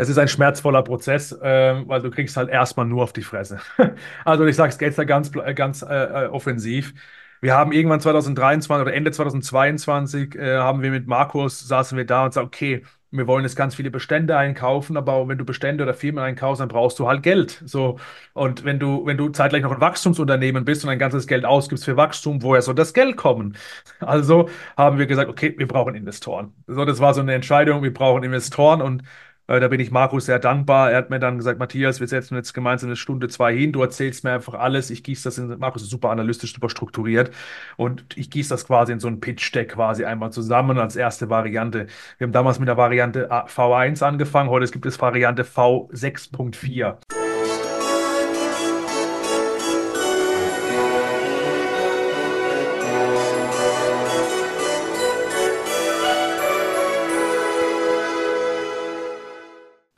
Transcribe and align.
Es 0.00 0.08
ist 0.08 0.16
ein 0.18 0.28
schmerzvoller 0.28 0.82
Prozess, 0.82 1.32
äh, 1.32 1.82
weil 1.88 2.00
du 2.00 2.10
kriegst 2.10 2.36
halt 2.36 2.48
erstmal 2.50 2.86
nur 2.86 3.02
auf 3.02 3.12
die 3.12 3.22
Fresse. 3.22 3.58
Also 4.24 4.46
ich 4.46 4.56
sage 4.56 4.72
es 4.72 4.80
jetzt 4.80 4.98
da 4.98 5.04
ganz, 5.04 5.32
ganz 5.32 5.82
äh, 5.82 6.26
äh, 6.26 6.28
offensiv. 6.28 6.94
Wir 7.40 7.54
haben 7.54 7.72
irgendwann 7.72 8.00
2023 8.00 8.82
oder 8.82 8.94
Ende 8.94 9.10
2022 9.10 10.34
äh, 10.36 10.56
haben 10.58 10.82
wir 10.82 10.90
mit 10.90 11.06
Markus, 11.08 11.66
saßen 11.66 11.96
wir 11.98 12.04
da 12.06 12.24
und 12.26 12.32
sagen, 12.32 12.46
okay, 12.46 12.84
wir 13.10 13.26
wollen 13.26 13.44
jetzt 13.44 13.56
ganz 13.56 13.74
viele 13.74 13.90
Bestände 13.90 14.36
einkaufen, 14.36 14.96
aber 14.96 15.26
wenn 15.28 15.38
du 15.38 15.44
Bestände 15.44 15.82
oder 15.82 15.94
Firmen 15.94 16.22
einkaufst, 16.22 16.60
dann 16.60 16.68
brauchst 16.68 16.98
du 16.98 17.08
halt 17.08 17.22
Geld. 17.22 17.62
So. 17.64 17.98
Und 18.34 18.64
wenn 18.64 18.78
du, 18.78 19.06
wenn 19.06 19.16
du 19.16 19.30
zeitgleich 19.30 19.62
noch 19.62 19.72
ein 19.72 19.80
Wachstumsunternehmen 19.80 20.64
bist 20.64 20.84
und 20.84 20.90
ein 20.90 20.98
ganzes 20.98 21.26
Geld 21.26 21.44
ausgibst 21.46 21.84
für 21.86 21.96
Wachstum, 21.96 22.42
woher 22.42 22.60
soll 22.62 22.74
das 22.74 22.92
Geld 22.94 23.16
kommen? 23.16 23.56
Also 24.00 24.48
haben 24.76 24.98
wir 24.98 25.06
gesagt, 25.06 25.28
okay, 25.30 25.54
wir 25.58 25.66
brauchen 25.66 25.94
Investoren. 25.94 26.52
So, 26.66 26.84
das 26.84 27.00
war 27.00 27.14
so 27.14 27.20
eine 27.20 27.34
Entscheidung, 27.34 27.82
wir 27.82 27.92
brauchen 27.92 28.22
Investoren 28.22 28.80
und 28.82 29.02
äh, 29.48 29.60
da 29.60 29.68
bin 29.68 29.80
ich 29.80 29.90
Markus 29.90 30.26
sehr 30.26 30.38
dankbar. 30.38 30.92
Er 30.92 30.98
hat 30.98 31.10
mir 31.10 31.18
dann 31.18 31.38
gesagt, 31.38 31.58
Matthias, 31.58 32.00
wir 32.00 32.06
setzen 32.06 32.36
jetzt 32.36 32.52
gemeinsam 32.52 32.90
eine 32.90 32.96
Stunde, 32.96 33.28
zwei 33.28 33.56
hin. 33.56 33.72
Du 33.72 33.82
erzählst 33.82 34.22
mir 34.22 34.32
einfach 34.32 34.54
alles. 34.54 34.90
Ich 34.90 35.02
gieße 35.02 35.24
das 35.24 35.38
in, 35.38 35.58
Markus 35.58 35.82
ist 35.82 35.90
super 35.90 36.10
analytisch, 36.10 36.52
super 36.52 36.68
strukturiert. 36.68 37.30
Und 37.76 38.04
ich 38.16 38.30
gieße 38.30 38.50
das 38.50 38.66
quasi 38.66 38.92
in 38.92 39.00
so 39.00 39.08
ein 39.08 39.20
Pitch-Deck 39.20 39.70
quasi 39.70 40.04
einmal 40.04 40.30
zusammen 40.32 40.78
als 40.78 40.96
erste 40.96 41.30
Variante. 41.30 41.86
Wir 42.18 42.26
haben 42.26 42.32
damals 42.32 42.58
mit 42.58 42.68
der 42.68 42.76
Variante 42.76 43.30
V1 43.30 44.02
angefangen. 44.04 44.50
Heute 44.50 44.70
gibt 44.70 44.86
es 44.86 45.00
Variante 45.00 45.42
V6.4. 45.44 47.17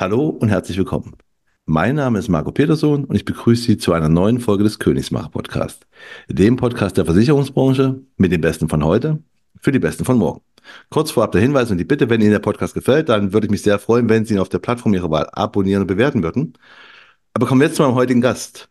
Hallo 0.01 0.31
und 0.31 0.49
herzlich 0.49 0.79
willkommen. 0.79 1.13
Mein 1.67 1.97
Name 1.97 2.19
ist 2.19 2.31
Marco 2.31 2.53
Peterson 2.53 3.05
und 3.05 3.15
ich 3.17 3.27
begrüße 3.27 3.65
Sie 3.65 3.77
zu 3.77 3.93
einer 3.93 4.09
neuen 4.09 4.41
Folge 4.41 4.65
des 4.65 4.79
Königsmacher 4.79 5.29
Podcast, 5.29 5.87
dem 6.27 6.57
Podcast 6.57 6.97
der 6.97 7.05
Versicherungsbranche 7.05 8.01
mit 8.17 8.33
den 8.33 8.41
Besten 8.41 8.71
von 8.71 8.83
heute 8.83 9.23
für 9.61 9.73
die 9.73 9.79
Besten 9.79 10.07
von 10.07 10.17
morgen. 10.17 10.41
Kurz 10.89 11.11
vorab 11.11 11.33
der 11.33 11.43
Hinweis 11.43 11.71
und 11.71 11.77
die 11.77 11.85
Bitte, 11.85 12.09
wenn 12.09 12.23
Ihnen 12.23 12.31
der 12.31 12.39
Podcast 12.39 12.73
gefällt, 12.73 13.11
dann 13.11 13.35
würde 13.35 13.47
ich 13.47 13.51
mich 13.51 13.61
sehr 13.61 13.79
freuen, 13.79 14.09
wenn 14.09 14.25
Sie 14.25 14.33
ihn 14.33 14.41
auf 14.41 14.49
der 14.49 14.61
Plattform 14.61 14.95
Ihrer 14.95 15.11
Wahl 15.11 15.29
abonnieren 15.33 15.83
und 15.83 15.89
bewerten 15.89 16.23
würden. 16.23 16.55
Aber 17.35 17.47
kommen 17.47 17.61
wir 17.61 17.67
jetzt 17.67 17.77
zu 17.77 17.83
meinem 17.83 17.95
heutigen 17.95 18.23
Gast. 18.23 18.71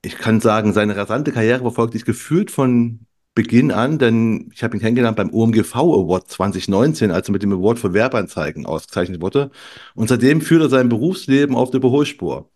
Ich 0.00 0.16
kann 0.16 0.40
sagen, 0.40 0.72
seine 0.72 0.96
rasante 0.96 1.32
Karriere 1.32 1.60
verfolgt 1.60 1.94
ich 1.96 2.06
gefühlt 2.06 2.50
von 2.50 3.00
Beginn 3.34 3.72
an, 3.72 3.98
denn 3.98 4.50
ich 4.54 4.62
habe 4.62 4.76
ihn 4.76 4.80
kennengelernt 4.80 5.16
beim 5.16 5.32
OMGV 5.32 5.74
Award 5.74 6.28
2019, 6.28 7.10
als 7.10 7.28
er 7.28 7.32
mit 7.32 7.42
dem 7.42 7.52
Award 7.52 7.80
für 7.80 7.92
Werbeanzeigen 7.92 8.64
ausgezeichnet 8.64 9.20
wurde. 9.20 9.50
Und 9.94 10.08
seitdem 10.08 10.40
führt 10.40 10.62
er 10.62 10.68
sein 10.68 10.88
Berufsleben 10.88 11.56
auf 11.56 11.70
der 11.70 11.78
Überholspur. 11.78 12.48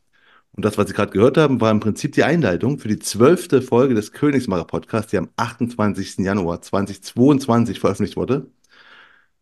Und 0.53 0.65
das, 0.65 0.79
was 0.79 0.89
Sie 0.89 0.95
gerade 0.95 1.13
gehört 1.13 1.37
haben, 1.37 1.61
war 1.61 1.71
im 1.71 1.81
Prinzip 1.81 2.13
die 2.13 2.25
Einleitung 2.25 2.79
für 2.79 2.89
die 2.89 2.99
zwölfte 2.99 3.63
Folge 3.63 3.95
des 3.95 4.13
Königsmacher 4.13 4.65
Podcasts, 4.65 5.11
die 5.11 5.19
am 5.19 5.31
28. 5.37 6.19
Januar 6.19 6.63
2022 6.63 7.81
veröffentlicht 7.81 8.17
wurde. 8.17 8.51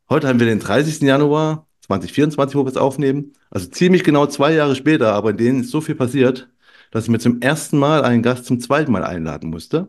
Heute 0.08 0.28
haben 0.28 0.40
wir 0.40 0.46
den 0.46 0.60
30. 0.60 1.02
Januar 1.02 1.66
2024, 1.82 2.56
wo 2.56 2.64
wir 2.64 2.70
es 2.70 2.76
aufnehmen. 2.76 3.32
Also 3.50 3.68
ziemlich 3.68 4.04
genau 4.04 4.26
zwei 4.26 4.52
Jahre 4.54 4.76
später, 4.76 5.12
aber 5.14 5.30
in 5.30 5.36
denen 5.36 5.60
ist 5.62 5.70
so 5.70 5.80
viel 5.80 5.94
passiert, 5.94 6.48
dass 6.90 7.04
ich 7.04 7.10
mir 7.10 7.18
zum 7.18 7.40
ersten 7.40 7.78
Mal 7.78 8.04
einen 8.04 8.22
Gast 8.22 8.44
zum 8.46 8.60
zweiten 8.60 8.92
Mal 8.92 9.04
einladen 9.04 9.50
musste. 9.50 9.88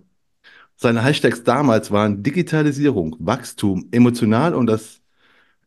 Seine 0.80 1.04
Hashtags 1.04 1.44
damals 1.44 1.90
waren 1.90 2.22
Digitalisierung, 2.22 3.16
Wachstum, 3.18 3.88
emotional 3.92 4.54
und 4.54 4.68
das 4.68 5.02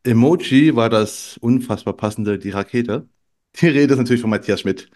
Emoji 0.04 0.76
war 0.76 0.88
das 0.88 1.36
unfassbar 1.40 1.96
passende, 1.96 2.38
die 2.38 2.50
Rakete. 2.50 3.08
Die 3.60 3.66
Rede 3.66 3.94
ist 3.94 3.98
natürlich 3.98 4.20
von 4.20 4.30
Matthias 4.30 4.60
Schmidt, 4.60 4.88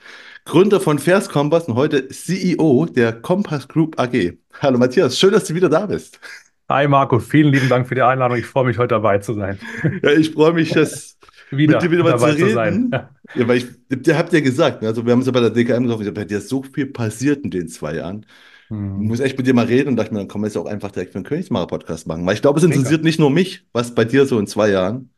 Gründer 0.45 0.79
von 0.79 1.01
Fairs 1.01 1.29
Kompass 1.29 1.67
und 1.67 1.75
heute 1.75 2.07
CEO 2.07 2.87
der 2.87 3.13
Kompass 3.13 3.67
Group 3.67 3.99
AG. 3.99 4.35
Hallo 4.61 4.79
Matthias, 4.79 5.19
schön, 5.19 5.33
dass 5.33 5.47
du 5.47 5.55
wieder 5.57 5.69
da 5.69 5.87
bist. 5.87 6.21
Hi 6.69 6.87
Marco, 6.87 7.19
vielen 7.19 7.53
lieben 7.53 7.69
Dank 7.69 7.89
für 7.89 7.97
die 7.97 8.03
Einladung. 8.03 8.39
Ich 8.39 8.47
freue 8.47 8.67
mich, 8.67 8.79
heute 8.79 8.95
dabei 8.95 9.19
zu 9.19 9.35
sein. 9.35 9.59
Ja, 10.01 10.13
ich 10.13 10.31
freue 10.31 10.53
mich, 10.53 10.71
dass 10.71 11.19
wieder, 11.51 11.73
mit 11.75 11.83
dir 11.83 11.91
wieder 11.91 12.05
mal 12.05 12.21
zu 12.21 12.27
reden. 12.27 12.49
Zu 12.51 12.55
sein. 12.55 12.91
Ja, 13.35 13.49
weil 13.49 13.57
ich, 13.57 13.67
ihr 14.07 14.17
habt 14.17 14.33
ja 14.33 14.39
gesagt, 14.39 14.81
ne, 14.81 14.87
also 14.87 15.05
wir 15.05 15.11
haben 15.11 15.21
es 15.21 15.27
ja 15.27 15.33
bei 15.33 15.41
der 15.41 15.51
DKM 15.51 15.89
gesagt, 15.89 16.15
bei 16.15 16.25
dir 16.25 16.39
ist 16.39 16.49
so 16.49 16.63
viel 16.63 16.87
passiert 16.87 17.43
in 17.43 17.51
den 17.51 17.67
zwei 17.67 17.97
Jahren. 17.97 18.25
Mhm. 18.75 19.03
Ich 19.03 19.09
muss 19.09 19.21
echt 19.21 19.39
mit 19.39 19.47
dir 19.47 19.55
mal 19.55 19.67
reden 19.67 19.91
und 19.91 19.97
dachte 19.97 20.13
mir, 20.13 20.21
dann 20.21 20.29
können 20.29 20.45
wir 20.45 20.49
jetzt 20.49 20.57
auch 20.57 20.67
einfach 20.67 20.91
direkt 20.91 21.13
für 21.13 21.19
einen 21.19 21.25
Königsmacher-Podcast 21.25 22.07
machen. 22.07 22.27
Weil 22.27 22.35
ich 22.35 22.43
glaube, 22.43 22.59
es 22.59 22.65
interessiert 22.65 23.01
Mega. 23.01 23.05
nicht 23.05 23.21
nur 23.21 23.31
mich, 23.31 23.67
was 23.73 23.95
bei 23.95 24.05
dir 24.05 24.27
so 24.27 24.39
in 24.39 24.47
zwei 24.47 24.71
Jahren 24.71 25.11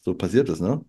so 0.00 0.14
passiert 0.14 0.48
ist, 0.48 0.60
ne? 0.60 0.84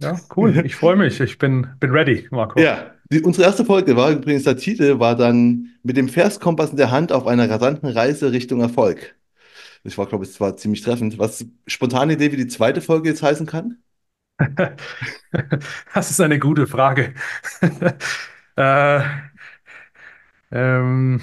Ja, 0.00 0.18
cool. 0.36 0.54
Ich 0.64 0.76
freue 0.76 0.96
mich. 0.96 1.20
Ich 1.20 1.38
bin, 1.38 1.66
bin 1.80 1.90
ready, 1.90 2.26
Marco. 2.30 2.60
Ja, 2.60 2.92
die, 3.10 3.20
unsere 3.22 3.46
erste 3.46 3.64
Folge 3.64 3.96
war 3.96 4.10
übrigens 4.10 4.44
der 4.44 4.56
Titel, 4.56 4.98
war 4.98 5.16
dann 5.16 5.70
mit 5.82 5.96
dem 5.96 6.08
Verskompass 6.08 6.70
in 6.70 6.76
der 6.76 6.90
Hand 6.90 7.12
auf 7.12 7.26
einer 7.26 7.48
rasanten 7.48 7.88
Reise 7.88 8.32
Richtung 8.32 8.60
Erfolg. 8.60 9.14
Das 9.84 9.98
war, 9.98 10.06
glaube 10.06 10.24
ich, 10.24 10.32
zwar 10.32 10.56
ziemlich 10.56 10.80
treffend. 10.80 11.18
Was 11.18 11.44
spontane 11.66 12.14
Idee, 12.14 12.32
wie 12.32 12.36
die 12.36 12.46
zweite 12.46 12.80
Folge 12.80 13.10
jetzt 13.10 13.22
heißen 13.22 13.46
kann? 13.46 13.78
das 15.94 16.10
ist 16.10 16.20
eine 16.20 16.38
gute 16.38 16.66
Frage. 16.66 17.14
äh, 18.56 19.00
ähm, 20.50 21.20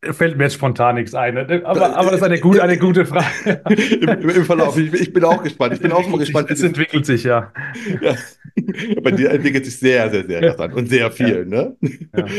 Fällt 0.00 0.38
mir 0.38 0.44
jetzt 0.44 0.54
spontan 0.54 0.94
nichts 0.94 1.12
ein. 1.14 1.34
Ne? 1.34 1.62
Aber, 1.64 1.96
aber 1.96 2.10
das 2.10 2.20
ist 2.20 2.22
eine, 2.22 2.38
gut, 2.38 2.60
eine 2.60 2.78
gute 2.78 3.04
Frage. 3.04 3.62
Im, 4.00 4.28
Im, 4.30 4.44
Verlauf. 4.44 4.78
Ich, 4.78 4.92
ich, 4.92 5.12
bin 5.12 5.24
auch 5.24 5.42
gespannt. 5.42 5.74
Ich 5.74 5.80
bin 5.80 5.90
auch 5.90 6.06
mal 6.08 6.18
gespannt. 6.18 6.50
Es 6.50 6.62
entwickelt 6.62 7.04
sich, 7.04 7.24
ja. 7.24 7.52
ja. 8.00 8.14
Bei 9.02 9.10
dir 9.10 9.30
entwickelt 9.30 9.64
sich 9.64 9.76
sehr, 9.76 10.08
sehr, 10.10 10.24
sehr 10.24 10.38
interessant 10.38 10.74
und 10.74 10.88
sehr 10.88 11.10
viel. 11.10 11.38
Ja. 11.38 11.44
Ne? 11.44 11.76
Ja. 12.16 12.24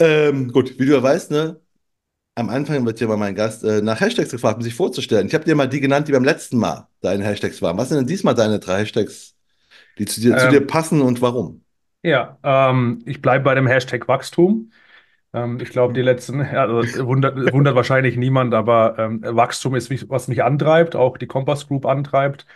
Ähm, 0.00 0.52
gut, 0.52 0.78
wie 0.78 0.86
du 0.86 0.92
ja 0.92 1.02
weißt, 1.02 1.30
ne? 1.30 1.60
am 2.38 2.50
Anfang 2.50 2.86
wird 2.86 3.00
ja 3.00 3.08
mal 3.08 3.16
mein 3.16 3.34
Gast 3.34 3.64
äh, 3.64 3.82
nach 3.82 4.00
Hashtags 4.00 4.30
gefragt, 4.30 4.58
um 4.58 4.62
sich 4.62 4.74
vorzustellen. 4.74 5.26
Ich 5.26 5.34
habe 5.34 5.44
dir 5.44 5.56
mal 5.56 5.68
die 5.68 5.80
genannt, 5.80 6.06
die 6.06 6.12
beim 6.12 6.24
letzten 6.24 6.56
Mal 6.58 6.86
deine 7.00 7.24
Hashtags 7.24 7.60
waren. 7.62 7.76
Was 7.76 7.88
sind 7.88 7.98
denn 7.98 8.06
diesmal 8.06 8.34
deine 8.34 8.60
drei 8.60 8.80
Hashtags, 8.80 9.34
die 9.98 10.04
zu 10.04 10.20
dir, 10.20 10.34
ähm, 10.34 10.38
zu 10.38 10.48
dir 10.50 10.60
passen 10.60 11.00
und 11.00 11.20
warum? 11.20 11.64
Ja, 12.04 12.38
ähm, 12.44 13.02
ich 13.06 13.20
bleibe 13.20 13.44
bei 13.44 13.56
dem 13.56 13.66
Hashtag 13.66 14.06
Wachstum. 14.06 14.70
Ähm, 15.44 15.58
ich 15.60 15.70
glaube, 15.70 15.94
die 15.94 16.02
letzten, 16.02 16.40
also 16.42 17.06
wundert, 17.06 17.52
wundert 17.52 17.74
wahrscheinlich 17.74 18.16
niemand, 18.16 18.54
aber 18.54 18.98
ähm, 18.98 19.20
Wachstum 19.22 19.74
ist, 19.74 20.08
was 20.08 20.28
mich 20.28 20.42
antreibt, 20.42 20.96
auch 20.96 21.18
die 21.18 21.26
Compass 21.26 21.68
Group 21.68 21.86
antreibt. 21.86 22.46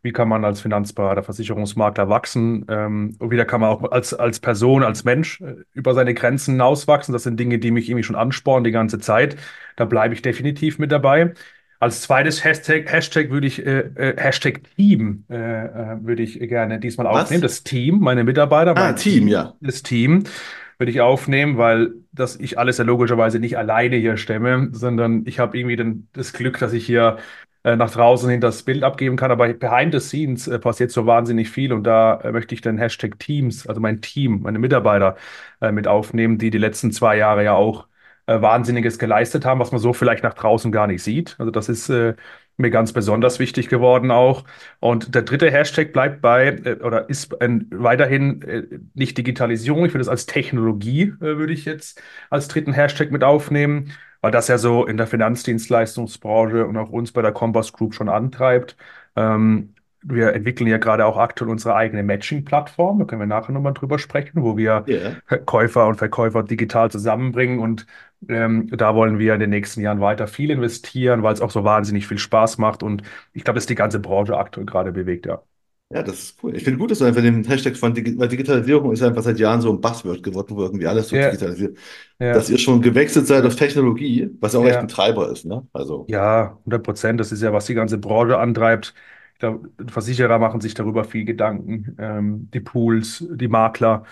Wie 0.00 0.12
kann 0.12 0.28
man 0.28 0.44
als 0.44 0.60
Finanzberater, 0.60 1.24
Versicherungsmakler 1.24 2.08
wachsen? 2.08 2.64
Ähm, 2.68 3.16
und 3.18 3.30
wieder 3.32 3.44
kann 3.44 3.60
man 3.60 3.70
auch 3.70 3.90
als, 3.90 4.14
als 4.14 4.38
Person, 4.38 4.84
als 4.84 5.02
Mensch 5.04 5.40
äh, 5.40 5.56
über 5.74 5.92
seine 5.92 6.14
Grenzen 6.14 6.52
hinauswachsen. 6.52 7.12
Das 7.12 7.24
sind 7.24 7.38
Dinge, 7.38 7.58
die 7.58 7.72
mich 7.72 7.88
irgendwie 7.88 8.04
schon 8.04 8.14
anspornen 8.16 8.64
die 8.64 8.70
ganze 8.70 9.00
Zeit. 9.00 9.36
Da 9.76 9.84
bleibe 9.86 10.14
ich 10.14 10.22
definitiv 10.22 10.78
mit 10.78 10.92
dabei. 10.92 11.34
Als 11.80 12.02
zweites 12.02 12.44
Hashtag, 12.44 12.90
Hashtag 12.90 13.30
würde 13.30 13.46
ich, 13.46 13.64
äh, 13.64 13.80
äh, 13.94 14.16
Hashtag 14.16 14.62
Team 14.76 15.24
äh, 15.30 15.36
äh 15.36 15.96
würde 16.00 16.22
ich 16.22 16.38
gerne 16.40 16.78
diesmal 16.78 17.06
aufnehmen. 17.06 17.42
Das 17.42 17.64
Team, 17.64 17.98
meine 18.00 18.24
Mitarbeiter. 18.24 18.76
Ah, 18.76 18.92
Team, 18.92 19.12
Team, 19.12 19.28
ja. 19.28 19.54
Das 19.60 19.82
Team 19.82 20.24
würde 20.78 20.90
ich 20.92 21.00
aufnehmen, 21.00 21.58
weil 21.58 21.92
das 22.12 22.36
ich 22.36 22.58
alles 22.58 22.78
ja 22.78 22.84
logischerweise 22.84 23.38
nicht 23.40 23.58
alleine 23.58 23.96
hier 23.96 24.16
stemme, 24.16 24.68
sondern 24.72 25.24
ich 25.26 25.38
habe 25.40 25.58
irgendwie 25.58 25.76
den, 25.76 26.08
das 26.12 26.32
Glück, 26.32 26.58
dass 26.58 26.72
ich 26.72 26.86
hier 26.86 27.18
äh, 27.64 27.76
nach 27.76 27.90
draußen 27.90 28.30
hin 28.30 28.40
das 28.40 28.62
Bild 28.62 28.84
abgeben 28.84 29.16
kann. 29.16 29.30
Aber 29.30 29.52
behind 29.54 29.92
the 29.92 30.00
scenes 30.00 30.46
äh, 30.48 30.58
passiert 30.58 30.90
so 30.92 31.06
wahnsinnig 31.06 31.50
viel 31.50 31.72
und 31.72 31.84
da 31.84 32.20
äh, 32.20 32.32
möchte 32.32 32.54
ich 32.54 32.60
den 32.60 32.78
Hashtag 32.78 33.18
Teams, 33.18 33.66
also 33.66 33.80
mein 33.80 34.00
Team, 34.00 34.42
meine 34.42 34.58
Mitarbeiter 34.58 35.16
äh, 35.60 35.72
mit 35.72 35.86
aufnehmen, 35.88 36.38
die 36.38 36.50
die 36.50 36.58
letzten 36.58 36.92
zwei 36.92 37.16
Jahre 37.16 37.44
ja 37.44 37.54
auch 37.54 37.88
äh, 38.26 38.40
Wahnsinniges 38.40 38.98
geleistet 38.98 39.44
haben, 39.44 39.60
was 39.60 39.72
man 39.72 39.80
so 39.80 39.92
vielleicht 39.92 40.22
nach 40.22 40.34
draußen 40.34 40.70
gar 40.72 40.86
nicht 40.86 41.02
sieht. 41.02 41.36
Also 41.38 41.50
das 41.50 41.68
ist 41.68 41.90
mir 42.58 42.70
ganz 42.70 42.92
besonders 42.92 43.38
wichtig 43.38 43.68
geworden 43.68 44.10
auch. 44.10 44.44
Und 44.80 45.14
der 45.14 45.22
dritte 45.22 45.50
Hashtag 45.50 45.92
bleibt 45.92 46.20
bei 46.20 46.48
äh, 46.48 46.74
oder 46.82 47.08
ist 47.08 47.32
äh, 47.40 47.48
weiterhin 47.70 48.42
äh, 48.42 48.62
nicht 48.94 49.16
Digitalisierung. 49.16 49.86
Ich 49.86 49.94
würde 49.94 50.02
es 50.02 50.08
als 50.08 50.26
Technologie, 50.26 51.14
äh, 51.20 51.38
würde 51.38 51.52
ich 51.52 51.64
jetzt 51.64 52.02
als 52.30 52.48
dritten 52.48 52.72
Hashtag 52.72 53.10
mit 53.10 53.24
aufnehmen, 53.24 53.92
weil 54.20 54.32
das 54.32 54.48
ja 54.48 54.58
so 54.58 54.86
in 54.86 54.96
der 54.96 55.06
Finanzdienstleistungsbranche 55.06 56.66
und 56.66 56.76
auch 56.76 56.90
uns 56.90 57.12
bei 57.12 57.22
der 57.22 57.32
Compass 57.32 57.72
Group 57.72 57.94
schon 57.94 58.08
antreibt. 58.08 58.76
Ähm, 59.16 59.74
wir 60.02 60.32
entwickeln 60.32 60.68
ja 60.68 60.78
gerade 60.78 61.04
auch 61.06 61.16
aktuell 61.16 61.50
unsere 61.50 61.74
eigene 61.74 62.02
Matching-Plattform. 62.02 63.00
Da 63.00 63.04
können 63.04 63.20
wir 63.20 63.26
nachher 63.26 63.52
nochmal 63.52 63.74
drüber 63.74 63.98
sprechen, 63.98 64.42
wo 64.42 64.56
wir 64.56 64.84
yeah. 64.86 65.16
Käufer 65.44 65.88
und 65.88 65.96
Verkäufer 65.96 66.42
digital 66.44 66.90
zusammenbringen. 66.90 67.58
Und 67.58 67.86
ähm, 68.28 68.68
da 68.68 68.94
wollen 68.94 69.18
wir 69.18 69.34
in 69.34 69.40
den 69.40 69.50
nächsten 69.50 69.80
Jahren 69.80 70.00
weiter 70.00 70.26
viel 70.26 70.50
investieren, 70.50 71.22
weil 71.22 71.34
es 71.34 71.40
auch 71.40 71.50
so 71.50 71.64
wahnsinnig 71.64 72.06
viel 72.06 72.18
Spaß 72.18 72.58
macht. 72.58 72.82
Und 72.82 73.02
ich 73.32 73.44
glaube, 73.44 73.56
das 73.56 73.64
ist 73.64 73.70
die 73.70 73.74
ganze 73.74 74.00
Branche 74.00 74.36
aktuell 74.36 74.66
gerade 74.66 74.92
bewegt, 74.92 75.26
ja. 75.26 75.42
Ja, 75.90 76.02
das 76.02 76.18
ist 76.18 76.42
cool. 76.42 76.54
Ich 76.54 76.64
finde 76.64 76.78
gut, 76.78 76.90
dass 76.90 76.98
du 76.98 77.06
einfach 77.06 77.22
den 77.22 77.44
Hashtag 77.44 77.74
von 77.74 77.94
Digi 77.94 78.18
weil 78.18 78.28
Digitalisierung 78.28 78.92
ist 78.92 79.02
einfach 79.02 79.22
seit 79.22 79.38
Jahren 79.38 79.62
so 79.62 79.72
ein 79.72 79.80
Buzzword 79.80 80.22
geworden, 80.22 80.54
wo 80.54 80.62
irgendwie 80.62 80.86
alles 80.86 81.08
so 81.08 81.16
ja. 81.16 81.30
digitalisiert. 81.30 81.78
Ja. 82.18 82.34
Dass 82.34 82.50
ihr 82.50 82.58
schon 82.58 82.82
gewechselt 82.82 83.26
seid 83.26 83.46
auf 83.46 83.56
Technologie, 83.56 84.28
was 84.38 84.54
auch 84.54 84.64
ja. 84.64 84.70
echt 84.70 84.78
ein 84.80 84.88
Treiber 84.88 85.30
ist, 85.30 85.46
ne? 85.46 85.66
Also. 85.72 86.04
Ja, 86.10 86.58
100 86.60 86.82
Prozent. 86.82 87.20
Das 87.20 87.32
ist 87.32 87.42
ja, 87.42 87.54
was 87.54 87.64
die 87.64 87.74
ganze 87.74 87.96
Branche 87.96 88.36
antreibt 88.36 88.92
Ich 89.32 89.38
glaube, 89.38 89.70
Versicherer 89.86 90.38
machen 90.38 90.60
sich 90.60 90.74
darüber 90.74 91.04
viel 91.04 91.24
Gedanken, 91.24 91.96
ähm, 91.98 92.50
die 92.52 92.60
Pools, 92.60 93.24
die 93.30 93.48
Makler. 93.48 94.04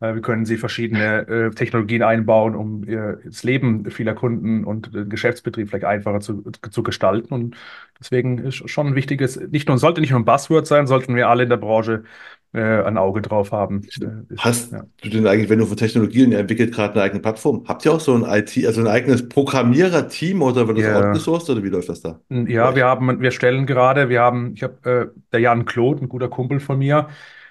Äh, 0.00 0.14
wie 0.16 0.20
können 0.22 0.46
sie 0.46 0.56
verschiedene 0.56 1.28
äh, 1.28 1.50
Technologien 1.50 2.02
einbauen, 2.02 2.54
um 2.54 2.84
ihr, 2.84 3.20
das 3.24 3.42
Leben 3.44 3.90
vieler 3.90 4.14
Kunden 4.14 4.64
und 4.64 4.94
den 4.94 5.08
Geschäftsbetrieb 5.08 5.68
vielleicht 5.68 5.84
einfacher 5.84 6.20
zu, 6.20 6.42
zu 6.70 6.82
gestalten. 6.82 7.34
Und 7.34 7.56
deswegen 8.00 8.38
ist 8.38 8.68
schon 8.70 8.88
ein 8.88 8.94
wichtiges, 8.94 9.38
nicht 9.38 9.68
nur, 9.68 9.78
sollte 9.78 10.00
nicht 10.00 10.10
nur 10.10 10.20
ein 10.20 10.24
Buzzword 10.24 10.66
sein, 10.66 10.86
sollten 10.86 11.14
wir 11.16 11.28
alle 11.28 11.42
in 11.44 11.50
der 11.50 11.58
Branche 11.58 12.04
äh, 12.52 12.82
ein 12.82 12.96
Auge 12.98 13.22
drauf 13.22 13.52
haben. 13.52 13.82
Äh, 14.00 14.36
Hast 14.38 14.72
ja. 14.72 14.84
du 15.02 15.10
denn 15.10 15.26
eigentlich, 15.26 15.50
wenn 15.50 15.58
du 15.58 15.66
von 15.66 15.76
Technologien, 15.76 16.32
entwickelt 16.32 16.72
gerade 16.74 16.94
eine 16.94 17.02
eigene 17.02 17.20
Plattform, 17.20 17.64
habt 17.68 17.84
ihr 17.84 17.92
auch 17.92 18.00
so 18.00 18.14
ein 18.14 18.24
IT, 18.24 18.66
also 18.66 18.80
ein 18.80 18.86
eigenes 18.88 19.28
Programmierer-Team 19.28 20.42
oder 20.42 20.66
wird 20.66 20.78
das 20.78 20.84
Ja. 20.84 20.96
outgesourced 20.96 21.50
oder 21.50 21.62
wie 21.62 21.68
läuft 21.68 21.88
das 21.88 22.00
da? 22.00 22.20
Ja, 22.28 22.74
wir 22.74 22.84
euch? 22.84 22.90
haben, 22.90 23.20
wir 23.20 23.30
stellen 23.30 23.66
gerade, 23.66 24.08
wir 24.08 24.20
haben, 24.20 24.54
ich 24.54 24.62
habe, 24.62 24.90
äh, 25.14 25.20
der 25.32 25.40
Jan 25.40 25.64
Kloth, 25.64 26.00
ein 26.00 26.08
guter 26.08 26.28
Kumpel 26.28 26.60
von 26.60 26.78
mir, 26.78 27.08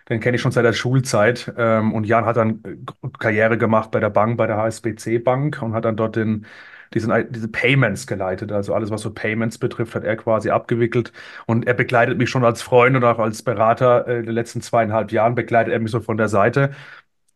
den 0.10 0.20
kenne 0.20 0.36
ich 0.36 0.42
schon 0.42 0.52
seit 0.52 0.66
der 0.66 0.74
Schulzeit. 0.74 1.54
Ähm, 1.58 1.94
und 1.94 2.06
Jan 2.06 2.26
hat 2.26 2.38
dann 2.38 2.62
äh, 2.64 3.10
Karriere 3.20 3.58
gemacht 3.58 3.92
bei 3.92 4.00
der 4.00 4.10
Bank, 4.10 4.38
bei 4.38 4.48
der 4.48 4.58
HSBC 4.58 5.20
Bank 5.24 5.62
und 5.62 5.74
hat 5.74 5.86
dann 5.86 5.96
dort 5.96 6.16
den, 6.16 6.46
diesen, 6.94 7.12
diese 7.32 7.48
Payments 7.48 8.08
geleitet. 8.08 8.52
Also 8.52 8.74
alles, 8.74 8.90
was 8.92 9.02
so 9.02 9.14
Payments 9.14 9.58
betrifft, 9.58 9.96
hat 9.96 10.04
er 10.04 10.18
quasi 10.18 10.50
abgewickelt. 10.50 11.12
Und 11.46 11.68
er 11.68 11.74
begleitet 11.76 12.18
mich 12.18 12.30
schon 12.30 12.44
als 12.44 12.62
Freund 12.62 12.96
und 12.96 13.04
auch 13.04 13.20
als 13.20 13.44
Berater 13.44 14.08
äh, 14.08 14.20
in 14.20 14.26
den 14.26 14.36
letzten 14.36 14.62
zweieinhalb 14.62 15.12
Jahren, 15.12 15.36
begleitet 15.36 15.74
er 15.74 15.80
mich 15.80 15.92
so 15.92 16.02
von 16.02 16.18
der 16.18 16.30
Seite. 16.30 16.72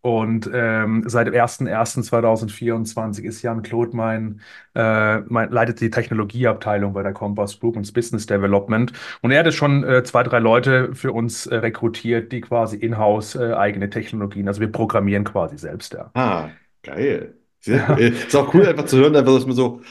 Und 0.03 0.49
ähm, 0.53 1.03
seit 1.07 1.27
dem 1.27 1.33
1.1.2024 1.33 3.23
ist 3.23 3.41
Jan 3.41 3.63
Kloth 3.63 3.93
mein, 3.93 4.41
äh, 4.75 5.19
mein, 5.21 5.49
leitet 5.51 5.79
die 5.81 5.89
Technologieabteilung 5.89 6.93
bei 6.93 7.03
der 7.03 7.13
Compass 7.13 7.59
Group 7.59 7.77
und 7.77 7.93
Business 7.93 8.25
Development. 8.25 8.93
Und 9.21 9.31
er 9.31 9.39
hat 9.39 9.45
jetzt 9.47 9.55
schon 9.55 9.83
äh, 9.85 10.03
zwei, 10.03 10.23
drei 10.23 10.39
Leute 10.39 10.93
für 10.93 11.13
uns 11.13 11.47
äh, 11.47 11.55
rekrutiert, 11.55 12.33
die 12.33 12.41
quasi 12.41 12.77
in-house 12.77 13.35
äh, 13.35 13.53
eigene 13.53 13.89
Technologien, 13.89 14.47
also 14.49 14.59
wir 14.61 14.71
programmieren 14.71 15.23
quasi 15.23 15.57
selbst, 15.57 15.93
ja. 15.93 16.13
Ah, 16.13 16.59
geil. 16.83 17.37
Sehr 17.59 17.81
cool. 17.87 17.97
Ist 17.99 18.35
auch 18.35 18.53
cool, 18.53 18.67
einfach 18.67 18.85
zu 18.85 18.97
hören, 18.97 19.15
einfach, 19.15 19.33
dass 19.33 19.45
man 19.45 19.55
so 19.55 19.81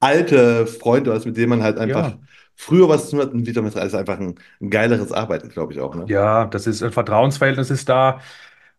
alte 0.00 0.66
Freunde 0.66 1.12
hast, 1.14 1.26
mit 1.26 1.36
denen 1.36 1.50
man 1.50 1.62
halt 1.62 1.78
einfach 1.78 2.06
Ja, 2.06 2.20
früher 2.56 2.88
was 2.88 3.06
zu 3.06 3.12
tun 3.16 3.20
hat 3.26 3.32
und 3.34 3.46
wieder 3.46 3.62
mit, 3.62 3.76
also 3.76 3.96
einfach 3.98 4.18
ein, 4.20 4.36
ein 4.60 4.70
geileres 4.70 5.12
Arbeiten, 5.12 5.48
glaube 5.50 5.72
ich 5.72 5.80
auch, 5.80 5.94
ne? 5.96 6.10
ja, 6.10 6.46
das 6.46 6.66
ist 6.66 6.82
ein 6.82 6.92
Vertrauensverhältnis 6.92 7.70
ist 7.70 7.88
da. 7.88 8.20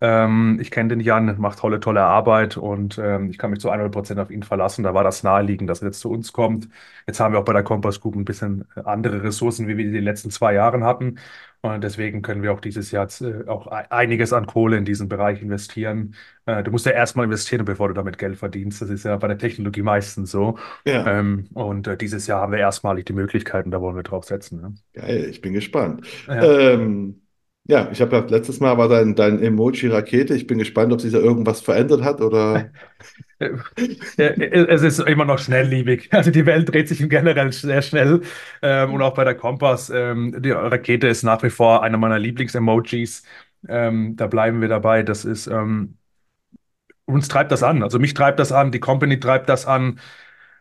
Ähm, 0.05 0.57
ich 0.61 0.69
kenne 0.69 0.89
den 0.89 0.99
Jan, 0.99 1.39
macht 1.39 1.59
tolle, 1.59 1.79
tolle 1.79 2.01
Arbeit 2.03 2.57
und 2.57 2.97
ähm, 2.97 3.29
ich 3.29 3.37
kann 3.37 3.51
mich 3.51 3.59
zu 3.61 3.71
100% 3.71 4.19
auf 4.19 4.29
ihn 4.31 4.43
verlassen. 4.43 4.83
Da 4.83 4.93
war 4.93 5.03
das 5.05 5.23
naheliegend, 5.23 5.69
dass 5.69 5.81
er 5.81 5.87
jetzt 5.87 6.01
zu 6.01 6.11
uns 6.11 6.33
kommt. 6.33 6.67
Jetzt 7.07 7.19
haben 7.21 7.33
wir 7.33 7.39
auch 7.39 7.45
bei 7.45 7.53
der 7.53 7.63
Compass 7.63 8.01
Group 8.01 8.15
ein 8.15 8.25
bisschen 8.25 8.65
äh, 8.75 8.81
andere 8.81 9.23
Ressourcen, 9.23 9.67
wie 9.67 9.77
wir 9.77 9.83
die 9.85 9.89
in 9.91 9.93
den 9.95 10.03
letzten 10.03 10.29
zwei 10.29 10.53
Jahren 10.53 10.83
hatten. 10.83 11.19
Und 11.61 11.81
deswegen 11.83 12.21
können 12.21 12.43
wir 12.43 12.51
auch 12.53 12.59
dieses 12.59 12.91
Jahr 12.91 13.07
äh, 13.21 13.47
auch 13.47 13.67
ei- 13.67 13.89
einiges 13.91 14.33
an 14.33 14.45
Kohle 14.45 14.77
in 14.77 14.83
diesen 14.85 15.07
Bereich 15.07 15.41
investieren. 15.41 16.15
Äh, 16.45 16.63
du 16.63 16.71
musst 16.71 16.85
ja 16.85 16.91
erstmal 16.91 17.25
investieren, 17.25 17.63
bevor 17.65 17.87
du 17.87 17.93
damit 17.93 18.17
Geld 18.17 18.37
verdienst. 18.37 18.81
Das 18.81 18.89
ist 18.89 19.05
ja 19.05 19.15
bei 19.17 19.27
der 19.29 19.37
Technologie 19.37 19.81
meistens 19.83 20.31
so. 20.31 20.57
Ja, 20.85 21.03
Ähm, 21.05 21.47
und 21.53 21.87
äh, 21.87 21.97
dieses 21.97 22.27
Jahr 22.27 22.41
haben 22.41 22.51
wir 22.51 22.59
erstmalig 22.59 23.05
die 23.05 23.13
Möglichkeiten, 23.13 23.71
da 23.71 23.81
wollen 23.81 23.95
wir 23.95 24.03
drauf 24.03 24.25
setzen. 24.25 24.61
Ne? 24.61 24.73
geil, 24.93 25.25
ich 25.29 25.41
bin 25.41 25.53
gespannt. 25.53 26.05
Ja. 26.27 26.57
Ja, 27.65 27.89
ich 27.91 28.01
habe 28.01 28.17
ja 28.17 28.25
letztes 28.25 28.59
Mal 28.59 28.77
war 28.77 28.89
dein, 28.89 29.15
dein 29.15 29.41
Emoji 29.41 29.87
Rakete. 29.87 30.35
Ich 30.35 30.47
bin 30.47 30.57
gespannt, 30.57 30.91
ob 30.91 30.99
sich 30.99 31.13
da 31.13 31.19
irgendwas 31.19 31.61
verändert 31.61 32.03
hat 32.03 32.19
oder. 32.21 32.71
Es 34.17 34.81
ist 34.83 34.99
immer 34.99 35.25
noch 35.25 35.39
schnelllebig. 35.39 36.09
Also 36.13 36.31
die 36.31 36.45
Welt 36.45 36.71
dreht 36.73 36.87
sich 36.87 36.99
generell 37.09 37.51
sehr 37.51 37.81
schnell. 37.81 38.21
Ähm, 38.61 38.93
und 38.93 39.01
auch 39.01 39.13
bei 39.13 39.23
der 39.25 39.35
Kompass, 39.35 39.89
ähm, 39.89 40.41
die 40.41 40.51
Rakete 40.51 41.07
ist 41.07 41.23
nach 41.23 41.43
wie 41.43 41.49
vor 41.49 41.83
einer 41.83 41.97
meiner 41.97 42.19
Lieblings-Emojis. 42.19 43.23
Ähm, 43.67 44.15
da 44.15 44.27
bleiben 44.27 44.61
wir 44.61 44.69
dabei. 44.69 45.03
Das 45.03 45.25
ist, 45.25 45.47
uns 47.05 47.27
treibt 47.27 47.51
das 47.51 47.63
an. 47.63 47.83
Also 47.83 47.99
mich 47.99 48.13
treibt 48.13 48.39
das 48.39 48.51
an, 48.51 48.71
die 48.71 48.79
Company 48.79 49.19
treibt 49.19 49.49
das 49.49 49.65
an. 49.65 49.99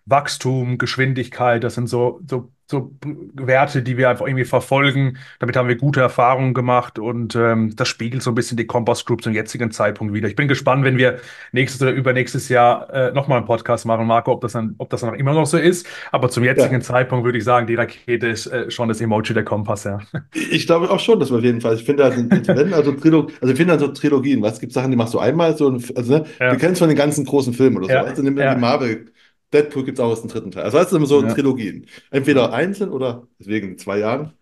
Wachstum, 0.07 0.79
Geschwindigkeit, 0.79 1.63
das 1.65 1.77
sind 1.77 1.87
so, 1.89 2.21
so, 2.29 2.53
so 2.73 2.93
Werte, 3.35 3.83
die 3.83 3.97
wir 3.97 4.11
einfach 4.11 4.27
irgendwie 4.27 4.45
verfolgen. 4.45 5.19
Damit 5.39 5.57
haben 5.57 5.69
wir 5.69 5.77
gute 5.77 6.01
Erfahrungen 6.01 6.55
gemacht 6.55 6.99
und 6.99 7.37
ähm, 7.37 7.77
das 7.77 7.89
spiegelt 7.89 8.23
so 8.25 8.33
ein 8.33 8.35
bisschen 8.35 8.57
die 8.57 8.67
Compass 8.67 9.05
Group 9.05 9.23
zum 9.23 9.33
jetzigen 9.35 9.71
Zeitpunkt 9.71 10.15
wieder. 10.15 10.29
Ich 10.29 10.37
bin 10.37 10.49
gespannt, 10.49 10.85
wenn 10.85 10.99
wir 10.99 11.21
nächstes 11.53 11.81
oder 11.83 11.93
übernächstes 11.93 12.49
Jahr 12.49 12.93
äh, 12.93 13.13
nochmal 13.13 13.39
einen 13.39 13.47
Podcast 13.47 13.87
machen, 13.87 14.07
Marco, 14.07 14.33
ob 14.33 14.41
das 14.41 14.53
dann, 14.53 14.75
ob 14.79 14.91
das 14.91 15.03
dann 15.03 15.11
auch 15.11 15.15
immer 15.19 15.35
noch 15.35 15.47
so 15.47 15.59
ist. 15.59 15.87
Aber 16.11 16.31
zum 16.31 16.45
jetzigen 16.45 16.81
Ja, 16.81 16.83
Zeitpunkt 16.83 17.25
würde 17.25 17.39
ich 17.39 17.45
sagen, 17.45 17.67
die 17.67 17.75
Rakete 17.77 18.27
ist 18.29 18.47
äh, 18.47 18.71
schon 18.71 18.89
das 18.89 19.01
Emoji 19.01 19.35
der 19.35 19.45
Kompass, 19.45 19.85
ja. 19.85 19.99
ich 20.35 20.67
glaube 20.67 20.91
auch 20.91 21.01
schon, 21.01 21.21
dass 21.21 21.31
wir 21.31 21.39
auf 21.39 21.45
jeden 21.45 21.61
Fall. 21.61 21.75
Ich 21.77 21.85
finde 21.85 22.05
also, 22.05 22.25
wenn, 22.55 22.73
also, 22.75 22.93
Trilog, 22.93 23.33
also 23.41 23.53
ich 23.53 23.57
finde 23.59 23.73
also 23.75 23.89
Trilogien, 23.89 24.43
was 24.43 24.61
gibt 24.61 24.73
Sachen, 24.73 24.91
die 24.91 24.97
machst 24.97 25.15
du 25.15 25.19
einmal 25.19 25.57
so, 25.57 25.69
also 25.95 26.13
ne, 26.19 26.25
wir 26.49 26.57
Ja, 26.57 26.59
kennen 26.59 26.73
es 26.73 26.79
von 26.79 26.89
den 26.89 26.97
ganzen 26.97 27.25
großen 27.25 27.53
Filmen 27.55 27.77
oder 27.77 27.89
so. 27.89 27.99
ja, 27.99 28.13
du, 28.13 28.23
nimm 28.23 28.37
dir 28.37 28.47
die 28.47 28.57
ja, 28.57 28.57
Marvel, 28.57 29.13
Deadpool 29.53 29.85
gibt 29.85 29.99
es 29.99 30.05
auch 30.05 30.11
aus 30.11 30.23
dem 30.23 30.31
dritten 30.31 30.51
Teil. 30.51 30.65
Also 30.65 30.79
weißt 30.79 30.93
du, 30.93 30.97
immer 30.97 31.07
so 31.07 31.23
ja. 31.23 31.29
Trilogien. 31.29 31.87
Entweder 32.11 32.53
einzeln 32.53 32.91
oder 32.91 33.29
deswegen 33.39 33.71
in 33.73 33.79
zwei 33.79 33.99
Jahren, 33.99 34.33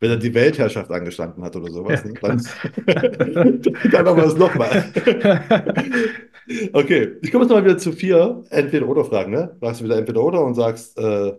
wenn 0.00 0.10
er 0.10 0.16
die 0.18 0.34
Weltherrschaft 0.34 0.90
angestanden 0.90 1.42
hat 1.44 1.56
oder 1.56 1.70
Ja, 1.86 1.96
sowas, 1.96 2.04
ne, 2.04 2.16
dann, 2.20 2.52
dann 2.86 4.04
machen 4.04 4.16
wir 4.18 4.24
es 4.26 4.36
nochmal. 4.36 4.92
Okay, 6.72 7.16
ich 7.22 7.30
komme 7.30 7.44
jetzt 7.44 7.50
mal 7.52 7.62
wieder 7.64 7.76
zu 7.78 7.92
vier 7.92 8.42
Entweder-Oder-Fragen, 8.50 9.30
ne? 9.32 9.56
Du 9.60 9.66
hast 9.68 9.82
wieder 9.84 9.98
Entweder-Oder 9.98 10.42
und 10.44 10.54
sagst, 10.54 10.96
äh, 10.98 11.34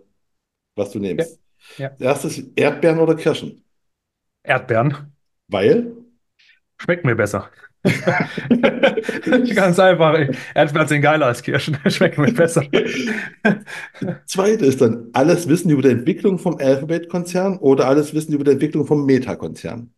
was 0.76 0.90
du 0.92 1.00
Ja, 1.16 1.24
nimmst. 1.24 1.40
ja. 1.78 1.98
Erstes 1.98 2.38
Erdbeeren 2.56 3.00
oder 3.00 3.16
Kirschen? 3.16 3.64
Erdbeeren 4.42 5.14
Weil? 5.48 5.92
schmeckt 6.78 7.04
mir 7.04 7.14
besser. 7.16 7.50
Ganz 9.54 9.78
einfach. 9.78 10.18
Erdbeeren 10.54 10.88
sind 10.88 11.00
geiler 11.02 11.26
als 11.26 11.42
Kirschen. 11.42 11.78
Schmecken 11.90 12.22
mir 12.22 12.32
besser. 12.32 12.62
Zweite 14.26 14.64
ist 14.66 14.80
dann 14.80 15.10
alles 15.12 15.46
Wissen 15.48 15.70
über 15.70 15.82
die 15.82 15.90
Entwicklung 15.90 16.38
vom 16.38 16.56
Alphabet-Konzern 16.58 17.58
oder 17.58 17.86
alles 17.86 18.14
Wissen 18.14 18.32
über 18.32 18.44
die 18.44 18.52
Entwicklung 18.52 18.86
vom 18.86 19.04
Meta-Konzern. 19.04 19.92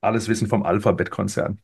Alles 0.00 0.28
Wissen 0.28 0.48
vom 0.48 0.62
Alphabet-Konzern. 0.64 1.60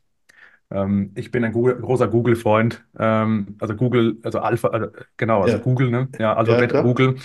Ähm, 0.71 1.11
ich 1.15 1.31
bin 1.31 1.43
ein 1.45 1.53
Google, 1.53 1.77
großer 1.81 2.07
Google-Freund. 2.09 2.85
Ähm, 2.99 3.57
also 3.59 3.75
Google, 3.75 4.19
also 4.23 4.39
Alpha, 4.39 4.69
also 4.69 4.87
genau, 5.17 5.43
also 5.43 5.57
Ja, 5.57 5.61
Google, 5.61 5.91
ne? 5.91 6.09
Ja, 6.19 6.35
ja, 6.45 6.63
Alphabet, 6.63 6.67
klar. 6.67 6.83
Google. 6.83 7.17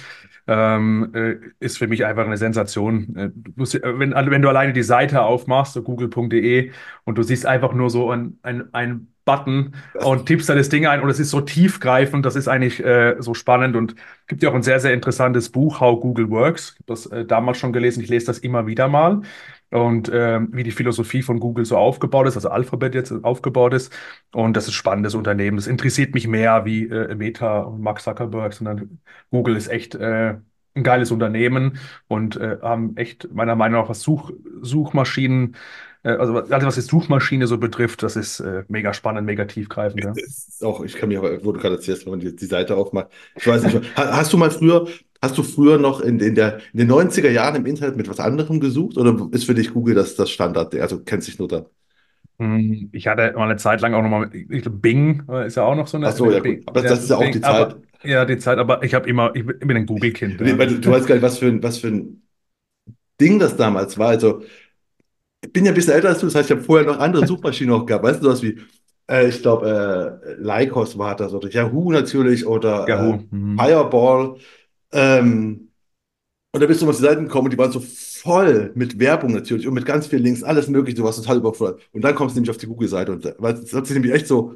Ähm, 0.48 1.10
äh, 1.14 1.36
ist 1.58 1.78
für 1.78 1.88
mich 1.88 2.04
einfach 2.04 2.24
eine 2.24 2.36
Sensation. 2.36 3.16
Äh, 3.16 3.30
du 3.34 3.52
musst, 3.56 3.74
wenn, 3.82 4.12
also 4.12 4.30
wenn 4.30 4.42
du 4.42 4.48
alleine 4.48 4.72
die 4.72 4.82
Seite 4.84 5.22
aufmachst, 5.22 5.72
so 5.72 5.82
google.de, 5.82 6.70
und 7.04 7.18
du 7.18 7.22
siehst 7.22 7.46
einfach 7.46 7.72
nur 7.72 7.90
so 7.90 8.10
ein, 8.10 8.38
ein, 8.42 8.72
ein 8.72 9.08
Button 9.24 9.74
und 10.04 10.26
tippst 10.26 10.48
da 10.48 10.54
das 10.54 10.68
Ding 10.68 10.86
ein 10.86 11.00
und 11.00 11.10
es 11.10 11.18
ist 11.18 11.30
so 11.30 11.40
tiefgreifend, 11.40 12.24
das 12.24 12.36
ist 12.36 12.46
eigentlich 12.46 12.82
äh, 12.84 13.16
so 13.18 13.34
spannend 13.34 13.74
und 13.74 13.96
gibt 14.28 14.42
ja 14.44 14.50
auch 14.50 14.54
ein 14.54 14.62
sehr, 14.62 14.78
sehr 14.78 14.94
interessantes 14.94 15.50
Buch, 15.50 15.80
How 15.80 16.00
Google 16.00 16.30
Works. 16.30 16.74
Ich 16.74 16.78
habe 16.78 16.86
das 16.86 17.06
äh, 17.06 17.24
damals 17.24 17.58
schon 17.58 17.72
gelesen, 17.72 18.02
ich 18.02 18.08
lese 18.08 18.26
das 18.26 18.38
immer 18.38 18.68
wieder 18.68 18.86
mal. 18.86 19.22
Und 19.70 20.10
ähm, 20.12 20.48
wie 20.52 20.62
die 20.62 20.70
Philosophie 20.70 21.22
von 21.22 21.40
Google 21.40 21.64
so 21.64 21.76
aufgebaut 21.76 22.28
ist, 22.28 22.36
also 22.36 22.48
Alphabet 22.50 22.94
jetzt 22.94 23.12
aufgebaut 23.24 23.74
ist. 23.74 23.92
Und 24.32 24.56
das 24.56 24.68
ist 24.68 24.74
spannendes 24.74 25.14
Unternehmen. 25.14 25.56
Das 25.56 25.66
interessiert 25.66 26.14
mich 26.14 26.28
mehr 26.28 26.64
wie 26.64 26.84
äh, 26.88 27.14
Meta 27.14 27.60
und 27.62 27.80
Mark 27.80 28.00
Zuckerberg, 28.00 28.52
sondern 28.52 29.00
Google 29.30 29.56
ist 29.56 29.68
echt 29.68 29.94
äh, 29.96 30.36
ein 30.74 30.82
geiles 30.82 31.10
Unternehmen 31.10 31.78
und 32.06 32.36
äh, 32.36 32.58
haben 32.62 32.96
echt 32.96 33.32
meiner 33.32 33.56
Meinung 33.56 33.80
nach 33.80 33.88
was 33.88 34.02
Such 34.02 34.32
Suchmaschinen, 34.62 35.56
äh, 36.02 36.10
also 36.10 36.34
was- 36.34 36.50
alles 36.52 36.66
was 36.66 36.74
die 36.74 36.80
Suchmaschine 36.82 37.46
so 37.46 37.58
betrifft, 37.58 38.02
das 38.02 38.16
ist 38.16 38.40
äh, 38.40 38.64
mega 38.68 38.92
spannend, 38.92 39.26
mega 39.26 39.44
tiefgreifend. 39.46 40.04
Ja. 40.04 40.66
auch, 40.68 40.84
ich 40.84 40.94
kann 40.96 41.08
mich 41.08 41.18
auch, 41.18 41.24
wo 41.42 41.52
du 41.52 41.60
gerade 41.60 41.76
erzählst, 41.76 42.04
wenn 42.04 42.12
man 42.12 42.20
die, 42.20 42.34
die 42.34 42.46
Seite 42.46 42.76
aufmacht. 42.76 43.08
Ich 43.34 43.46
weiß 43.46 43.64
nicht, 43.64 43.96
ha- 43.96 44.16
hast 44.16 44.32
du 44.32 44.36
mal 44.38 44.50
früher, 44.50 44.86
hast 45.26 45.38
du 45.38 45.42
früher 45.42 45.78
noch 45.78 46.00
in, 46.00 46.20
in 46.20 46.34
der, 46.34 46.58
in 46.72 46.78
den 46.80 46.88
90er 46.88 47.30
Jahren 47.30 47.56
im 47.56 47.66
Internet 47.66 47.96
mit 47.96 48.08
was 48.08 48.20
anderem 48.20 48.60
gesucht 48.60 48.96
oder 48.98 49.28
ist 49.32 49.44
für 49.44 49.54
dich 49.54 49.72
Google 49.74 49.94
das, 49.94 50.16
das 50.16 50.30
Standard? 50.30 50.74
Also 50.76 51.00
kennst 51.04 51.28
dich 51.28 51.38
nur 51.38 51.48
da? 51.48 51.66
Hm, 52.38 52.90
Ich 52.92 53.06
hatte 53.06 53.32
mal 53.34 53.44
eine 53.44 53.56
Zeit 53.56 53.80
lang 53.80 53.94
auch 53.94 54.02
nochmal, 54.02 54.30
ich 54.34 54.48
glaube, 54.62 54.70
Bing 54.78 55.22
äh, 55.28 55.46
ist 55.46 55.56
ja 55.56 55.62
auch 55.64 55.74
noch 55.74 55.86
so 55.86 55.96
Ach 56.02 56.12
eine, 56.12 56.12
so, 56.12 56.30
ja 56.30 56.40
Bing, 56.40 56.64
gut. 56.64 56.64
Ja, 56.74 56.82
das 56.82 57.02
ist 57.02 57.10
ja 57.10 57.16
auch 57.16 57.30
die 57.30 57.40
Zeit. 57.42 57.76
aber 57.76 57.80
ja, 58.02 58.24
die 58.26 58.38
Zeit, 58.38 58.58
aber 58.58 58.82
ich 58.82 58.94
habe 58.94 59.08
immer, 59.08 59.34
ich 59.34 59.44
bin 59.46 59.76
ein 59.76 59.86
Google-Kind, 59.86 60.40
Nee, 60.40 60.52
ja. 60.52 60.58
du, 60.66 60.90
weißt 60.90 61.06
gar 61.06 61.14
nicht, 61.16 61.22
was 61.24 61.38
für 61.38 61.46
ein, 61.46 61.62
was 61.62 61.78
für 61.78 61.88
ein 61.88 62.22
Ding 63.20 63.38
das 63.38 63.56
damals 63.56 63.98
war. 63.98 64.08
Also, 64.10 64.42
ich 65.44 65.52
bin 65.52 65.64
ja 65.64 65.70
ein 65.72 65.74
bisschen 65.74 65.94
älter 65.94 66.08
als 66.08 66.20
du, 66.20 66.26
das 66.26 66.34
heißt, 66.34 66.50
ich 66.50 66.56
habe 66.56 66.64
vorher 66.64 66.86
noch 66.86 66.98
andere 66.98 67.24
Suchmaschinen 67.26 67.74
auch 67.74 67.86
gehabt. 67.86 68.04
Weißt 68.04 68.20
du, 68.20 68.24
sowas 68.26 68.42
wie, 68.42 68.58
äh, 69.10 69.28
ich 69.28 69.42
glaube, 69.42 70.20
äh, 70.38 70.42
Lycos 70.64 70.98
war 70.98 71.16
das 71.16 71.32
oder 71.34 71.48
Yahoo 71.50 71.92
natürlich 71.92 72.46
oder 72.46 72.90
äh, 72.94 73.16
Yahoo. 73.16 73.28
Mhm. 73.30 73.58
Fireball. 73.58 74.36
Ähm, 74.96 75.68
und 76.52 76.60
da 76.62 76.66
bist 76.66 76.80
du 76.80 76.86
mal 76.86 76.90
auf 76.92 76.96
die 76.96 77.02
Seiten 77.02 77.24
gekommen 77.24 77.46
und 77.46 77.52
die 77.52 77.58
waren 77.58 77.72
so 77.72 77.80
voll 77.80 78.72
mit 78.74 78.98
Werbung 78.98 79.32
natürlich 79.32 79.66
und 79.68 79.74
mit 79.74 79.84
ganz 79.86 80.06
vielen 80.06 80.22
Links, 80.22 80.42
alles 80.42 80.68
Mögliche, 80.68 80.96
du 80.96 81.04
warst 81.04 81.18
total 81.18 81.38
überfordert. 81.38 81.82
Und 81.92 82.02
dann 82.02 82.14
kommst 82.14 82.34
du 82.34 82.38
nämlich 82.40 82.50
auf 82.50 82.56
die 82.56 82.66
Google-Seite 82.66 83.12
und 83.12 83.34
weil 83.38 83.54
es 83.54 83.72
hat 83.74 83.86
sich 83.86 83.94
nämlich 83.94 84.12
echt 84.14 84.26
so 84.26 84.54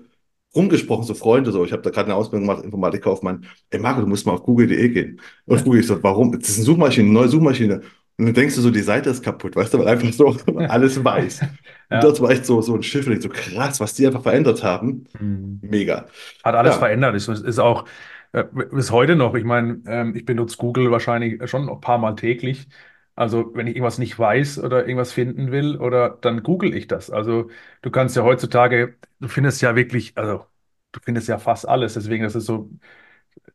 rumgesprochen, 0.54 1.04
so 1.04 1.14
Freunde, 1.14 1.52
so. 1.52 1.64
Ich 1.64 1.72
habe 1.72 1.82
da 1.82 1.90
gerade 1.90 2.06
eine 2.06 2.14
Ausbildung 2.16 2.48
gemacht, 2.48 2.64
Informatikkaufmann. 2.64 3.44
Ey, 3.70 3.78
Marco, 3.80 4.00
du 4.00 4.06
musst 4.06 4.26
mal 4.26 4.32
auf 4.32 4.42
google.de 4.42 4.88
gehen. 4.88 5.20
Und 5.46 5.56
auf 5.56 5.64
Google, 5.64 5.80
ich 5.80 5.86
so, 5.86 6.02
warum? 6.02 6.32
Das 6.38 6.48
ist 6.48 6.56
eine 6.56 6.64
Suchmaschine, 6.64 7.04
eine 7.06 7.14
neue 7.14 7.28
Suchmaschine. 7.28 7.76
Und 7.76 7.84
Und 8.18 8.26
dann 8.26 8.34
denkst 8.34 8.56
du 8.56 8.60
so, 8.60 8.70
die 8.70 8.80
Seite 8.80 9.10
ist 9.10 9.22
kaputt, 9.22 9.56
weißt 9.56 9.72
du, 9.74 9.78
weil 9.78 9.88
einfach 9.88 10.12
so 10.12 10.36
alles 10.68 11.02
weiß. 11.02 11.40
Und 11.42 11.48
Ja. 11.90 12.00
das 12.00 12.20
war 12.20 12.30
echt 12.30 12.46
so, 12.46 12.60
so 12.62 12.74
ein 12.74 12.82
Schiff, 12.82 13.06
und 13.06 13.22
so 13.22 13.28
krass, 13.28 13.80
was 13.80 13.94
die 13.94 14.06
einfach 14.06 14.22
verändert 14.22 14.62
haben. 14.62 15.04
Hm. 15.18 15.58
Mega. 15.62 16.06
Hat 16.44 16.54
alles 16.54 16.74
Ja, 16.74 16.78
verändert. 16.78 17.14
Es 17.14 17.28
ist 17.28 17.58
auch 17.58 17.84
äh, 18.32 18.44
bis 18.44 18.90
heute 18.90 19.16
noch. 19.16 19.34
Ich 19.34 19.44
meine, 19.44 19.82
ähm, 19.86 20.14
ich 20.16 20.24
benutze 20.24 20.56
Google 20.56 20.90
wahrscheinlich 20.90 21.48
schon 21.50 21.68
ein 21.68 21.80
paar 21.80 21.98
Mal 21.98 22.14
täglich. 22.16 22.68
Also, 23.16 23.54
wenn 23.54 23.66
ich 23.66 23.76
irgendwas 23.76 23.98
nicht 23.98 24.18
weiß 24.18 24.60
oder 24.60 24.80
irgendwas 24.86 25.12
finden 25.12 25.52
will, 25.52 25.76
oder 25.76 26.18
dann 26.22 26.42
google 26.42 26.74
ich 26.74 26.86
das. 26.86 27.10
Also, 27.10 27.50
du 27.82 27.90
kannst 27.90 28.16
ja 28.16 28.22
heutzutage, 28.22 28.96
du 29.20 29.28
findest 29.28 29.60
ja 29.62 29.76
wirklich, 29.76 30.16
also, 30.16 30.46
du 30.92 31.00
findest 31.02 31.28
ja 31.28 31.38
fast 31.38 31.68
alles. 31.68 31.94
Deswegen 31.94 32.24
ist 32.24 32.34
es 32.34 32.46
so, 32.46 32.70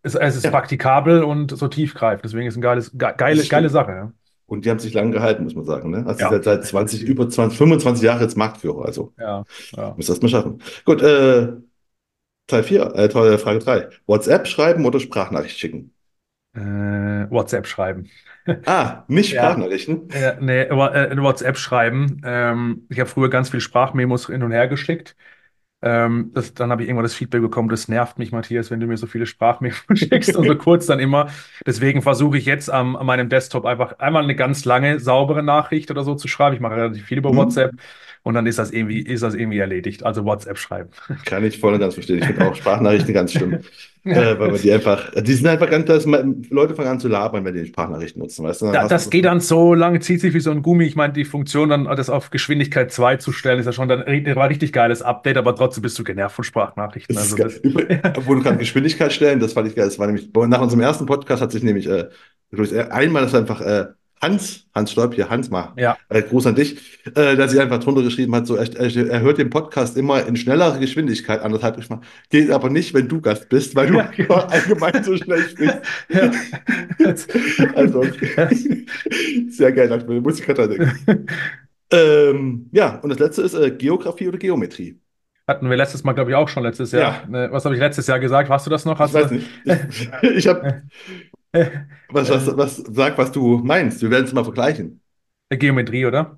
es, 0.03 0.15
es 0.15 0.35
ist 0.37 0.43
ja, 0.43 0.51
praktikabel 0.51 1.23
und 1.23 1.51
so 1.57 1.67
tiefgreifend. 1.67 2.25
Deswegen 2.25 2.47
ist 2.47 2.53
es 2.55 2.57
eine 2.57 2.63
geiles, 2.63 2.91
ge 2.93 2.99
das 2.99 3.17
geile, 3.17 3.45
geile. 3.47 3.69
Sache. 3.69 3.91
Ja, 3.91 4.13
Und 4.47 4.65
die 4.65 4.69
haben 4.69 4.79
sich 4.79 4.93
lange 4.93 5.11
gehalten, 5.11 5.43
muss 5.43 5.55
man 5.55 5.65
sagen. 5.65 5.89
Ne? 5.91 6.05
Also 6.05 6.25
ja 6.25 6.29
sind 6.29 6.43
seit 6.43 6.65
20, 6.65 7.01
definitiv. 7.01 7.09
über 7.09 7.29
20, 7.29 7.57
25 7.57 8.03
Jahre 8.03 8.23
jetzt 8.23 8.37
Marktführer. 8.37 8.85
Also 8.85 9.13
Ja, 9.17 9.45
ja. 9.75 9.95
muss 9.95 10.07
das 10.07 10.21
mal 10.21 10.29
schaffen. 10.29 10.61
Gut, 10.85 11.01
äh, 11.01 11.53
Teil 12.47 12.63
4, 12.63 12.93
äh, 12.95 13.09
Teil- 13.09 13.37
Frage 13.37 13.59
3. 13.59 13.89
WhatsApp 14.07 14.47
schreiben 14.47 14.85
oder 14.85 14.99
Sprachnachricht 14.99 15.57
schicken? 15.59 15.93
Äh, 16.53 16.59
WhatsApp 17.29 17.67
schreiben. 17.67 18.09
Ah, 18.65 19.05
nicht 19.07 19.29
Sprachnachrichten. 19.31 20.09
Ja, 20.13 20.35
nee, 20.39 20.69
Wa- 20.69 20.93
äh, 20.93 21.17
WhatsApp 21.17 21.57
schreiben. 21.57 22.21
Ähm, 22.23 22.85
ich 22.89 22.99
habe 22.99 23.09
früher 23.09 23.29
ganz 23.29 23.49
viel 23.49 23.59
Sprachmemos 23.59 24.27
hin 24.27 24.43
und 24.43 24.51
her 24.51 24.67
geschickt. 24.67 25.15
Ähm, 25.81 26.31
das, 26.33 26.53
dann 26.53 26.71
habe 26.71 26.83
ich 26.83 26.89
irgendwann 26.89 27.05
das 27.05 27.15
Feedback 27.15 27.41
bekommen, 27.41 27.69
das 27.69 27.87
nervt 27.87 28.19
mich, 28.19 28.31
Matthias, 28.31 28.71
wenn 28.71 28.79
du 28.79 28.87
mir 28.87 28.97
so 28.97 29.07
viele 29.07 29.25
Sprachmemos 29.27 29.77
schickst 29.95 30.35
und 30.35 30.45
so 30.47 30.55
kurz 30.57 30.87
dann 30.87 30.99
immer. 30.99 31.29
Deswegen 31.65 32.01
versuche 32.03 32.37
ich 32.37 32.45
jetzt 32.45 32.69
am, 32.71 32.95
an 32.95 33.05
meinem 33.07 33.29
Desktop 33.29 33.65
einfach 33.65 33.99
einmal 33.99 34.23
eine 34.23 34.35
ganz 34.35 34.65
lange, 34.65 34.99
saubere 34.99 35.43
Nachricht 35.43 35.91
oder 35.91 36.03
so 36.03 36.15
zu 36.15 36.27
schreiben. 36.27 36.55
Ich 36.55 36.61
mache 36.61 36.75
relativ 36.77 37.05
viel 37.05 37.19
über 37.19 37.31
Hm? 37.31 37.35
WhatsApp 37.35 37.73
und 38.25 38.33
dann 38.33 38.47
ist 38.47 38.57
das 38.57 38.71
irgendwie, 38.71 39.01
ist 39.01 39.21
das 39.21 39.35
irgendwie 39.35 39.59
erledigt. 39.59 40.03
Also 40.03 40.25
WhatsApp 40.25 40.57
schreiben. 40.57 40.89
Kann 41.25 41.45
ich 41.45 41.59
voll 41.59 41.75
und 41.75 41.79
ganz 41.79 41.93
verstehen. 41.93 42.17
Ich 42.17 42.25
finde 42.25 42.47
auch 42.47 42.55
Sprachnachrichten 42.55 43.13
ganz 43.13 43.31
schlimm. 43.31 43.59
Äh, 44.07 44.37
weil 44.37 44.51
man 44.51 44.61
die 44.61 44.71
einfach, 44.71 45.09
die 45.19 45.33
sind 45.33 45.47
einfach 45.47 45.67
ganz, 45.67 45.87
dass 45.87 46.05
man, 46.05 46.45
Leute 46.51 46.75
fangen 46.75 46.89
an 46.89 46.99
zu 46.99 47.07
labern, 47.07 47.43
wenn 47.43 47.55
die 47.55 47.65
Sprachnachrichten 47.65 48.21
nutzen, 48.21 48.45
weißt 48.45 48.61
du? 48.61 48.71
Da, 48.71 48.87
das 48.87 49.09
geht 49.09 49.25
dann 49.25 49.39
so 49.39 49.73
lange, 49.73 49.99
zieht 49.99 50.21
sich 50.21 50.35
wie 50.35 50.41
so 50.41 50.51
ein 50.51 50.61
Gummi. 50.61 50.85
Ich 50.85 50.95
meine, 50.95 51.11
die 51.11 51.25
Funktion, 51.25 51.69
dann 51.69 51.85
das 51.85 52.11
auf 52.11 52.29
Geschwindigkeit 52.29 52.91
2 52.91 53.15
zu 53.15 53.31
stellen, 53.31 53.57
ist 53.57 53.65
ja 53.65 53.71
schon 53.71 53.87
dann 53.89 54.01
war 54.01 54.43
ein 54.43 54.47
richtig 54.47 54.73
geiles 54.73 55.01
Update, 55.01 55.37
aber 55.37 55.55
trotzdem 55.55 55.81
bist 55.81 55.97
du 55.97 56.03
genervt 56.03 56.35
von 56.35 56.43
Sprachnachrichten. 56.43 57.17
Also 57.17 57.35
das, 57.35 57.59
Obwohl 57.63 58.35
du 58.35 58.43
gerade 58.43 58.57
Geschwindigkeit 58.57 59.11
stellen, 59.11 59.39
das 59.39 59.53
fand 59.53 59.69
ich 59.69 59.75
geil. 59.75 59.85
Das 59.85 59.97
war 59.97 60.05
nämlich, 60.05 60.29
nach 60.31 60.61
unserem 60.61 60.81
ersten 60.81 61.07
Podcast 61.07 61.41
hat 61.41 61.51
sich 61.51 61.63
nämlich, 61.63 61.89
äh, 61.89 62.09
ich, 62.51 62.77
einmal 62.91 63.23
das 63.23 63.33
einfach, 63.33 63.59
äh, 63.61 63.85
Hans, 64.21 64.65
Hans 64.73 64.91
Stolp, 64.91 65.13
hier, 65.13 65.29
Hans 65.29 65.49
mal, 65.49 65.73
ja, 65.77 65.97
äh, 66.09 66.21
Gruß 66.21 66.47
an 66.47 66.55
dich, 66.55 66.99
äh, 67.05 67.35
der 67.35 67.47
sich 67.49 67.59
einfach 67.59 67.79
drunter 67.79 68.01
geschrieben 68.01 68.33
hat, 68.35 68.47
so, 68.47 68.55
er, 68.55 68.75
er, 68.75 69.19
hört 69.21 69.37
den 69.37 69.49
Podcast 69.49 69.97
immer 69.97 70.25
in 70.25 70.35
schnellerer 70.35 70.79
Geschwindigkeit, 70.79 71.41
anderthalb 71.41 71.77
ich 71.77 71.89
mal, 71.89 72.01
geht 72.29 72.49
aber 72.49 72.69
nicht, 72.69 72.93
wenn 72.93 73.07
du 73.07 73.21
Gast 73.21 73.49
bist, 73.49 73.75
weil 73.75 73.87
du 73.87 73.97
ja, 73.97 74.03
genau. 74.15 74.35
allgemein 74.35 75.03
so 75.03 75.15
schnell 75.17 75.41
sprichst. 75.41 75.79
ja. 76.09 76.31
Also, 77.75 78.03
sehr 79.49 79.71
geil, 79.71 79.89
da 79.89 79.97
muss 80.21 80.39
ich 80.39 80.45
gerade 80.45 80.67
denken. 80.69 81.25
Ähm, 81.91 82.67
ja, 82.71 82.99
und 83.01 83.09
das 83.09 83.19
letzte 83.19 83.43
ist 83.43 83.53
äh, 83.53 83.69
Geografie 83.71 84.27
oder 84.27 84.39
Geometrie. 84.39 84.99
hatten 85.47 85.69
wir 85.69 85.77
letztes 85.77 86.03
Mal, 86.03 86.13
glaube 86.13 86.31
ich, 86.31 86.35
auch 86.35 86.49
schon 86.49 86.63
letztes 86.63 86.91
Jahr. 86.91 87.01
Ja, 87.01 87.29
Ne, 87.29 87.49
Was 87.51 87.63
habe 87.65 87.75
ich 87.75 87.81
letztes 87.81 88.07
Jahr 88.07 88.19
gesagt? 88.19 88.49
Hast 88.49 88.65
du 88.65 88.71
das 88.71 88.85
noch? 88.85 88.99
ich 88.99 88.99
Hast 88.99 89.13
weiß 89.13 89.29
du? 89.29 89.35
nicht. 89.35 89.47
Ich, 89.65 90.09
ich 90.23 90.47
habe, 90.47 90.81
was, 92.09 92.29
was, 92.29 92.47
was, 92.57 92.77
sag, 92.77 93.17
was 93.17 93.31
du 93.31 93.59
meinst. 93.59 94.01
Wir 94.01 94.09
werden 94.11 94.25
es 94.25 94.33
mal 94.33 94.43
vergleichen. 94.43 95.01
Geometrie, 95.49 96.05
oder? 96.05 96.37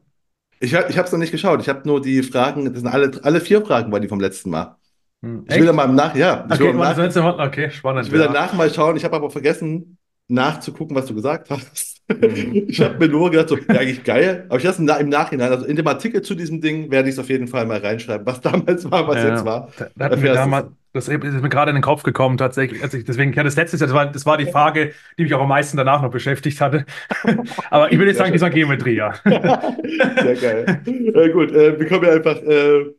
Ich, 0.60 0.74
ich 0.74 0.98
habe 0.98 1.06
es 1.06 1.12
noch 1.12 1.20
nicht 1.20 1.32
geschaut. 1.32 1.62
Ich 1.62 1.70
habe 1.70 1.88
nur 1.88 2.02
die 2.02 2.24
Fragen, 2.24 2.66
das 2.66 2.76
sind 2.82 2.88
alle, 2.88 3.12
alle 3.24 3.42
vier 3.42 3.64
Fragen, 3.66 3.92
waren 3.92 4.02
die 4.02 4.08
vom 4.08 4.20
letzten 4.20 4.50
Mal. 4.50 4.78
Hm, 5.22 5.46
Ich 5.48 5.58
will 5.60 5.66
dann 5.68 5.76
mal 5.76 5.86
im 5.90 5.96
Nach, 5.96 6.16
ja, 6.16 6.48
ich 6.50 6.60
will 6.60 6.68
Okay, 6.68 6.74
das 6.74 6.98
Nach, 6.98 6.98
letzte 6.98 7.22
Mal? 7.22 7.40
Okay, 7.48 7.70
ich 7.70 7.76
spannend, 7.76 8.12
will 8.12 8.20
ja. 8.20 8.28
danach 8.28 8.54
mal 8.54 8.74
schauen. 8.74 8.98
Ich 8.98 9.04
habe 9.06 9.16
aber 9.16 9.30
vergessen, 9.30 9.98
nachzugucken, 10.28 10.96
was 10.96 11.06
du 11.08 11.16
gesagt 11.16 11.50
hast. 11.50 12.02
Hm. 12.22 12.58
Ich 12.70 12.80
habe 12.82 12.98
mir 13.00 13.10
nur 13.12 13.32
gedacht, 13.32 13.50
so, 13.50 13.58
ja, 13.58 13.80
eigentlich 13.82 14.04
geil. 14.04 14.46
Aber 14.50 14.58
ich 14.58 14.64
lasse 14.64 14.80
im 14.80 14.86
Na- 14.86 14.98
im 14.98 15.10
Nachhinein, 15.10 15.52
also 15.52 15.66
in 15.66 15.76
dem 15.76 15.88
Artikel 15.88 16.22
zu 16.22 16.36
diesem 16.36 16.62
Ding, 16.62 16.90
werde 16.92 17.10
ich 17.10 17.16
es 17.16 17.20
auf 17.20 17.30
jeden 17.30 17.48
Fall 17.48 17.66
mal 17.66 17.80
reinschreiben, 17.80 18.26
was 18.26 18.42
damals 18.42 18.90
war, 18.90 19.08
was 19.08 19.24
jetzt 19.24 19.44
Ja, 19.44 19.46
war. 19.46 19.70
da, 19.76 19.90
da 19.98 20.06
hatten 20.06 20.22
wir 20.22 20.32
damals, 20.32 20.72
das 20.98 21.36
ist 21.36 21.42
mir 21.42 21.50
gerade 21.50 21.72
in 21.72 21.76
den 21.76 21.84
Kopf 21.84 22.04
gekommen, 22.04 22.38
tatsächlich. 22.38 22.82
Also 22.84 22.98
ich, 22.98 23.06
deswegen, 23.06 23.34
ja, 23.34 23.44
das 23.44 23.56
letzte 23.56 23.78
Jahr, 23.78 23.88
das 23.88 23.96
war, 23.96 24.12
das 24.12 24.26
war 24.26 24.38
die 24.38 24.46
Frage, 24.46 24.94
die 25.18 25.24
mich 25.24 25.34
auch 25.34 25.42
am 25.42 25.50
meisten 25.50 25.78
danach 25.78 26.02
noch 26.02 26.12
beschäftigt 26.12 26.60
hatte. 26.62 26.86
Aber 27.70 27.92
ich 27.92 27.98
würde 27.98 28.12
jetzt 28.12 28.18
Sehr 28.18 28.38
sagen, 28.38 28.52
die 28.52 28.60
Geometrie, 28.60 28.96
ja. 28.96 29.14
Sehr 29.24 30.36
geil. 30.36 30.82
Äh, 30.86 31.30
gut, 31.30 31.52
äh, 31.52 31.80
wir 31.80 31.88
kommen 31.88 32.06
ja 32.06 32.14
einfach. 32.14 32.38
Äh, 32.38 32.94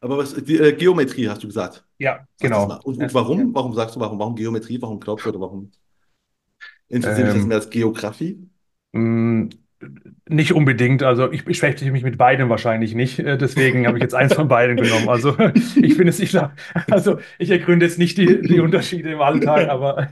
aber 0.00 0.18
was, 0.18 0.34
die 0.34 0.58
äh, 0.58 0.72
Geometrie 0.72 1.28
hast 1.28 1.44
du 1.44 1.46
gesagt. 1.46 1.84
Ja, 1.98 2.26
Sag 2.36 2.50
genau. 2.50 2.80
Und, 2.82 2.98
und 2.98 3.14
warum? 3.14 3.54
Warum 3.54 3.72
sagst 3.72 3.94
du 3.94 4.00
warum? 4.00 4.18
Warum 4.18 4.34
Geometrie? 4.34 4.82
Warum 4.82 4.98
glaubst 4.98 5.24
du 5.24 5.30
oder 5.30 5.40
warum 5.40 5.70
interessiert 6.88 7.28
dich 7.28 7.34
das 7.34 7.42
Ähm, 7.42 7.48
mehr 7.48 7.56
als 7.58 7.70
Geografie? 7.70 8.50
Nicht 10.28 10.52
unbedingt. 10.52 11.02
Also 11.02 11.30
ich 11.30 11.44
beschäftige 11.44 11.92
mich 11.92 12.02
mit 12.02 12.18
beidem 12.18 12.48
wahrscheinlich 12.48 12.94
nicht. 12.94 13.18
Äh, 13.18 13.36
Deswegen 13.36 13.86
habe 13.86 13.98
ich 13.98 14.02
jetzt 14.02 14.14
eins 14.14 14.34
von 14.34 14.48
beiden 14.48 14.76
genommen. 14.76 15.08
Also 15.08 15.36
ich 15.76 15.94
finde 15.94 16.08
es 16.10 16.18
nicht, 16.18 16.38
also 16.90 17.18
ich 17.38 17.50
ergründe 17.50 17.86
jetzt 17.86 17.98
nicht 17.98 18.18
die, 18.18 18.40
die 18.42 18.60
Unterschiede 18.60 19.10
im 19.10 19.20
Alltag, 19.20 19.68
aber 19.68 20.08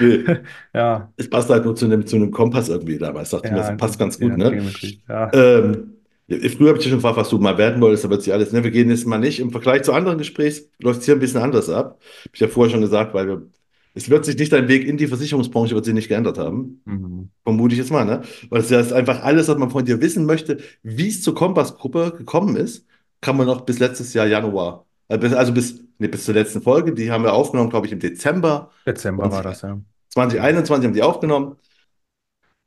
Nee, 0.00 0.24
ja, 0.74 1.12
es 1.16 1.28
passt 1.28 1.50
halt 1.50 1.64
nur 1.64 1.74
zu 1.74 1.84
einem, 1.84 2.06
zu 2.06 2.16
einem 2.16 2.30
Kompass 2.30 2.68
irgendwie 2.68 2.98
damals. 2.98 3.30
Dachte 3.30 3.48
ich 3.48 3.52
mir, 3.52 3.58
das 3.58 3.68
ja, 3.68 3.76
passt 3.76 3.98
ganz 3.98 4.18
ja, 4.18 4.28
gut, 4.28 4.38
ne? 4.38 4.50
Geometrie. 4.50 5.00
Ja. 5.08 5.32
Ähm, 5.32 5.94
ja, 6.26 6.36
früher 6.50 6.68
habe 6.68 6.78
ich 6.78 6.84
dich 6.84 6.90
schon 6.90 6.98
gefragt, 6.98 7.16
was 7.16 7.30
du 7.30 7.38
mal 7.38 7.56
werden 7.56 7.80
wolltest, 7.80 8.04
aber 8.04 8.14
jetzt 8.16 8.30
alles, 8.30 8.52
ne? 8.52 8.62
Wir 8.62 8.70
gehen 8.70 8.90
jetzt 8.90 9.06
mal 9.06 9.18
nicht. 9.18 9.40
Im 9.40 9.50
Vergleich 9.50 9.82
zu 9.82 9.92
anderen 9.92 10.18
Gesprächs 10.18 10.68
läuft 10.78 11.00
es 11.00 11.06
hier 11.06 11.14
ein 11.14 11.20
bisschen 11.20 11.40
anders 11.40 11.68
ab. 11.70 12.00
Hab 12.24 12.34
ich 12.34 12.40
ja 12.40 12.48
vorher 12.48 12.70
schon 12.70 12.82
gesagt, 12.82 13.14
weil 13.14 13.28
wir, 13.28 13.42
es 13.98 14.08
wird 14.08 14.24
sich 14.24 14.38
nicht 14.38 14.52
dein 14.52 14.68
Weg 14.68 14.86
in 14.86 14.96
die 14.96 15.08
Versicherungsbranche 15.08 15.74
wird 15.74 15.84
sich 15.84 15.94
nicht 15.94 16.08
geändert 16.08 16.38
haben. 16.38 16.80
Mhm. 16.84 17.30
Vermute 17.42 17.74
ich 17.74 17.80
jetzt 17.80 17.90
mal, 17.90 18.04
ne? 18.04 18.22
Weil 18.48 18.60
es 18.60 18.70
ja 18.70 18.78
ist 18.78 18.92
einfach 18.92 19.22
alles, 19.24 19.48
was 19.48 19.58
man 19.58 19.70
von 19.70 19.84
dir 19.84 20.00
wissen 20.00 20.24
möchte, 20.24 20.58
wie 20.82 21.08
es 21.08 21.22
zur 21.22 21.34
Kompass-Gruppe 21.34 22.14
gekommen 22.16 22.56
ist, 22.56 22.86
kann 23.20 23.36
man 23.36 23.46
noch 23.46 23.62
bis 23.62 23.80
letztes 23.80 24.14
Jahr 24.14 24.26
Januar, 24.26 24.86
äh, 25.08 25.18
also 25.34 25.52
bis, 25.52 25.82
nee, 25.98 26.06
bis 26.06 26.24
zur 26.24 26.34
letzten 26.34 26.62
Folge, 26.62 26.94
die 26.94 27.10
haben 27.10 27.24
wir 27.24 27.32
aufgenommen, 27.32 27.70
glaube 27.70 27.86
ich, 27.86 27.92
im 27.92 27.98
Dezember 27.98 28.70
Dezember 28.86 29.24
war 29.24 29.42
20, 29.42 29.50
das, 29.50 29.62
ja. 29.62 29.80
2021 30.10 30.86
haben 30.86 30.94
die 30.94 31.02
aufgenommen. 31.02 31.56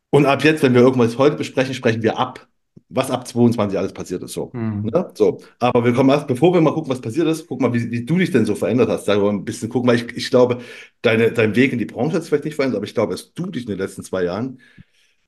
Und 0.09 0.25
ab 0.25 0.43
jetzt, 0.43 0.61
wenn 0.61 0.73
wir 0.73 0.81
irgendwas 0.81 1.17
heute 1.17 1.37
besprechen, 1.37 1.73
sprechen 1.73 2.03
wir 2.03 2.19
ab, 2.19 2.45
was 2.89 3.09
ab 3.09 3.27
22 3.27 3.77
alles 3.77 3.93
passiert 3.93 4.21
ist. 4.23 4.33
So. 4.33 4.51
Mhm. 4.53 4.89
Ne? 4.93 5.11
So. 5.13 5.39
Aber 5.59 5.83
wir 5.85 5.93
kommen 5.93 6.09
erst, 6.09 6.27
bevor 6.27 6.53
wir 6.53 6.61
mal 6.61 6.73
gucken, 6.73 6.91
was 6.91 7.01
passiert 7.01 7.27
ist, 7.27 7.47
guck 7.47 7.61
mal, 7.61 7.73
wie, 7.73 7.89
wie 7.91 8.05
du 8.05 8.17
dich 8.17 8.31
denn 8.31 8.45
so 8.45 8.55
verändert 8.55 8.89
hast. 8.89 9.07
Da 9.07 9.19
wollen 9.19 9.37
wir 9.37 9.41
ein 9.41 9.45
bisschen 9.45 9.69
gucken, 9.69 9.89
weil 9.89 9.95
ich, 9.97 10.17
ich 10.17 10.29
glaube, 10.29 10.59
deine, 11.01 11.31
dein 11.31 11.55
Weg 11.55 11.71
in 11.71 11.79
die 11.79 11.85
Branche 11.85 12.15
hat 12.15 12.23
sich 12.23 12.29
vielleicht 12.29 12.45
nicht 12.45 12.55
verändert, 12.55 12.77
aber 12.77 12.85
ich 12.85 12.93
glaube, 12.93 13.13
dass 13.13 13.33
du 13.33 13.45
dich 13.47 13.63
in 13.63 13.69
den 13.69 13.77
letzten 13.77 14.03
zwei 14.03 14.23
Jahren 14.23 14.59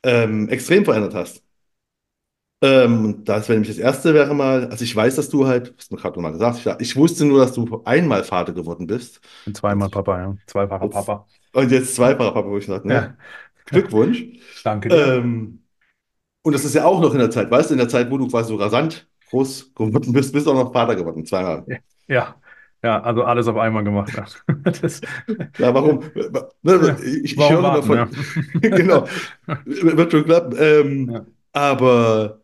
ähm, 0.04 0.50
extrem 0.50 0.84
verändert 0.84 1.14
hast. 1.14 1.44
Ähm, 2.62 3.24
das 3.26 3.50
wäre 3.50 3.60
nämlich 3.60 3.76
das 3.76 3.84
erste, 3.84 4.14
wäre 4.14 4.34
mal, 4.34 4.68
also 4.68 4.86
ich 4.86 4.96
weiß, 4.96 5.16
dass 5.16 5.30
du 5.30 5.48
halt, 5.48 5.74
hast 5.78 5.92
du 5.92 5.96
mir 5.96 6.02
gerade 6.02 6.16
nochmal 6.16 6.32
gesagt, 6.32 6.60
ich, 6.60 6.90
ich 6.90 6.96
wusste 6.96 7.26
nur, 7.26 7.40
dass 7.40 7.54
du 7.54 7.82
einmal 7.84 8.24
Vater 8.24 8.54
geworden 8.54 8.88
bist. 8.88 9.20
Und 9.46 9.58
zweimal 9.58 9.90
Papa, 9.90 10.20
ja. 10.20 10.38
Zweifacher 10.48 10.88
Papa. 10.88 11.28
und 11.54 11.72
jetzt 11.72 11.96
zweifacher 11.96 12.32
Papa, 12.32 12.50
wo 12.50 12.58
ich 12.58 12.66
sage, 12.66 12.88
ne? 12.88 12.94
Ja, 12.94 13.16
Glückwunsch. 13.66 14.24
danke 14.64 14.90
dir. 14.90 15.16
Ähm, 15.16 15.63
und 16.44 16.54
das 16.54 16.66
ist 16.66 16.76
ja 16.76 16.86
auch 16.86 17.02
noch 17.02 17.14
in 17.14 17.20
der 17.20 17.32
Zeit, 17.32 17.52
weißt 17.52 17.70
du, 17.72 17.74
in 17.76 17.80
der 17.80 17.90
Zeit, 17.90 18.12
wo 18.12 18.18
du 18.18 18.28
quasi 18.28 18.50
so 18.50 18.56
rasant 18.58 19.08
groß 19.30 19.74
geworden 19.76 20.14
bist, 20.14 20.34
bist 20.34 20.46
du 20.48 20.52
auch 20.52 20.56
noch 20.56 20.74
Vater 20.74 20.96
geworden, 20.96 21.26
zweimal. 21.26 21.66
Ja, 22.08 22.36
ja, 22.84 23.02
also 23.02 23.24
alles 23.24 23.48
auf 23.48 23.58
einmal 23.58 23.84
gemacht. 23.84 24.12
Das, 24.82 25.02
Ja, 25.58 25.74
warum? 25.74 26.04
Ne, 26.64 26.74
ja. 26.88 26.98
ich, 27.04 27.38
ich 27.38 27.38
Warum 27.38 27.50
höre 27.50 27.64
immer 27.64 27.72
warten, 27.72 27.88
von, 27.88 27.98
ja. 27.98 28.10
genau, 28.62 29.08
wird 29.66 30.12
schon 30.12 30.26
klappen. 30.26 30.56
Ähm, 30.60 31.14
Ja. 31.14 31.26
aber 31.54 32.42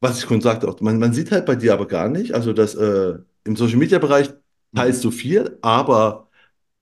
was 0.00 0.18
ich 0.18 0.24
schon 0.28 0.40
sagte, 0.40 0.68
auch, 0.68 0.80
man, 0.80 0.98
man 0.98 1.12
sieht 1.14 1.32
halt 1.32 1.46
bei 1.46 1.56
dir 1.56 1.74
aber 1.74 1.86
gar 1.88 2.08
nicht, 2.08 2.34
also 2.34 2.52
dass 2.52 2.74
äh, 2.74 3.18
im 3.44 3.56
Social 3.56 3.78
Media 3.78 3.98
Bereich 3.98 4.30
teilst 4.74 5.04
du 5.04 5.10
viel, 5.10 5.58
aber 5.62 6.28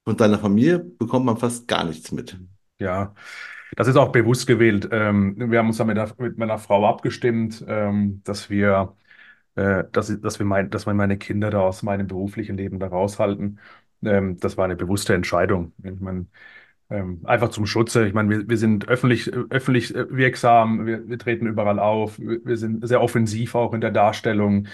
von 0.04 0.16
deiner 0.16 0.38
Familie 0.40 0.80
bekommt 0.80 1.26
man 1.26 1.38
fast 1.38 1.68
gar 1.68 1.84
nichts 1.84 2.12
mit. 2.12 2.38
Ja, 2.78 3.14
das 3.76 3.88
ist 3.88 3.96
auch 3.96 4.12
bewusst 4.12 4.46
gewählt. 4.46 4.88
Ähm, 4.92 5.36
wir 5.50 5.58
haben 5.58 5.68
uns 5.68 5.78
dann 5.78 5.86
mit, 5.88 5.96
der, 5.96 6.12
mit 6.18 6.38
meiner 6.38 6.58
Frau 6.58 6.86
abgestimmt, 6.88 7.64
ähm, 7.68 8.22
dass 8.24 8.50
wir, 8.50 8.96
äh, 9.56 9.84
dass, 9.92 10.20
dass 10.20 10.38
wir 10.38 10.46
mein, 10.46 10.70
dass 10.70 10.86
meine 10.86 11.18
Kinder 11.18 11.50
da 11.50 11.60
aus 11.62 11.82
meinem 11.82 12.06
beruflichen 12.08 12.56
Leben 12.56 12.78
da 12.80 12.88
raushalten. 12.88 13.60
Ähm, 14.04 14.38
das 14.40 14.56
war 14.56 14.64
eine 14.66 14.76
bewusste 14.76 15.14
Entscheidung. 15.14 15.72
Ich 15.82 16.00
meine, 16.00 16.26
Ähm, 16.90 17.20
einfach 17.24 17.50
zum 17.50 17.66
Schutze. 17.66 18.06
Ich 18.06 18.14
meine, 18.14 18.30
wir, 18.30 18.48
wir 18.48 18.56
sind 18.56 18.88
öffentlich, 18.88 19.30
öffentlich 19.50 19.92
wirksam, 19.94 20.86
wir, 20.86 21.06
wir 21.08 21.18
treten 21.18 21.46
überall 21.46 21.78
auf, 21.78 22.18
wir, 22.18 22.44
wir 22.44 22.56
sind 22.56 22.86
sehr 22.86 23.02
offensiv 23.02 23.54
auch 23.54 23.74
in 23.74 23.80
der 23.82 23.90
Darstellung. 23.90 24.66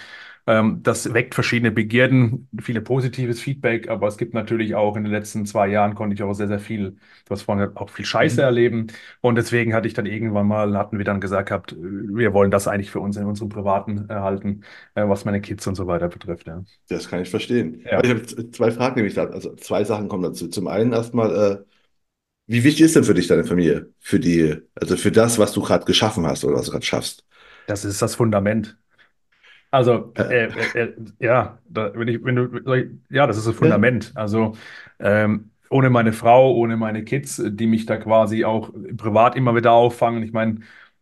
Ähm, 0.47 0.81
das 0.83 1.13
weckt 1.13 1.33
verschiedene 1.35 1.71
Begierden, 1.71 2.47
viele 2.61 2.81
positives 2.81 3.41
Feedback, 3.41 3.89
aber 3.89 4.07
es 4.07 4.17
gibt 4.17 4.33
natürlich 4.35 4.75
auch 4.75 4.95
in 4.95 5.03
den 5.03 5.11
letzten 5.11 5.45
zwei 5.45 5.67
Jahren 5.67 5.95
konnte 5.95 6.13
ich 6.13 6.21
auch 6.23 6.33
sehr, 6.33 6.47
sehr 6.47 6.59
viel, 6.59 6.91
du 6.91 7.31
hast 7.31 7.41
vorhin 7.43 7.75
auch 7.75 7.89
viel 7.89 8.05
Scheiße 8.05 8.41
Mhm. 8.41 8.43
erleben. 8.43 8.87
Und 9.21 9.35
deswegen 9.35 9.73
hatte 9.73 9.87
ich 9.87 9.93
dann 9.95 10.05
irgendwann 10.05 10.47
mal, 10.47 10.77
hatten 10.77 10.97
wir 10.99 11.05
dann 11.05 11.19
gesagt 11.21 11.49
gehabt, 11.49 11.75
wir 11.79 12.33
wollen 12.33 12.51
das 12.51 12.67
eigentlich 12.67 12.91
für 12.91 12.99
uns 12.99 13.17
in 13.17 13.25
unserem 13.25 13.49
Privaten 13.49 14.07
erhalten, 14.09 14.61
äh, 14.95 15.07
was 15.07 15.25
meine 15.25 15.41
Kids 15.41 15.65
und 15.67 15.75
so 15.75 15.87
weiter 15.87 16.09
betrifft. 16.09 16.47
Ja. 16.47 16.63
Das 16.87 17.07
kann 17.09 17.21
ich 17.21 17.29
verstehen. 17.29 17.83
Ja. 17.85 18.01
Ich 18.01 18.09
habe 18.09 18.25
zwei 18.51 18.71
Fragen 18.71 18.95
nämlich 18.95 19.15
da. 19.15 19.25
Also 19.25 19.55
zwei 19.55 19.83
Sachen 19.83 20.07
kommen 20.07 20.23
dazu. 20.23 20.47
Zum 20.49 20.67
einen 20.67 20.93
erstmal, 20.93 21.35
äh, 21.61 21.63
wie 22.47 22.63
wichtig 22.63 22.83
ist 22.85 22.95
denn 22.97 23.03
für 23.05 23.13
dich 23.15 23.27
deine 23.27 23.45
Familie? 23.45 23.93
Für 23.99 24.19
die, 24.19 24.57
also 24.75 24.97
für 24.97 25.11
das, 25.11 25.39
was 25.39 25.53
du 25.53 25.61
gerade 25.61 25.85
geschaffen 25.85 26.27
hast 26.27 26.45
oder 26.45 26.57
was 26.57 26.65
du 26.67 26.71
gerade 26.71 26.85
schaffst? 26.85 27.25
Das 27.67 27.85
ist 27.85 28.01
das 28.01 28.15
Fundament. 28.15 28.77
Also, 29.71 30.13
Äh, 30.15 30.23
äh, 30.23 30.45
äh, 30.73 30.83
äh, 30.83 30.95
ja, 31.19 31.59
da, 31.67 31.91
wenn 31.95 32.07
ich, 32.07 32.23
wenn 32.23 32.35
du, 32.35 32.99
ja, 33.09 33.27
das 33.27 33.37
ist 33.37 33.45
das. 33.45 33.55
Fundament. 33.55 34.11
Also, 34.15 34.55
ähm, 34.99 35.51
ohne 35.69 35.89
meine 35.89 36.13
Frau, 36.13 36.53
ohne 36.55 36.77
meine 36.77 37.03
Kids, 37.03 37.41
die 37.45 37.67
mich 37.67 37.85
da 37.85 37.97
quasi 37.97 38.45
auch 38.45 38.71
privat 38.97 39.35
immer 39.35 39.55
wieder 39.55 39.71
auffangen. 39.73 40.23
Ich 40.23 40.31
meine, 40.31 40.59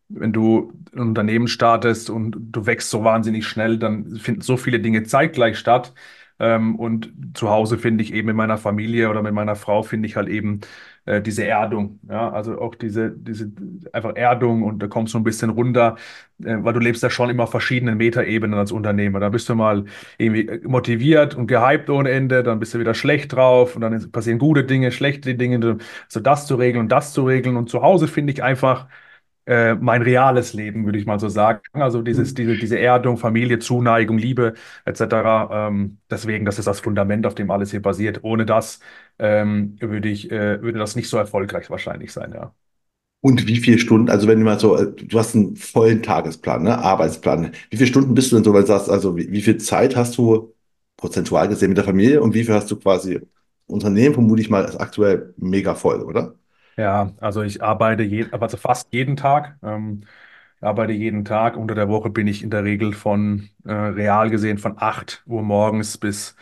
wenn 0.10 0.34
du 0.34 0.74
ein 0.94 1.00
Unternehmen 1.02 1.48
startest 1.48 2.10
und 2.10 2.36
du 2.40 2.66
wächst 2.66 2.90
so 2.90 3.04
wahnsinnig 3.04 3.46
schnell, 3.48 3.78
dann 3.78 4.16
finden 4.18 4.42
so 4.42 4.58
viele 4.58 4.80
Dinge 4.80 5.04
zeitgleich 5.04 5.58
statt. 5.60 5.94
Ähm, 6.40 6.76
und 6.78 7.14
zu 7.36 7.50
Hause 7.50 7.78
finde 7.78 8.04
ich 8.04 8.14
eben 8.14 8.28
mit 8.28 8.36
meiner 8.36 8.58
Familie 8.58 9.10
oder 9.10 9.22
mit 9.22 9.34
meiner 9.34 9.56
Frau 9.56 9.84
finde 9.84 10.08
ich 10.08 10.16
halt 10.16 10.30
eben 10.30 10.62
äh, 11.06 11.22
diese 11.22 11.46
Erdung. 11.46 12.00
Ja, 12.10 12.32
also 12.32 12.60
auch 12.60 12.76
diese, 12.76 13.12
diese 13.12 13.52
einfach 13.92 14.16
Erdung 14.16 14.64
und 14.64 14.80
da 14.82 14.88
kommst 14.88 15.14
du 15.14 15.18
ein 15.20 15.24
bisschen 15.24 15.50
runter 15.50 15.96
äh, 16.44 16.56
weil 16.64 16.74
du 16.74 16.80
lebst 16.80 17.04
ja 17.04 17.10
schon 17.10 17.30
immer 17.30 17.44
auf 17.44 17.52
verschiedenen 17.52 17.98
Metaebenen 17.98 18.58
als 18.60 18.72
Unternehmer. 18.72 19.20
Da 19.20 19.30
bist 19.30 19.50
du 19.50 19.56
mal 19.56 19.86
irgendwie 20.18 20.48
äh, 20.48 20.68
motiviert 20.68 21.36
und 21.36 21.48
gehypt 21.48 21.90
ohne 21.90 22.12
Ende, 22.12 22.44
dann 22.44 22.60
bist 22.60 22.74
du 22.74 22.80
wieder 22.80 22.94
schlecht 22.94 23.34
drauf 23.34 23.76
und 23.76 23.82
dann 23.82 24.12
passieren 24.12 24.40
gute 24.40 24.64
Dinge, 24.64 24.92
schlechte 24.92 25.36
Dinge, 25.36 25.78
so 26.08 26.20
das 26.20 26.48
zu 26.48 26.56
regeln 26.56 26.82
und 26.84 26.92
das 26.92 27.14
zu 27.14 27.24
regeln. 27.26 27.58
Und 27.58 27.70
zu 27.70 27.82
Hause 27.82 28.08
finde 28.08 28.34
ich 28.34 28.44
einfach 28.44 28.88
äh, 29.46 29.76
mein 29.76 30.02
reales 30.02 30.54
Leben, 30.54 30.86
würde 30.86 30.98
ich 31.00 31.06
mal 31.06 31.20
so 31.20 31.28
sagen. 31.30 31.62
Also 31.74 32.02
dieses, 32.02 32.34
diese, 32.34 32.58
diese 32.58 32.80
Erdung, 32.80 33.18
Familie, 33.18 33.60
Zuneigung, 33.60 34.18
Liebe 34.18 34.54
etc. 34.86 35.68
Ähm, 35.70 36.00
deswegen, 36.10 36.46
das 36.46 36.60
ist 36.60 36.66
das 36.68 36.80
Fundament, 36.80 37.26
auf 37.26 37.36
dem 37.36 37.52
alles 37.52 37.72
hier 37.72 37.82
basiert. 37.82 38.20
Ohne 38.24 38.46
das 38.46 38.80
ähm, 39.20 39.78
würde 39.80 40.10
ich, 40.10 40.32
äh, 40.32 40.62
würde 40.62 40.80
das 40.80 40.96
nicht 40.96 41.10
so 41.10 41.18
erfolgreich 41.18 41.70
wahrscheinlich 41.70 42.12
sein, 42.14 42.34
ja. 42.34 42.54
Und 43.22 43.48
wie 43.48 43.58
viele 43.58 43.80
Stunden, 43.80 44.10
also 44.10 44.28
wenn 44.28 44.40
du 44.40 44.46
mal 44.46 44.60
so, 44.60 44.76
äh, 44.78 44.92
du 44.92 45.18
hast 45.18 45.34
einen 45.36 45.56
vollen 45.56 46.04
Tagesplan, 46.04 46.64
ne, 46.64 46.78
Arbeitsplan. 46.78 47.54
Wie 47.70 47.78
viele 47.78 47.88
Stunden 47.88 48.14
bist 48.14 48.32
du 48.32 48.36
denn 48.36 48.44
so, 48.44 48.54
wenn 48.54 48.62
du 48.62 48.68
sagst, 48.68 48.90
also 48.90 49.16
wie, 49.16 49.32
wie 49.32 49.42
viel 49.42 49.58
Zeit 49.58 49.96
hast 49.96 50.18
du 50.18 50.54
prozentual 50.98 51.48
gesehen 51.48 51.70
mit 51.70 51.78
der 51.78 51.86
Familie 51.86 52.22
und 52.22 52.34
wie 52.34 52.44
viel 52.44 52.54
hast 52.54 52.70
du 52.70 52.76
quasi 52.78 53.22
Unternehmen, 53.66 54.14
vermute 54.14 54.42
ich 54.42 54.50
mal, 54.50 54.66
ist 54.66 54.76
aktuell 54.76 55.34
mega 55.38 55.74
voll, 55.76 56.02
oder? 56.04 56.36
Ja, 56.78 57.14
also 57.20 57.44
ich 57.44 57.62
arbeite 57.62 58.02
je, 58.04 58.26
also 58.32 58.58
fast 58.58 58.92
jeden 58.94 59.16
Tag. 59.16 59.58
Ähm, 59.62 60.02
ich 60.58 60.64
arbeite 60.64 60.92
jeden 60.94 61.24
Tag. 61.26 61.56
Unter 61.58 61.76
der 61.76 61.88
Woche 61.90 62.10
bin 62.10 62.28
ich 62.28 62.42
in 62.44 62.50
der 62.50 62.64
Regel 62.64 62.94
von 62.94 63.50
äh, 63.66 63.72
real 63.74 64.30
gesehen 64.32 64.58
von 64.58 64.76
8 64.78 65.24
Uhr 65.28 65.44
morgens 65.44 65.98
bis 66.00 66.36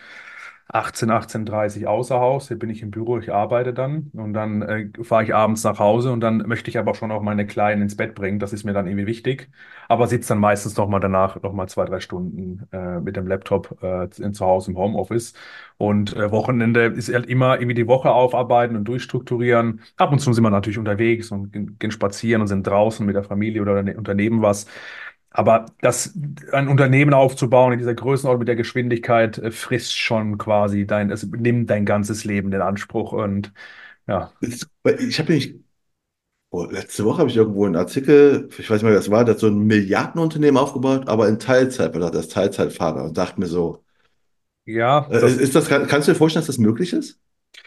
18, 0.73 1.11
18.30 1.11 1.85
außer 1.85 2.19
Haus. 2.19 2.47
Hier 2.47 2.57
bin 2.59 2.69
ich 2.69 2.81
im 2.81 2.91
Büro, 2.91 3.17
ich 3.19 3.31
arbeite 3.33 3.73
dann 3.73 4.09
und 4.13 4.33
dann 4.33 4.61
äh, 4.61 4.89
fahre 5.03 5.23
ich 5.23 5.35
abends 5.35 5.63
nach 5.63 5.79
Hause 5.79 6.11
und 6.11 6.21
dann 6.21 6.37
möchte 6.47 6.69
ich 6.69 6.77
aber 6.77 6.95
schon 6.95 7.11
auch 7.11 7.21
meine 7.21 7.45
Kleinen 7.47 7.81
ins 7.81 7.97
Bett 7.97 8.15
bringen. 8.15 8.39
Das 8.39 8.53
ist 8.53 8.63
mir 8.63 8.73
dann 8.73 8.87
irgendwie 8.87 9.07
wichtig. 9.07 9.49
Aber 9.87 10.07
sitze 10.07 10.29
dann 10.29 10.39
meistens 10.39 10.77
noch 10.77 10.87
mal 10.87 10.99
danach 10.99 11.41
noch 11.41 11.53
mal 11.53 11.67
zwei, 11.67 11.85
drei 11.85 11.99
Stunden 11.99 12.67
äh, 12.71 12.99
mit 13.01 13.15
dem 13.17 13.27
Laptop 13.27 13.81
äh, 13.83 14.09
zu 14.09 14.45
Hause 14.45 14.71
im 14.71 14.77
Homeoffice. 14.77 15.33
Und 15.77 16.15
äh, 16.15 16.31
Wochenende 16.31 16.85
ist 16.85 17.11
halt 17.13 17.25
immer 17.25 17.55
irgendwie 17.55 17.73
die 17.73 17.87
Woche 17.87 18.11
aufarbeiten 18.11 18.75
und 18.75 18.85
durchstrukturieren. 18.85 19.81
Ab 19.97 20.11
und 20.11 20.19
zu 20.19 20.31
sind 20.33 20.43
wir 20.43 20.49
natürlich 20.51 20.77
unterwegs 20.77 21.31
und 21.31 21.51
gehen, 21.51 21.77
gehen 21.79 21.91
spazieren 21.91 22.41
und 22.41 22.47
sind 22.47 22.65
draußen 22.67 23.05
mit 23.05 23.15
der 23.15 23.23
Familie 23.23 23.61
oder 23.61 23.81
ne- 23.83 23.97
unternehmen 23.97 24.41
was. 24.41 24.67
Aber 25.31 25.65
das, 25.81 26.13
ein 26.51 26.67
Unternehmen 26.67 27.13
aufzubauen 27.13 27.73
in 27.73 27.79
dieser 27.79 27.95
Größenordnung 27.95 28.39
mit 28.39 28.47
der 28.49 28.55
Geschwindigkeit, 28.57 29.37
äh, 29.37 29.51
frisst 29.51 29.97
schon 29.97 30.37
quasi 30.37 30.85
dein, 30.85 31.09
es 31.11 31.23
nimmt 31.25 31.69
dein 31.69 31.85
ganzes 31.85 32.25
Leben 32.25 32.51
in 32.53 32.61
Anspruch. 32.61 33.13
Und 33.13 33.53
ja, 34.07 34.33
Ich 34.41 35.19
habe 35.19 35.31
nämlich, 35.33 35.55
oh, 36.51 36.65
letzte 36.65 37.05
Woche 37.05 37.19
habe 37.19 37.29
ich 37.29 37.37
irgendwo 37.37 37.65
einen 37.65 37.75
Artikel, 37.77 38.49
ich 38.57 38.69
weiß 38.69 38.77
nicht 38.77 38.83
mehr, 38.83 38.91
wer 38.93 38.99
das 38.99 39.11
war, 39.11 39.25
der 39.25 39.35
hat 39.35 39.41
so 39.41 39.47
ein 39.47 39.59
Milliardenunternehmen 39.67 40.57
aufgebaut, 40.57 41.07
aber 41.09 41.27
in 41.29 41.39
Teilzeit, 41.39 41.93
weil 41.95 42.03
er 42.03 42.11
das 42.11 42.29
Teilzeitfahrer 42.29 43.05
und 43.05 43.17
dachte 43.17 43.39
mir 43.39 43.47
so, 43.47 43.83
ja, 44.65 45.09
äh, 45.09 45.19
das 45.19 45.35
ist 45.37 45.55
das, 45.55 45.67
kann- 45.67 45.87
kannst 45.87 46.07
du 46.07 46.11
dir 46.13 46.17
vorstellen, 46.17 46.41
dass 46.41 46.47
das 46.55 46.57
möglich 46.57 46.93
ist? 46.93 47.19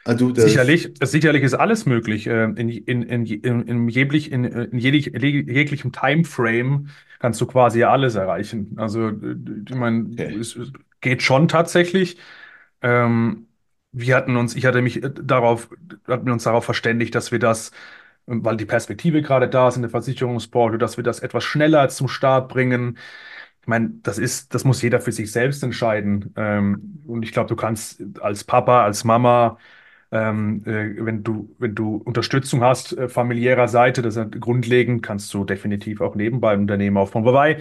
Also, 0.04 0.30
das, 0.32 0.56
Sicherlich, 0.56 0.90
sicherlich 1.02 1.42
ist 1.44 1.54
alles 1.54 1.86
möglich. 1.86 2.26
äh, 2.26 2.44
In, 2.44 2.68
in, 2.68 3.02
in, 3.02 3.24
in, 3.26 3.62
in, 3.68 3.88
jeglich, 3.88 4.32
in, 4.32 4.44
in 4.44 4.78
jeglich, 4.78 5.06
jeglichem 5.14 5.92
Timeframe 5.92 6.88
kannst 7.24 7.40
du 7.40 7.46
quasi 7.46 7.82
alles 7.84 8.16
erreichen. 8.16 8.74
Also, 8.76 9.08
ich 9.08 9.74
meine, 9.74 10.10
okay. 10.12 10.36
es 10.36 10.58
geht 11.00 11.22
schon 11.22 11.48
tatsächlich. 11.48 12.18
Ähm, 12.82 13.46
wir 13.92 14.14
hatten 14.14 14.36
uns, 14.36 14.54
ich 14.54 14.66
hatte 14.66 14.82
mich 14.82 15.02
äh, 15.02 15.10
darauf, 15.10 15.70
hatten 16.06 16.26
wir 16.26 16.34
uns 16.34 16.42
darauf 16.44 16.66
verständigt, 16.66 17.14
dass 17.14 17.32
wir 17.32 17.38
das, 17.38 17.70
weil 18.26 18.58
die 18.58 18.66
Perspektive 18.66 19.22
gerade 19.22 19.48
da 19.48 19.68
ist 19.68 19.76
in 19.76 19.82
der 19.82 19.90
Versicherungsbranche, 19.90 20.76
dass 20.76 20.98
wir 20.98 21.04
das 21.04 21.20
etwas 21.20 21.44
schneller 21.44 21.88
zum 21.88 22.08
Start 22.08 22.50
bringen. 22.50 22.98
Ich 23.62 23.68
meine, 23.68 23.92
das 24.02 24.18
ist, 24.18 24.52
das 24.54 24.64
muss 24.64 24.82
jeder 24.82 25.00
für 25.00 25.12
sich 25.12 25.32
selbst 25.32 25.62
entscheiden. 25.62 26.34
Ähm, 26.36 27.02
und 27.06 27.22
ich 27.22 27.32
glaube, 27.32 27.48
du 27.48 27.56
kannst 27.56 28.02
als 28.20 28.44
Papa, 28.44 28.84
als 28.84 29.02
Mama, 29.04 29.56
ähm, 30.14 30.62
äh, 30.66 31.04
wenn 31.04 31.24
du, 31.24 31.54
wenn 31.58 31.74
du 31.76 31.96
Unterstützung 31.98 32.62
hast, 32.62 32.94
äh, 32.98 33.08
familiärer 33.10 33.68
Seite, 33.68 34.02
das 34.02 34.16
ist 34.16 34.40
grundlegend, 34.40 35.02
kannst 35.02 35.34
du 35.34 35.44
definitiv 35.44 36.00
auch 36.00 36.14
nebenbei 36.16 36.52
ein 36.54 36.60
Unternehmen 36.62 36.96
aufbauen. 36.98 37.26
Wobei, 37.26 37.58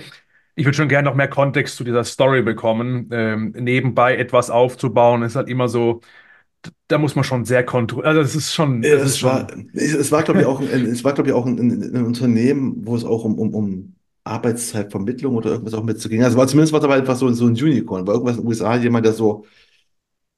ich 0.56 0.66
würde 0.66 0.76
schon 0.78 0.90
gerne 0.90 1.10
noch 1.10 1.16
mehr 1.16 1.28
Kontext 1.30 1.78
zu 1.78 1.84
dieser 1.84 2.04
Story 2.06 2.44
bekommen. 2.44 3.10
Ähm, 3.12 3.52
nebenbei 3.60 4.18
etwas 4.18 4.50
aufzubauen, 4.52 5.24
ist 5.24 5.36
halt 5.36 5.50
immer 5.50 5.68
so, 5.70 6.02
da 6.88 6.98
muss 6.98 7.16
man 7.16 7.24
schon 7.24 7.46
sehr 7.46 7.66
kontrollieren. 7.66 8.10
Also, 8.10 8.22
das 8.22 8.36
ist 8.36 8.54
schon, 8.54 8.90
das 8.90 9.04
ist 9.04 9.18
Es 9.18 9.24
war, 9.24 9.48
schon, 9.50 9.70
es 9.74 9.94
es 9.94 10.12
war, 10.12 10.24
glaube 10.24 10.42
ich, 10.42 10.46
auch, 10.48 10.60
ein, 10.62 10.86
es 10.86 11.04
war, 11.04 11.14
glaube 11.14 11.30
ich, 11.30 11.36
auch 11.36 11.46
ein, 11.46 11.58
ein, 11.60 11.96
ein 11.96 12.06
Unternehmen, 12.06 12.86
wo 12.86 12.96
es 12.96 13.04
auch 13.06 13.24
um, 13.26 13.38
um, 13.40 13.54
um 13.54 13.96
Arbeitszeitvermittlung 14.24 15.36
oder 15.36 15.52
irgendwas 15.52 15.74
auch 15.74 15.84
mitzuging. 15.84 16.24
Also 16.24 16.38
war 16.38 16.48
zumindest 16.48 16.74
war 16.74 16.80
es 16.80 16.86
aber 16.86 16.96
einfach 16.96 17.16
so, 17.16 17.30
so 17.34 17.46
ein 17.48 17.54
Unicorn, 17.54 18.08
war 18.08 18.14
irgendwas 18.16 18.38
in 18.38 18.44
den 18.44 18.48
USA, 18.48 18.76
jemand, 18.78 19.06
der 19.06 19.14
so 19.14 19.46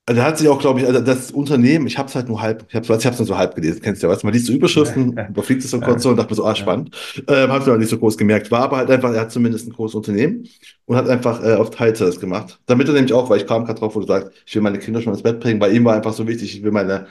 Also 0.08 0.20
der 0.22 0.28
hat 0.28 0.38
sich 0.38 0.48
auch, 0.48 0.60
glaube 0.60 0.80
ich, 0.82 0.86
also 0.86 1.00
das 1.02 1.32
Unternehmen, 1.32 1.88
ich 1.88 1.98
habe 1.98 2.08
es 2.08 2.13
halt 2.13 2.28
nur 2.28 2.39
halb, 2.39 2.63
ich 2.70 2.76
habe 2.76 2.86
es 2.94 3.00
ich 3.00 3.06
hab's 3.08 3.18
nur 3.18 3.26
so 3.26 3.38
halb 3.39 3.56
gelesen, 3.56 3.82
kennst 3.82 4.04
du 4.04 4.08
ja 4.08 4.13
was, 4.13 4.24
man 4.24 4.34
liest 4.34 4.46
so 4.46 4.54
Überschriften, 4.54 5.18
überfliegt 5.30 5.63
es 5.63 5.72
so 5.72 5.82
kurz 5.82 6.04
so 6.04 6.10
und 6.10 6.18
dachte 6.18 6.30
mir 6.30 6.36
so, 6.36 6.46
ah, 6.46 6.54
spannend. 6.54 6.96
Ähm, 7.28 7.50
habe 7.50 7.62
es 7.62 7.65
noch 7.65 7.76
nicht 7.78 7.89
so 7.89 7.98
groß 7.98 8.15
gemerkt, 8.15 8.52
war 8.52 8.62
aber 8.62 8.78
halt 8.78 8.91
einfach, 8.91 9.12
er 9.13 9.22
hat 9.22 9.32
zumindest 9.32 9.68
ein 9.68 9.74
großes 9.74 9.96
Unternehmen 9.96 10.48
und 10.86 10.96
hat 10.96 11.10
einfach 11.10 11.44
äh, 11.44 11.56
auf 11.56 11.72
Teilzeit 11.72 12.08
das 12.08 12.20
gemacht. 12.20 12.60
Damit 12.68 12.88
er 12.88 12.94
nämlich 12.94 13.13
auch, 13.13 13.32
weil 13.32 13.39
ich 13.39 13.48
kam 13.48 13.65
gerade 13.65 13.80
drauf, 13.80 13.96
wo 13.96 14.00
du 14.00 14.06
sagst, 14.06 14.32
ich 14.46 14.54
will 14.54 14.62
meine 14.62 14.78
Kinder 14.78 15.02
schon 15.02 15.12
ins 15.12 15.24
Bett 15.24 15.39
bringen, 15.39 15.60
bei 15.60 15.72
ihm 15.72 15.84
war 15.86 15.96
einfach 15.96 16.13
so 16.13 16.28
wichtig, 16.28 16.56
ich 16.56 16.63
will 16.63 16.72
meine 16.72 17.08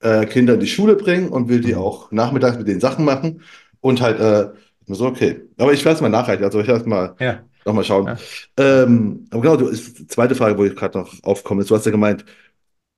äh, 0.00 0.24
Kinder 0.24 0.54
in 0.54 0.60
die 0.60 0.66
Schule 0.66 0.96
bringen 0.96 1.28
und 1.28 1.50
will 1.50 1.60
die 1.60 1.74
mhm, 1.74 1.80
auch 1.80 2.10
nachmittags 2.12 2.56
mit 2.56 2.66
denen 2.66 2.80
Sachen 2.80 3.04
machen 3.04 3.42
und 3.80 4.00
halt, 4.00 4.20
äh, 4.20 4.48
so, 4.86 5.04
okay. 5.04 5.42
Aber 5.58 5.74
ich 5.74 5.84
werde 5.84 5.96
es 5.96 6.00
mal 6.00 6.08
nachreichen, 6.08 6.44
also 6.44 6.60
ich 6.60 6.66
werde 6.66 6.80
es 6.80 6.86
mal 6.86 7.14
ja, 7.20 7.40
nochmal 7.68 7.84
schauen. 7.84 8.06
ja. 8.06 8.18
Ähm, 8.56 9.26
aber 9.30 9.42
genau, 9.42 9.56
du, 9.56 9.68
ist, 9.68 9.98
die 9.98 10.06
zweite 10.06 10.34
Frage, 10.34 10.58
wo 10.58 10.64
ich 10.64 10.74
gerade 10.76 10.98
noch 10.98 11.14
aufkomme, 11.22 11.62
ist, 11.62 11.70
du 11.70 11.76
hast 11.76 11.86
ja 11.86 11.92
gemeint, 11.92 12.24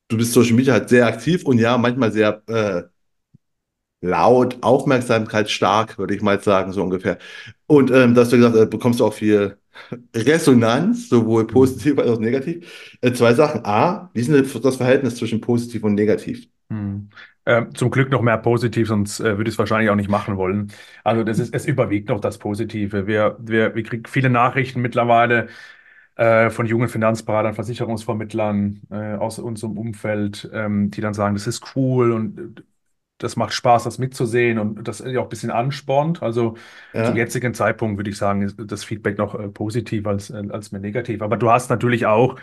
du 0.09 0.17
bist 0.19 0.33
Social 0.33 0.55
Media 0.55 0.75
halt 0.75 0.89
sehr 0.91 1.07
aktiv 1.07 1.45
und 1.45 1.59
ja, 1.59 1.79
manchmal 1.79 2.13
sehr 2.13 2.43
äh, 2.49 2.85
laut, 4.01 4.59
aufmerksamkeitsstark, 4.63 5.99
würde 5.99 6.15
ich 6.15 6.23
mal 6.23 6.41
sagen, 6.41 6.73
so 6.73 6.83
ungefähr. 6.83 7.19
Und 7.67 7.91
ähm, 7.91 8.15
da 8.15 8.23
hast 8.23 8.33
du 8.33 8.37
gesagt, 8.37 8.57
äh, 8.57 8.67
bekommst 8.67 9.01
du 9.01 9.05
auch 9.07 9.13
viel 9.15 9.59
Resonanz, 10.15 11.09
sowohl 11.09 11.45
Mhm. 11.45 11.49
positiv 11.49 11.99
als 11.99 12.09
auch 12.11 12.19
negativ. 12.21 12.97
Äh, 13.01 13.13
zwei 13.13 13.35
Sachen. 13.35 13.65
A, 13.65 14.11
wie 14.15 14.21
ist 14.21 14.31
denn 14.31 14.63
das 14.63 14.77
Verhältnis 14.77 15.17
zwischen 15.17 15.41
positiv 15.41 15.85
und 15.85 15.95
negativ? 15.95 16.47
Hm. 16.71 17.11
Ähm, 17.47 17.75
zum 17.75 17.91
Glück 17.91 18.11
noch 18.11 18.21
mehr 18.23 18.37
positiv, 18.39 18.89
sonst 18.89 19.19
äh, 19.21 19.39
würde 19.39 19.49
ich 19.49 19.55
es 19.55 19.59
wahrscheinlich 19.59 19.91
auch 19.91 19.95
nicht 19.97 20.11
machen 20.11 20.37
wollen. 20.37 20.73
Also 21.05 21.25
das 21.25 21.39
ist, 21.39 21.55
es 21.55 21.65
überwiegt 21.67 22.09
noch 22.11 22.21
das 22.21 22.39
Positive. 22.39 23.07
Wir, 23.07 23.37
wir, 23.41 23.75
wir 23.75 23.83
kriegen 23.83 24.05
viele 24.07 24.29
Nachrichten 24.31 24.81
mittlerweile 24.83 25.49
äh, 26.17 26.51
von 26.51 26.67
jungen 26.67 26.89
Finanzberatern, 26.89 27.55
Versicherungsvermittlern 27.55 28.83
äh, 28.91 29.15
aus 29.17 29.39
unserem 29.39 29.79
Umfeld, 29.79 30.49
ähm, 30.53 30.91
die 30.91 31.01
dann 31.01 31.15
sagen, 31.15 31.35
das 31.35 31.47
ist 31.47 31.77
cool 31.77 32.13
und 32.13 32.59
äh, 32.61 32.63
das 33.19 33.37
macht 33.37 33.53
Spaß, 33.53 33.85
das 33.85 33.99
mitzusehen 33.99 34.59
und 34.59 34.87
das 34.89 35.01
ja 35.01 35.21
auch 35.21 35.25
ein 35.25 35.29
bisschen 35.29 35.51
anspornt. 35.51 36.23
Also 36.23 36.57
zum 37.03 37.17
Ja, 37.17 37.17
jetzigen 37.17 37.53
Zeitpunkt 37.55 37.99
würde 37.99 38.11
ich 38.11 38.17
sagen, 38.17 38.43
ist 38.43 38.57
das 38.59 38.85
Feedback 38.85 39.19
noch 39.19 39.35
äh, 39.35 39.49
positiv 39.49 40.07
als, 40.07 40.31
äh, 40.31 40.43
als 40.51 40.73
mehr 40.73 40.81
negativ. 40.81 41.21
Aber 41.23 41.37
du 41.37 41.51
hast 41.51 41.69
natürlich 41.71 42.07
auch 42.07 42.37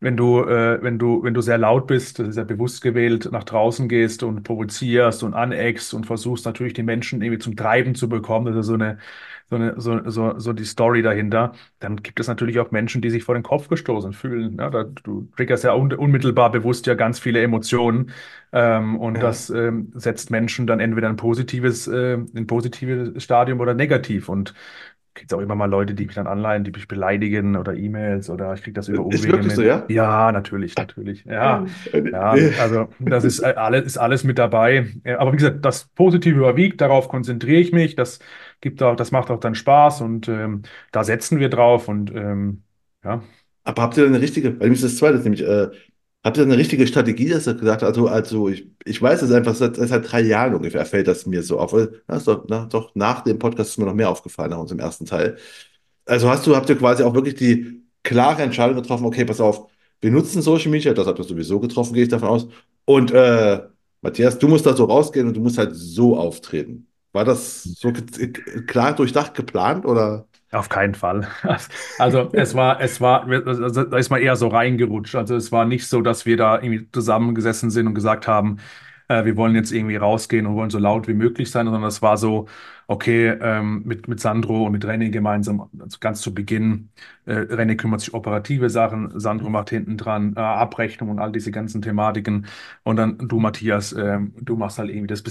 wenn 0.00 0.16
du, 0.16 0.42
äh, 0.44 0.82
wenn 0.82 0.98
du, 0.98 1.22
wenn 1.22 1.34
du 1.34 1.40
sehr 1.42 1.58
laut 1.58 1.86
bist, 1.86 2.18
das 2.18 2.28
ist 2.28 2.36
ja 2.36 2.44
bewusst 2.44 2.82
gewählt, 2.82 3.28
nach 3.32 3.44
draußen 3.44 3.88
gehst 3.88 4.22
und 4.22 4.42
provozierst 4.44 5.22
und 5.22 5.34
aneckst 5.34 5.94
und 5.94 6.06
versuchst 6.06 6.46
natürlich 6.46 6.72
die 6.72 6.82
Menschen 6.82 7.22
irgendwie 7.22 7.38
zum 7.38 7.56
Treiben 7.56 7.94
zu 7.94 8.08
bekommen, 8.08 8.46
das 8.46 8.56
ist 8.56 8.66
so 8.66 8.74
eine, 8.74 8.98
so 9.50 9.56
eine, 9.56 9.80
so, 9.80 10.08
so, 10.08 10.38
so 10.38 10.52
die 10.52 10.64
Story 10.64 11.02
dahinter, 11.02 11.52
dann 11.80 11.96
gibt 11.96 12.20
es 12.20 12.28
natürlich 12.28 12.58
auch 12.60 12.70
Menschen, 12.70 13.02
die 13.02 13.10
sich 13.10 13.24
vor 13.24 13.34
den 13.34 13.42
Kopf 13.42 13.68
gestoßen 13.68 14.12
fühlen. 14.12 14.56
Ja, 14.58 14.70
da, 14.70 14.84
du 14.84 15.28
triggerst 15.36 15.64
ja 15.64 15.74
un 15.74 15.92
unmittelbar 15.92 16.50
bewusst 16.52 16.86
ja 16.86 16.94
ganz 16.94 17.18
viele 17.18 17.42
Emotionen 17.42 18.12
ähm, 18.52 18.96
und 18.98 19.18
Ja. 19.18 19.22
das 19.22 19.50
ähm, 19.50 19.92
setzt 19.94 20.30
Menschen 20.30 20.66
dann 20.66 20.80
entweder 20.80 21.08
ein 21.08 21.16
positives, 21.16 21.86
äh, 21.88 22.14
ein 22.14 22.46
positives 22.46 23.22
Stadium 23.22 23.60
oder 23.60 23.74
negativ 23.74 24.28
und 24.28 24.54
kriegst 25.20 25.34
auch 25.34 25.40
immer 25.40 25.54
mal 25.54 25.66
Leute, 25.66 25.94
die 25.94 26.06
mich 26.06 26.14
dann 26.14 26.26
anleihen, 26.26 26.64
die 26.64 26.70
mich 26.70 26.88
beleidigen 26.88 27.56
oder 27.56 27.74
E-Mails 27.74 28.30
oder 28.30 28.54
ich 28.54 28.62
krieg 28.62 28.74
das 28.74 28.88
über 28.88 29.04
Ist 29.08 29.24
Umwege 29.24 29.32
wirklich 29.34 29.54
so, 29.54 29.60
mit. 29.60 29.70
ja? 29.70 29.84
Ja, 29.88 30.32
natürlich, 30.32 30.76
natürlich. 30.76 31.24
Ja, 31.24 31.64
ja, 31.92 32.30
also 32.60 32.88
das 32.98 33.24
ist 33.24 33.40
äh, 33.40 33.54
alles, 33.56 33.86
ist 33.86 33.98
alles 33.98 34.24
mit 34.24 34.38
dabei. 34.38 34.86
Aber 35.18 35.32
wie 35.32 35.36
gesagt, 35.36 35.64
das 35.64 35.84
Positive 35.88 36.38
überwiegt, 36.38 36.80
darauf 36.80 37.08
konzentriere 37.08 37.60
ich 37.60 37.72
mich. 37.72 37.96
Das 37.96 38.18
gibt 38.60 38.82
auch, 38.82 38.96
das 38.96 39.10
macht 39.10 39.30
auch 39.30 39.40
dann 39.40 39.54
Spaß 39.54 40.00
und 40.00 40.28
ähm, 40.28 40.62
da 40.90 41.04
setzen 41.04 41.38
wir 41.38 41.50
drauf 41.50 41.88
und 41.88 42.10
ähm, 42.14 42.64
ja. 43.04 43.22
Aber 43.62 43.82
habt 43.82 43.96
ihr 43.98 44.06
eine 44.06 44.20
richtige, 44.20 44.58
weil 44.58 44.68
mir 44.68 44.74
ist 44.74 44.84
das 44.84 44.96
zweite, 44.96 45.18
nämlich, 45.18 45.42
äh, 45.42 45.68
habt 46.24 46.36
ihr 46.36 46.42
eine 46.42 46.56
richtige 46.56 46.86
Strategie, 46.86 47.28
dass 47.28 47.46
ihr 47.46 47.54
gesagt 47.54 47.82
habt, 47.82 47.96
also, 47.96 48.08
also 48.08 48.48
ich, 48.48 48.68
ich 48.84 49.00
weiß 49.00 49.22
es 49.22 49.32
einfach, 49.32 49.54
seit, 49.54 49.76
seit 49.76 50.10
drei 50.10 50.20
Jahren 50.22 50.54
ungefähr 50.54 50.84
fällt 50.86 51.08
das 51.08 51.26
mir 51.26 51.42
so 51.42 51.58
auf. 51.58 51.72
Na, 52.06 52.18
doch, 52.18 52.44
na, 52.48 52.66
doch 52.66 52.94
nach 52.94 53.22
dem 53.22 53.38
Podcast 53.38 53.70
ist 53.70 53.78
mir 53.78 53.86
noch 53.86 53.94
mehr 53.94 54.10
aufgefallen, 54.10 54.50
nach 54.50 54.58
unserem 54.58 54.80
ersten 54.80 55.06
Teil. 55.06 55.36
Also 56.06 56.28
hast 56.30 56.46
du, 56.46 56.56
habt 56.56 56.68
ihr 56.68 56.76
quasi 56.76 57.02
auch 57.04 57.14
wirklich 57.14 57.34
die 57.36 57.82
klare 58.02 58.42
Entscheidung 58.42 58.76
getroffen, 58.76 59.06
okay, 59.06 59.24
pass 59.24 59.40
auf, 59.40 59.68
wir 60.00 60.10
nutzen 60.10 60.42
Social 60.42 60.70
Media, 60.70 60.94
das 60.94 61.06
habt 61.06 61.18
ihr 61.18 61.24
sowieso 61.24 61.60
getroffen, 61.60 61.94
gehe 61.94 62.04
ich 62.04 62.08
davon 62.08 62.28
aus. 62.28 62.48
Und 62.84 63.12
äh, 63.12 63.60
Matthias, 64.02 64.38
du 64.38 64.48
musst 64.48 64.66
da 64.66 64.74
so 64.74 64.84
rausgehen 64.84 65.28
und 65.28 65.36
du 65.36 65.40
musst 65.40 65.58
halt 65.58 65.72
so 65.74 66.16
auftreten. 66.16 66.88
War 67.12 67.24
das 67.24 67.64
so 67.64 67.92
klar 68.66 68.94
durchdacht 68.94 69.34
geplant 69.34 69.84
oder? 69.86 70.26
Auf 70.52 70.68
keinen 70.68 70.94
Fall. 70.94 71.28
Also 71.98 72.30
es 72.32 72.54
war, 72.54 72.80
es 72.80 73.00
war, 73.00 73.28
also 73.28 73.84
da 73.84 73.96
ist 73.98 74.10
man 74.10 74.20
eher 74.20 74.36
so 74.36 74.48
reingerutscht. 74.48 75.14
Also 75.14 75.36
es 75.36 75.52
war 75.52 75.64
nicht 75.64 75.86
so, 75.86 76.00
dass 76.02 76.26
wir 76.26 76.36
da 76.36 76.56
irgendwie 76.60 76.90
zusammengesessen 76.92 77.70
sind 77.70 77.86
und 77.86 77.94
gesagt 77.94 78.26
haben, 78.26 78.58
äh, 79.08 79.24
wir 79.24 79.36
wollen 79.36 79.54
jetzt 79.54 79.70
irgendwie 79.72 79.96
rausgehen 79.96 80.46
und 80.46 80.54
wollen 80.56 80.70
so 80.70 80.78
laut 80.78 81.06
wie 81.08 81.14
möglich 81.14 81.50
sein, 81.50 81.66
sondern 81.66 81.84
es 81.84 82.02
war 82.02 82.16
so, 82.16 82.46
okay, 82.90 83.28
ähm, 83.40 83.82
mit, 83.84 84.08
mit 84.08 84.18
Sandro 84.18 84.64
und 84.66 84.72
mit 84.72 84.84
René 84.84 85.10
gemeinsam, 85.10 85.70
also 85.78 85.98
ganz 86.00 86.20
zu 86.22 86.34
Beginn, 86.34 86.90
äh, 87.24 87.34
René 87.34 87.76
kümmert 87.76 88.00
sich 88.00 88.12
operative 88.14 88.68
Sachen, 88.68 89.12
Sandro 89.20 89.48
macht 89.48 89.70
hinten 89.70 89.96
dran 89.96 90.34
äh, 90.36 90.40
Abrechnung 90.40 91.08
und 91.10 91.20
all 91.20 91.30
diese 91.30 91.52
ganzen 91.52 91.82
Thematiken 91.82 92.46
und 92.82 92.96
dann 92.96 93.16
du, 93.28 93.38
Matthias, 93.38 93.92
ähm, 93.92 94.34
du 94.40 94.56
machst 94.56 94.78
halt 94.80 94.90
irgendwie 94.90 95.06
das 95.06 95.22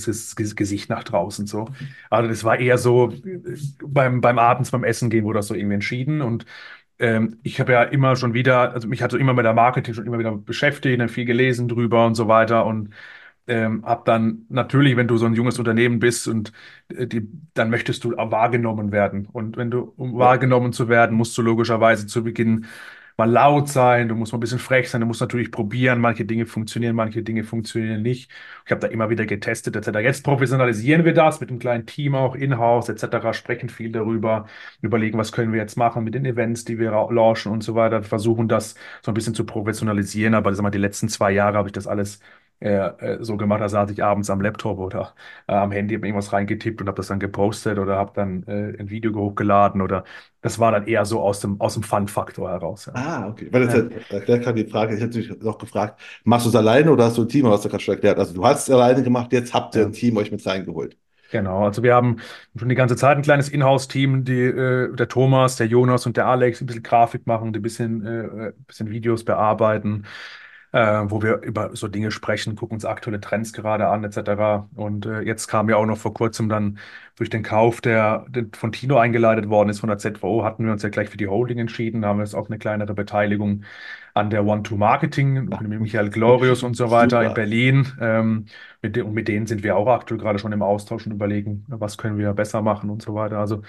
Gesicht 0.56 0.90
nach 0.90 1.04
draußen 1.04 1.48
so. 1.48 1.68
Also 2.10 2.30
das 2.30 2.46
war 2.46 2.58
eher 2.60 2.78
so 2.78 3.12
äh, 3.12 3.58
beim, 3.86 4.22
beim 4.22 4.40
Abends, 4.40 4.72
beim 4.72 4.86
Essen 4.86 5.10
gehen 5.10 5.26
wurde 5.26 5.40
das 5.40 5.48
so 5.48 5.54
irgendwie 5.54 5.76
entschieden. 5.76 6.22
Und 6.22 6.46
ähm, 7.00 7.40
ich 7.44 7.60
habe 7.60 7.74
ja 7.74 7.84
immer 7.84 8.16
schon 8.16 8.34
wieder, 8.34 8.74
also 8.74 8.88
mich 8.88 9.02
hat 9.02 9.12
so 9.12 9.18
immer 9.18 9.34
mit 9.34 9.46
der 9.46 9.54
Marketing 9.54 9.94
schon 9.94 10.06
immer 10.06 10.20
wieder 10.20 10.32
beschäftigt, 10.38 11.00
dann 11.00 11.10
viel 11.10 11.26
gelesen 11.26 11.68
drüber 11.68 12.06
und 12.06 12.16
so 12.16 12.28
weiter. 12.30 12.66
Und 12.66 12.94
ähm, 13.50 13.84
habe 13.86 14.04
dann 14.06 14.46
natürlich, 14.50 14.96
wenn 14.96 15.08
du 15.08 15.18
so 15.18 15.26
ein 15.26 15.34
junges 15.34 15.60
Unternehmen 15.60 16.00
bist 16.00 16.28
und 16.28 16.54
äh, 16.90 17.08
die, 17.08 17.28
dann 17.56 17.70
möchtest 17.70 18.04
du 18.04 18.16
auch 18.18 18.32
wahrgenommen 18.32 18.92
werden. 18.92 19.28
Und 19.32 19.58
wenn 19.58 19.72
du, 19.72 19.94
um 19.98 20.18
wahrgenommen 20.18 20.72
zu 20.72 20.88
werden, 20.88 21.18
musst 21.18 21.38
du 21.38 21.42
logischerweise 21.42 22.08
zu 22.08 22.24
Beginn 22.24 22.68
mal 23.18 23.30
laut 23.30 23.68
sein, 23.68 24.08
du 24.08 24.16
musst 24.16 24.32
mal 24.32 24.38
ein 24.38 24.40
bisschen 24.40 24.60
frech 24.60 24.90
sein, 24.90 25.02
du 25.02 25.08
musst 25.08 25.20
natürlich 25.20 25.52
probieren, 25.52 26.00
manche 26.00 26.24
Dinge 26.26 26.46
funktionieren, 26.46 26.96
manche 26.96 27.22
Dinge 27.22 27.44
funktionieren 27.44 28.02
nicht. 28.02 28.32
Ich 28.66 28.72
habe 28.72 28.80
da 28.80 28.88
immer 28.88 29.10
wieder 29.10 29.26
getestet, 29.26 29.76
etc. 29.76 30.00
Jetzt 30.00 30.24
professionalisieren 30.24 31.04
wir 31.04 31.14
das 31.14 31.42
mit 31.42 31.50
einem 31.50 31.60
kleinen 31.60 31.86
Team 31.86 32.16
auch 32.16 32.36
in-house, 32.36 32.88
etc., 32.88 33.34
sprechen 33.34 33.68
viel 33.70 33.92
darüber, 33.92 34.46
überlegen, 34.82 35.18
was 35.18 35.32
können 35.34 35.52
wir 35.52 35.60
jetzt 35.60 35.76
machen 35.76 36.06
mit 36.06 36.16
den 36.16 36.26
Events, 36.26 36.64
die 36.64 36.80
wir 36.80 36.92
launchen 36.92 37.52
und 37.52 37.62
so 37.62 37.76
weiter, 37.76 38.04
versuchen 38.04 38.48
das 38.48 38.76
so 39.02 39.12
ein 39.12 39.16
bisschen 39.16 39.36
zu 39.36 39.46
professionalisieren, 39.46 40.34
aber 40.34 40.54
sag 40.56 40.64
mal, 40.64 40.70
die 40.70 40.78
letzten 40.78 41.10
zwei 41.10 41.32
Jahre 41.32 41.58
habe 41.58 41.68
ich 41.68 41.74
das 41.74 41.88
alles 41.88 42.20
äh, 42.60 42.70
äh, 43.16 43.24
so 43.24 43.38
gemacht, 43.38 43.62
da 43.62 43.70
saß 43.70 43.90
ich 43.92 44.04
abends 44.04 44.30
am 44.30 44.42
Laptop 44.42 44.80
oder 44.80 45.14
äh, 45.48 45.54
am 45.54 45.72
Handy, 45.72 45.96
habe 45.96 46.08
irgendwas 46.08 46.34
reingetippt 46.34 46.82
und 46.82 46.88
habe 46.88 46.98
das 46.98 47.08
dann 47.08 47.20
gepostet 47.20 47.80
oder 47.80 47.96
habe 47.98 48.12
dann 48.16 48.44
äh, 48.48 48.78
ein 48.80 48.90
Video 48.90 49.14
hochgeladen 49.16 49.82
oder 49.82 50.04
das 50.42 50.60
war 50.60 50.72
dann 50.72 50.88
eher 50.88 51.06
so 51.06 51.22
aus 51.22 51.40
dem, 51.42 51.60
aus 51.62 51.74
dem 51.76 51.84
Fun-Faktor 51.84 52.50
heraus. 52.50 52.86
Ja. 52.88 52.94
Ah, 52.94 53.28
okay. 53.30 53.48
Weil 53.52 53.66
das 53.66 53.74
Ja. 53.74 53.76
ja, 53.76 53.86
erklärt 54.10 54.44
gerade 54.44 54.64
die 54.64 54.70
Frage, 54.70 54.96
ich 54.96 55.02
hätte 55.02 55.18
mich 55.20 55.30
noch 55.42 55.58
gefragt, 55.60 56.02
machst 56.24 56.46
du 56.46 56.50
es 56.50 56.56
alleine 56.56 56.92
oder 56.92 57.06
hast 57.06 57.18
du 57.18 57.22
ein 57.24 57.30
Team, 57.30 57.48
hast 57.48 57.64
du 57.66 57.70
gerade 57.70 57.84
schon 57.84 57.94
erklärt. 57.96 58.18
Also 58.18 58.34
du 58.34 58.44
hast 58.46 58.68
es 58.68 58.74
alleine 58.74 59.04
gemacht, 59.04 59.32
jetzt 59.32 59.54
habt 59.54 59.76
ihr 59.76 59.82
Ja. 59.82 59.86
ein 59.86 59.92
Team 59.94 60.18
euch 60.18 60.32
mit 60.32 60.46
reingeholt. 60.46 60.98
Genau, 61.32 61.64
also 61.66 61.84
wir 61.84 61.94
haben 61.94 62.18
schon 62.58 62.70
die 62.70 62.76
ganze 62.76 62.96
Zeit 62.96 63.16
ein 63.16 63.22
kleines 63.22 63.50
Inhouse-Team, 63.50 64.26
die, 64.26 64.34
äh, 64.34 64.96
der 64.96 65.08
Thomas, 65.08 65.58
der 65.58 65.68
Jonas 65.68 66.08
und 66.08 66.18
der 66.18 66.26
Alex, 66.26 66.58
die 66.58 66.64
ein 66.64 66.68
bisschen 66.68 66.82
Grafik 66.82 67.28
machen, 67.28 67.54
die 67.54 67.60
ein 67.60 67.62
bisschen, 67.62 68.04
äh, 68.04 68.48
ein 68.50 68.64
bisschen 68.66 68.90
Videos 68.90 69.24
bearbeiten, 69.24 70.06
äh, 70.72 71.04
wo 71.06 71.22
wir 71.22 71.42
über 71.42 71.76
so 71.76 71.88
Dinge 71.88 72.12
sprechen, 72.12 72.56
gucken 72.56 72.76
uns 72.76 72.86
aktuelle 72.86 73.20
Trends 73.20 73.54
gerade 73.54 73.88
an, 73.88 74.04
etc. 74.04 74.68
Und 74.76 75.06
äh, 75.06 75.22
jetzt 75.22 75.48
kam 75.48 75.70
ja 75.70 75.78
auch 75.78 75.86
noch 75.86 75.98
vor 75.98 76.14
kurzem 76.14 76.50
dann 76.50 76.80
durch 77.16 77.30
den 77.30 77.44
Kauf, 77.44 77.82
der, 77.82 78.26
der 78.30 78.46
von 78.54 78.72
Tino 78.72 78.98
eingeleitet 78.98 79.50
worden 79.50 79.70
ist, 79.70 79.80
von 79.80 79.90
der 79.90 79.98
ZVO, 79.98 80.44
hatten 80.44 80.66
wir 80.66 80.72
uns 80.72 80.84
ja 80.84 80.90
gleich 80.90 81.10
für 81.10 81.18
die 81.18 81.28
Holding 81.28 81.60
entschieden, 81.60 82.02
da 82.02 82.10
haben 82.10 82.20
wir 82.20 82.24
jetzt 82.24 82.36
auch 82.36 82.48
eine 82.48 82.58
kleinere 82.60 82.94
Beteiligung 82.94 83.64
an 84.14 84.30
der 84.30 84.46
One-Two-Marketing 84.46 85.46
mit 85.46 85.80
Michael 85.80 86.10
Glorius 86.10 86.64
und 86.64 86.76
so 86.76 86.92
weiter 86.92 87.22
in 87.22 87.30
super. 87.30 87.34
Berlin. 87.36 87.88
Ähm, 88.00 88.46
mit 88.82 88.98
und 88.98 89.14
mit 89.14 89.28
denen 89.28 89.46
sind 89.48 89.64
wir 89.64 89.76
auch 89.76 89.88
aktuell 89.88 90.20
gerade 90.20 90.40
schon 90.40 90.52
im 90.52 90.62
Austausch 90.62 91.06
und 91.06 91.12
überlegen, 91.12 91.66
was 91.68 91.98
können 91.98 92.18
wir 92.18 92.34
besser 92.34 92.62
machen 92.62 92.90
und 92.90 93.02
so 93.02 93.14
weiter. 93.14 93.40
Also 93.40 93.62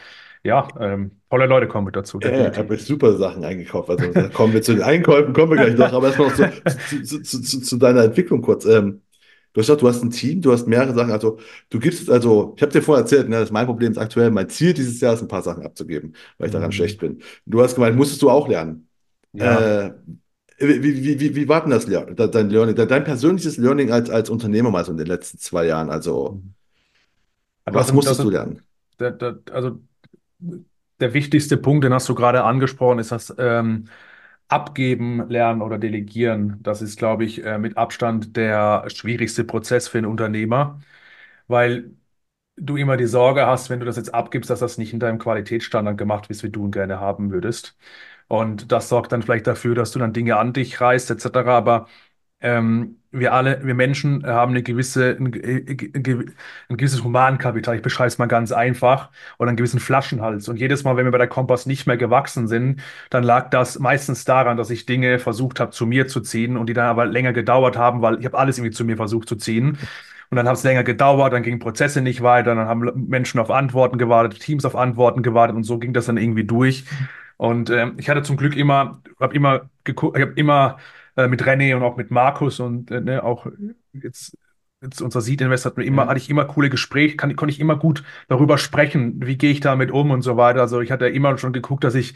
ja, 0.44 0.68
ähm, 0.80 1.20
tolle 1.30 1.46
Leute 1.46 1.68
kommen 1.68 1.86
mit 1.86 1.96
dazu, 1.96 2.20
Ja, 2.22 2.50
ich 2.50 2.58
habe 2.58 2.76
super 2.76 3.16
Sachen 3.16 3.44
eingekauft. 3.44 3.88
Also 3.88 4.12
da 4.12 4.28
kommen 4.28 4.52
wir 4.52 4.60
zu 4.60 4.74
den 4.74 4.82
Einkäufen, 4.82 5.32
kommen 5.32 5.50
wir 5.52 5.56
gleich 5.58 5.74
noch, 5.74 5.92
aber 5.92 6.08
erstmal 6.08 6.28
noch 6.28 6.34
zu, 6.34 6.50
zu, 7.02 7.22
zu, 7.22 7.60
zu, 7.62 7.76
deiner 7.78 8.04
Entwicklung 8.04 8.42
kurz. 8.42 8.66
Ähm, 8.66 9.00
du 9.54 9.60
hast 9.60 9.66
gesagt, 9.68 9.80
du 9.80 9.88
hast 9.88 10.02
ein 10.02 10.10
Team, 10.10 10.42
du 10.42 10.52
hast 10.52 10.66
mehrere 10.66 10.92
Sachen. 10.94 11.12
Also 11.12 11.38
du 11.70 11.78
gibst, 11.78 12.10
also 12.10 12.52
ich 12.56 12.62
habe 12.62 12.72
dir 12.72 12.82
vorher 12.82 13.02
erzählt, 13.04 13.28
ne, 13.30 13.36
dass 13.40 13.50
mein 13.50 13.64
Problem 13.66 13.92
ist 13.92 13.96
aktuell, 13.98 14.30
mein 14.30 14.50
Ziel 14.50 14.74
dieses 14.74 15.00
Jahr 15.00 15.14
ist, 15.14 15.22
ein 15.22 15.28
paar 15.28 15.42
Sachen 15.42 15.64
abzugeben, 15.64 16.14
weil 16.36 16.46
ich 16.48 16.52
daran 16.52 16.72
schlecht 16.72 16.98
Mhm. 16.98 17.00
bin. 17.00 17.22
Du 17.46 17.62
hast 17.62 17.74
gemeint, 17.74 17.96
musstest 17.96 18.20
du 18.20 18.28
auch 18.30 18.46
lernen. 18.48 18.86
Ja, 19.32 19.74
Äh, 19.78 19.92
wie, 20.58 20.82
wie, 20.82 21.20
wie, 21.20 21.36
wie 21.36 21.48
war 21.48 21.62
denn 21.62 21.70
das, 21.70 21.86
dein 22.32 22.50
Learning, 22.50 22.76
dein 22.76 23.04
persönliches 23.04 23.56
Learning 23.56 23.92
als, 23.92 24.10
als 24.10 24.28
Unternehmer 24.30 24.70
mal 24.70 24.84
so 24.84 24.92
in 24.92 24.98
den 24.98 25.06
letzten 25.06 25.38
zwei 25.38 25.64
Jahren? 25.66 25.90
Also, 25.90 26.42
was 27.70 27.92
also, 27.92 27.92
musstest 27.92 28.22
du 28.22 28.30
lernen? 28.30 28.62
der, 28.98 29.12
der, 29.12 29.40
also 29.52 29.80
der 31.00 31.14
wichtigste 31.14 31.56
Punkt, 31.56 31.84
den 31.84 31.94
hast 31.94 32.08
du 32.08 32.14
gerade 32.14 32.44
angesprochen, 32.44 32.98
ist 32.98 33.12
das 33.12 33.34
ähm, 33.38 33.88
Abgeben, 34.48 35.28
Lernen 35.28 35.62
oder 35.62 35.78
Delegieren. 35.78 36.58
Das 36.62 36.82
ist, 36.82 36.98
glaube 36.98 37.24
ich, 37.24 37.44
äh, 37.44 37.58
mit 37.58 37.76
Abstand 37.78 38.36
der 38.36 38.84
schwierigste 38.90 39.44
Prozess 39.44 39.88
für 39.88 39.98
einen 39.98 40.06
Unternehmer, 40.08 40.80
weil 41.48 41.92
du 42.56 42.76
immer 42.76 42.96
die 42.96 43.06
Sorge 43.06 43.46
hast, 43.46 43.70
wenn 43.70 43.80
du 43.80 43.86
das 43.86 43.96
jetzt 43.96 44.14
abgibst, 44.14 44.50
dass 44.50 44.60
das 44.60 44.78
nicht 44.78 44.92
in 44.92 45.00
deinem 45.00 45.18
Qualitätsstandard 45.18 45.98
gemacht 45.98 46.28
wird, 46.28 46.42
wie 46.42 46.50
du 46.50 46.66
ihn 46.66 46.72
gerne 46.72 47.00
haben 47.00 47.30
würdest. 47.32 47.76
Und 48.28 48.72
das 48.72 48.88
sorgt 48.90 49.12
dann 49.12 49.22
vielleicht 49.22 49.46
dafür, 49.46 49.74
dass 49.74 49.92
du 49.92 49.98
dann 50.00 50.12
Dinge 50.12 50.36
an 50.38 50.52
dich 50.52 50.80
reißt, 50.80 51.10
etc. 51.10 51.56
Aber 51.56 51.88
ähm, 52.40 52.99
wir 53.12 53.32
alle, 53.32 53.64
wir 53.64 53.74
Menschen 53.74 54.24
haben 54.24 54.52
eine 54.52 54.62
gewisse, 54.62 55.16
ein, 55.18 55.26
ein, 55.34 56.34
ein 56.68 56.76
gewisses 56.76 57.02
Humankapital. 57.02 57.76
Ich 57.76 57.82
beschreibe 57.82 58.08
es 58.08 58.18
mal 58.18 58.26
ganz 58.26 58.52
einfach. 58.52 59.10
Oder 59.38 59.48
einen 59.48 59.56
gewissen 59.56 59.80
Flaschenhals. 59.80 60.48
Und 60.48 60.56
jedes 60.56 60.84
Mal, 60.84 60.96
wenn 60.96 61.04
wir 61.06 61.12
bei 61.12 61.18
der 61.18 61.26
Kompass 61.26 61.66
nicht 61.66 61.86
mehr 61.86 61.96
gewachsen 61.96 62.46
sind, 62.46 62.80
dann 63.10 63.24
lag 63.24 63.50
das 63.50 63.78
meistens 63.78 64.24
daran, 64.24 64.56
dass 64.56 64.70
ich 64.70 64.86
Dinge 64.86 65.18
versucht 65.18 65.60
habe, 65.60 65.72
zu 65.72 65.86
mir 65.86 66.06
zu 66.06 66.20
ziehen 66.20 66.56
und 66.56 66.68
die 66.68 66.74
dann 66.74 66.86
aber 66.86 67.06
länger 67.06 67.32
gedauert 67.32 67.76
haben, 67.76 68.02
weil 68.02 68.20
ich 68.20 68.24
habe 68.26 68.38
alles 68.38 68.58
irgendwie 68.58 68.74
zu 68.74 68.84
mir 68.84 68.96
versucht 68.96 69.28
zu 69.28 69.36
ziehen. 69.36 69.78
Und 70.30 70.36
dann 70.36 70.46
hat 70.46 70.56
es 70.56 70.62
länger 70.62 70.84
gedauert, 70.84 71.32
dann 71.32 71.42
gingen 71.42 71.58
Prozesse 71.58 72.00
nicht 72.00 72.22
weiter, 72.22 72.54
dann 72.54 72.68
haben 72.68 72.92
Menschen 73.08 73.40
auf 73.40 73.50
Antworten 73.50 73.98
gewartet, 73.98 74.38
Teams 74.38 74.64
auf 74.64 74.76
Antworten 74.76 75.24
gewartet 75.24 75.56
und 75.56 75.64
so 75.64 75.78
ging 75.78 75.92
das 75.92 76.06
dann 76.06 76.16
irgendwie 76.18 76.44
durch. 76.44 76.84
Und 77.36 77.70
ähm, 77.70 77.94
ich 77.96 78.08
hatte 78.08 78.22
zum 78.22 78.36
Glück 78.36 78.54
immer, 78.56 79.02
habe 79.18 79.34
immer 79.34 79.62
geguckt, 79.82 80.16
ich 80.16 80.22
habe 80.22 80.34
immer 80.34 80.78
äh, 81.24 81.28
mit 81.28 81.42
René 81.42 81.74
und 81.76 81.82
auch 81.82 81.96
mit 81.96 82.10
Markus 82.10 82.60
und 82.60 82.90
äh, 82.90 83.00
ne, 83.00 83.22
auch 83.24 83.46
jetzt, 83.92 84.36
jetzt 84.82 85.00
unser 85.02 85.20
Seed 85.20 85.40
Invest 85.40 85.66
hat 85.66 85.76
mir 85.76 85.84
immer, 85.84 86.02
Ja. 86.02 86.08
hatte 86.08 86.18
ich 86.18 86.30
immer 86.30 86.44
coole 86.46 86.70
Gespräche, 86.70 87.16
kann, 87.16 87.34
konnte 87.36 87.52
ich 87.52 87.60
immer 87.60 87.76
gut 87.76 88.04
darüber 88.28 88.58
sprechen, 88.58 89.24
wie 89.26 89.36
gehe 89.38 89.50
ich 89.52 89.60
damit 89.60 89.90
um 89.90 90.10
und 90.10 90.22
so 90.22 90.36
weiter. 90.36 90.60
Also 90.60 90.80
ich 90.80 90.90
hatte 90.90 91.08
immer 91.08 91.36
schon 91.38 91.52
geguckt, 91.52 91.84
dass 91.84 91.94
ich 91.94 92.14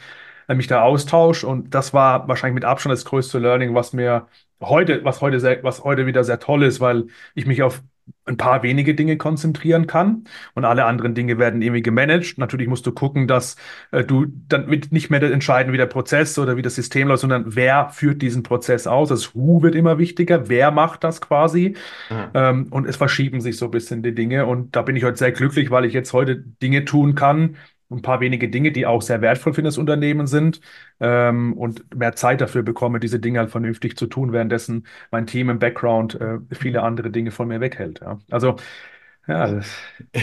äh, 0.49 0.55
mich 0.55 0.67
da 0.67 0.83
austausche 0.83 1.47
und 1.47 1.75
das 1.75 1.93
war 1.95 2.29
wahrscheinlich 2.29 2.55
mit 2.55 2.65
Abstand 2.65 2.93
das 2.93 3.05
größte 3.05 3.39
Learning, 3.39 3.75
was 3.75 3.93
mir 3.93 4.29
heute, 4.61 5.05
was 5.05 5.21
heute 5.21 5.41
sehr, 5.41 5.63
was 5.63 5.85
heute 5.85 6.07
wieder 6.07 6.25
sehr 6.25 6.39
toll 6.41 6.63
ist, 6.65 6.81
weil 6.81 7.07
ich 7.35 7.47
mich 7.47 7.63
auf 7.63 7.83
ein 8.27 8.37
paar 8.37 8.63
wenige 8.63 8.95
Dinge 8.95 9.17
konzentrieren 9.17 9.87
kann 9.87 10.25
und 10.55 10.65
alle 10.65 10.85
anderen 10.87 11.15
Dinge 11.15 11.39
werden 11.39 11.61
irgendwie 11.63 11.83
gemanagt. 11.83 12.39
Natürlich 12.39 12.69
musst 12.69 12.87
du 12.87 12.93
gucken, 12.93 13.29
dass 13.29 13.57
äh, 13.91 14.05
du 14.05 14.27
dann 14.49 14.67
mit 14.67 14.93
nicht 14.93 15.11
mehr 15.11 15.23
entscheiden, 15.23 15.73
wie 15.73 15.77
der 15.77 15.87
Prozess 15.87 16.39
oder 16.39 16.57
wie 16.57 16.63
das 16.63 16.75
System 16.75 17.09
läuft, 17.09 17.21
sondern 17.21 17.55
wer 17.55 17.91
führt 17.91 18.23
diesen 18.23 18.43
Prozess 18.43 18.87
aus. 18.87 19.11
Das 19.11 19.35
Who 19.35 19.63
wird 19.63 19.75
immer 19.75 19.99
wichtiger, 19.99 20.49
wer 20.49 20.71
macht 20.71 21.05
das 21.05 21.21
quasi. 21.21 21.77
Ah. 22.09 22.51
Ähm, 22.51 22.69
und 22.71 22.87
es 22.87 22.97
verschieben 22.97 23.41
sich 23.41 23.57
so 23.59 23.67
ein 23.67 23.71
bisschen 23.71 24.03
die 24.03 24.15
Dinge. 24.15 24.47
Und 24.47 24.75
da 24.75 24.83
bin 24.83 24.97
ich 24.97 25.05
heute 25.05 25.19
sehr 25.19 25.33
glücklich, 25.33 25.71
weil 25.71 25.85
ich 25.85 25.93
jetzt 25.93 26.13
heute 26.13 26.37
Dinge 26.37 26.85
tun 26.85 27.15
kann, 27.15 27.57
ein 27.95 28.03
paar 28.03 28.21
wenige 28.21 28.49
Dinge, 28.49 28.73
die 28.73 28.87
auch 28.87 29.03
sehr 29.03 29.21
wertvoll 29.21 29.55
für 29.55 29.63
das 29.63 29.79
Unternehmen 29.79 30.27
sind 30.27 30.61
ähm, 31.01 31.53
und 31.55 31.95
mehr 31.95 32.15
Zeit 32.17 32.41
dafür 32.41 32.63
bekomme, 32.63 33.01
diese 33.01 33.21
Dinge 33.21 33.39
halt 33.41 33.51
vernünftig 33.51 33.97
zu 33.97 34.07
tun, 34.07 34.33
währenddessen 34.33 34.87
mein 35.11 35.27
Team 35.27 35.51
im 35.51 35.59
Background 35.59 36.21
äh, 36.21 36.39
viele 36.53 36.83
andere 36.83 37.11
Dinge 37.11 37.31
von 37.31 37.49
mir 37.49 37.61
weghält. 37.61 38.01
Ja. 38.01 38.19
Also, 38.31 38.57
ja, 39.27 39.47
das, 39.49 39.67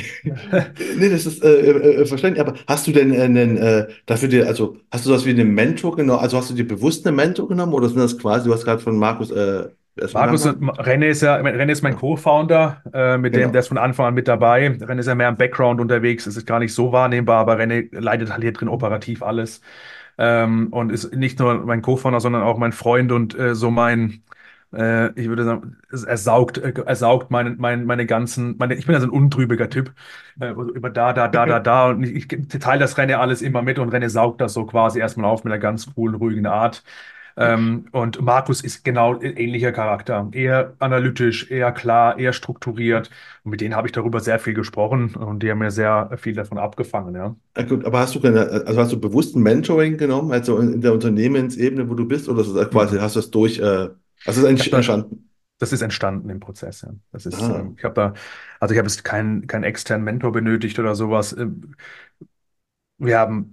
Nee, 0.97 1.10
das 1.10 1.25
ist 1.25 1.43
äh, 1.43 2.01
äh, 2.01 2.05
verständlich. 2.05 2.41
Aber 2.45 2.57
hast 2.67 2.88
du 2.88 2.91
denn 2.91 3.12
einen, 3.19 3.57
äh, 3.57 3.88
dafür 4.05 4.29
dir, 4.29 4.47
also 4.47 4.77
hast 4.91 5.05
du 5.05 5.10
das 5.12 5.25
wie 5.25 5.31
einen 5.31 5.53
Mentor 5.53 5.95
genommen? 5.95 6.19
Also 6.21 6.38
hast 6.38 6.49
du 6.51 6.53
dir 6.55 6.67
bewusst 6.67 7.05
einen 7.07 7.15
Mentor 7.15 7.47
genommen 7.47 7.73
oder 7.73 7.89
sind 7.89 7.99
das 7.99 8.17
quasi, 8.17 8.47
du 8.47 8.53
hast 8.53 8.63
gerade 8.65 8.81
von 8.81 8.97
Markus 8.97 9.31
äh, 9.31 9.69
Markus? 10.13 10.47
René 10.47 11.08
ist 11.08 11.21
ja, 11.21 11.36
René 11.36 11.71
ist 11.71 11.82
mein 11.82 11.97
Co-Founder, 11.97 12.82
äh, 12.93 13.17
mit 13.17 13.34
dem, 13.34 13.39
der 13.39 13.47
genau. 13.47 13.60
ist 13.60 13.67
von 13.67 13.77
Anfang 13.77 14.08
an 14.08 14.13
mit 14.13 14.27
dabei. 14.27 14.67
René 14.67 14.99
ist 14.99 15.08
ja 15.08 15.15
mehr 15.15 15.30
im 15.30 15.38
Background 15.38 15.82
unterwegs, 15.82 16.25
es 16.27 16.38
ist 16.38 16.45
gar 16.45 16.60
nicht 16.60 16.73
so 16.73 16.91
wahrnehmbar, 16.91 17.39
aber 17.39 17.58
René 17.58 17.88
leitet 17.91 18.32
halt 18.32 18.41
hier 18.41 18.54
drin 18.54 18.69
operativ 18.69 19.21
alles. 19.21 19.62
Ähm, 20.17 20.67
und 20.71 20.91
ist 20.91 21.13
nicht 21.15 21.39
nur 21.39 21.65
mein 21.65 21.82
Co-Founder, 21.82 22.19
sondern 22.19 22.43
auch 22.43 22.58
mein 22.58 22.71
Freund 22.71 23.12
und 23.12 23.38
äh, 23.38 23.56
so 23.56 23.71
mein, 23.71 24.23
äh, 24.73 25.12
ich 25.19 25.27
würde 25.27 25.43
sagen, 25.43 25.77
er 25.89 26.17
saugt, 26.17 26.58
äh, 26.58 26.73
er 26.86 26.95
saugt 26.95 27.32
meine, 27.32 27.51
meine, 27.51 27.84
meine 27.86 28.06
ganzen, 28.06 28.56
meine, 28.58 28.75
ich 28.75 28.86
bin 28.86 28.93
ja 28.93 29.01
so 29.01 29.08
ein 29.08 29.12
untrübiger 29.12 29.69
Typ, 29.69 29.93
äh, 30.39 30.51
über 30.51 30.89
da, 30.89 31.13
da, 31.13 31.27
da, 31.27 31.45
da, 31.45 31.60
da 31.62 31.89
und 31.89 32.04
ich, 32.04 32.32
ich 32.32 32.47
teile 32.60 32.80
das 32.80 32.97
René 32.97 33.15
alles 33.15 33.41
immer 33.41 33.62
mit 33.62 33.80
und 33.80 33.93
René 33.93 34.10
saugt 34.10 34.41
das 34.41 34.54
so 34.54 34.65
quasi 34.65 34.99
erstmal 34.99 35.30
auf 35.30 35.43
mit 35.43 35.51
einer 35.51 35.62
ganz 35.62 35.93
coolen, 35.93 36.15
ruhigen 36.15 36.45
Art. 36.45 36.84
Ähm, 37.41 37.88
und 37.91 38.21
Markus 38.21 38.62
ist 38.62 38.84
genau 38.84 39.19
ähnlicher 39.21 39.71
Charakter. 39.71 40.30
Eher 40.34 40.75
analytisch, 40.80 41.49
eher 41.51 41.71
klar, 41.71 42.19
eher 42.19 42.34
strukturiert. 42.34 43.10
Und 43.43 43.51
mit 43.51 43.62
denen 43.62 43.75
habe 43.75 43.88
ich 43.88 43.91
darüber 43.93 44.19
sehr 44.19 44.39
viel 44.39 44.54
gesprochen 44.54 45.15
und 45.15 45.41
die 45.43 45.49
haben 45.51 45.60
mir 45.60 45.71
sehr 45.71 46.12
viel 46.17 46.36
davon 46.36 46.58
abgefangen, 46.60 47.15
ja. 47.15 47.36
Gut, 47.67 47.84
aber 47.86 47.99
hast 47.99 48.15
du 48.15 48.21
keine, 48.21 48.49
also 48.65 48.80
hast 48.80 48.91
du 48.93 48.99
bewusst 48.99 49.36
ein 49.36 49.41
Mentoring 49.43 49.97
genommen, 49.97 50.32
also 50.32 50.58
in, 50.60 50.80
der 50.80 50.93
Unternehmensebene, 50.93 51.89
wo 51.89 51.95
du 51.95 52.06
bist, 52.08 52.30
oder 52.30 52.41
ist 52.41 52.56
das 52.56 52.69
quasi, 52.69 52.97
hast 52.97 53.15
du 53.17 53.19
das 53.19 53.30
durch, 53.30 53.60
äh, 53.60 53.89
also 54.25 54.47
ist 54.47 54.54
Ich 54.56 54.62
es 54.62 54.67
habe 54.67 54.69
da, 54.69 54.84
entstanden? 54.86 55.30
das 55.60 55.73
ist 55.73 55.82
entstanden 55.82 56.30
im 56.30 56.39
Prozess, 56.39 56.82
ja. 56.82 56.91
Das 57.12 57.25
ist, 57.25 57.49
Ah, 57.49 57.49
ähm, 57.49 57.75
ich 57.77 57.84
habe 57.84 57.93
da, 57.95 58.13
also 58.60 58.73
ich 58.73 58.80
habe 58.80 58.88
jetzt 58.89 59.04
keinen 59.04 59.47
keinen 59.47 59.63
externen 59.63 60.04
Mentor 60.06 60.32
benötigt 60.32 60.80
oder 60.80 60.95
sowas. 60.95 61.34
Ähm, 61.34 61.75
Wir 62.97 63.19
haben, 63.19 63.51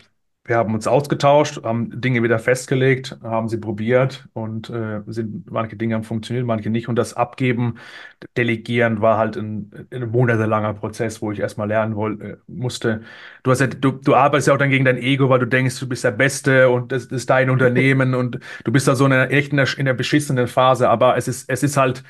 wir 0.49 0.57
haben 0.57 0.75
uns 0.75 0.87
ausgetauscht, 0.89 1.63
haben 1.65 2.01
Dinge 2.01 2.23
wieder 2.25 2.39
festgelegt, 2.41 3.19
haben 3.23 3.49
sie 3.49 3.59
probiert 3.59 4.29
und 4.33 4.71
äh, 4.71 5.03
sind, 5.07 5.51
manche 5.51 5.77
Dinge 5.77 5.95
haben 5.95 6.05
funktioniert, 6.05 6.47
manche 6.47 6.71
nicht. 6.71 6.89
Und 6.89 6.97
das 6.97 7.15
Abgeben, 7.15 7.77
Delegieren 8.37 9.01
war 9.01 9.19
halt 9.19 9.37
ein, 9.37 9.71
ein 9.93 10.11
monatelanger 10.11 10.75
Prozess, 10.75 11.23
wo 11.23 11.33
ich 11.33 11.39
erstmal 11.41 11.69
lernen 11.69 11.97
wollte, 11.97 12.25
äh, 12.25 12.37
musste. 12.47 13.03
Du 13.43 13.51
hast 13.51 13.61
ja, 13.61 13.67
du, 13.69 13.93
du 13.93 14.15
arbeitest 14.15 14.49
ja 14.49 14.55
auch 14.55 14.59
dann 14.59 14.71
gegen 14.71 14.85
dein 14.85 14.99
Ego, 14.99 15.29
weil 15.29 15.39
du 15.41 15.47
denkst, 15.47 15.79
du 15.81 15.89
bist 15.89 16.05
der 16.05 16.11
Beste 16.13 16.69
und 16.71 16.93
das, 16.93 17.09
das 17.09 17.19
ist 17.23 17.31
dein 17.31 17.51
Unternehmen 17.51 18.15
und 18.15 18.39
du 18.65 18.73
bist 18.73 18.89
da 18.89 18.95
so 18.97 19.07
in 19.07 19.13
einer, 19.13 19.31
echt 19.31 19.51
in 19.53 19.57
der, 19.59 19.69
in 19.79 19.87
der 19.87 19.95
beschissenen 19.95 20.49
Phase. 20.49 20.89
Aber 20.89 21.17
es 21.17 21.29
ist, 21.29 21.49
es 21.51 21.63
ist 21.63 21.77
halt 21.77 22.03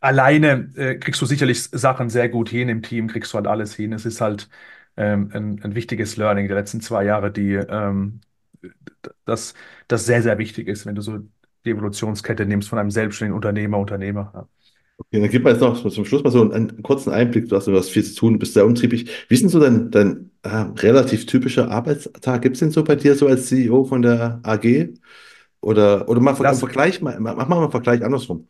alleine 0.00 0.70
äh, 0.76 0.96
kriegst 0.96 1.20
du 1.22 1.26
sicherlich 1.26 1.62
Sachen 1.64 2.10
sehr 2.10 2.28
gut 2.28 2.48
hin, 2.48 2.68
im 2.68 2.82
Team 2.82 3.08
kriegst 3.08 3.32
du 3.32 3.36
halt 3.36 3.46
alles 3.46 3.74
hin. 3.74 3.92
Es 3.92 4.04
ist 4.06 4.20
halt 4.20 4.48
ähm, 4.96 5.30
ein, 5.32 5.62
ein 5.62 5.74
wichtiges 5.74 6.16
Learning 6.16 6.48
der 6.48 6.56
letzten 6.56 6.80
zwei 6.80 7.04
Jahre, 7.04 7.30
die 7.32 7.54
ähm, 7.54 8.20
das, 9.24 9.54
das 9.88 10.06
sehr, 10.06 10.22
sehr 10.22 10.38
wichtig 10.38 10.68
ist, 10.68 10.86
wenn 10.86 10.94
du 10.94 11.02
so 11.02 11.18
die 11.64 11.70
Evolutionskette 11.70 12.46
nimmst 12.46 12.68
von 12.68 12.78
einem 12.78 12.90
selbstständigen 12.90 13.34
Unternehmer, 13.36 13.78
Unternehmer. 13.78 14.32
Ja. 14.34 14.48
okay, 14.98 15.20
dann 15.20 15.30
gib 15.30 15.44
mir 15.44 15.50
jetzt 15.50 15.60
noch 15.60 15.88
zum 15.88 16.04
Schluss 16.04 16.22
mal 16.22 16.30
so 16.30 16.42
einen, 16.42 16.52
einen 16.52 16.82
kurzen 16.82 17.10
Einblick, 17.12 17.48
du 17.48 17.56
hast 17.56 17.66
was 17.68 17.88
viel 17.88 18.04
zu 18.04 18.14
tun, 18.14 18.34
du 18.34 18.38
bist 18.38 18.54
sehr 18.54 18.66
umtriebig. 18.66 19.10
Wie 19.28 19.34
ist 19.34 19.42
denn 19.42 19.50
so 19.50 19.60
dein, 19.60 19.90
dein 19.90 20.30
äh, 20.42 20.48
relativ 20.48 21.26
typischer 21.26 21.70
Arbeitstag? 21.70 22.42
Gibt 22.42 22.56
es 22.56 22.60
den 22.60 22.70
so 22.70 22.84
bei 22.84 22.96
dir 22.96 23.14
so 23.14 23.26
als 23.26 23.46
CEO 23.46 23.84
von 23.84 24.02
der 24.02 24.40
AG? 24.42 24.88
Oder, 25.60 26.08
oder 26.08 26.20
mal 26.20 26.34
Das, 26.34 26.60
Vergleich, 26.60 27.00
mal, 27.02 27.18
mach 27.18 27.48
mal 27.48 27.60
einen 27.62 27.70
Vergleich 27.70 28.04
andersrum. 28.04 28.46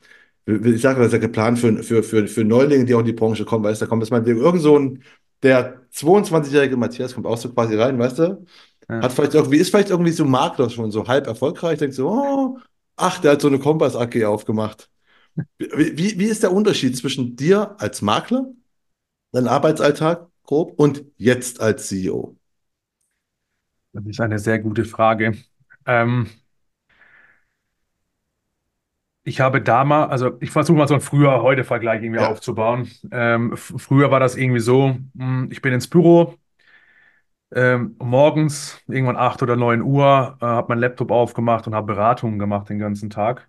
Ich 0.47 0.81
sage, 0.83 0.99
das 0.99 1.09
ist 1.09 1.13
ja 1.15 1.19
geplant 1.19 1.59
für, 1.59 1.83
für, 1.83 2.03
für, 2.03 2.29
für 2.29 2.45
Neulinge, 2.45 2.85
die 2.85 2.95
auch 2.95 3.01
in 3.01 3.07
die 3.07 3.13
Branche 3.13 3.45
kommen, 3.45 3.65
weißt 3.65 3.81
du, 3.81 3.87
da 3.87 3.89
kommt 3.89 4.03
jetzt 4.03 4.11
mal 4.11 4.27
irgend 4.27 4.63
so 4.63 4.79
ein, 4.79 5.03
der 5.43 5.83
22-jährige 5.93 6.77
Matthias 6.77 7.15
kommt 7.15 7.27
auch 7.27 7.39
so 7.39 7.53
quasi 7.53 7.77
rein, 7.77 7.99
weißt 7.99 8.19
du, 8.19 8.47
ja. 8.89 9.03
hat 9.03 9.13
vielleicht 9.13 9.35
irgendwie, 9.35 9.59
ist 9.59 9.71
vielleicht 9.71 9.91
irgendwie 9.91 10.13
so 10.13 10.25
Makler 10.25 10.71
schon 10.71 10.91
so 10.91 11.07
halb 11.07 11.27
erfolgreich, 11.27 11.79
denkt 11.79 11.95
so, 11.95 12.09
oh, 12.09 12.59
ach, 12.97 13.19
der 13.21 13.33
hat 13.33 13.41
so 13.41 13.49
eine 13.49 13.59
Kompass 13.59 13.97
AG 13.97 14.25
aufgemacht. 14.25 14.91
Wie, 15.59 15.97
wie, 15.99 16.19
wie 16.19 16.25
ist 16.25 16.43
der 16.43 16.53
Unterschied 16.53 16.97
zwischen 16.97 17.37
dir 17.37 17.77
als 17.79 18.01
Makler, 18.01 18.47
deinem 19.33 19.49
Arbeitsalltag 19.49 20.29
grob 20.45 20.79
und 20.79 21.05
jetzt 21.17 21.61
als 21.61 21.89
CEO? 21.89 22.37
Das 23.93 24.05
ist 24.07 24.21
eine 24.21 24.39
sehr 24.39 24.59
gute 24.59 24.85
Frage. 24.85 25.37
Ähm, 25.87 26.29
ich 29.27 29.41
habe 29.41 29.61
damals, 29.63 30.11
also 30.13 30.39
ich 30.41 30.51
versuche 30.51 30.79
mal 30.79 30.89
so 30.89 30.95
einen 30.95 31.03
Früher-Heute-Vergleich 31.03 32.03
irgendwie 32.03 32.21
Ja, 32.21 32.29
aufzubauen. 32.29 32.91
Ähm, 33.13 33.57
früher 33.57 34.11
war 34.11 34.21
das 34.21 34.37
irgendwie 34.37 34.61
so, 34.61 34.97
mh, 35.15 35.49
ich 35.51 35.63
bin 35.63 35.73
ins 35.75 35.89
Büro, 35.89 36.35
Ähm, 37.55 37.95
morgens, 38.01 38.81
irgendwann 38.89 39.17
8 39.17 39.41
oder 39.43 39.55
9 39.57 39.81
Uhr, 39.83 40.37
äh, 40.41 40.45
habe 40.45 40.69
meinen 40.71 40.81
Laptop 40.81 41.11
aufgemacht 41.13 41.67
und 41.69 41.75
habe 41.77 41.87
Beratungen 41.95 42.39
gemacht 42.41 42.69
den 42.69 42.79
ganzen 42.81 43.09
Tag 43.09 43.49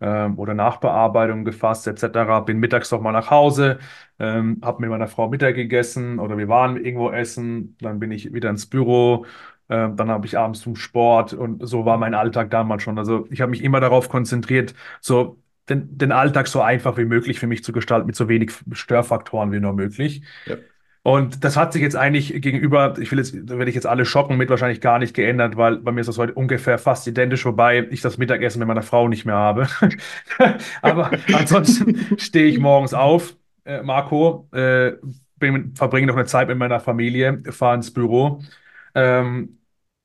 ähm, 0.00 0.38
oder 0.38 0.54
Nachbearbeitungen 0.54 1.44
gefasst 1.44 1.86
etc. 1.88 2.40
Bin 2.42 2.58
mittags 2.60 2.90
noch 2.92 3.00
mal 3.02 3.12
nach 3.12 3.30
Hause, 3.30 3.78
ähm, 4.20 4.60
habe 4.64 4.82
mit 4.82 4.90
meiner 4.90 5.08
Frau 5.08 5.28
Mittag 5.28 5.56
gegessen 5.56 6.18
oder 6.20 6.38
wir 6.38 6.48
waren 6.48 6.76
irgendwo 6.84 7.10
essen, 7.12 7.76
dann 7.80 8.00
bin 8.00 8.12
ich 8.12 8.32
wieder 8.34 8.50
ins 8.50 8.66
Büro, 8.68 9.26
ähm, 9.70 9.96
dann 9.96 10.10
habe 10.10 10.26
ich 10.26 10.36
abends 10.36 10.60
zum 10.60 10.76
Sport 10.76 11.32
und 11.32 11.66
so 11.66 11.84
war 11.84 11.96
mein 11.96 12.14
Alltag 12.14 12.50
damals 12.50 12.82
schon. 12.82 12.98
Also 12.98 13.26
ich 13.30 13.40
habe 13.40 13.50
mich 13.50 13.62
immer 13.64 13.80
darauf 13.80 14.08
konzentriert, 14.08 14.74
so 15.00 15.38
den, 15.68 15.96
den 15.96 16.12
Alltag 16.12 16.48
so 16.48 16.60
einfach 16.60 16.96
wie 16.98 17.04
möglich 17.04 17.38
für 17.38 17.46
mich 17.46 17.64
zu 17.64 17.72
gestalten, 17.72 18.06
mit 18.06 18.16
so 18.16 18.28
wenig 18.28 18.52
Störfaktoren 18.72 19.52
wie 19.52 19.60
nur 19.60 19.72
möglich. 19.72 20.22
ja. 20.46 20.56
Und 21.02 21.44
das 21.44 21.56
hat 21.56 21.72
sich 21.72 21.80
jetzt 21.80 21.96
eigentlich 21.96 22.42
gegenüber, 22.42 22.94
ich 22.98 23.10
will 23.10 23.18
jetzt, 23.18 23.34
da 23.44 23.56
werde 23.56 23.70
ich 23.70 23.74
jetzt 23.74 23.86
alle 23.86 24.04
schocken 24.04 24.36
mit 24.36 24.50
wahrscheinlich 24.50 24.82
gar 24.82 24.98
nicht 24.98 25.14
geändert, 25.14 25.56
weil 25.56 25.78
bei 25.78 25.92
mir 25.92 26.00
ist 26.00 26.08
das 26.08 26.18
heute 26.18 26.34
ungefähr 26.34 26.76
fast 26.76 27.06
identisch, 27.06 27.46
wobei 27.46 27.86
ich 27.90 28.02
das 28.02 28.18
Mittagessen 28.18 28.58
mit 28.58 28.68
meiner 28.68 28.82
Frau 28.82 29.08
nicht 29.08 29.24
mehr 29.24 29.36
habe. 29.36 29.66
Aber 30.82 31.10
ansonsten 31.32 32.18
stehe 32.18 32.46
ich 32.46 32.58
morgens 32.58 32.92
auf, 32.92 33.34
äh, 33.64 33.82
Marco, 33.82 34.46
äh, 34.52 34.92
bin, 35.36 35.74
verbringe 35.74 36.06
noch 36.06 36.16
eine 36.16 36.26
Zeit 36.26 36.48
mit 36.48 36.58
meiner 36.58 36.80
Familie, 36.80 37.42
fahre 37.50 37.76
ins 37.76 37.94
Büro, 37.94 38.42
ähm, 38.94 39.59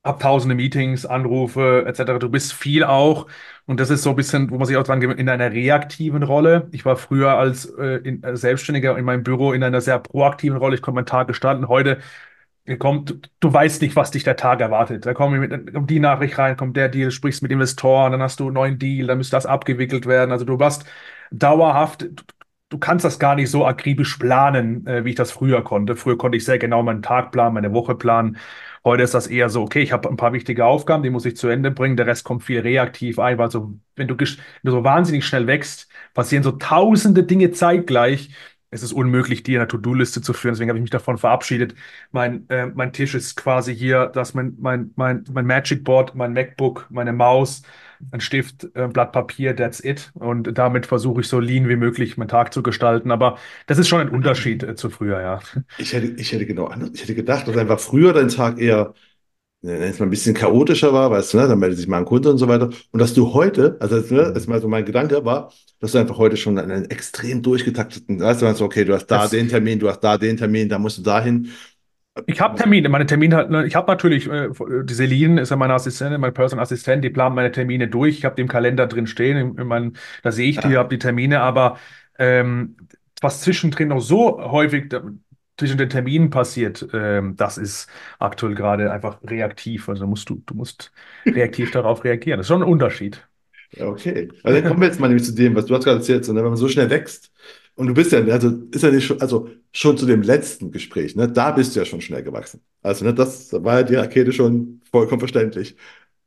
hab 0.05 0.19
tausende 0.21 0.55
Meetings, 0.55 1.05
Anrufe 1.05 1.83
etc. 1.87 2.19
Du 2.19 2.29
bist 2.29 2.53
viel 2.53 2.83
auch. 2.83 3.27
Und 3.65 3.79
das 3.79 3.89
ist 3.89 4.03
so 4.03 4.11
ein 4.11 4.15
bisschen, 4.15 4.51
wo 4.51 4.57
man 4.57 4.67
sich 4.67 4.77
auch 4.77 4.83
dran 4.83 4.99
gewöhnt, 5.01 5.19
in 5.19 5.29
einer 5.29 5.51
reaktiven 5.51 6.23
Rolle. 6.23 6.67
Ich 6.71 6.85
war 6.85 6.95
früher 6.97 7.37
als 7.37 7.65
äh, 7.77 7.97
in, 8.03 8.23
als 8.23 8.41
Selbstständiger 8.41 8.97
in 8.97 9.05
meinem 9.05 9.23
Büro 9.23 9.53
in 9.53 9.63
einer 9.63 9.81
sehr 9.81 9.99
proaktiven 9.99 10.57
Rolle. 10.57 10.75
Ich 10.75 10.81
konnte 10.81 10.95
meinen 10.95 11.07
Tag 11.07 11.27
gestalten. 11.27 11.67
Heute 11.67 11.99
kommt, 12.79 13.09
du, 13.11 13.15
du 13.39 13.53
weißt 13.53 13.81
nicht, 13.81 13.95
was 13.95 14.11
dich 14.11 14.23
der 14.23 14.35
Tag 14.35 14.59
erwartet. 14.61 15.05
Da 15.05 15.13
kommt, 15.13 15.73
kommt 15.73 15.89
die 15.89 15.99
Nachricht 15.99 16.37
rein, 16.37 16.57
kommt 16.57 16.75
der 16.77 16.89
Deal, 16.89 17.11
sprichst 17.11 17.43
mit 17.43 17.51
Investoren, 17.51 18.11
dann 18.11 18.21
hast 18.21 18.39
du 18.39 18.45
einen 18.45 18.53
neuen 18.55 18.79
Deal, 18.79 19.07
dann 19.07 19.17
müsste 19.19 19.35
das 19.35 19.45
abgewickelt 19.45 20.05
werden. 20.07 20.31
Also 20.31 20.45
du 20.45 20.57
warst 20.59 20.85
dauerhaft, 21.31 22.01
du, 22.03 22.23
du 22.69 22.77
kannst 22.79 23.05
das 23.05 23.19
gar 23.19 23.35
nicht 23.35 23.51
so 23.51 23.65
akribisch 23.65 24.17
planen, 24.17 24.85
äh, 24.87 25.05
wie 25.05 25.09
ich 25.11 25.15
das 25.15 25.31
früher 25.31 25.63
konnte. 25.63 25.95
Früher 25.95 26.17
konnte 26.17 26.37
ich 26.37 26.45
sehr 26.45 26.57
genau 26.57 26.81
meinen 26.83 27.03
Tag 27.03 27.31
planen, 27.31 27.53
meine 27.53 27.73
Woche 27.73 27.95
planen. 27.95 28.37
Heute 28.85 29.01
ist 29.01 29.15
das 29.15 29.25
eher 29.25 29.49
so, 29.49 29.63
okay, 29.63 29.81
ich 29.81 29.91
habe 29.91 30.07
ein 30.09 30.15
paar 30.17 30.31
wichtige 30.31 30.63
Aufgaben, 30.65 31.01
die 31.01 31.09
muss 31.09 31.25
ich 31.25 31.35
zu 31.35 31.47
Ende 31.47 31.71
bringen. 31.71 31.97
Der 31.97 32.05
Rest 32.05 32.23
kommt 32.23 32.43
viel 32.43 32.59
reaktiv 32.59 33.17
ein, 33.17 33.39
weil 33.39 33.49
so, 33.49 33.73
wenn 33.95 34.07
du, 34.07 34.15
wenn 34.15 34.27
du 34.63 34.71
so 34.71 34.83
wahnsinnig 34.83 35.25
schnell 35.25 35.47
wächst, 35.47 35.89
passieren 36.13 36.43
so 36.43 36.51
tausende 36.51 37.23
Dinge 37.23 37.51
zeitgleich. 37.51 38.29
Es 38.69 38.83
ist 38.83 38.93
unmöglich, 38.93 39.41
die 39.41 39.53
in 39.53 39.59
einer 39.59 39.67
To-Do-Liste 39.67 40.21
zu 40.21 40.33
führen. 40.33 40.53
Deswegen 40.53 40.69
habe 40.69 40.77
ich 40.77 40.83
mich 40.83 40.91
davon 40.91 41.17
verabschiedet. 41.17 41.73
Mein, 42.11 42.47
äh, 42.49 42.67
mein 42.67 42.93
Tisch 42.93 43.15
ist 43.15 43.35
quasi 43.35 43.75
hier, 43.75 44.07
das 44.07 44.29
ist 44.29 44.35
mein, 44.35 44.55
mein, 44.59 44.91
mein, 44.95 45.23
mein 45.31 45.45
Magic 45.47 45.83
Board, 45.83 46.13
mein 46.13 46.33
MacBook, 46.33 46.87
meine 46.91 47.13
Maus, 47.13 47.63
ein 48.12 48.19
Stift, 48.21 48.67
ein 48.75 48.91
Blatt 48.93 49.12
Papier, 49.12 49.55
that's 49.55 49.84
it. 49.84 50.12
Und 50.15 50.58
damit 50.58 50.86
versuche 50.86 51.21
ich 51.21 51.27
so 51.27 51.39
lean 51.39 51.67
wie 51.69 51.75
möglich 51.75 52.17
meinen 52.17 52.27
Tag 52.29 52.53
zu 52.53 52.63
gestalten. 52.63 53.12
Aber 53.12 53.38
das 53.67 53.77
ist 53.77 53.88
schon 53.88 54.01
ein 54.01 54.10
Unterschied 54.10 54.63
äh, 54.63 54.75
zu 54.75 54.89
früher, 54.89 55.21
ja. 55.21 55.39
Ich 55.77 55.93
hätte, 55.93 56.08
ich 56.08 56.31
hätte 56.31 56.45
genau 56.45 56.65
anders, 56.67 56.91
ich 56.93 57.01
hätte 57.01 57.15
gedacht, 57.15 57.47
dass 57.47 57.58
einfach 57.58 57.79
früher 57.79 58.13
dein 58.13 58.29
Tag 58.29 58.60
eher 58.60 58.93
jetzt 59.63 59.99
mal 59.99 60.08
ein 60.08 60.12
bisschen 60.12 60.36
chaotischer 60.36 60.93
war, 60.93 61.12
weißt 61.12 61.34
du, 61.34 61.38
ne? 61.39 61.47
Dann 61.49 61.60
meldet 61.60 61.79
sich 61.79 61.88
mal 61.88 61.99
ein 61.99 62.05
Kunde 62.05 62.31
und 62.31 62.38
so 62.39 62.47
weiter. 62.47 62.69
Und 62.91 62.99
dass 63.01 63.13
du 63.13 63.34
heute, 63.34 63.77
also 63.81 63.97
ne, 64.15 64.34
jetzt 64.36 64.47
mal 64.47 64.62
so 64.62 64.67
mein 64.69 64.86
Gedanke 64.86 65.25
war, 65.25 65.53
dass 65.79 65.93
du 65.93 65.99
einfach 65.99 66.17
heute 66.17 66.38
schon 66.38 66.60
einen 66.60 66.86
extrem 66.91 67.43
durchgetakteten, 67.43 68.19
weißt 68.21 68.41
du, 68.62 68.65
okay, 68.65 68.86
du 68.86 68.93
hast 68.95 69.08
da 69.08 69.27
Das, 69.27 69.29
den 69.29 69.49
Termin, 69.49 69.79
du 69.79 69.89
hast 69.89 70.01
da 70.01 70.17
den 70.17 70.38
Termin, 70.38 70.69
da 70.69 70.79
musst 70.79 70.99
du 70.99 71.03
dahin. 71.03 71.51
Ich 72.28 72.39
habe 72.41 72.56
Termine, 72.56 72.89
meine 72.89 73.06
Termine, 73.06 73.36
hat- 73.36 73.49
ne, 73.49 73.65
ich 73.65 73.75
habe 73.75 73.91
natürlich, 73.91 74.28
äh, 74.30 74.49
die 74.84 74.93
Celine 74.93 75.41
ist 75.41 75.49
ja 75.49 75.56
meine 75.58 75.73
Assistentin, 75.73 76.21
mein 76.21 76.34
Personal 76.34 76.63
Assistent, 76.63 77.04
die 77.04 77.10
plant 77.10 77.36
meine 77.36 77.51
Termine 77.51 77.88
durch. 77.88 78.17
Ich 78.17 78.25
habe 78.25 78.39
im 78.41 78.47
Kalender 78.47 78.88
drin 78.88 79.08
stehen, 79.08 79.38
in, 79.38 79.58
in 79.58 79.67
mein, 79.67 79.93
da 80.23 80.32
sehe 80.32 80.49
ich 80.49 80.60
die, 80.60 80.75
Ja, 80.75 80.78
habe 80.78 80.89
die 80.89 80.99
Termine, 80.99 81.41
aber 81.41 81.78
ähm, 82.17 82.78
was 83.21 83.41
zwischendrin 83.41 83.89
noch 83.89 83.99
so 84.01 84.39
häufig 84.51 84.89
da, 84.89 85.04
zwischen 85.58 85.78
den 85.78 85.89
Terminen 85.89 86.30
passiert, 86.30 86.86
ähm, 86.93 87.36
das 87.38 87.58
ist 87.58 87.89
aktuell 88.19 88.56
gerade 88.56 88.91
einfach 88.91 89.19
reaktiv. 89.23 89.88
Also 89.89 90.06
musst 90.08 90.30
du, 90.30 90.41
du 90.45 90.54
musst 90.56 90.91
reaktiv 91.34 91.71
darauf 91.71 92.04
reagieren. 92.04 92.38
Das 92.39 92.45
ist 92.45 92.49
schon 92.49 92.62
ein 92.63 92.67
Unterschied. 92.69 93.25
okay. 93.80 94.30
Also 94.43 94.58
dann 94.60 94.67
kommen 94.67 94.82
wir 94.82 94.88
jetzt 94.88 94.99
mal 94.99 95.08
nämlich 95.08 95.25
zu 95.25 95.34
dem, 95.34 95.56
was 95.56 95.65
du 95.65 95.75
hast 95.75 95.84
gerade 95.84 95.97
erzählt, 95.99 96.28
ne? 96.28 96.36
Wenn 96.36 96.43
man 96.45 96.56
so 96.58 96.69
schnell 96.69 96.89
wächst 96.89 97.32
und 97.75 97.88
du 97.88 97.93
bist 97.93 98.11
ja, 98.11 98.19
also 98.25 98.49
ist 98.71 98.83
ja 98.83 98.91
nicht 98.91 99.05
schon, 99.05 99.21
also 99.21 99.49
schon 99.73 99.97
zu 99.97 100.05
dem 100.05 100.21
letzten 100.21 100.71
Gespräch, 100.71 101.15
ne? 101.15 101.27
Da 101.31 101.51
bist 101.51 101.75
du 101.75 101.79
ja 101.79 101.85
schon 101.85 102.01
schnell 102.01 102.23
gewachsen. 102.23 102.61
Also, 102.81 103.05
ne, 103.05 103.13
das 103.13 103.51
war 103.53 103.79
ja 103.79 103.83
die 103.83 103.95
Rakete 103.95 104.31
schon 104.31 104.81
vollkommen 104.91 105.19
verständlich. 105.19 105.75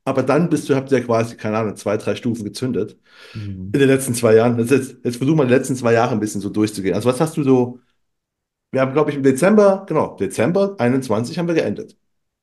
Aber 0.04 0.22
dann 0.22 0.50
bist 0.50 0.68
du, 0.68 0.74
habt 0.76 0.92
ihr 0.92 0.98
ja 0.98 1.04
quasi, 1.04 1.36
keine 1.36 1.58
Ahnung, 1.58 1.76
zwei, 1.76 1.96
drei 1.98 2.16
Stufen 2.16 2.44
gezündet 2.44 2.98
Mhm. 3.34 3.70
in 3.72 3.80
den 3.80 3.88
letzten 3.88 4.14
zwei 4.14 4.34
Jahren. 4.36 4.58
Jetzt, 4.58 4.96
jetzt, 5.04 5.16
versuchen 5.18 5.38
wir 5.38 5.46
die 5.46 5.54
letzten 5.54 5.76
zwei 5.76 5.92
Jahre 5.94 6.12
ein 6.12 6.20
bisschen 6.20 6.40
so 6.40 6.50
durchzugehen. 6.50 6.94
Also 6.94 7.08
was 7.08 7.20
hast 7.20 7.36
du 7.36 7.44
so, 7.44 7.80
wir 8.72 8.80
haben, 8.82 8.92
glaube 8.92 9.10
ich, 9.10 9.16
im 9.16 9.22
Dezember, 9.22 9.84
genau, 9.88 10.16
Dezember 10.16 10.76
21 10.78 11.38
haben 11.38 11.48
wir 11.48 11.54
geendet. 11.54 11.96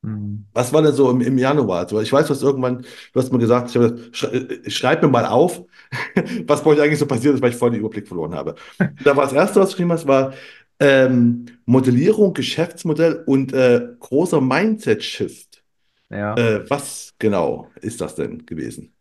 Mhm. 0.06 0.46
Was 0.52 0.72
war 0.72 0.82
denn 0.82 0.92
so 0.92 1.10
im, 1.10 1.20
im 1.20 1.36
Januar? 1.36 1.80
Also 1.80 2.00
ich 2.00 2.12
weiß, 2.12 2.28
du 2.28 2.34
hast 2.34 2.42
irgendwann, 2.42 2.82
du 3.12 3.20
hast 3.20 3.32
mir 3.32 3.38
gesagt, 3.38 3.70
ich 3.70 3.76
habe 3.76 3.98
äh, 4.32 4.70
schreib 4.70 5.02
mir 5.02 5.08
mal 5.08 5.26
auf, 5.26 5.62
was 6.46 6.62
bei 6.62 6.70
euch 6.70 6.80
eigentlich 6.80 7.00
so 7.00 7.06
passiert 7.06 7.34
ist, 7.34 7.42
weil 7.42 7.50
ich 7.50 7.56
voll 7.56 7.70
den 7.70 7.80
Überblick 7.80 8.06
verloren 8.06 8.34
habe. 8.34 8.54
Da 9.02 9.16
war 9.16 9.24
das 9.24 9.32
Erste, 9.32 9.60
was 9.60 9.70
du 9.70 9.72
geschrieben 9.74 9.92
hast, 9.92 10.06
war 10.06 10.32
ähm, 10.78 11.46
Modellierung, 11.64 12.34
Geschäftsmodell 12.34 13.24
und 13.26 13.52
äh, 13.52 13.88
großer 13.98 14.40
Mindset-Shift. 14.40 15.62
Ja. 16.10 16.34
Äh, 16.36 16.70
was 16.70 17.14
genau 17.18 17.68
ist 17.80 18.00
das 18.00 18.14
denn 18.14 18.46
gewesen? 18.46 18.92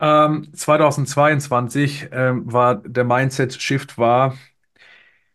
Ähm, 0.00 0.48
2022 0.54 2.08
ähm, 2.10 2.50
war 2.50 2.76
der 2.76 3.04
Mindset-Shift 3.04 3.98
war, 3.98 4.34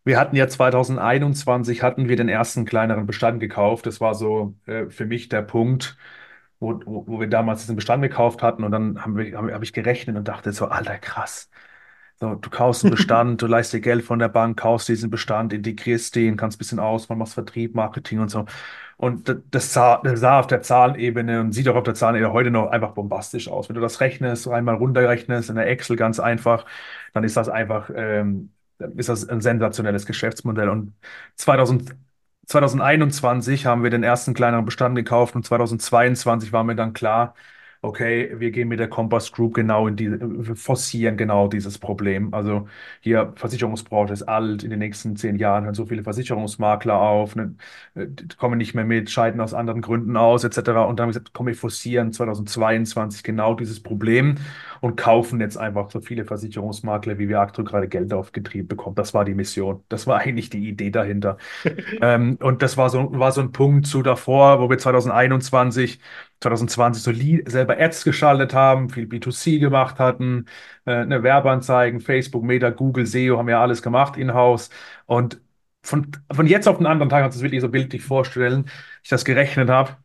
wir 0.05 0.19
hatten 0.19 0.35
ja 0.35 0.47
2021 0.47 1.83
hatten 1.83 2.07
wir 2.09 2.15
den 2.15 2.29
ersten 2.29 2.65
kleineren 2.65 3.07
Bestand 3.07 3.39
gekauft. 3.39 3.85
Das 3.87 3.99
war 4.01 4.15
so 4.15 4.55
äh, 4.67 4.87
für 4.89 5.05
mich 5.05 5.29
der 5.29 5.41
Punkt, 5.41 5.97
wo, 6.59 6.79
wo, 6.85 7.07
wo 7.07 7.19
wir 7.19 7.27
damals 7.27 7.61
diesen 7.61 7.75
Bestand 7.75 8.03
gekauft 8.03 8.43
hatten 8.43 8.63
und 8.63 8.71
dann 8.71 9.03
haben 9.03 9.17
wir, 9.17 9.37
habe 9.37 9.63
ich 9.63 9.73
gerechnet 9.73 10.15
und 10.17 10.27
dachte 10.27 10.53
so, 10.53 10.67
Alter, 10.67 10.97
krass. 10.99 11.49
So, 12.17 12.35
du 12.35 12.49
kaufst 12.49 12.83
einen 12.83 12.91
Bestand, 12.95 13.41
du 13.41 13.47
leihst 13.47 13.73
dir 13.73 13.81
Geld 13.81 14.03
von 14.05 14.19
der 14.19 14.29
Bank, 14.29 14.57
kaufst 14.59 14.87
diesen 14.89 15.09
Bestand, 15.09 15.53
integrierst 15.53 16.15
den, 16.15 16.37
kannst 16.37 16.57
ein 16.57 16.59
bisschen 16.59 16.79
ausbauen, 16.79 17.19
machst 17.19 17.33
Vertrieb, 17.33 17.75
Marketing 17.75 18.19
und 18.19 18.29
so. 18.29 18.45
Und 18.97 19.27
das, 19.27 19.37
das 19.51 19.73
sah, 19.73 20.01
das 20.03 20.19
sah 20.21 20.39
auf 20.39 20.47
der 20.47 20.61
Zahlenebene 20.61 21.41
und 21.41 21.51
sieht 21.51 21.67
auch 21.67 21.75
auf 21.75 21.83
der 21.83 21.95
Zahlenebene 21.95 22.31
heute 22.33 22.51
noch 22.51 22.67
einfach 22.69 22.93
bombastisch 22.93 23.49
aus. 23.49 23.67
Wenn 23.69 23.75
du 23.75 23.81
das 23.81 23.99
rechnest, 24.01 24.47
einmal 24.47 24.75
runterrechnest 24.75 25.49
in 25.49 25.55
der 25.57 25.67
Excel 25.67 25.97
ganz 25.97 26.19
einfach, 26.19 26.65
dann 27.13 27.23
ist 27.25 27.35
das 27.37 27.49
einfach, 27.49 27.89
ähm, 27.93 28.51
ist 28.97 29.09
das 29.09 29.27
ein 29.27 29.41
sensationelles 29.41 30.05
Geschäftsmodell. 30.05 30.69
Und 30.69 30.93
2000, 31.35 31.95
2021 32.45 33.65
haben 33.65 33.83
wir 33.83 33.89
den 33.89 34.03
ersten 34.03 34.33
kleineren 34.33 34.65
Bestand 34.65 34.95
gekauft 34.95 35.35
und 35.35 35.43
2022 35.45 36.51
war 36.53 36.63
mir 36.63 36.75
dann 36.75 36.93
klar, 36.93 37.35
Okay, 37.85 38.31
wir 38.39 38.49
gehen 38.49 38.67
mit 38.67 38.79
der 38.79 38.87
Compass 38.87 39.31
Group 39.31 39.53
genau 39.53 39.87
in 39.87 39.95
diese, 39.95 40.17
wir 40.19 40.55
forcieren 40.55 41.17
genau 41.17 41.47
dieses 41.47 41.77
Problem. 41.77 42.33
Also 42.33 42.67
hier 42.99 43.31
Versicherungsbranche 43.35 44.11
ist 44.11 44.23
alt, 44.23 44.63
in 44.63 44.71
den 44.71 44.79
nächsten 44.79 45.15
zehn 45.15 45.35
Jahren 45.35 45.65
hören 45.65 45.75
so 45.75 45.85
viele 45.85 46.01
Versicherungsmakler 46.01 46.99
auf, 46.99 47.35
ne, 47.35 47.53
die 47.93 48.27
kommen 48.37 48.57
nicht 48.57 48.73
mehr 48.73 48.85
mit, 48.85 49.11
scheiden 49.11 49.39
aus 49.39 49.53
anderen 49.53 49.81
Gründen 49.81 50.17
aus, 50.17 50.43
etc. 50.43 50.57
Und 50.57 50.65
dann 50.65 50.77
haben 50.79 50.97
wir 50.97 51.07
gesagt, 51.07 51.33
komm, 51.33 51.45
wir 51.45 51.53
forcieren 51.53 52.11
2022 52.11 53.21
genau 53.21 53.53
dieses 53.53 53.83
Problem 53.83 54.37
und 54.81 54.97
kaufen 54.97 55.39
jetzt 55.39 55.57
einfach 55.57 55.91
so 55.91 55.99
viele 56.01 56.25
Versicherungsmakler, 56.25 57.19
wie 57.19 57.29
wir 57.29 57.39
aktuell 57.39 57.67
gerade 57.67 57.87
Geld 57.87 58.13
aufgetrieben 58.13 58.67
bekommen. 58.67 58.95
Das 58.95 59.13
war 59.13 59.25
die 59.25 59.35
Mission. 59.35 59.83
Das 59.89 60.07
war 60.07 60.17
eigentlich 60.19 60.49
die 60.49 60.67
Idee 60.67 60.89
dahinter. 60.89 61.37
Ähm, 62.01 62.37
und 62.41 62.61
das 62.61 62.77
war 62.77 62.89
so, 62.89 63.09
war 63.17 63.31
so 63.31 63.41
ein 63.41 63.51
Punkt 63.51 63.87
zu 63.87 64.01
davor, 64.01 64.59
wo 64.59 64.69
wir 64.69 64.77
2021 64.77 65.99
2020 66.41 67.03
so 67.03 67.11
Lead, 67.11 67.49
selber 67.49 67.77
Ads 67.79 68.03
geschaltet 68.03 68.53
haben, 68.53 68.89
viel 68.89 69.07
B2C 69.07 69.59
gemacht 69.59 69.99
hatten, 69.99 70.45
äh, 70.85 70.91
eine 70.93 71.23
Werbeanzeigen, 71.23 71.99
Facebook, 72.01 72.43
Meta, 72.43 72.69
Google, 72.69 73.05
SEO 73.05 73.37
haben 73.37 73.49
ja 73.49 73.61
alles 73.61 73.81
gemacht 73.81 74.17
in-house. 74.17 74.69
Und 75.05 75.41
von, 75.83 76.11
von 76.33 76.47
jetzt 76.47 76.67
auf 76.67 76.77
den 76.77 76.87
anderen 76.87 77.09
Tag, 77.09 77.21
kannst 77.23 77.37
du 77.37 77.39
es 77.39 77.43
wirklich 77.43 77.61
so 77.61 77.69
bildlich 77.69 78.03
vorstellen, 78.03 78.69
ich 79.03 79.09
das 79.09 79.25
gerechnet 79.25 79.69
habe 79.69 79.97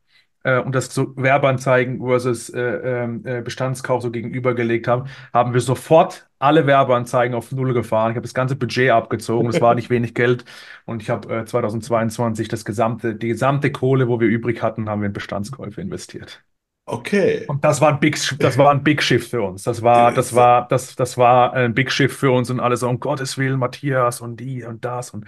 äh, 0.45 0.59
und 0.61 0.75
das 0.75 0.95
so 0.95 1.15
Werbeanzeigen 1.17 2.01
versus 2.01 2.51
äh, 2.51 2.61
ähm, 2.61 3.23
äh, 3.27 3.43
Bestandskauf 3.43 4.03
so 4.03 4.11
gegenübergelegt 4.11 4.89
haben, 4.89 5.09
haben 5.33 5.53
wir 5.55 5.61
sofort 5.61 6.30
alle 6.41 6.67
Werbeanzeigen 6.67 7.37
auf 7.37 7.53
Null 7.53 7.75
gefahren. 7.75 8.11
Ich 8.11 8.17
habe 8.17 8.27
das 8.27 8.35
ganze 8.35 8.57
Budget 8.57 8.91
abgezogen, 8.91 9.51
das 9.51 9.61
war 9.61 9.75
nicht 9.77 9.91
wenig 9.91 10.15
Geld. 10.15 10.45
Und 10.87 11.03
ich 11.03 11.11
habe 11.11 11.41
äh, 11.41 11.45
2022 11.45 12.49
das 12.49 12.65
gesamte, 12.65 13.15
die 13.15 13.29
gesamte 13.29 13.71
Kohle, 13.71 14.09
wo 14.09 14.19
wir 14.19 14.27
übrig 14.27 14.63
hatten, 14.63 14.89
haben 14.89 15.03
wir 15.03 15.07
in 15.07 15.13
Bestandskäufe 15.13 15.81
investiert. 15.81 16.43
Okay. 16.87 17.45
Und 17.47 17.63
das 17.65 17.81
war 17.81 17.91
ein 17.91 18.01
Big, 18.01 18.19
das 18.41 18.59
war 18.59 18.71
ein 18.73 18.83
Big 18.83 19.03
Shift 19.03 19.31
für 19.31 19.43
uns. 19.43 19.63
Das 19.63 19.83
war, 19.83 20.13
das 20.13 20.35
war, 20.35 20.67
das, 20.67 20.97
das 20.97 21.17
war 21.17 21.53
ein 21.53 21.75
Big 21.75 21.93
Shift 21.93 22.17
für 22.19 22.33
uns 22.33 22.51
und 22.51 22.59
alle 22.59 22.77
so, 22.77 22.89
um 22.89 22.99
Gottes 22.99 23.39
Willen, 23.39 23.61
Matthias 23.61 24.21
und 24.21 24.39
die 24.41 24.65
und 24.65 24.85
das. 24.85 25.11
Und, 25.11 25.27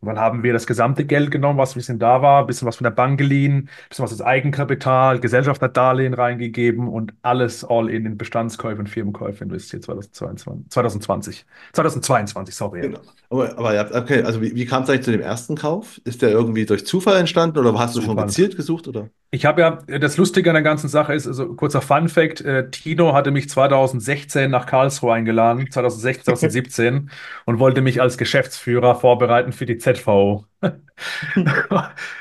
und 0.00 0.08
dann 0.08 0.18
haben 0.18 0.42
wir 0.42 0.52
das 0.52 0.66
gesamte 0.66 1.04
Geld 1.04 1.30
genommen, 1.30 1.58
was 1.58 1.72
ein 1.72 1.74
bisschen 1.78 1.98
da 1.98 2.22
war, 2.22 2.40
ein 2.40 2.46
bisschen 2.46 2.66
was 2.66 2.76
von 2.76 2.84
der 2.84 2.90
Bank 2.90 3.18
geliehen, 3.18 3.56
ein 3.56 3.68
bisschen 3.88 4.02
was 4.02 4.12
als 4.12 4.22
Eigenkapital, 4.22 5.20
Gesellschafterdarlehen 5.20 6.14
reingegeben 6.14 6.88
und 6.88 7.12
alles 7.22 7.64
all 7.64 7.90
in 7.90 8.06
in 8.06 8.16
Bestandskäufe 8.16 8.80
und 8.80 8.88
Firmenkäufe 8.88 9.44
investiert 9.44 9.84
2022, 9.84 10.70
2020, 10.70 11.46
2022, 11.72 12.54
sorry. 12.54 12.80
Genau. 12.80 13.00
Aber, 13.28 13.58
aber 13.58 13.74
ja, 13.74 13.86
okay, 13.94 14.22
also 14.22 14.40
wie, 14.40 14.54
wie 14.54 14.66
kam 14.66 14.82
es 14.82 14.90
eigentlich 14.90 15.02
zu 15.02 15.12
dem 15.12 15.20
ersten 15.20 15.54
Kauf? 15.54 16.00
Ist 16.04 16.22
der 16.22 16.30
irgendwie 16.30 16.66
durch 16.66 16.86
Zufall 16.86 17.16
entstanden 17.16 17.58
oder 17.58 17.78
hast 17.78 17.94
du 17.94 18.00
schon 18.00 18.10
Zufall. 18.10 18.26
gezielt 18.26 18.56
gesucht 18.56 18.88
oder? 18.88 19.10
Ich 19.32 19.44
habe 19.46 19.60
ja, 19.60 19.98
das 19.98 20.16
Lustige 20.16 20.50
an 20.50 20.54
der 20.54 20.64
ganzen 20.64 20.88
Sache 20.88 21.14
ist, 21.14 21.28
also 21.28 21.54
kurzer 21.54 21.80
Fun 21.80 22.08
Fact, 22.08 22.40
äh, 22.40 22.68
Tino 22.70 23.12
hatte 23.12 23.30
mich 23.30 23.48
2016 23.48 24.50
nach 24.50 24.66
Karlsruhe 24.66 25.12
eingeladen, 25.12 25.70
2016, 25.70 26.24
2017 26.24 27.10
und 27.44 27.60
wollte 27.60 27.80
mich 27.80 28.00
als 28.00 28.18
Geschäftsführer 28.18 28.96
vorbereiten 28.96 29.52
für 29.52 29.66
die 29.66 29.78
ZVO. 29.94 30.44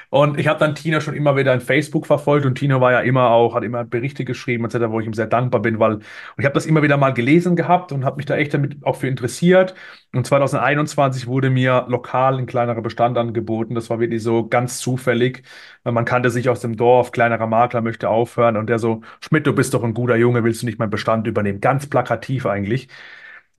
Und 0.10 0.40
ich 0.40 0.48
habe 0.48 0.60
dann 0.60 0.74
Tino 0.74 1.02
schon 1.02 1.14
immer 1.14 1.36
wieder 1.36 1.54
in 1.54 1.62
Facebook 1.62 2.08
verfolgt 2.08 2.46
und 2.46 2.56
Tino 2.56 2.82
war 2.82 2.92
ja 2.92 3.02
immer 3.02 3.30
auch, 3.30 3.54
hat 3.54 3.64
immer 3.64 3.84
Berichte 3.84 4.26
geschrieben, 4.26 4.66
etc., 4.66 4.90
wo 4.90 5.00
ich 5.00 5.06
ihm 5.06 5.14
sehr 5.14 5.28
dankbar 5.28 5.62
bin, 5.62 5.80
weil 5.80 5.96
und 5.96 6.04
ich 6.38 6.46
habe 6.46 6.54
das 6.54 6.66
immer 6.66 6.82
wieder 6.82 6.98
mal 6.98 7.14
gelesen 7.14 7.56
gehabt 7.56 7.92
und 7.92 8.06
habe 8.06 8.18
mich 8.18 8.26
da 8.26 8.36
echt 8.36 8.54
damit 8.54 8.84
auch 8.84 8.96
für 8.96 9.08
interessiert. 9.08 9.76
Und 10.14 10.26
2021 10.26 11.28
wurde 11.28 11.50
mir 11.52 11.86
lokal 11.90 12.38
ein 12.38 12.48
kleinerer 12.48 12.82
Bestand 12.82 13.18
angeboten. 13.18 13.76
Das 13.76 13.90
war 13.90 14.00
wirklich 14.00 14.24
so 14.24 14.48
ganz 14.48 14.80
zufällig. 14.80 15.44
weil 15.84 15.94
Man 15.94 16.06
kannte 16.06 16.30
sich 16.32 16.50
aus 16.50 16.62
dem 16.62 16.76
Dorf, 16.76 17.12
kleinerer 17.12 17.48
Makler 17.48 17.82
möchte 17.82 18.10
aufhören 18.10 18.58
und 18.58 18.68
der 18.68 18.80
so, 18.80 19.02
Schmidt, 19.22 19.46
du 19.46 19.54
bist 19.54 19.74
doch 19.74 19.84
ein 19.84 19.94
guter 19.94 20.16
Junge, 20.16 20.44
willst 20.44 20.62
du 20.62 20.66
nicht 20.66 20.80
meinen 20.80 20.90
Bestand 20.90 21.28
übernehmen? 21.28 21.62
Ganz 21.62 21.88
plakativ 21.88 22.46
eigentlich. 22.46 22.88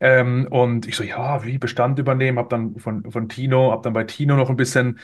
Ähm, 0.01 0.49
und 0.51 0.87
ich 0.87 0.97
so, 0.97 1.05
ja, 1.05 1.45
wie 1.45 1.59
Bestand 1.59 1.99
übernehmen? 1.99 2.39
Hab 2.39 2.49
dann 2.51 2.79
von, 2.79 3.11
von 3.11 3.29
Tino, 3.29 3.71
hab 3.73 3.83
dann 3.83 3.93
bei 3.93 4.05
Tino 4.05 4.37
noch 4.37 4.51
ein 4.51 4.57
bisschen, 4.57 4.99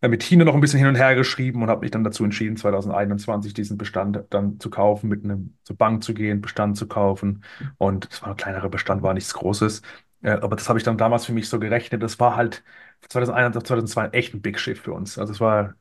äh, 0.00 0.08
mit 0.08 0.22
Tino 0.22 0.44
noch 0.44 0.54
ein 0.54 0.60
bisschen 0.60 0.78
hin 0.78 0.88
und 0.88 0.96
her 0.96 1.14
geschrieben 1.14 1.62
und 1.62 1.68
habe 1.70 1.80
mich 1.82 1.90
dann 1.90 2.04
dazu 2.04 2.24
entschieden, 2.24 2.56
2021 2.56 3.54
diesen 3.54 3.78
Bestand 3.78 4.24
dann 4.30 4.58
zu 4.60 4.70
kaufen, 4.70 5.08
mit 5.08 5.24
einem 5.24 5.56
zur 5.64 5.76
Bank 5.76 6.02
zu 6.04 6.14
gehen, 6.14 6.40
Bestand 6.40 6.76
zu 6.76 6.88
kaufen. 6.88 7.44
Und 7.78 8.08
es 8.10 8.22
war 8.22 8.30
ein 8.30 8.36
kleinerer 8.36 8.68
Bestand, 8.68 9.02
war 9.02 9.14
nichts 9.14 9.34
Großes. 9.34 9.82
Äh, 10.22 10.30
aber 10.32 10.56
das 10.56 10.68
habe 10.68 10.78
ich 10.78 10.84
dann 10.84 10.98
damals 10.98 11.26
für 11.26 11.32
mich 11.32 11.48
so 11.48 11.58
gerechnet. 11.60 12.02
Das 12.02 12.18
war 12.20 12.36
halt 12.36 12.64
2021, 13.08 13.68
2002 13.68 14.08
echt 14.18 14.34
ein 14.34 14.42
Big 14.42 14.58
Shift 14.58 14.82
für 14.84 14.92
uns. 14.92 15.18
Also 15.18 15.32
es 15.32 15.40
war 15.40 15.74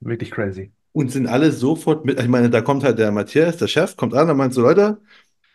wirklich 0.00 0.30
crazy. 0.30 0.72
Und 0.92 1.12
sind 1.12 1.26
alle 1.26 1.52
sofort 1.52 2.06
mit, 2.06 2.18
ich 2.20 2.28
meine, 2.28 2.48
da 2.48 2.62
kommt 2.62 2.82
halt 2.82 2.98
der 2.98 3.12
Matthias, 3.12 3.58
der 3.58 3.68
Chef, 3.68 3.96
kommt 3.96 4.14
an 4.14 4.30
und 4.30 4.36
meint 4.38 4.54
so, 4.54 4.62
Leute, 4.62 4.98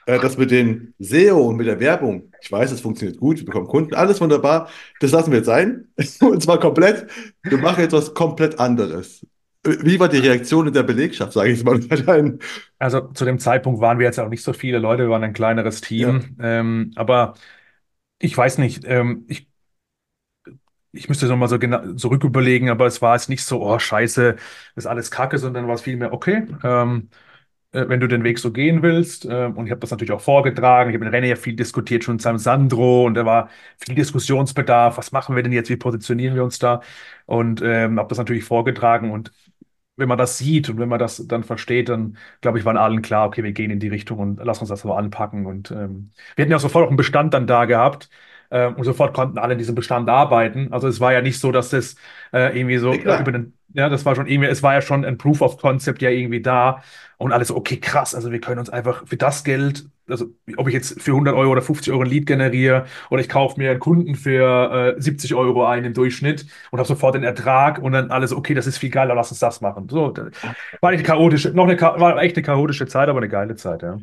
äh, 0.06 0.20
das 0.20 0.38
mit 0.38 0.52
den 0.52 0.94
SEO 1.00 1.48
und 1.50 1.58
mit 1.58 1.68
der 1.68 1.80
Werbung, 1.80 2.32
ich 2.42 2.52
weiß, 2.52 2.72
es 2.72 2.82
funktioniert 2.82 3.20
gut, 3.20 3.38
wir 3.40 3.46
bekommen 3.46 3.68
Kunden, 3.68 3.94
alles 3.94 4.20
wunderbar, 4.22 4.70
das 5.00 5.12
lassen 5.12 5.32
wir 5.32 5.38
jetzt 5.40 5.48
sein. 5.48 5.88
Und 6.22 6.42
zwar 6.42 6.60
komplett, 6.60 7.08
wir 7.44 7.58
machen 7.58 7.82
jetzt 7.82 7.94
was 7.94 8.14
komplett 8.14 8.60
anderes. 8.60 9.26
Wie 9.64 10.00
war 10.00 10.10
die 10.10 10.18
Reaktion 10.18 10.68
in 10.68 10.74
der 10.74 10.82
Belegschaft, 10.82 11.34
sage 11.34 11.52
ich 11.52 11.64
mal? 11.64 11.80
Also 12.80 13.02
zu 13.14 13.26
dem 13.26 13.38
Zeitpunkt 13.38 13.80
waren 13.80 14.00
wir 14.00 14.08
jetzt 14.08 14.20
auch 14.20 14.30
nicht 14.30 14.44
so 14.44 14.54
viele 14.54 14.80
Leute, 14.80 15.04
wir 15.04 15.10
waren 15.12 15.24
ein 15.24 15.34
kleineres 15.34 15.82
ja, 15.82 15.88
Team. 15.88 16.38
Ähm, 16.42 16.92
aber 16.96 17.36
ich 18.18 18.36
weiß 18.36 18.58
nicht, 18.58 18.84
ähm, 18.86 19.26
ich 19.28 19.52
ich 20.94 21.08
müsste 21.08 21.28
noch 21.28 21.38
mal 21.38 21.48
so 21.48 21.60
genau 21.60 21.94
zurück 21.94 22.23
überlegen, 22.23 22.69
aber 22.69 22.86
es 22.86 23.02
war 23.02 23.15
jetzt 23.15 23.30
nicht 23.30 23.44
so, 23.46 23.62
oh 23.62 23.80
Scheiße, 23.80 24.36
ist 24.75 24.88
alles 24.88 25.12
Kacke, 25.12 25.38
sondern 25.38 25.67
war 25.67 25.75
es 25.75 25.82
vielmehr, 25.82 26.12
okay, 26.13 26.48
ähm, 26.63 27.10
äh, 27.10 27.31
wenn 27.74 28.00
du 28.00 28.08
den 28.08 28.24
Weg 28.24 28.40
so 28.40 28.52
gehen 28.52 28.82
willst. 28.84 29.26
Äh, 29.26 29.46
und 29.56 29.65
ich 29.65 29.72
habe 29.72 29.80
das 29.80 29.92
natürlich 29.92 30.12
auch 30.12 30.22
vorgetragen. 30.22 30.90
Ich 30.90 30.96
habe 30.96 31.06
mit 31.06 31.13
René 31.13 31.28
ja 31.28 31.36
viel 31.36 31.56
diskutiert, 31.56 32.04
schon 32.04 32.19
zusammen 32.19 32.40
Sandro, 32.40 33.06
und 33.06 33.13
da 33.15 33.26
war 33.26 33.50
viel 33.78 33.96
Diskussionsbedarf. 33.96 34.98
Was 34.98 35.12
machen 35.12 35.36
wir 35.36 35.44
denn 35.44 35.52
jetzt? 35.52 35.69
Wie 35.69 35.78
positionieren 35.78 36.36
wir 36.36 36.44
uns 36.44 36.60
da? 36.60 36.82
Und 37.26 37.62
ähm, 37.63 38.00
habe 38.00 38.10
das 38.10 38.17
natürlich 38.17 38.44
vorgetragen. 38.44 39.12
Und 39.12 39.32
wenn 39.98 40.08
man 40.10 40.17
das 40.17 40.38
sieht 40.38 40.69
und 40.69 40.80
wenn 40.80 40.90
man 40.90 41.00
das 41.00 41.28
dann 41.28 41.44
versteht, 41.44 41.90
dann 41.90 42.17
glaube 42.42 42.58
ich, 42.60 42.65
waren 42.65 42.78
allen 42.78 43.02
klar, 43.02 43.28
okay, 43.28 43.44
wir 43.44 43.52
gehen 43.52 43.72
in 43.72 43.80
die 43.80 43.90
Richtung 43.90 44.19
und 44.19 44.42
lass 44.44 44.60
uns 44.60 44.69
das 44.69 44.84
aber 44.86 44.98
anpacken. 44.98 45.46
Und 45.46 45.72
ähm, 45.72 46.12
wir 46.36 46.44
hatten 46.44 46.52
ja 46.52 46.60
sofort 46.60 46.86
auch 46.86 46.90
einen 46.90 46.98
Bestand 46.98 47.34
dann 47.34 47.48
da 47.48 47.65
gehabt. 47.65 48.10
Ähm, 48.52 48.75
und 48.75 48.83
sofort 48.83 49.13
konnten 49.13 49.37
alle 49.37 49.54
in 49.54 49.60
diesem 49.60 49.75
Bestand 49.75 50.10
arbeiten. 50.10 50.71
Also 50.73 50.87
es 50.87 50.99
war 50.99 51.13
ja 51.13 51.21
nicht 51.21 51.39
so, 51.39 51.52
dass 51.52 51.69
das 51.69 51.95
äh, 52.33 52.58
irgendwie 52.58 52.77
so 52.77 52.93
Ja, 53.04 53.15
äh, 53.15 53.17
über 53.17 53.31
den, 53.31 53.54
ja, 53.73 53.89
das 53.89 54.06
war 54.06 54.15
schon 54.15 54.27
irgendwie, 54.27 54.49
es 54.49 54.62
war 54.63 54.73
ja 54.73 54.81
schon 54.81 55.06
ein 55.06 55.17
Proof 55.17 55.41
of 55.41 55.58
Concept 55.58 56.02
ja 56.02 56.10
irgendwie 56.10 56.41
da. 56.41 56.83
Und 57.17 57.31
alles 57.33 57.49
so, 57.49 57.56
okay, 57.56 57.77
krass, 57.77 58.15
also 58.15 58.31
wir 58.31 58.41
können 58.41 58.60
uns 58.60 58.69
einfach 58.69 59.06
für 59.08 59.15
das 59.17 59.43
Geld, 59.43 59.85
also 60.10 60.25
ob 60.58 60.67
ich 60.67 60.73
jetzt 60.73 60.99
für 61.02 61.12
100 61.13 61.35
Euro 61.35 61.52
oder 61.52 61.62
50 61.62 61.93
Euro 61.93 62.02
ein 62.04 62.10
Lead 62.10 62.25
generiere 62.25 62.85
oder 63.12 63.21
ich 63.21 63.29
kaufe 63.29 63.60
mir 63.60 63.71
einen 63.71 63.79
Kunden 63.79 64.15
für 64.15 64.95
äh, 64.97 65.02
70 65.02 65.35
Euro 65.35 65.65
ein 65.65 65.85
im 65.85 65.93
Durchschnitt 65.93 66.45
und 66.71 66.79
habe 66.79 66.87
sofort 66.87 67.15
den 67.15 67.23
Ertrag 67.23 67.77
und 67.79 67.91
dann 67.93 68.10
alles, 68.12 68.33
okay, 68.33 68.54
das 68.56 68.67
ist 68.67 68.77
viel 68.79 68.89
geiler, 68.89 69.13
lass 69.15 69.29
uns 69.31 69.39
das 69.39 69.62
machen. 69.62 69.87
So, 69.89 70.13
war 70.81 70.89
eine 70.91 71.04
chaotische, 71.04 71.52
noch 71.52 71.65
eine, 71.67 71.79
war 71.81 72.21
echt 72.21 72.35
eine 72.37 72.43
chaotische 72.45 72.87
Zeit, 72.87 73.10
aber 73.10 73.19
eine 73.19 73.29
geile 73.29 73.56
Zeit, 73.56 73.83
ja. 73.83 73.97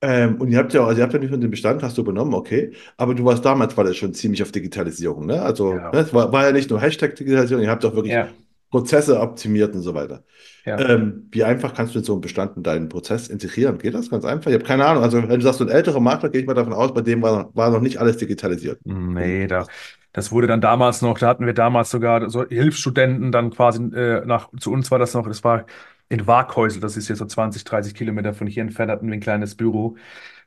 Ähm, 0.00 0.40
und 0.40 0.48
ihr 0.50 0.58
habt 0.58 0.72
ja, 0.74 0.84
also 0.84 0.98
ihr 0.98 1.02
habt 1.02 1.12
ja 1.12 1.18
nicht 1.18 1.30
nur 1.30 1.40
den 1.40 1.50
Bestand, 1.50 1.82
hast 1.82 1.98
du 1.98 2.02
übernommen, 2.02 2.32
okay. 2.34 2.72
Aber 2.96 3.14
du 3.14 3.24
warst 3.24 3.44
damals, 3.44 3.76
war 3.76 3.84
das 3.84 3.96
schon 3.96 4.14
ziemlich 4.14 4.42
auf 4.42 4.52
Digitalisierung, 4.52 5.26
ne? 5.26 5.42
Also, 5.42 5.74
Ja, 5.74 5.90
ne, 5.90 5.98
es 6.00 6.14
war, 6.14 6.30
war 6.32 6.44
ja 6.46 6.52
nicht 6.52 6.70
nur 6.70 6.80
Hashtag 6.80 7.16
Digitalisierung, 7.16 7.64
ihr 7.64 7.70
habt 7.70 7.84
auch 7.84 7.94
wirklich 7.94 8.12
ja, 8.14 8.28
Prozesse 8.70 9.18
optimiert 9.20 9.74
und 9.74 9.82
so 9.82 9.94
weiter. 9.94 10.22
ja. 10.64 10.78
Ähm, 10.78 11.28
wie 11.32 11.42
einfach 11.42 11.74
kannst 11.74 11.94
du 11.94 11.98
in 11.98 12.04
so 12.04 12.12
einen 12.12 12.20
Bestand 12.20 12.56
in 12.56 12.62
deinen 12.62 12.88
Prozess 12.88 13.28
integrieren? 13.28 13.78
Geht 13.78 13.94
das 13.94 14.08
ganz 14.10 14.24
einfach? 14.24 14.50
Ich 14.50 14.54
habe 14.54 14.64
keine 14.64 14.86
Ahnung. 14.86 15.02
Also, 15.02 15.18
wenn 15.20 15.28
du 15.40 15.42
sagst, 15.42 15.58
so 15.58 15.64
ein 15.64 15.70
älterer 15.70 16.00
Makler, 16.00 16.28
gehe 16.28 16.42
ich 16.42 16.46
mal 16.46 16.54
davon 16.54 16.72
aus, 16.74 16.94
bei 16.94 17.00
dem 17.00 17.20
war, 17.22 17.50
war 17.56 17.70
noch 17.70 17.80
nicht 17.80 17.98
alles 17.98 18.18
digitalisiert. 18.18 18.80
Nee, 18.84 19.46
da, 19.46 19.66
das 20.12 20.32
wurde 20.32 20.46
dann 20.46 20.60
damals 20.60 21.02
noch, 21.02 21.18
da 21.18 21.28
hatten 21.28 21.44
wir 21.46 21.52
damals 21.54 21.90
sogar 21.90 22.30
so 22.30 22.46
Hilfsstudenten 22.46 23.32
dann 23.32 23.50
quasi 23.50 23.82
äh, 23.94 24.24
nach, 24.24 24.48
zu 24.58 24.72
uns 24.72 24.90
war 24.90 24.98
das 24.98 25.12
noch, 25.14 25.26
das 25.26 25.44
war 25.44 25.66
in 26.08 26.26
Waaghäusel, 26.26 26.80
das 26.80 26.96
ist 26.96 27.08
jetzt 27.08 27.18
so 27.18 27.26
20, 27.26 27.64
30 27.64 27.94
Kilometer 27.94 28.32
von 28.34 28.46
hier 28.46 28.62
entfernt, 28.62 28.90
hatten 28.90 29.06
wir 29.06 29.14
ein 29.14 29.20
kleines 29.20 29.54
Büro. 29.54 29.96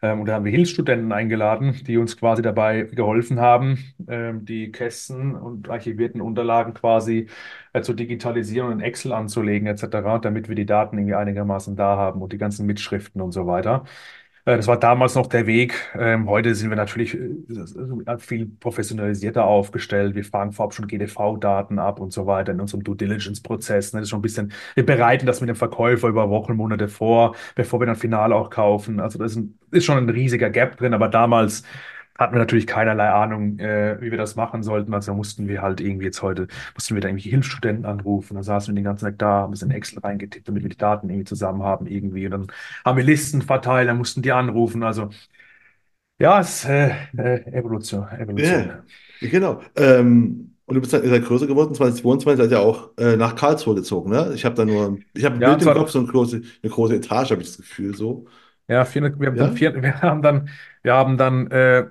Ähm, 0.01 0.21
und 0.21 0.25
da 0.27 0.33
haben 0.33 0.45
wir 0.45 0.51
Hilfsstudenten 0.51 1.11
eingeladen, 1.11 1.79
die 1.85 1.97
uns 1.97 2.17
quasi 2.17 2.41
dabei 2.41 2.83
geholfen 2.83 3.39
haben, 3.39 3.77
ähm, 4.07 4.45
die 4.45 4.71
Kästen 4.71 5.35
und 5.35 5.69
archivierten 5.69 6.21
Unterlagen 6.21 6.73
quasi 6.73 7.27
äh, 7.73 7.81
zu 7.81 7.93
digitalisieren 7.93 8.67
und 8.69 8.79
in 8.79 8.81
Excel 8.81 9.13
anzulegen, 9.13 9.67
etc., 9.67 10.19
damit 10.21 10.49
wir 10.49 10.55
die 10.55 10.65
Daten 10.65 10.97
irgendwie 10.97 11.15
einigermaßen 11.15 11.75
da 11.75 11.95
haben 11.97 12.21
und 12.21 12.33
die 12.33 12.37
ganzen 12.39 12.65
Mitschriften 12.65 13.21
und 13.21 13.31
so 13.31 13.45
weiter. 13.47 13.83
Äh, 14.45 14.57
Das 14.57 14.67
war 14.67 14.79
damals 14.79 15.15
noch 15.15 15.27
der 15.27 15.45
Weg. 15.47 15.73
Ähm, 15.97 16.27
heute 16.29 16.55
sind 16.55 16.69
wir 16.69 16.77
natürlich 16.77 17.15
äh, 17.15 18.17
viel 18.19 18.45
professionalisierter 18.59 19.43
aufgestellt. 19.45 20.15
Wir 20.15 20.23
fragen 20.25 20.51
vorab 20.51 20.73
schon 20.73 20.87
GDV-Daten 20.87 21.79
ab 21.79 21.99
und 21.99 22.11
so 22.13 22.25
weiter 22.27 22.51
in 22.51 22.59
unserem 22.61 22.83
Due 22.83 22.95
Diligence-Prozess. 22.95 23.93
ne. 23.93 23.99
Das 23.99 24.05
ist 24.07 24.09
schon 24.09 24.19
ein 24.19 24.21
bisschen, 24.23 24.51
wir 24.75 24.85
bereiten 24.85 25.25
das 25.25 25.41
mit 25.41 25.49
dem 25.49 25.55
Verkäufer 25.55 26.07
über 26.07 26.29
Wochen, 26.29 26.55
Monate 26.55 26.87
vor, 26.87 27.35
bevor 27.55 27.79
wir 27.79 27.85
dann 27.87 27.95
final 27.95 28.33
auch 28.33 28.49
kaufen. 28.49 28.99
Also 28.99 29.19
das 29.19 29.31
ist, 29.33 29.37
ein, 29.37 29.59
ist 29.71 29.85
schon 29.85 29.97
ein 29.97 30.09
riesiger 30.09 30.49
Gap 30.49 30.77
drin, 30.77 30.93
aber 30.93 31.07
damals 31.07 31.63
hatten 32.21 32.33
wir 32.35 32.39
natürlich 32.39 32.67
keinerlei 32.67 33.09
Ahnung, 33.09 33.59
äh, 33.59 33.99
wie 34.01 34.11
wir 34.11 34.17
das 34.17 34.35
machen 34.37 34.63
sollten. 34.63 34.93
Also 34.93 35.13
mussten 35.13 35.47
wir 35.49 35.61
halt 35.61 35.81
irgendwie 35.81 36.05
jetzt 36.05 36.21
heute, 36.21 36.47
mussten 36.75 36.95
wir 36.95 37.01
da 37.01 37.09
irgendwie 37.09 37.29
Hilfsstudenten 37.29 37.85
anrufen. 37.85 38.35
Dann 38.35 38.43
saßen 38.43 38.73
wir 38.73 38.79
den 38.79 38.85
ganzen 38.85 39.05
Tag 39.05 39.19
da, 39.19 39.27
haben 39.43 39.53
es 39.53 39.61
in 39.63 39.71
Excel 39.71 39.99
reingetippt, 39.99 40.47
damit 40.47 40.63
wir 40.63 40.69
die 40.69 40.77
Daten 40.77 41.09
irgendwie 41.09 41.25
zusammen 41.25 41.63
haben 41.63 41.87
irgendwie. 41.87 42.25
Und 42.25 42.31
dann 42.31 42.47
haben 42.85 42.97
wir 42.97 43.03
Listen 43.03 43.41
verteilt, 43.41 43.89
dann 43.89 43.97
mussten 43.97 44.21
die 44.21 44.31
anrufen. 44.31 44.83
Also 44.83 45.09
ja, 46.19 46.39
es 46.39 46.63
ist 46.63 46.65
äh, 46.69 46.89
äh, 47.17 47.43
Evolution, 47.57 48.07
Evolution. 48.09 48.71
Ja, 48.71 48.85
genau. 49.19 49.61
Ähm, 49.75 50.55
und 50.65 50.75
du 50.75 50.81
bist 50.81 50.93
dann, 50.93 51.07
seid 51.07 51.25
größer 51.25 51.47
geworden, 51.47 51.75
2022 51.75 52.37
seid 52.43 52.51
ihr 52.51 52.61
auch 52.61 52.91
äh, 52.97 53.17
nach 53.17 53.35
Karlsruhe 53.35 53.75
gezogen, 53.75 54.09
ne? 54.11 54.31
Ich 54.35 54.45
habe 54.45 54.55
da 54.55 54.63
nur, 54.65 55.03
ich 55.13 55.25
habe 55.25 55.39
Ja, 55.39 55.41
Bild 55.41 55.61
im 55.61 55.69
Kopf, 55.71 55.89
so 55.91 55.99
eine 55.99 56.07
große, 56.07 56.41
eine 56.63 56.71
große 56.71 56.95
Etage, 56.95 57.31
habe 57.31 57.41
ich 57.41 57.47
das 57.49 57.57
Gefühl, 57.57 57.95
so. 57.95 58.25
ja, 58.67 58.85
400, 58.85 59.19
wir 59.19 59.27
haben 59.29 59.37
dann, 59.37 59.49
Ja? 59.49 59.51
vier, 59.51 59.81
wir 59.81 60.01
haben 60.01 60.21
dann, 60.21 60.49
wir 60.83 60.93
haben 60.93 61.17
dann 61.17 61.47
äh, 61.51 61.87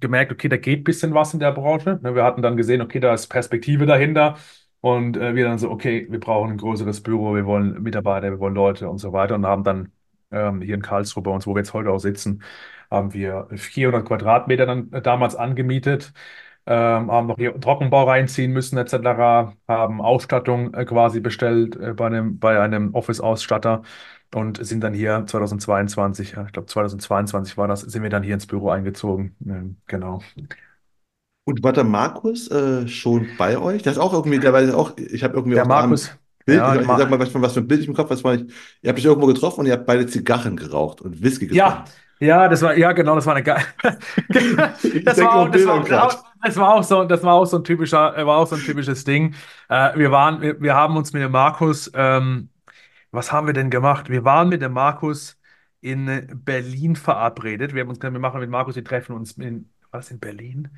gemerkt, 0.00 0.32
okay, 0.32 0.48
da 0.48 0.56
geht 0.56 0.80
ein 0.80 0.84
bisschen 0.84 1.14
was 1.14 1.34
in 1.34 1.40
der 1.40 1.52
Branche. 1.52 1.98
Ne, 2.02 2.14
Wir 2.14 2.24
hatten 2.24 2.42
dann 2.42 2.56
gesehen, 2.56 2.80
okay, 2.82 3.00
da 3.00 3.14
ist 3.14 3.28
Perspektive 3.28 3.86
dahinter. 3.86 4.36
Und 4.80 5.16
äh, 5.16 5.34
wir 5.34 5.44
dann 5.44 5.58
so, 5.58 5.70
okay, 5.70 6.06
wir 6.10 6.20
brauchen 6.20 6.52
ein 6.52 6.56
größeres 6.58 7.02
Büro, 7.02 7.34
wir 7.34 7.46
wollen 7.46 7.82
Mitarbeiter, 7.82 8.30
wir 8.30 8.38
wollen 8.40 8.54
Leute 8.54 8.88
und 8.88 8.98
so 8.98 9.12
weiter. 9.12 9.34
Und 9.34 9.46
haben 9.46 9.64
dann 9.64 9.92
ähm, 10.30 10.60
hier 10.62 10.74
in 10.74 10.82
Karlsruhe 10.82 11.22
bei 11.22 11.30
uns, 11.30 11.46
wo 11.46 11.54
wir 11.54 11.60
jetzt 11.60 11.74
heute 11.74 11.90
auch 11.90 11.98
sitzen, 11.98 12.42
haben 12.90 13.12
wir 13.12 13.48
400 13.54 14.06
Quadratmeter 14.06 14.66
dann 14.66 14.92
äh, 14.92 15.02
damals 15.02 15.34
angemietet, 15.36 16.12
ähm, 16.66 17.10
haben 17.10 17.26
noch 17.28 17.36
hier 17.36 17.58
Trockenbau 17.58 18.04
reinziehen 18.04 18.52
müssen, 18.52 18.76
etc., 18.78 19.54
haben 19.66 20.00
Ausstattung 20.00 20.74
äh, 20.74 20.84
quasi 20.84 21.20
bestellt 21.20 21.76
äh, 21.76 21.94
bei 21.94 22.06
einem, 22.06 22.38
bei 22.38 22.60
einem 22.60 22.94
Office-Ausstatter 22.94 23.82
und 24.34 24.64
sind 24.64 24.80
dann 24.82 24.94
hier 24.94 25.24
2022, 25.26 26.32
ja, 26.32 26.44
ich 26.46 26.52
glaube 26.52 26.66
2022 26.68 27.56
war 27.56 27.68
das, 27.68 27.80
sind 27.82 28.02
wir 28.02 28.10
dann 28.10 28.22
hier 28.22 28.34
ins 28.34 28.46
Büro 28.46 28.70
eingezogen. 28.70 29.36
Genau. 29.86 30.22
Und 31.44 31.62
war 31.62 31.72
der 31.72 31.84
Markus 31.84 32.50
äh, 32.50 32.86
schon 32.88 33.36
bei 33.38 33.58
euch? 33.58 33.82
Das 33.82 33.94
ist 33.94 33.98
auch 33.98 34.12
irgendwie, 34.12 34.38
der 34.38 34.52
weiß 34.52 34.70
auch, 34.74 34.96
ich 34.98 35.24
habe 35.24 35.34
irgendwie 35.34 35.56
Der 35.56 35.62
auch 35.62 35.66
Markus, 35.66 36.10
Bild, 36.44 36.66
ich, 36.68 36.74
ja, 36.74 36.74
ich 36.80 36.94
sag 36.94 37.08
Ma 37.08 37.08
mal, 37.10 37.18
was, 37.18 37.30
für- 37.30 37.40
was 37.42 37.54
für 37.54 37.60
ein 37.60 37.68
Bild 37.68 37.80
ich 37.82 37.88
im 37.88 37.94
Kopf, 37.94 38.10
was 38.10 38.22
war 38.24 38.34
ich, 38.34 38.42
ihr 38.82 38.88
habt 38.90 38.98
euch 38.98 39.04
irgendwo 39.04 39.26
getroffen 39.26 39.60
und 39.60 39.66
ihr 39.66 39.72
habt 39.72 39.86
beide 39.86 40.06
Zigarren 40.06 40.56
geraucht 40.56 41.00
und 41.00 41.22
Whisky 41.22 41.46
ja, 41.50 41.68
getrunken. 41.68 41.90
ja, 42.20 42.48
das 42.48 42.62
war, 42.62 42.76
ja, 42.76 42.92
genau, 42.92 43.14
das 43.16 43.26
war 43.26 43.34
eine 43.34 43.44
geile, 43.44 43.64
das 45.04 45.20
war 45.22 45.34
auch, 45.36 45.48
das 45.50 45.66
war, 45.66 45.82
gerade. 45.82 46.16
das 46.42 46.56
war 46.56 46.74
auch 46.74 46.82
so, 46.82 47.04
das 47.04 47.22
war 47.22 47.34
auch 47.34 47.44
so 47.46 47.56
ein 47.58 47.64
typischer, 47.64 48.14
war 48.26 48.38
auch 48.38 48.46
so 48.46 48.56
ein 48.56 48.62
typisches 48.64 49.04
Ding. 49.04 49.34
Äh, 49.68 49.96
wir 49.98 50.10
waren, 50.10 50.40
wir, 50.40 50.60
wir 50.60 50.74
haben 50.74 50.96
uns 50.96 51.12
mit 51.12 51.22
dem 51.22 51.32
Markus, 51.32 51.90
ähm, 51.94 52.50
was 53.10 53.32
haben 53.32 53.46
wir 53.46 53.54
denn 53.54 53.70
gemacht? 53.70 54.08
Wir 54.10 54.24
waren 54.24 54.48
mit 54.48 54.62
dem 54.62 54.72
Markus 54.72 55.38
in 55.80 56.42
Berlin 56.44 56.96
verabredet. 56.96 57.74
Wir 57.74 57.82
haben 57.82 57.88
uns 57.88 58.00
gesagt, 58.00 58.14
wir 58.14 58.20
machen 58.20 58.40
mit 58.40 58.50
Markus, 58.50 58.76
wir 58.76 58.84
treffen 58.84 59.14
uns 59.14 59.32
in, 59.32 59.70
war 59.90 60.00
das 60.00 60.10
in 60.10 60.20
Berlin? 60.20 60.68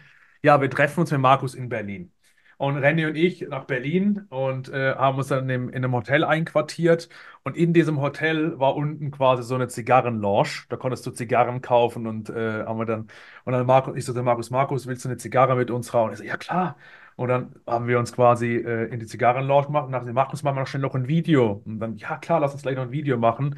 Ja, 0.42 0.60
wir 0.60 0.70
treffen 0.70 1.00
uns 1.00 1.10
mit 1.10 1.20
Markus 1.20 1.54
in 1.54 1.68
Berlin. 1.68 2.12
Und 2.56 2.76
Renny 2.76 3.06
und 3.06 3.16
ich 3.16 3.40
nach 3.48 3.64
Berlin 3.64 4.26
und 4.28 4.68
äh, 4.68 4.94
haben 4.94 5.16
uns 5.16 5.28
dann 5.28 5.48
in, 5.48 5.70
in 5.70 5.76
einem 5.76 5.94
Hotel 5.94 6.24
einquartiert. 6.24 7.08
Und 7.42 7.56
in 7.56 7.72
diesem 7.72 8.00
Hotel 8.02 8.58
war 8.58 8.76
unten 8.76 9.10
quasi 9.10 9.42
so 9.42 9.54
eine 9.54 9.68
Zigarrenlounge. 9.68 10.66
Da 10.68 10.76
konntest 10.76 11.06
du 11.06 11.10
Zigarren 11.10 11.62
kaufen 11.62 12.06
und 12.06 12.28
äh, 12.28 12.64
haben 12.66 12.78
wir 12.78 12.84
dann, 12.84 13.08
und 13.44 13.52
dann 13.54 13.64
Markus, 13.66 13.96
ich 13.96 14.04
so, 14.04 14.12
Markus, 14.22 14.50
Markus, 14.50 14.86
willst 14.86 15.04
du 15.06 15.08
eine 15.08 15.16
Zigarre 15.16 15.56
mit 15.56 15.70
uns 15.70 15.94
rauchen? 15.94 16.12
Ich 16.12 16.18
so, 16.18 16.24
ja 16.24 16.36
klar. 16.36 16.76
Und 17.20 17.28
dann 17.28 17.54
haben 17.66 17.86
wir 17.86 17.98
uns 17.98 18.14
quasi 18.14 18.56
äh, 18.56 18.86
in 18.86 18.98
die 18.98 19.04
Zigarrenlounge 19.04 19.66
gemacht 19.66 19.84
und 19.84 19.92
dachten, 19.92 20.10
Markus, 20.14 20.42
machen 20.42 20.56
wir 20.56 20.60
noch 20.60 20.66
schnell 20.66 20.80
noch 20.80 20.94
ein 20.94 21.06
Video. 21.06 21.60
Und 21.66 21.78
dann, 21.78 21.98
ja 21.98 22.16
klar, 22.16 22.40
lass 22.40 22.54
uns 22.54 22.62
gleich 22.62 22.76
noch 22.76 22.84
ein 22.84 22.92
Video 22.92 23.18
machen. 23.18 23.56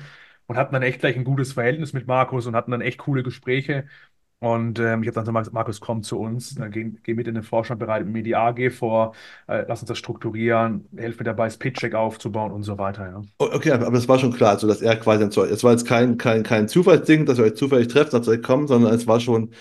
Und 0.49 0.57
hatten 0.57 0.73
dann 0.75 0.83
echt 0.83 0.99
gleich 0.99 1.15
ein 1.17 1.23
gutes 1.23 1.53
Verhältnis 1.53 1.93
mit 1.93 2.09
Markus 2.09 2.47
und 2.47 2.57
hatten 2.57 2.73
dann 2.73 2.81
echt 2.81 2.99
coole 2.99 3.23
Gespräche. 3.23 3.87
Und 4.41 4.81
ähm, 4.81 5.05
ich 5.05 5.09
habe 5.09 5.15
dann 5.15 5.27
gesagt, 5.27 5.53
Markus, 5.53 5.81
komm 5.81 6.03
zu 6.03 6.19
uns, 6.19 6.57
dann 6.57 6.73
geh, 6.73 6.91
geh 7.05 7.15
mit 7.15 7.29
in 7.29 7.35
den 7.35 7.45
Vorstand, 7.45 7.79
bereite 7.79 8.05
mir 8.05 8.25
die 8.25 8.35
AG 8.35 8.71
vor, 8.73 9.15
äh, 9.47 9.65
lass 9.69 9.81
uns 9.81 9.89
das 9.89 9.99
strukturieren, 9.99 10.89
helf 10.97 11.21
mir 11.21 11.25
dabei, 11.25 11.45
das 11.45 11.57
Pitch-Deck 11.57 11.95
aufzubauen 11.95 12.51
und 12.51 12.65
so 12.65 12.79
weiter, 12.79 13.09
ja. 13.09 13.23
Okay, 13.39 13.71
aber 13.71 13.93
das 13.93 14.09
war 14.09 14.19
schon 14.19 14.33
klar, 14.33 14.51
also 14.51 14.67
dass 14.67 14.83
er 14.83 14.97
quasi 14.97 15.23
es 15.23 15.63
war 15.63 15.71
jetzt 15.71 15.87
kein, 15.87 16.19
kein, 16.19 16.43
kein 16.43 16.67
Zufallsding, 16.67 17.27
dass 17.27 17.39
ihr 17.39 17.45
euch 17.45 17.55
zufällig 17.55 17.87
trefft, 17.87 18.13
dass 18.13 18.27
ihr 18.27 18.43
kommt, 18.43 18.67
sondern 18.67 18.93
es 18.93 19.07
war 19.07 19.21
schon, 19.21 19.53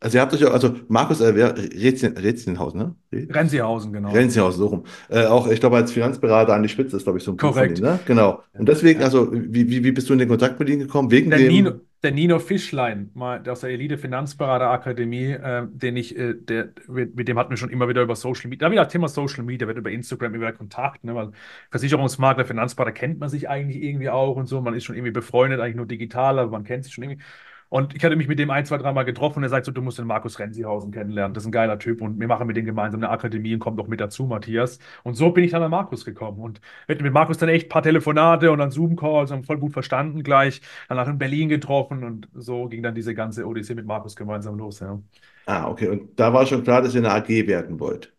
also 0.00 0.18
ihr 0.18 0.20
habt 0.20 0.32
euch, 0.32 0.40
ja- 0.40 0.50
also 0.50 0.74
Markus, 0.88 1.20
äh, 1.20 1.26
Rätschenhaus, 1.28 2.74
ne? 2.74 2.94
Rensihausen, 3.12 3.92
genau. 3.92 4.10
Renzihausen, 4.12 4.58
so 4.60 4.66
rum. 4.66 4.84
Äh, 5.08 5.26
auch, 5.26 5.48
ich 5.48 5.60
glaube, 5.60 5.76
als 5.76 5.92
Finanzberater 5.92 6.54
an 6.54 6.62
die 6.62 6.68
Spitze 6.68 6.96
ist, 6.96 7.04
glaube 7.04 7.18
ich, 7.18 7.24
so 7.24 7.32
ein 7.32 7.36
Buch 7.36 7.54
von 7.54 7.68
ihm, 7.68 7.74
Korrekt. 7.74 7.80
ne? 7.80 7.98
Genau. 8.06 8.42
Und 8.52 8.68
deswegen, 8.68 9.02
also, 9.02 9.32
wie, 9.32 9.68
wie, 9.68 9.82
wie 9.84 9.92
bist 9.92 10.08
du 10.08 10.12
in 10.12 10.18
den 10.20 10.28
Kontakt 10.28 10.58
mit 10.60 10.68
ihm 10.68 10.78
gekommen? 10.78 11.10
Wegen 11.10 11.30
Der 11.30 11.40
Nino, 11.40 11.70
dem, 11.70 11.80
der 12.02 12.12
Nino 12.12 12.38
Fischlein, 12.38 13.10
mal 13.14 13.42
aus 13.48 13.60
der 13.60 13.70
Elite 13.70 13.98
Finanzberater-Akademie, 13.98 15.32
äh, 15.32 15.66
den 15.68 15.96
ich, 15.96 16.16
äh, 16.16 16.34
der, 16.34 16.68
mit, 16.86 17.26
dem 17.26 17.38
hatten 17.38 17.50
wir 17.50 17.56
schon 17.56 17.70
immer 17.70 17.88
wieder 17.88 18.02
über 18.02 18.14
Social 18.14 18.48
Media, 18.50 18.68
da 18.68 18.72
wieder 18.72 18.88
Thema 18.88 19.08
Social 19.08 19.42
Media, 19.42 19.66
wird 19.66 19.78
über 19.78 19.90
Instagram 19.90 20.34
immer 20.34 20.46
wieder 20.46 20.56
Kontakt, 20.56 21.02
ne, 21.04 21.14
weil 21.14 21.32
Versicherungsmakler, 21.70 22.44
Finanzberater 22.44 22.92
kennt 22.92 23.18
man 23.18 23.28
sich 23.28 23.48
eigentlich 23.48 23.82
irgendwie 23.82 24.10
auch 24.10 24.36
und 24.36 24.46
so, 24.46 24.60
man 24.60 24.74
ist 24.74 24.84
schon 24.84 24.94
irgendwie 24.94 25.12
befreundet, 25.12 25.60
eigentlich 25.60 25.76
nur 25.76 25.86
digital, 25.86 26.38
aber 26.38 26.50
man 26.52 26.64
kennt 26.64 26.84
sich 26.84 26.94
schon 26.94 27.04
irgendwie. 27.04 27.22
Und 27.68 27.94
ich 27.94 28.04
hatte 28.04 28.16
mich 28.16 28.28
mit 28.28 28.38
dem 28.38 28.50
ein, 28.50 28.64
zwei, 28.64 28.78
dreimal 28.78 29.04
getroffen 29.04 29.38
und 29.38 29.42
er 29.44 29.48
sagt 29.50 29.66
so, 29.66 29.72
du 29.72 29.82
musst 29.82 29.98
den 29.98 30.06
Markus 30.06 30.38
Rensihausen 30.38 30.90
kennenlernen, 30.90 31.34
das 31.34 31.42
ist 31.44 31.48
ein 31.48 31.52
geiler 31.52 31.78
Typ 31.78 32.00
und 32.00 32.18
wir 32.18 32.26
machen 32.26 32.46
mit 32.46 32.56
dem 32.56 32.64
gemeinsam 32.64 33.00
eine 33.02 33.10
Akademie 33.10 33.52
und 33.54 33.60
komm 33.60 33.76
doch 33.76 33.88
mit 33.88 34.00
dazu, 34.00 34.24
Matthias. 34.26 34.78
Und 35.04 35.14
so 35.14 35.30
bin 35.30 35.44
ich 35.44 35.50
dann 35.50 35.62
an 35.62 35.70
Markus 35.70 36.04
gekommen 36.04 36.38
und 36.40 36.60
hatten 36.88 37.02
mit 37.02 37.12
Markus 37.12 37.38
dann 37.38 37.48
echt 37.50 37.66
ein 37.66 37.68
paar 37.68 37.82
Telefonate 37.82 38.50
und 38.50 38.58
dann 38.58 38.70
Zoom-Calls, 38.70 39.30
haben 39.30 39.44
voll 39.44 39.58
gut 39.58 39.72
verstanden 39.72 40.22
gleich 40.22 40.60
danach 40.88 41.08
in 41.08 41.18
Berlin 41.18 41.48
getroffen 41.48 42.04
und 42.04 42.28
so 42.34 42.68
ging 42.68 42.82
dann 42.82 42.94
diese 42.94 43.14
ganze 43.14 43.46
Odyssee 43.46 43.74
mit 43.74 43.86
Markus 43.86 44.16
gemeinsam 44.16 44.56
los, 44.58 44.80
ja. 44.80 44.98
ah, 45.46 45.68
okay, 45.68 45.88
und 45.88 46.18
da 46.18 46.32
war 46.32 46.46
schon 46.46 46.62
klar, 46.64 46.82
dass 46.82 46.94
ihr 46.94 47.00
eine 47.00 47.10
AG 47.12 47.28
werden 47.46 47.80
wollt. 47.80 48.14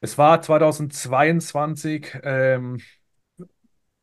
Es 0.00 0.18
war 0.18 0.40
2022, 0.42 2.20
ähm, 2.22 2.80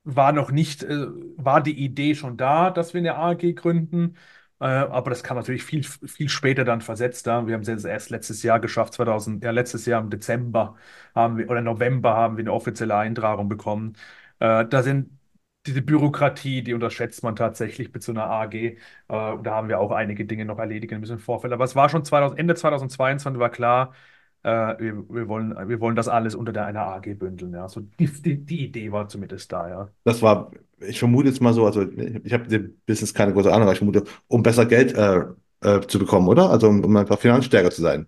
war 0.03 0.31
noch 0.31 0.51
nicht, 0.51 0.83
äh, 0.83 1.07
war 1.37 1.61
die 1.61 1.77
Idee 1.83 2.15
schon 2.15 2.37
da, 2.37 2.71
dass 2.71 2.93
wir 2.93 2.99
eine 2.99 3.15
AG 3.17 3.53
gründen. 3.55 4.15
Äh, 4.59 4.65
aber 4.65 5.09
das 5.11 5.23
kam 5.23 5.37
natürlich 5.37 5.63
viel, 5.63 5.83
viel 5.83 6.29
später 6.29 6.63
dann 6.65 6.81
versetzt. 6.81 7.27
Da. 7.27 7.45
Wir 7.47 7.53
haben 7.55 7.61
es 7.61 7.85
erst 7.85 8.09
letztes 8.09 8.43
Jahr 8.43 8.59
geschafft, 8.59 8.93
2000, 8.95 9.43
ja, 9.43 9.51
letztes 9.51 9.85
Jahr 9.85 10.01
im 10.01 10.09
Dezember 10.09 10.75
haben 11.15 11.37
wir, 11.37 11.49
oder 11.49 11.61
November 11.61 12.15
haben 12.15 12.37
wir 12.37 12.43
eine 12.43 12.53
offizielle 12.53 12.95
Eintragung 12.95 13.49
bekommen. 13.49 13.93
Äh, 14.39 14.65
da 14.67 14.83
sind 14.83 15.11
diese 15.65 15.81
Bürokratie, 15.81 16.63
die 16.63 16.73
unterschätzt 16.73 17.23
man 17.23 17.35
tatsächlich 17.35 17.93
mit 17.93 18.01
so 18.01 18.11
einer 18.13 18.25
AG. 18.29 18.53
Äh, 18.53 18.77
da 19.07 19.43
haben 19.45 19.67
wir 19.69 19.79
auch 19.79 19.91
einige 19.91 20.25
Dinge 20.25 20.45
noch 20.45 20.59
erledigen 20.59 20.99
müssen 20.99 21.13
im 21.13 21.19
Vorfeld. 21.19 21.53
Aber 21.53 21.65
es 21.65 21.75
war 21.75 21.89
schon 21.89 22.05
2000, 22.05 22.39
Ende 22.39 22.55
2022 22.55 23.39
war 23.39 23.49
klar, 23.49 23.93
äh, 24.47 24.79
wir, 24.79 25.09
wir 25.09 25.27
wollen, 25.27 25.53
wir 25.67 25.81
wollen 25.81 25.97
das 25.97 26.07
alles 26.07 26.33
unter 26.33 26.53
der, 26.53 26.65
einer 26.65 26.87
AG 26.87 27.13
bündeln. 27.15 27.53
Ja. 27.53 27.67
So 27.67 27.81
die, 27.81 28.07
die, 28.07 28.37
die 28.45 28.65
Idee 28.65 28.91
war 28.93 29.09
zumindest 29.09 29.51
da, 29.51 29.69
ja. 29.69 29.89
Das 30.05 30.21
war, 30.21 30.51
ich 30.79 30.99
vermute 30.99 31.27
jetzt 31.27 31.41
mal 31.41 31.53
so, 31.53 31.65
also 31.65 31.81
ich 31.81 32.31
habe 32.31 32.47
dem 32.47 32.79
Business 32.85 33.13
keine 33.13 33.33
große 33.33 33.49
Ahnung, 33.51 33.63
aber 33.63 33.73
ich 33.73 33.79
vermute, 33.79 34.05
um 34.27 34.43
besser 34.43 34.65
Geld 34.65 34.93
äh, 34.95 35.25
äh, 35.61 35.81
zu 35.81 35.99
bekommen, 35.99 36.29
oder? 36.29 36.49
Also 36.49 36.69
um, 36.69 36.83
um 36.83 36.95
einfach 36.95 37.19
finanzstärker 37.19 37.71
zu 37.71 37.81
sein. 37.81 38.07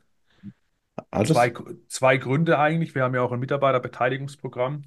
Alles? 1.11 1.29
Zwei, 1.29 1.53
zwei 1.87 2.17
Gründe 2.17 2.57
eigentlich. 2.57 2.95
Wir 2.95 3.03
haben 3.03 3.15
ja 3.15 3.21
auch 3.21 3.31
ein 3.33 3.39
Mitarbeiterbeteiligungsprogramm. 3.39 4.83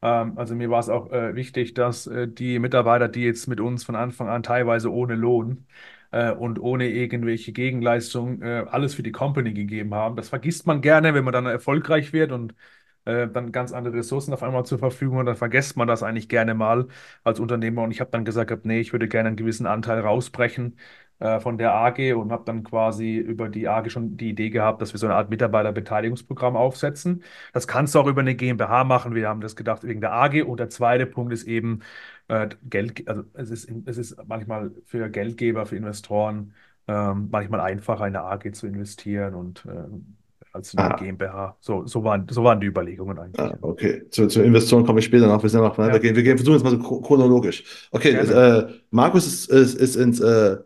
Ähm, 0.00 0.38
also 0.38 0.54
mir 0.54 0.70
war 0.70 0.80
es 0.80 0.88
auch 0.88 1.10
äh, 1.10 1.34
wichtig, 1.34 1.74
dass 1.74 2.06
äh, 2.06 2.26
die 2.26 2.58
Mitarbeiter, 2.58 3.08
die 3.08 3.22
jetzt 3.22 3.48
mit 3.48 3.60
uns 3.60 3.84
von 3.84 3.96
Anfang 3.96 4.28
an 4.28 4.42
teilweise 4.42 4.90
ohne 4.92 5.14
Lohn 5.14 5.66
äh, 6.10 6.32
und 6.32 6.58
ohne 6.58 6.88
irgendwelche 6.88 7.52
Gegenleistung 7.52 8.42
äh, 8.42 8.64
alles 8.70 8.94
für 8.94 9.02
die 9.02 9.12
Company 9.12 9.52
gegeben 9.52 9.94
haben. 9.94 10.16
Das 10.16 10.28
vergisst 10.28 10.66
man 10.66 10.80
gerne, 10.80 11.14
wenn 11.14 11.24
man 11.24 11.32
dann 11.32 11.46
erfolgreich 11.46 12.12
wird 12.12 12.32
und 12.32 12.54
äh, 13.06 13.28
dann 13.28 13.52
ganz 13.52 13.72
andere 13.72 13.98
Ressourcen 13.98 14.34
auf 14.34 14.42
einmal 14.42 14.66
zur 14.66 14.78
Verfügung 14.78 15.18
hat, 15.20 15.28
dann 15.28 15.36
vergisst 15.36 15.76
man 15.76 15.88
das 15.88 16.02
eigentlich 16.02 16.28
gerne 16.28 16.54
mal 16.54 16.88
als 17.24 17.40
Unternehmer. 17.40 17.82
Und 17.82 17.92
ich 17.92 18.00
habe 18.00 18.10
dann 18.10 18.24
gesagt, 18.24 18.66
nee, 18.66 18.80
ich 18.80 18.92
würde 18.92 19.08
gerne 19.08 19.28
einen 19.28 19.36
gewissen 19.36 19.66
Anteil 19.66 20.00
rausbrechen 20.00 20.76
äh, 21.18 21.40
von 21.40 21.56
der 21.58 21.72
AG 21.74 22.14
und 22.14 22.32
habe 22.32 22.44
dann 22.44 22.62
quasi 22.64 23.16
über 23.16 23.48
die 23.48 23.68
AG 23.68 23.90
schon 23.90 24.16
die 24.16 24.30
Idee 24.30 24.50
gehabt, 24.50 24.82
dass 24.82 24.92
wir 24.92 24.98
so 24.98 25.06
eine 25.06 25.14
Art 25.14 25.30
Mitarbeiterbeteiligungsprogramm 25.30 26.56
aufsetzen. 26.56 27.22
Das 27.52 27.66
kannst 27.68 27.94
du 27.94 28.00
auch 28.00 28.06
über 28.06 28.20
eine 28.20 28.34
GmbH 28.34 28.84
machen. 28.84 29.14
Wir 29.14 29.28
haben 29.28 29.40
das 29.40 29.56
gedacht 29.56 29.84
wegen 29.84 30.00
der 30.00 30.12
AG. 30.12 30.42
Und 30.42 30.58
der 30.60 30.68
zweite 30.70 31.06
Punkt 31.06 31.32
ist 31.32 31.44
eben 31.44 31.80
äh, 32.28 32.48
Geld, 32.64 33.06
also 33.08 33.24
es 33.34 33.50
ist, 33.50 33.68
es 33.86 33.98
ist 33.98 34.16
manchmal 34.26 34.72
für 34.86 35.08
Geldgeber, 35.10 35.66
für 35.66 35.76
Investoren 35.76 36.54
ähm, 36.88 37.28
manchmal 37.30 37.60
einfacher, 37.60 38.06
in 38.06 38.16
eine 38.16 38.24
AG 38.24 38.52
zu 38.52 38.66
investieren 38.66 39.34
und 39.34 39.64
ähm, 39.66 40.16
als 40.52 40.72
in 40.74 40.84
eine 40.84 40.94
Ah, 40.94 40.94
GmbH. 40.94 41.56
So, 41.60 41.86
so 41.86 42.04
waren, 42.04 42.28
so 42.28 42.44
waren 42.44 42.60
die 42.60 42.66
Überlegungen 42.66 43.18
eigentlich. 43.18 43.38
ah, 43.38 43.58
okay. 43.60 44.08
Zu, 44.10 44.26
zur 44.28 44.44
Investoren 44.44 44.84
komme 44.86 45.00
ich 45.00 45.04
später 45.06 45.26
noch. 45.28 45.42
Wir 45.42 45.50
sind 45.50 45.60
noch, 45.62 45.76
wir 45.78 45.90
Ja, 45.90 45.98
gehen, 46.00 46.16
wir 46.16 46.22
gehen, 46.22 46.36
versuchen 46.38 46.54
jetzt 46.56 46.64
mal 46.64 46.70
so 46.70 46.76
chro- 46.78 47.02
chronologisch. 47.06 47.88
Okay, 47.90 48.12
äh, 48.14 48.68
Markus 48.90 49.26
ist, 49.26 49.48
ist, 49.50 49.74
ist 49.74 49.96
ins, 49.96 50.20
äh, 50.20 50.56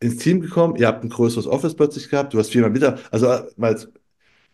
ins 0.00 0.16
Team 0.18 0.40
gekommen. 0.40 0.76
Ihr 0.76 0.86
habt 0.88 1.04
ein 1.04 1.10
größeres 1.10 1.46
Office 1.46 1.74
plötzlich 1.76 2.08
gehabt. 2.10 2.34
Du 2.34 2.38
hast 2.38 2.50
viermal 2.50 2.70
Mitarbeiter. 2.70 3.02
Also, 3.12 3.26
äh, 3.28 3.44
mal, 3.56 3.76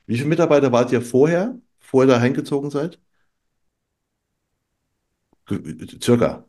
wie 0.06 0.16
viele 0.16 0.28
Mitarbeiter 0.28 0.72
wart 0.72 0.92
ihr 0.92 1.02
vorher, 1.02 1.58
bevor 1.80 2.04
ihr 2.04 2.08
da 2.08 2.20
hingezogen 2.22 2.70
seid? 2.70 3.00
Circa. 6.00 6.44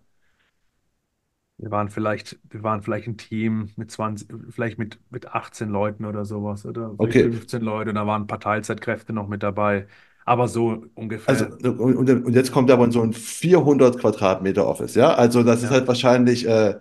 Wir 1.60 1.72
waren 1.72 1.89
vielleicht, 1.89 2.39
wir 2.43 2.62
waren 2.64 2.84
vielleicht 2.84 3.08
ein 3.08 3.18
Team 3.18 3.72
mit 3.78 3.89
20, 3.91 4.28
vielleicht 4.52 4.78
mit, 4.78 5.00
mit 5.10 5.28
18 5.34 5.70
Leuten 5.70 6.06
oder 6.06 6.24
sowas 6.24 6.66
oder 6.66 6.95
Okay. 7.00 7.32
15 7.32 7.62
Leute 7.64 7.89
und 7.89 7.95
da 7.95 8.06
waren 8.06 8.24
ein 8.24 8.28
paar 8.28 8.39
Teilzeitkräfte 8.39 9.12
noch 9.14 9.28
mit 9.28 9.41
dabei. 9.43 9.88
Aber 10.26 10.48
so 10.48 10.86
Also, 11.26 11.45
ungefähr, 11.45 11.54
und, 11.62 11.74
und 12.10 12.10
und 12.26 12.34
jetzt 12.34 12.52
kommt 12.54 12.72
aber 12.72 12.89
so 12.91 13.02
ein 13.02 13.12
400 13.14 14.00
Quadratmeter 14.00 14.66
Office, 14.66 14.95
ja? 14.95 15.14
Also, 15.14 15.43
das 15.43 15.62
ist 15.64 15.70
ja. 15.70 15.72
halt 15.72 15.88
wahrscheinlich 15.88 16.48
äh, 16.48 16.80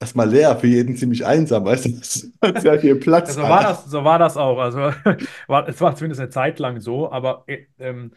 erstmal 0.00 0.30
leer, 0.30 0.56
für 0.58 0.66
jeden 0.68 0.96
ziemlich 0.96 1.26
einsam, 1.26 1.64
weißt 1.66 1.86
du? 1.86 2.58
Sehr 2.58 2.80
viel 2.80 2.96
Ja, 3.24 3.34
Platz. 3.34 3.34
so 3.34 3.48
war 3.48 3.62
das, 3.62 3.84
so 3.84 4.04
war 4.04 4.18
das 4.18 4.36
auch. 4.36 4.58
Also 4.58 4.78
war, 5.46 5.68
es 5.68 5.80
war 5.80 5.94
zumindest 5.96 6.20
eine 6.20 6.30
Zeit 6.30 6.58
lang 6.58 6.80
so, 6.80 7.10
aber 7.12 7.44
äh, 7.46 7.66
ähm, 7.78 8.12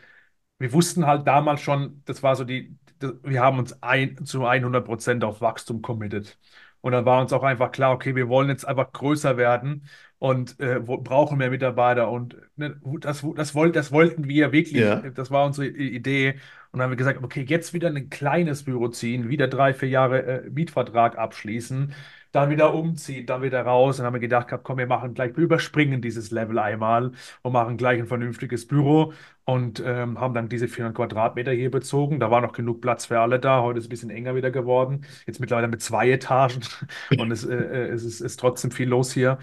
wir 0.60 0.74
wussten 0.74 1.06
halt 1.06 1.28
damals 1.28 1.62
schon, 1.62 2.02
das 2.06 2.24
war 2.24 2.36
so 2.36 2.44
die, 2.46 2.78
wir 3.24 3.42
haben 3.42 3.60
uns 3.60 3.82
ein, 3.84 4.26
zu 4.26 4.46
100 4.46 4.86
Prozent 4.86 5.24
auf 5.24 5.42
Wachstum 5.42 5.82
committed. 5.82 6.38
Und 6.82 6.92
dann 6.92 7.06
war 7.06 7.20
uns 7.22 7.34
auch 7.34 7.44
einfach 7.44 7.72
klar, 7.72 7.94
okay, 7.94 8.16
wir 8.16 8.30
wollen 8.30 8.50
jetzt 8.50 8.66
einfach 8.68 8.92
größer 8.92 9.38
werden 9.38 9.88
und 10.20 10.60
äh, 10.60 10.80
brauchen 10.80 11.38
mehr 11.40 11.50
Mitarbeiter. 11.50 12.10
Und 12.12 12.38
ne, 12.56 12.80
das, 13.00 13.26
das, 13.36 13.56
woll, 13.56 13.72
das 13.72 13.92
wollten 13.92 14.28
wir 14.28 14.52
wirklich, 14.52 14.82
Ja. 14.82 14.98
das 14.98 15.32
war 15.32 15.46
unsere 15.46 15.68
Idee. 15.68 16.34
Und 16.72 16.80
dann 16.80 16.84
haben 16.84 16.92
wir 16.92 16.98
gesagt, 16.98 17.24
okay, 17.24 17.46
jetzt 17.48 17.74
wieder 17.74 17.90
ein 17.90 18.10
kleines 18.10 18.64
Büro 18.64 18.88
ziehen, 18.90 19.30
wieder 19.30 19.48
drei, 19.48 19.74
vier 19.74 19.90
Jahre 19.90 20.24
äh, 20.46 20.50
Mietvertrag 20.50 21.18
abschließen, 21.18 21.94
dann 22.32 22.50
wieder 22.50 22.74
umziehen, 22.74 23.26
dann 23.26 23.42
wieder 23.42 23.62
raus. 23.64 23.96
Und 23.98 24.04
dann 24.04 24.08
haben 24.08 24.14
wir 24.16 24.20
gedacht, 24.20 24.48
komm, 24.64 24.78
wir 24.78 24.88
machen 24.88 25.14
gleich, 25.14 25.36
wir 25.36 25.44
überspringen 25.44 26.02
dieses 26.02 26.32
Level 26.32 26.60
einmal 26.60 27.12
und 27.42 27.54
machen 27.54 27.78
gleich 27.78 28.00
ein 28.00 28.08
vernünftiges 28.08 28.68
Büro 28.68 29.14
und 29.46 29.80
ähm, 29.86 30.20
haben 30.20 30.34
dann 30.34 30.50
diese 30.50 30.68
400 30.68 30.98
Quadratmeter 30.98 31.52
hier 31.52 31.72
bezogen. 31.72 32.20
Da 32.20 32.32
war 32.32 32.42
noch 32.42 32.54
genug 32.54 32.82
Platz 32.82 33.06
für 33.06 33.20
alle 33.20 33.40
da. 33.40 33.62
Heute 33.62 33.80
ist 33.80 33.86
es 33.86 33.88
ein 33.88 33.90
bisschen 33.92 34.10
enger 34.10 34.36
wieder 34.36 34.52
geworden. 34.52 35.06
Jetzt 35.28 35.40
mittlerweile 35.40 35.68
mit 35.68 35.82
zwei 35.82 36.10
Etagen 36.12 36.62
und 37.16 37.32
es, 37.32 37.44
äh, 37.46 37.54
äh, 37.56 37.88
es 37.90 38.04
ist, 38.04 38.22
ist 38.22 38.40
trotzdem 38.40 38.72
viel 38.72 38.90
los 38.90 39.12
hier. 39.14 39.38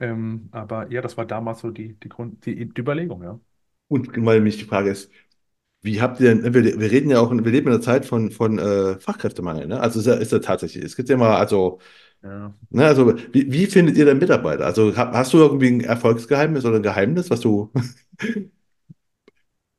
Ähm, 0.00 0.48
aber 0.52 0.90
ja, 0.90 1.00
das 1.02 1.16
war 1.16 1.24
damals 1.26 1.60
so 1.60 1.70
die, 1.70 1.94
die, 2.00 2.08
Grund, 2.08 2.44
die, 2.46 2.56
die 2.68 2.80
Überlegung, 2.80 3.22
ja. 3.22 3.38
Und 3.88 4.10
weil 4.24 4.40
mich 4.40 4.58
die 4.58 4.64
Frage 4.64 4.90
ist, 4.90 5.10
wie 5.82 6.00
habt 6.02 6.20
ihr 6.20 6.34
denn, 6.34 6.54
wir, 6.54 6.64
wir 6.80 6.90
reden 6.92 7.10
ja 7.10 7.20
auch, 7.20 7.30
wir 7.32 7.40
leben 7.52 7.68
in 7.68 7.74
einer 7.74 7.82
Zeit 7.82 8.06
von, 8.06 8.30
von 8.32 8.58
äh, 8.58 8.98
Fachkräftemangel, 9.00 9.68
ne? 9.68 9.80
Also 9.80 10.00
ist 10.00 10.06
ja, 10.06 10.14
ist 10.14 10.32
ja 10.32 10.40
tatsächlich, 10.40 10.84
es 10.84 10.96
gibt 10.96 11.08
ja 11.10 11.16
mal, 11.16 11.36
also, 11.36 11.80
Ja. 12.22 12.54
ne, 12.70 12.86
also, 12.86 13.14
wie, 13.32 13.52
wie 13.52 13.66
findet 13.66 13.96
ihr 13.98 14.06
denn 14.06 14.18
Mitarbeiter? 14.18 14.66
Also, 14.66 14.96
hast 14.96 15.32
du 15.34 15.38
irgendwie 15.38 15.68
ein 15.68 15.80
Erfolgsgeheimnis 15.82 16.64
oder 16.64 16.76
ein 16.78 16.82
Geheimnis, 16.82 17.30
was 17.30 17.40
du, 17.40 17.72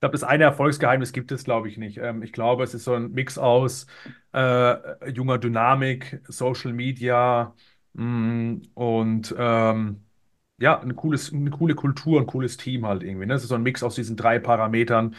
glaube, 0.06 0.14
das 0.14 0.24
eine 0.24 0.44
Erfolgsgeheimnis 0.46 1.14
gibt 1.14 1.32
es, 1.32 1.44
glaube 1.44 1.68
ich, 1.70 1.78
nicht. 1.78 1.98
Ähm, 1.98 2.24
ich 2.24 2.32
glaube, 2.34 2.64
es 2.64 2.74
ist 2.74 2.84
so 2.86 2.94
ein 2.94 3.12
Mix 3.12 3.38
aus 3.38 3.88
äh, 4.34 5.10
junger 5.12 5.38
Dynamik, 5.38 6.22
Social 6.28 6.74
Media 6.74 7.56
mh, 7.94 8.62
und 8.74 9.36
ähm, 9.38 10.06
ja, 10.58 10.80
ein 10.80 10.96
cooles, 10.96 11.34
eine 11.34 11.50
coole 11.52 11.76
Kultur, 11.76 12.20
ein 12.22 12.28
cooles 12.28 12.58
Team 12.58 12.86
halt 12.88 13.04
irgendwie. 13.04 13.26
Ne? 13.26 13.34
Das 13.34 13.44
ist 13.44 13.50
so 13.50 13.56
ein 13.56 13.64
Mix 13.64 13.84
aus 13.84 13.96
diesen 13.96 14.16
drei 14.18 14.40
Parametern. 14.40 15.16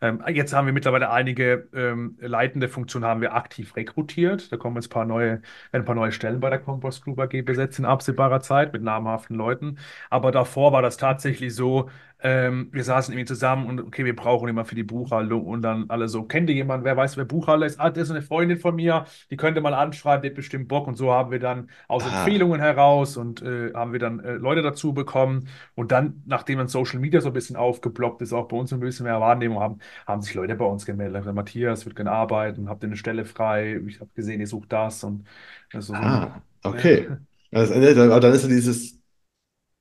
Ähm, 0.00 0.22
jetzt 0.28 0.52
haben 0.52 0.66
wir 0.66 0.72
mittlerweile 0.72 1.10
einige 1.10 1.68
ähm, 1.72 2.16
leitende 2.20 2.68
Funktionen 2.68 3.04
haben 3.06 3.20
wir 3.20 3.34
aktiv 3.34 3.74
rekrutiert. 3.76 4.52
Da 4.52 4.56
kommen 4.56 4.76
jetzt 4.76 4.86
ein 4.86 4.90
paar 4.90 5.04
neue, 5.06 5.40
ein 5.72 5.84
paar 5.84 5.94
neue 5.94 6.12
Stellen 6.12 6.40
bei 6.40 6.50
der 6.50 6.58
Compost 6.58 7.04
Group 7.04 7.18
AG 7.20 7.42
besetzt 7.44 7.78
in 7.78 7.84
absehbarer 7.84 8.40
Zeit 8.40 8.72
mit 8.72 8.82
namhaften 8.82 9.36
Leuten. 9.36 9.78
Aber 10.10 10.32
davor 10.32 10.72
war 10.72 10.82
das 10.82 10.96
tatsächlich 10.96 11.54
so, 11.54 11.88
ähm, 12.24 12.70
wir 12.72 12.84
saßen 12.84 13.12
irgendwie 13.12 13.26
zusammen 13.26 13.66
und 13.66 13.80
okay, 13.80 14.04
wir 14.06 14.16
brauchen 14.16 14.48
immer 14.48 14.64
für 14.64 14.74
die 14.74 14.82
Buchhaltung 14.82 15.44
und 15.46 15.60
dann 15.60 15.90
alle 15.90 16.08
so, 16.08 16.22
kennt 16.24 16.48
ihr 16.48 16.56
jemanden, 16.56 16.86
wer 16.86 16.96
weiß, 16.96 17.18
wer 17.18 17.26
Buchhalter 17.26 17.66
ist? 17.66 17.78
Ah, 17.78 17.90
das 17.90 18.04
ist 18.04 18.10
eine 18.12 18.22
Freundin 18.22 18.58
von 18.58 18.74
mir, 18.74 19.04
die 19.30 19.36
könnte 19.36 19.60
mal 19.60 19.74
anschreiben, 19.74 20.22
die 20.22 20.28
hat 20.30 20.34
bestimmt 20.34 20.66
Bock 20.68 20.88
und 20.88 20.96
so 20.96 21.12
haben 21.12 21.30
wir 21.30 21.38
dann 21.38 21.68
aus 21.86 22.04
Empfehlungen 22.06 22.60
heraus 22.60 23.18
und 23.18 23.42
äh, 23.42 23.72
haben 23.74 23.92
wir 23.92 24.00
dann 24.00 24.20
äh, 24.20 24.32
Leute 24.32 24.62
dazu 24.62 24.94
bekommen 24.94 25.48
und 25.74 25.92
dann, 25.92 26.22
nachdem 26.24 26.58
dann 26.58 26.68
Social 26.68 26.98
Media 26.98 27.20
so 27.20 27.28
ein 27.28 27.34
bisschen 27.34 27.56
aufgeploppt 27.56 28.22
ist, 28.22 28.32
auch 28.32 28.48
bei 28.48 28.56
uns 28.56 28.72
ein 28.72 28.80
bisschen 28.80 29.04
mehr 29.04 29.20
Wahrnehmung 29.20 29.60
haben, 29.60 29.78
haben 30.06 30.22
sich 30.22 30.32
Leute 30.34 30.54
bei 30.54 30.64
uns 30.64 30.86
gemeldet. 30.86 31.16
Also, 31.16 31.32
Matthias 31.34 31.84
wird 31.84 31.94
gerne 31.96 32.12
arbeiten, 32.12 32.68
habt 32.70 32.82
ihr 32.82 32.88
eine 32.88 32.96
Stelle 32.96 33.26
frei? 33.26 33.80
Ich 33.86 34.00
habe 34.00 34.10
gesehen, 34.14 34.40
ihr 34.40 34.46
sucht 34.46 34.72
das 34.72 35.04
und 35.04 35.26
also 35.72 35.92
so 35.94 36.00
ah, 36.00 36.42
ja, 36.64 36.70
okay. 36.70 37.08
Also, 37.52 37.74
ne, 37.74 37.90
aber 37.90 38.20
dann 38.20 38.32
ist 38.32 38.42
ja 38.42 38.48
dieses, 38.48 38.98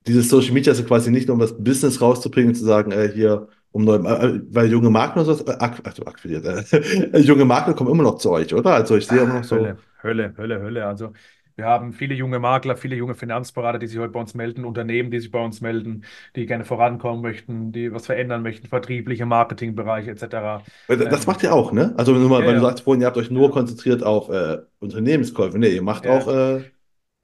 dieses 0.08 0.30
Social 0.30 0.54
Media 0.54 0.72
ist 0.74 0.80
ja 0.80 0.86
quasi 0.86 1.12
nicht 1.12 1.28
nur, 1.28 1.36
um 1.36 1.40
das 1.42 1.58
Business 1.64 2.02
rauszubringen, 2.02 2.56
zu 2.56 2.64
sagen, 2.66 2.92
äh, 2.92 3.10
hier, 3.14 3.48
um 3.72 3.84
neu, 3.86 3.96
äh, 3.98 4.42
weil 4.54 4.72
junge 4.72 4.90
Makler, 4.90 5.26
so, 5.26 5.34
äh, 5.46 5.52
ak, 5.60 5.82
also 5.86 6.06
akquiriert, 6.06 6.46
äh, 6.74 7.20
junge 7.20 7.46
Makler 7.46 7.74
kommen 7.74 7.92
immer 7.92 8.04
noch 8.04 8.18
zu 8.18 8.32
euch, 8.32 8.54
oder? 8.54 8.74
Also 8.74 8.98
ich 8.98 9.08
sehe 9.08 9.22
immer 9.22 9.36
noch 9.36 9.44
Ah, 9.44 9.44
so, 9.44 9.56
Hölle, 9.56 9.78
Hölle, 10.02 10.36
Hölle, 10.38 10.60
Hölle. 10.62 10.86
Also 10.88 11.14
wir 11.56 11.66
haben 11.66 11.94
viele 11.94 12.16
junge 12.16 12.40
Makler, 12.40 12.76
viele 12.78 12.96
junge 12.96 13.16
Finanzberater, 13.16 13.80
die 13.80 13.88
sich 13.88 14.00
heute 14.00 14.12
bei 14.12 14.20
uns 14.20 14.34
melden, 14.34 14.66
Unternehmen, 14.66 15.12
die 15.12 15.20
sich 15.20 15.32
bei 15.32 15.44
uns 15.44 15.62
melden, 15.62 16.04
die 16.36 16.46
gerne 16.46 16.66
vorankommen 16.66 17.22
möchten, 17.22 17.72
die 17.72 17.92
was 17.94 18.06
verändern 18.08 18.42
möchten, 18.44 18.68
vertriebliche 18.68 19.26
Marketingbereiche 19.26 20.12
etc. 20.12 20.66
Das 20.88 21.26
Ähm, 21.26 21.28
macht 21.28 21.42
ihr 21.44 21.54
auch, 21.54 21.72
ne? 21.72 21.94
Also 21.98 22.12
nur 22.14 22.30
mal, 22.30 22.44
ja, 22.44 22.46
weil 22.46 22.56
du 22.56 22.62
sagst 22.62 22.84
vorhin, 22.84 23.02
ihr 23.02 23.08
habt 23.08 23.18
euch 23.18 23.32
nur 23.32 23.50
ja, 23.50 23.52
konzentriert 23.52 24.04
auf 24.04 24.30
äh, 24.30 24.58
Unternehmenskäufe. 24.80 25.58
Nee, 25.58 25.76
ihr 25.76 25.82
macht 25.82 26.08
auch 26.08 26.28
ja. 26.28 26.58
äh, 26.58 26.64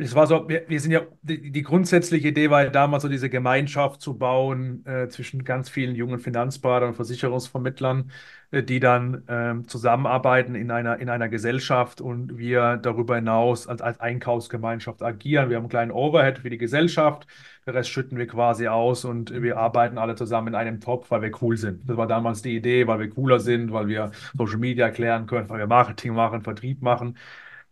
Es 0.01 0.15
war 0.15 0.27
so, 0.27 0.47
wir, 0.47 0.63
wir 0.69 0.79
sind 0.79 0.91
ja, 0.91 1.01
die, 1.23 1.51
die 1.51 1.61
grundsätzliche 1.61 2.29
Idee 2.29 2.49
war 2.49 2.63
ja 2.63 2.69
damals 2.69 3.03
so 3.03 3.09
diese 3.09 3.29
Gemeinschaft 3.29 3.99
zu 3.99 4.17
bauen 4.17 4.85
äh, 4.85 5.09
zwischen 5.09 5.43
ganz 5.43 5.67
vielen 5.67 5.93
jungen 5.93 6.19
Finanzberatern 6.19 6.89
und 6.89 6.95
Versicherungsvermittlern, 6.95 8.09
äh, 8.51 8.63
die 8.63 8.79
dann 8.79 9.23
ähm, 9.27 9.67
zusammenarbeiten 9.67 10.55
in 10.55 10.71
einer, 10.71 10.99
in 10.99 11.09
einer 11.09 11.27
Gesellschaft 11.27 11.99
und 11.99 12.37
wir 12.37 12.77
darüber 12.77 13.17
hinaus 13.17 13.67
als, 13.67 13.81
als 13.81 13.99
Einkaufsgemeinschaft 13.99 15.03
agieren. 15.03 15.49
Wir 15.49 15.57
haben 15.57 15.63
einen 15.63 15.69
kleinen 15.69 15.91
Overhead 15.91 16.39
für 16.39 16.49
die 16.49 16.57
Gesellschaft, 16.57 17.27
den 17.67 17.73
Rest 17.73 17.89
schütten 17.89 18.17
wir 18.17 18.27
quasi 18.27 18.69
aus 18.69 19.03
und 19.03 19.33
wir 19.33 19.57
arbeiten 19.57 19.97
alle 19.97 20.15
zusammen 20.15 20.47
in 20.49 20.55
einem 20.55 20.79
Topf, 20.79 21.11
weil 21.11 21.23
wir 21.23 21.31
cool 21.41 21.57
sind. 21.57 21.89
Das 21.89 21.97
war 21.97 22.07
damals 22.07 22.41
die 22.41 22.55
Idee, 22.55 22.87
weil 22.87 22.99
wir 22.99 23.09
cooler 23.09 23.41
sind, 23.41 23.73
weil 23.73 23.89
wir 23.89 24.11
Social 24.37 24.59
Media 24.59 24.85
erklären 24.85 25.27
können, 25.27 25.49
weil 25.49 25.59
wir 25.59 25.67
Marketing 25.67 26.13
machen, 26.13 26.41
Vertrieb 26.41 26.81
machen. 26.81 27.17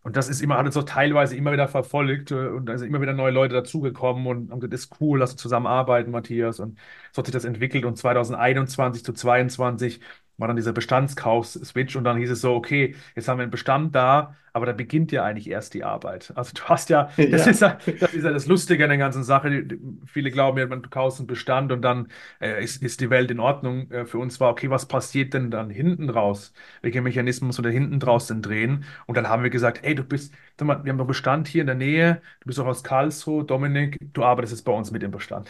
Und 0.07 0.15
das 0.15 0.29
ist 0.29 0.39
immer, 0.41 0.57
hat 0.57 0.65
uns 0.65 0.73
so 0.75 0.83
teilweise 0.83 1.35
immer 1.35 1.51
wieder 1.51 1.67
verfolgt 1.67 2.31
äh, 2.31 2.47
und 2.47 2.65
da 2.67 2.77
sind 2.77 2.87
immer 2.87 3.01
wieder 3.01 3.11
neue 3.11 3.31
Leute 3.33 3.53
dazugekommen 3.55 4.25
und 4.25 4.51
haben 4.51 4.61
gesagt, 4.61 4.73
ist 4.73 5.01
cool, 5.01 5.19
lass 5.19 5.33
uns 5.33 5.41
zusammenarbeiten, 5.41 6.11
Matthias. 6.11 6.61
Und 6.61 6.79
so 7.11 7.19
hat 7.19 7.25
sich 7.25 7.33
das 7.33 7.43
entwickelt 7.43 7.83
und 7.83 7.97
2021 7.97 9.03
zu 9.03 9.11
22 9.11 9.99
war 10.37 10.47
dann 10.47 10.57
dieser 10.57 10.73
Bestandskauf-Switch 10.73 11.95
und 11.95 12.03
dann 12.03 12.17
hieß 12.17 12.31
es 12.31 12.41
so, 12.41 12.53
okay, 12.55 12.95
jetzt 13.15 13.27
haben 13.27 13.37
wir 13.39 13.43
einen 13.43 13.51
Bestand 13.51 13.95
da, 13.95 14.35
aber 14.53 14.65
da 14.65 14.73
beginnt 14.73 15.11
ja 15.11 15.23
eigentlich 15.23 15.49
erst 15.49 15.73
die 15.73 15.83
Arbeit. 15.83 16.31
Also 16.35 16.53
du 16.55 16.63
hast 16.63 16.89
ja, 16.89 17.09
das 17.29 17.45
Ja. 17.45 17.47
ist 17.47 17.61
ja, 17.61 17.77
das 17.99 18.13
ist 18.13 18.23
ja 18.23 18.31
das 18.31 18.47
Lustige 18.47 18.83
an 18.83 18.89
der 18.89 18.97
ganzen 18.97 19.23
Sache. 19.23 19.65
Viele 20.05 20.31
glauben 20.31 20.57
ja, 20.57 20.65
man 20.67 20.81
du 20.81 20.89
kaufst 20.89 21.19
einen 21.19 21.27
Bestand 21.27 21.71
und 21.71 21.81
dann 21.81 22.07
äh, 22.41 22.63
ist, 22.63 22.81
ist 22.83 23.01
die 23.01 23.09
Welt 23.09 23.31
in 23.31 23.39
Ordnung. 23.39 23.89
Äh, 23.91 24.05
für 24.05 24.17
uns 24.19 24.39
war, 24.39 24.49
okay, 24.51 24.69
was 24.69 24.87
passiert 24.87 25.33
denn 25.33 25.51
dann 25.51 25.69
hinten 25.69 26.09
raus? 26.09 26.53
Welche 26.81 27.01
Mechanismen 27.01 27.47
muss 27.47 27.57
man 27.57 27.63
da 27.65 27.69
hinten 27.69 27.99
draus 27.99 28.27
denn 28.27 28.41
drehen? 28.41 28.85
Und 29.05 29.15
dann 29.17 29.27
haben 29.29 29.43
wir 29.43 29.49
gesagt, 29.49 29.83
ey, 29.83 29.95
du 29.95 30.03
bist, 30.03 30.33
sag 30.57 30.65
mal, 30.67 30.83
wir 30.83 30.91
haben 30.91 30.97
doch 30.97 31.07
Bestand 31.07 31.47
hier 31.47 31.61
in 31.61 31.67
der 31.67 31.75
Nähe, 31.75 32.21
du 32.41 32.47
bist 32.47 32.59
doch 32.59 32.65
aus 32.67 32.83
Karlsruhe, 32.83 33.43
Dominik, 33.45 33.97
du 34.13 34.23
arbeitest 34.23 34.53
jetzt 34.53 34.63
bei 34.65 34.71
uns 34.73 34.91
mit 34.91 35.03
im 35.03 35.11
Bestand. 35.11 35.49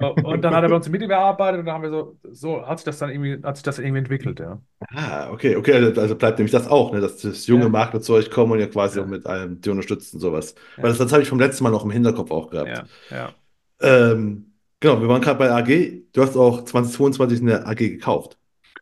So, 0.00 0.18
und 0.20 0.42
dann 0.42 0.54
hat 0.54 0.62
er 0.64 0.68
bei 0.70 0.76
uns 0.76 0.86
im 0.86 0.92
Mittel 0.92 1.08
gearbeitet 1.08 1.60
und 1.60 1.66
dann 1.66 1.74
haben 1.76 1.82
wir 1.82 1.90
so, 1.90 2.18
so 2.32 2.66
hat 2.66 2.78
sich 2.78 2.84
das 2.84 2.98
dann 2.98 3.10
irgendwie, 3.10 3.40
hat 3.44 3.56
sich 3.56 3.62
das 3.62 3.78
irgendwie 3.78 3.98
entwickelt, 4.00 4.40
ja. 4.40 4.60
Ah, 4.90 5.30
okay, 5.32 5.56
okay, 5.56 5.72
also 5.74 6.00
also 6.00 6.14
bleibt 6.16 6.38
nämlich 6.38 6.52
das 6.52 6.66
auch, 6.68 6.92
ne, 6.92 7.00
dass 7.00 7.18
das 7.18 7.46
junge 7.46 7.68
Ja, 7.68 7.70
Makler 7.70 8.00
zu 8.00 8.12
euch 8.12 8.30
kommen 8.30 8.52
und 8.52 8.58
ihr 8.60 8.68
quasi 8.70 9.00
auch 9.00 9.06
ja, 9.06 9.06
mit 9.06 9.26
einem, 9.26 9.60
die 9.60 9.70
unterstützen, 9.70 10.20
sowas. 10.20 10.54
Weil 10.80 10.90
das, 10.90 10.98
das 10.98 11.12
habe 11.12 11.22
ich 11.22 11.28
vom 11.28 11.38
letzten 11.40 11.64
Mal 11.64 11.70
noch 11.70 11.84
im 11.84 11.90
Hinterkopf 11.90 12.30
auch 12.30 12.50
gehabt. 12.50 12.82
ja, 12.82 12.88
ja, 13.10 13.38
Ähm, 13.80 14.54
genau, 14.80 15.00
wir 15.00 15.08
waren 15.08 15.22
gerade 15.22 15.38
bei 15.38 15.50
AG. 15.52 16.04
Du 16.12 16.22
hast 16.22 16.36
auch 16.36 16.64
2022 16.64 17.40
eine 17.40 17.66
AG 17.66 17.76
gekauft, 17.90 18.38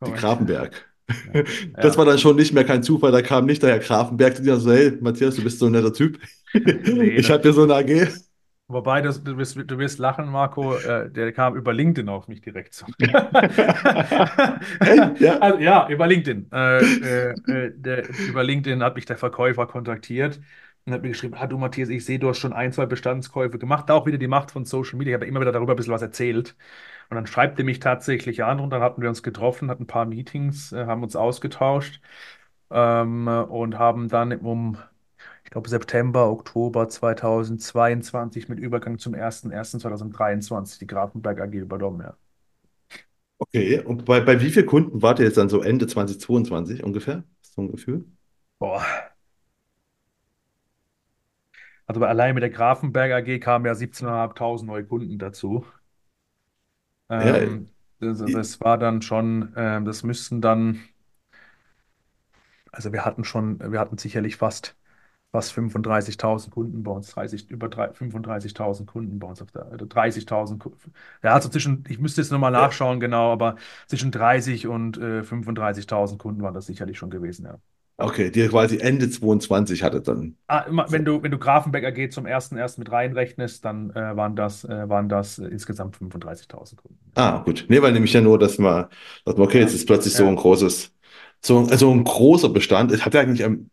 die 0.07 0.13
korrekt. 0.13 0.13
Grafenberg. 0.13 0.89
Ja, 1.77 1.81
Das 1.81 1.97
war 1.99 2.05
dann 2.07 2.19
schon 2.19 2.37
nicht 2.37 2.53
mehr 2.55 2.65
kein 2.65 2.83
Zufall, 2.83 3.13
da 3.13 3.23
kam 3.23 3.47
nicht 3.47 3.63
der 3.63 3.71
Herr 3.71 3.79
Grafenberg 3.81 4.37
zu 4.37 4.43
dir 4.43 4.57
so, 4.59 4.73
hey, 4.73 4.93
Matthias, 5.01 5.37
du 5.37 5.43
bist 5.43 5.59
so 5.59 5.67
ein 5.67 5.73
netter 5.73 5.93
Typ. 5.93 6.19
Nee, 6.85 7.23
Ich 7.23 7.31
habe 7.31 7.43
hier 7.43 7.53
so 7.53 7.63
eine 7.65 7.75
AG. 7.75 8.09
Wobei 8.73 9.03
das, 9.03 9.23
du 9.23 9.37
wirst, 9.39 9.57
du 9.57 9.79
wirst 9.79 9.99
lachen, 9.99 10.27
Marco, 10.31 10.75
äh, 10.77 11.11
der 11.11 11.33
kam 11.33 11.57
über 11.57 11.73
LinkedIn 11.73 12.09
auf 12.09 12.29
mich 12.29 12.41
direkt 12.41 12.75
zu. 12.75 12.87
Ja? 15.19 15.39
Also 15.41 15.59
ja, 15.59 15.89
über 15.89 16.07
LinkedIn. 16.07 16.49
Äh, 16.53 16.81
äh, 16.81 17.31
äh, 17.47 17.73
der, 17.77 18.09
über 18.29 18.43
LinkedIn 18.45 18.83
hat 18.83 18.95
mich 18.97 19.07
der 19.07 19.17
Verkäufer 19.17 19.67
kontaktiert 19.67 20.41
und 20.85 20.93
hat 20.93 21.03
mir 21.03 21.09
geschrieben, 21.09 21.35
ah 21.39 21.47
du 21.47 21.59
Matthias, 21.59 21.89
ich 21.89 22.05
sehe, 22.05 22.19
du 22.19 22.29
hast 22.29 22.39
schon 22.39 22.53
ein, 22.53 22.73
zwei 22.73 22.87
Bestandskäufe 22.87 23.59
gemacht, 23.59 23.89
da 23.89 23.95
auch 23.95 24.07
wieder 24.07 24.19
die 24.19 24.29
Macht 24.29 24.51
von 24.51 24.65
Social 24.65 24.99
Media. 24.99 25.13
Ich 25.13 25.15
habe 25.17 25.27
immer 25.27 25.41
wieder 25.41 25.53
darüber 25.53 25.75
ein 25.75 25.77
bisschen 25.77 25.93
was 25.93 26.03
erzählt. 26.03 26.57
Und 27.11 27.17
dann 27.17 27.27
schreibt 27.27 27.59
er 27.59 27.65
mich 27.65 27.79
tatsächlich 27.81 28.43
an 28.45 28.61
und 28.61 28.71
dann 28.71 28.83
hatten 28.83 29.03
wir 29.03 29.09
uns 29.09 29.23
getroffen, 29.23 29.71
hatten 29.71 29.85
ein 29.85 29.87
paar 29.87 30.07
Meetings, 30.07 30.73
äh, 30.73 30.87
haben 30.87 31.03
uns 31.03 31.17
ausgetauscht 31.17 32.01
ähm, 32.71 33.29
und 33.29 33.79
haben 33.79 34.09
dann 34.09 34.33
um 34.39 34.79
glaube, 35.53 35.69
September, 35.69 36.31
Oktober 36.31 36.89
2022 36.89 38.49
mit 38.49 38.59
Übergang 38.59 38.99
zum 38.99 39.15
01.01.2023 39.15 40.79
die 40.81 40.87
Grafenberg 40.89 41.41
AG 41.41 41.55
übernommen. 41.55 42.01
Ja. 42.03 42.17
Okay, 43.39 43.81
und 43.81 44.05
bei, 44.05 44.21
bei 44.21 44.41
wie 44.41 44.51
vielen 44.51 44.67
Kunden 44.67 45.03
wart 45.03 45.19
ihr 45.19 45.25
jetzt 45.27 45.37
dann 45.37 45.49
so 45.49 45.63
Ende 45.63 45.87
2022 45.87 46.83
ungefähr? 46.85 47.25
So 47.43 47.63
ein 47.63 47.71
Gefühl? 47.73 48.05
Boah. 48.59 49.13
Also 51.87 52.05
allein 52.05 52.35
mit 52.35 52.43
der 52.43 52.51
Grafenberg 52.51 53.13
AG 53.13 53.39
kamen 53.41 53.67
ja 53.67 53.75
17.500 53.75 54.65
neue 54.67 54.85
Kunden 54.85 55.19
dazu. 55.19 55.65
Ja, 57.19 57.39
Ähm, 57.39 57.69
das, 58.01 58.19
das 58.31 58.61
war 58.61 58.79
dann 58.79 59.03
schon, 59.03 59.53
ähm, 59.57 59.85
das 59.85 60.03
müssten 60.03 60.41
dann, 60.41 60.83
also 62.73 62.93
wir 62.93 63.05
hatten 63.05 63.25
schon, 63.25 63.59
wir 63.61 63.79
hatten 63.81 63.99
sicherlich 63.99 64.37
fast, 64.37 64.77
fast 65.33 65.53
35.000 65.53 66.55
Kunden 66.55 66.83
bei 66.83 66.93
uns, 66.93 67.09
30, 67.11 67.51
über 67.51 67.69
drei- 67.69 67.93
35.000 67.93 68.89
Kunden 68.91 69.19
bei 69.19 69.27
uns 69.29 69.43
auf 69.43 69.51
der, 69.51 69.67
also 69.67 69.87
30.000, 69.87 70.61
Ku- 70.63 70.75
ja, 71.23 71.35
also 71.35 71.49
zwischen, 71.49 71.85
ich 71.89 71.99
müsste 71.99 72.21
jetzt 72.21 72.31
nochmal 72.31 72.53
ja. 72.55 72.69
nachschauen 72.71 73.01
genau, 73.01 73.33
aber 73.33 73.57
zwischen 73.89 74.11
30 74.13 74.67
und 74.69 74.99
äh, 74.99 75.25
35.000 75.25 76.21
Kunden 76.21 76.43
waren 76.43 76.55
das 76.55 76.67
sicherlich 76.67 76.99
schon 76.99 77.11
gewesen, 77.11 77.47
ja. 77.47 77.59
Okay, 77.97 78.31
die 78.31 78.47
quasi 78.49 78.79
Ende 78.79 79.09
22 79.11 79.83
hattet 79.83 80.07
dann. 80.09 80.37
Ah, 80.49 80.67
wenn 80.91 81.05
du, 81.05 81.23
wenn 81.23 81.31
du 81.31 81.39
Grafenberg 81.39 81.85
AG 81.85 82.11
zum 82.11 82.27
ersten 82.27 82.57
erst 82.59 82.79
mit 82.79 82.91
reinrechnest, 82.93 83.65
dann 83.65 83.91
äh, 83.91 84.17
waren 84.17 84.37
das, 84.37 84.65
äh, 84.65 84.89
waren 84.89 85.09
das 85.09 85.39
äh, 85.39 85.47
insgesamt 85.47 85.97
35.000 85.97 86.83
Kunden. 86.83 86.99
Ah, 87.15 87.39
gut. 87.45 87.67
Nee, 87.69 87.83
weil 87.83 87.93
nämlich 87.93 88.13
ja 88.15 88.21
nur, 88.23 88.39
dass 88.39 88.59
man, 88.59 88.87
dass 89.25 89.37
man, 89.37 89.47
okay, 89.47 89.61
jetzt 89.61 89.75
Ja, 89.75 89.75
ist 89.75 89.87
plötzlich 89.87 90.15
so 90.15 90.27
ein 90.27 90.37
ja, 90.37 90.37
großes, 90.37 90.93
so, 91.43 91.59
also 91.67 91.91
ein 91.93 92.05
großer 92.05 92.49
Bestand. 92.49 92.91
Es 92.93 93.05
hat 93.05 93.13
ja 93.15 93.21
eigentlich, 93.21 93.41
ähm, 93.41 93.71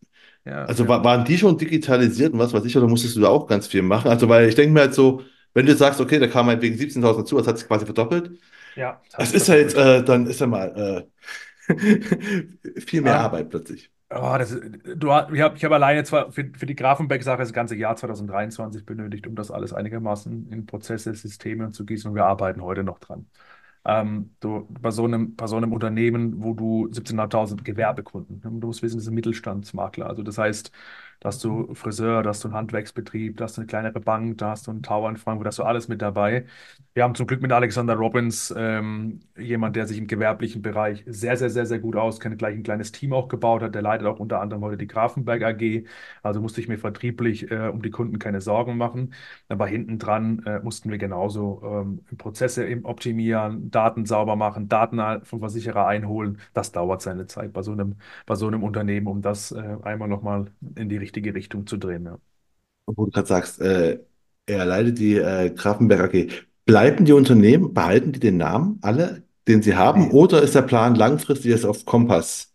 ja, 0.49 0.67
also 0.67 0.87
ja. 0.87 0.89
wa- 0.89 1.03
waren 1.03 1.25
die 1.25 1.37
schon 1.37 1.57
digitalisiert 1.57 2.33
und 2.33 2.39
was 2.39 2.53
weiß 2.53 2.65
ich, 2.65 2.77
oder 2.77 2.87
musstest 2.87 3.15
du 3.15 3.21
da 3.21 3.29
auch 3.29 3.47
ganz 3.47 3.67
viel 3.67 3.81
machen? 3.81 4.09
Also, 4.09 4.29
weil 4.29 4.47
ich 4.49 4.55
denke 4.55 4.73
mir 4.73 4.81
halt 4.81 4.93
so, 4.93 5.23
wenn 5.53 5.65
du 5.65 5.75
sagst, 5.75 5.99
okay, 6.01 6.19
da 6.19 6.27
kam 6.27 6.47
halt 6.47 6.61
wegen 6.61 6.77
17.000 6.77 7.25
dazu, 7.25 7.37
das 7.37 7.47
hat 7.47 7.57
sich 7.57 7.67
quasi 7.67 7.85
verdoppelt. 7.85 8.39
Ja, 8.75 9.01
das 9.11 9.29
Das 9.29 9.33
ist 9.33 9.49
halt, 9.49 9.73
äh, 9.75 10.03
dann 10.03 10.27
ist 10.27 10.41
ja 10.41 10.47
mal 10.47 11.07
äh, 11.69 12.79
viel 12.81 13.01
mehr 13.01 13.17
Ah, 13.17 13.19
Arbeit 13.19 13.49
plötzlich. 13.49 13.91
oh, 14.11 14.35
das, 14.39 14.51
du, 14.51 15.07
ich 15.33 15.41
habe 15.41 15.57
ich 15.57 15.65
hab 15.65 15.71
alleine 15.73 16.03
zwar 16.05 16.31
für, 16.31 16.51
für 16.57 16.65
die 16.67 16.75
Grafenberg-Sache 16.75 17.39
das 17.39 17.53
ganze 17.53 17.75
Jahr 17.75 17.95
2023 17.95 18.85
benötigt, 18.85 19.27
um 19.27 19.35
das 19.35 19.51
alles 19.51 19.73
einigermaßen 19.73 20.51
in 20.51 20.65
Prozesse, 20.65 21.13
Systeme 21.15 21.71
zu 21.71 21.85
gießen 21.85 22.09
und 22.11 22.15
wir 22.15 22.25
arbeiten 22.25 22.61
heute 22.63 22.83
noch 22.83 22.99
dran. 22.99 23.29
Ähm, 23.85 24.35
du, 24.39 24.67
bei 24.69 24.91
so 24.91 25.05
einem, 25.05 25.35
bei 25.35 25.47
so 25.47 25.55
einem 25.57 25.71
Unternehmen, 25.73 26.43
wo 26.43 26.53
du 26.53 26.87
17.500 26.91 27.63
Gewerbekunden, 27.63 28.41
du 28.41 28.67
musst 28.67 28.81
wissen, 28.83 28.97
das 28.97 29.03
ist 29.05 29.09
ein 29.11 29.15
Mittelstandsmakler. 29.15 30.07
Also 30.07 30.23
das 30.23 30.37
heißt, 30.37 30.71
da 31.19 31.27
hast 31.29 31.43
du 31.43 31.73
Friseur, 31.75 32.23
da 32.23 32.29
hast 32.29 32.43
du 32.43 32.47
einen 32.47 32.55
Handwerksbetrieb, 32.55 33.37
da 33.37 33.45
hast 33.45 33.57
du 33.57 33.61
eine 33.61 33.67
kleinere 33.67 33.99
Bank, 33.99 34.37
da 34.37 34.51
hast 34.51 34.67
du 34.67 34.71
einen 34.71 34.83
Tower 34.83 35.09
in 35.09 35.17
Frankfurt, 35.17 35.45
da 35.45 35.49
hast 35.49 35.59
du 35.59 35.63
alles 35.63 35.87
mit 35.87 36.01
dabei. 36.01 36.45
Wir 36.93 37.03
haben 37.03 37.15
zum 37.15 37.27
Glück 37.27 37.41
mit 37.41 37.51
Alexander 37.51 37.95
Robbins 37.95 38.53
ähm, 38.57 39.21
jemand, 39.37 39.75
der 39.75 39.87
sich 39.87 39.97
im 39.97 40.07
gewerblichen 40.07 40.61
Bereich 40.61 41.03
sehr, 41.07 41.37
sehr, 41.37 41.49
sehr, 41.49 41.65
sehr 41.65 41.79
gut 41.79 41.95
auskennt, 41.95 42.37
gleich 42.37 42.55
ein 42.55 42.63
kleines 42.63 42.91
Team 42.91 43.13
auch 43.13 43.27
gebaut 43.27 43.61
hat. 43.61 43.75
Der 43.75 43.81
leitet 43.81 44.07
auch 44.07 44.19
unter 44.19 44.41
anderem 44.41 44.63
heute 44.63 44.77
die 44.77 44.87
Grafenberg 44.87 45.43
AG. 45.43 45.85
Also 46.23 46.41
musste 46.41 46.61
ich 46.61 46.67
mir 46.67 46.77
vertrieblich 46.77 47.49
äh, 47.51 47.69
um 47.69 47.81
die 47.81 47.91
Kunden 47.91 48.19
keine 48.19 48.41
Sorgen 48.41 48.77
machen. 48.77 49.13
Aber 49.47 49.67
hinten 49.67 49.99
dran 49.99 50.43
äh, 50.45 50.59
mussten 50.59 50.89
wir 50.91 50.97
genauso 50.97 51.61
ähm, 51.63 52.17
Prozesse 52.17 52.65
im 52.65 52.85
optimieren, 52.85 53.71
Daten 53.71 54.05
sauber 54.05 54.35
machen, 54.35 54.67
Daten 54.67 54.99
vom 55.25 55.39
Versicherer 55.39 55.87
einholen. 55.87 56.39
Das 56.53 56.71
dauert 56.71 57.01
seine 57.01 57.27
Zeit 57.27 57.53
bei 57.53 57.61
so 57.61 57.71
einem, 57.71 57.95
bei 58.25 58.35
so 58.35 58.47
einem 58.47 58.63
Unternehmen, 58.63 59.07
um 59.07 59.21
das 59.21 59.51
äh, 59.51 59.77
einmal 59.83 60.07
nochmal 60.07 60.47
in 60.75 60.89
die 60.89 60.97
richtige 61.09 61.33
Richtung 61.35 61.67
zu 61.67 61.77
drehen. 61.77 62.05
Ja. 62.05 62.19
Wo 62.85 63.05
du 63.05 63.11
gerade 63.11 63.27
sagst, 63.27 63.61
äh, 63.61 63.99
er 64.45 64.65
leitet 64.65 64.99
die 64.99 65.15
äh, 65.15 65.51
Grafenberg 65.51 66.13
AG. 66.13 66.27
Bleiben 66.65 67.05
die 67.05 67.13
Unternehmen, 67.13 67.73
behalten 67.73 68.11
die 68.11 68.19
den 68.19 68.37
Namen, 68.37 68.79
alle, 68.81 69.23
den 69.47 69.61
sie 69.61 69.75
haben, 69.75 70.07
Nee, 70.07 70.11
oder 70.11 70.41
ist 70.41 70.55
der 70.55 70.61
Plan 70.63 70.95
langfristig, 70.95 71.51
es 71.51 71.65
auf 71.65 71.85
Kompass 71.85 72.53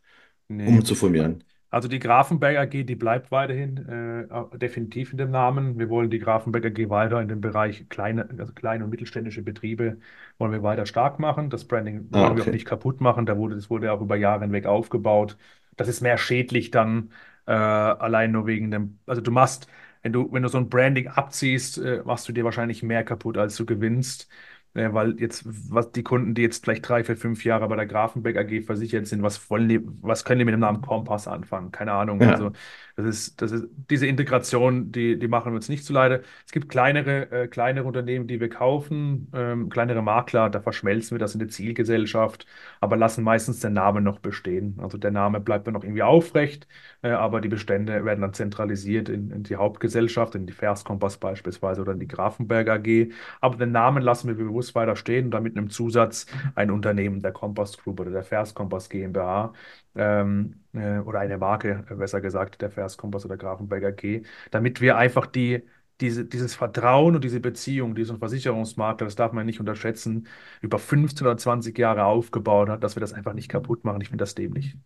nee. 0.48 0.82
umzuformieren? 0.82 1.44
Also 1.70 1.88
die 1.88 1.98
Grafenberg 1.98 2.56
AG, 2.56 2.84
die 2.86 2.94
bleibt 2.96 3.32
weiterhin 3.32 3.78
äh, 3.88 4.58
definitiv 4.58 5.10
in 5.12 5.18
dem 5.18 5.30
Namen. 5.32 5.78
Wir 5.78 5.90
wollen 5.90 6.08
die 6.10 6.20
Grafenberg 6.20 6.64
AG 6.66 6.88
weiter 6.90 7.20
in 7.20 7.28
dem 7.28 7.40
Bereich 7.40 7.88
kleine, 7.88 8.28
also 8.38 8.52
kleine 8.52 8.84
und 8.84 8.90
mittelständische 8.90 9.42
Betriebe 9.42 9.98
wollen 10.38 10.52
wir 10.52 10.62
weiter 10.62 10.86
stark 10.86 11.18
machen. 11.18 11.50
Das 11.50 11.66
Branding 11.66 12.08
Ah, 12.12 12.30
wollen 12.30 12.36
wir 12.36 12.44
auch 12.44 12.50
okay. 12.50 12.52
nicht 12.52 12.66
kaputt 12.66 13.00
machen. 13.00 13.26
Da 13.26 13.36
wurde, 13.38 13.56
das 13.56 13.70
wurde 13.70 13.92
auch 13.92 14.00
über 14.00 14.16
Jahre 14.16 14.42
hinweg 14.44 14.66
aufgebaut. 14.66 15.36
Das 15.76 15.88
ist 15.88 16.00
mehr 16.00 16.18
schädlich 16.18 16.70
dann 16.70 17.10
äh, 17.46 17.52
allein 17.52 18.32
nur 18.32 18.46
wegen 18.46 18.70
dem, 18.70 18.98
also 19.06 19.20
du 19.20 19.30
machst, 19.30 19.66
wenn 20.02 20.12
du, 20.12 20.30
wenn 20.32 20.42
du 20.42 20.48
so 20.48 20.58
ein 20.58 20.68
Branding 20.68 21.08
abziehst, 21.08 21.78
äh, 21.78 22.02
machst 22.04 22.28
du 22.28 22.32
dir 22.32 22.44
wahrscheinlich 22.44 22.82
mehr 22.82 23.04
kaputt, 23.04 23.38
als 23.38 23.56
du 23.56 23.66
gewinnst. 23.66 24.28
Äh, 24.74 24.92
weil 24.92 25.18
jetzt, 25.20 25.44
was 25.72 25.92
die 25.92 26.02
Kunden, 26.02 26.34
die 26.34 26.42
jetzt 26.42 26.64
vielleicht 26.64 26.88
drei, 26.88 27.04
vier, 27.04 27.16
fünf 27.16 27.44
Jahre 27.44 27.68
bei 27.68 27.76
der 27.76 27.86
Grafenberg 27.86 28.36
AG 28.36 28.62
versichert 28.62 29.06
sind, 29.06 29.22
was 29.22 29.48
wollen 29.50 29.68
die, 29.68 29.80
was 30.02 30.24
können 30.24 30.40
die 30.40 30.44
mit 30.44 30.52
dem 30.52 30.60
Namen 30.60 30.82
Kompass 30.82 31.28
anfangen? 31.28 31.70
Keine 31.72 31.92
Ahnung. 31.92 32.20
Ja. 32.20 32.32
Also 32.32 32.52
das 32.96 33.06
ist, 33.06 33.42
das 33.42 33.50
ist 33.50 33.64
diese 33.90 34.06
Integration, 34.06 34.92
die, 34.92 35.18
die 35.18 35.26
machen 35.28 35.52
wir 35.52 35.56
uns 35.56 35.68
nicht 35.68 35.84
zuleide. 35.84 36.22
Es 36.46 36.52
gibt 36.52 36.68
kleinere, 36.68 37.30
äh, 37.32 37.48
kleinere 37.48 37.86
Unternehmen, 37.86 38.28
die 38.28 38.40
wir 38.40 38.48
kaufen, 38.48 39.30
ähm, 39.34 39.68
kleinere 39.68 40.02
Makler, 40.02 40.48
da 40.48 40.60
verschmelzen 40.60 41.16
wir 41.16 41.18
das 41.18 41.34
in 41.34 41.40
die 41.40 41.48
Zielgesellschaft, 41.48 42.46
aber 42.80 42.96
lassen 42.96 43.24
meistens 43.24 43.60
den 43.60 43.72
Namen 43.72 44.04
noch 44.04 44.20
bestehen. 44.20 44.78
Also 44.80 44.96
der 44.98 45.10
Name 45.10 45.40
bleibt 45.40 45.66
dann 45.66 45.74
noch 45.74 45.82
irgendwie 45.82 46.02
aufrecht, 46.04 46.68
äh, 47.02 47.10
aber 47.10 47.40
die 47.40 47.48
Bestände 47.48 48.04
werden 48.04 48.20
dann 48.20 48.32
zentralisiert 48.32 49.08
in, 49.08 49.30
in 49.30 49.42
die 49.42 49.56
Hauptgesellschaft, 49.56 50.34
in 50.36 50.46
die 50.46 50.52
Verskompass 50.52 51.18
beispielsweise 51.18 51.80
oder 51.80 51.92
in 51.92 52.00
die 52.00 52.08
Grafenberg 52.08 52.68
AG. 52.68 53.12
Aber 53.40 53.56
den 53.56 53.72
Namen 53.72 54.02
lassen 54.02 54.28
wir 54.28 54.36
bewusst 54.36 54.63
weiter 54.74 54.96
stehen 54.96 55.26
und 55.26 55.30
dann 55.32 55.42
mit 55.42 55.56
einem 55.56 55.70
Zusatz 55.70 56.26
ein 56.54 56.70
Unternehmen 56.70 57.20
der 57.22 57.32
Compass 57.32 57.76
Group 57.76 58.00
oder 58.00 58.10
der 58.10 58.22
Verskompass 58.22 58.88
GmbH 58.88 59.52
ähm, 59.94 60.60
äh, 60.72 60.98
oder 60.98 61.20
eine 61.20 61.38
Marke, 61.38 61.84
äh, 61.88 61.94
besser 61.94 62.20
gesagt, 62.20 62.62
der 62.62 62.70
Verskompass 62.70 63.24
oder 63.24 63.36
Grafenberg 63.36 63.84
AG, 63.84 64.22
damit 64.50 64.80
wir 64.80 64.96
einfach 64.96 65.26
die, 65.26 65.62
diese, 66.00 66.24
dieses 66.24 66.54
Vertrauen 66.54 67.14
und 67.14 67.24
diese 67.24 67.40
Beziehung, 67.40 67.94
die 67.94 68.04
so 68.04 68.16
Versicherungsmakler, 68.16 69.06
das 69.06 69.14
darf 69.16 69.32
man 69.32 69.46
nicht 69.46 69.60
unterschätzen, 69.60 70.26
über 70.60 70.78
15 70.78 71.26
oder 71.26 71.36
20 71.36 71.78
Jahre 71.78 72.04
aufgebaut 72.04 72.68
hat, 72.68 72.82
dass 72.84 72.96
wir 72.96 73.00
das 73.00 73.12
einfach 73.12 73.32
nicht 73.34 73.48
kaputt 73.48 73.84
machen. 73.84 74.00
Ich 74.00 74.08
finde 74.08 74.22
das 74.22 74.34
dämlich. 74.34 74.76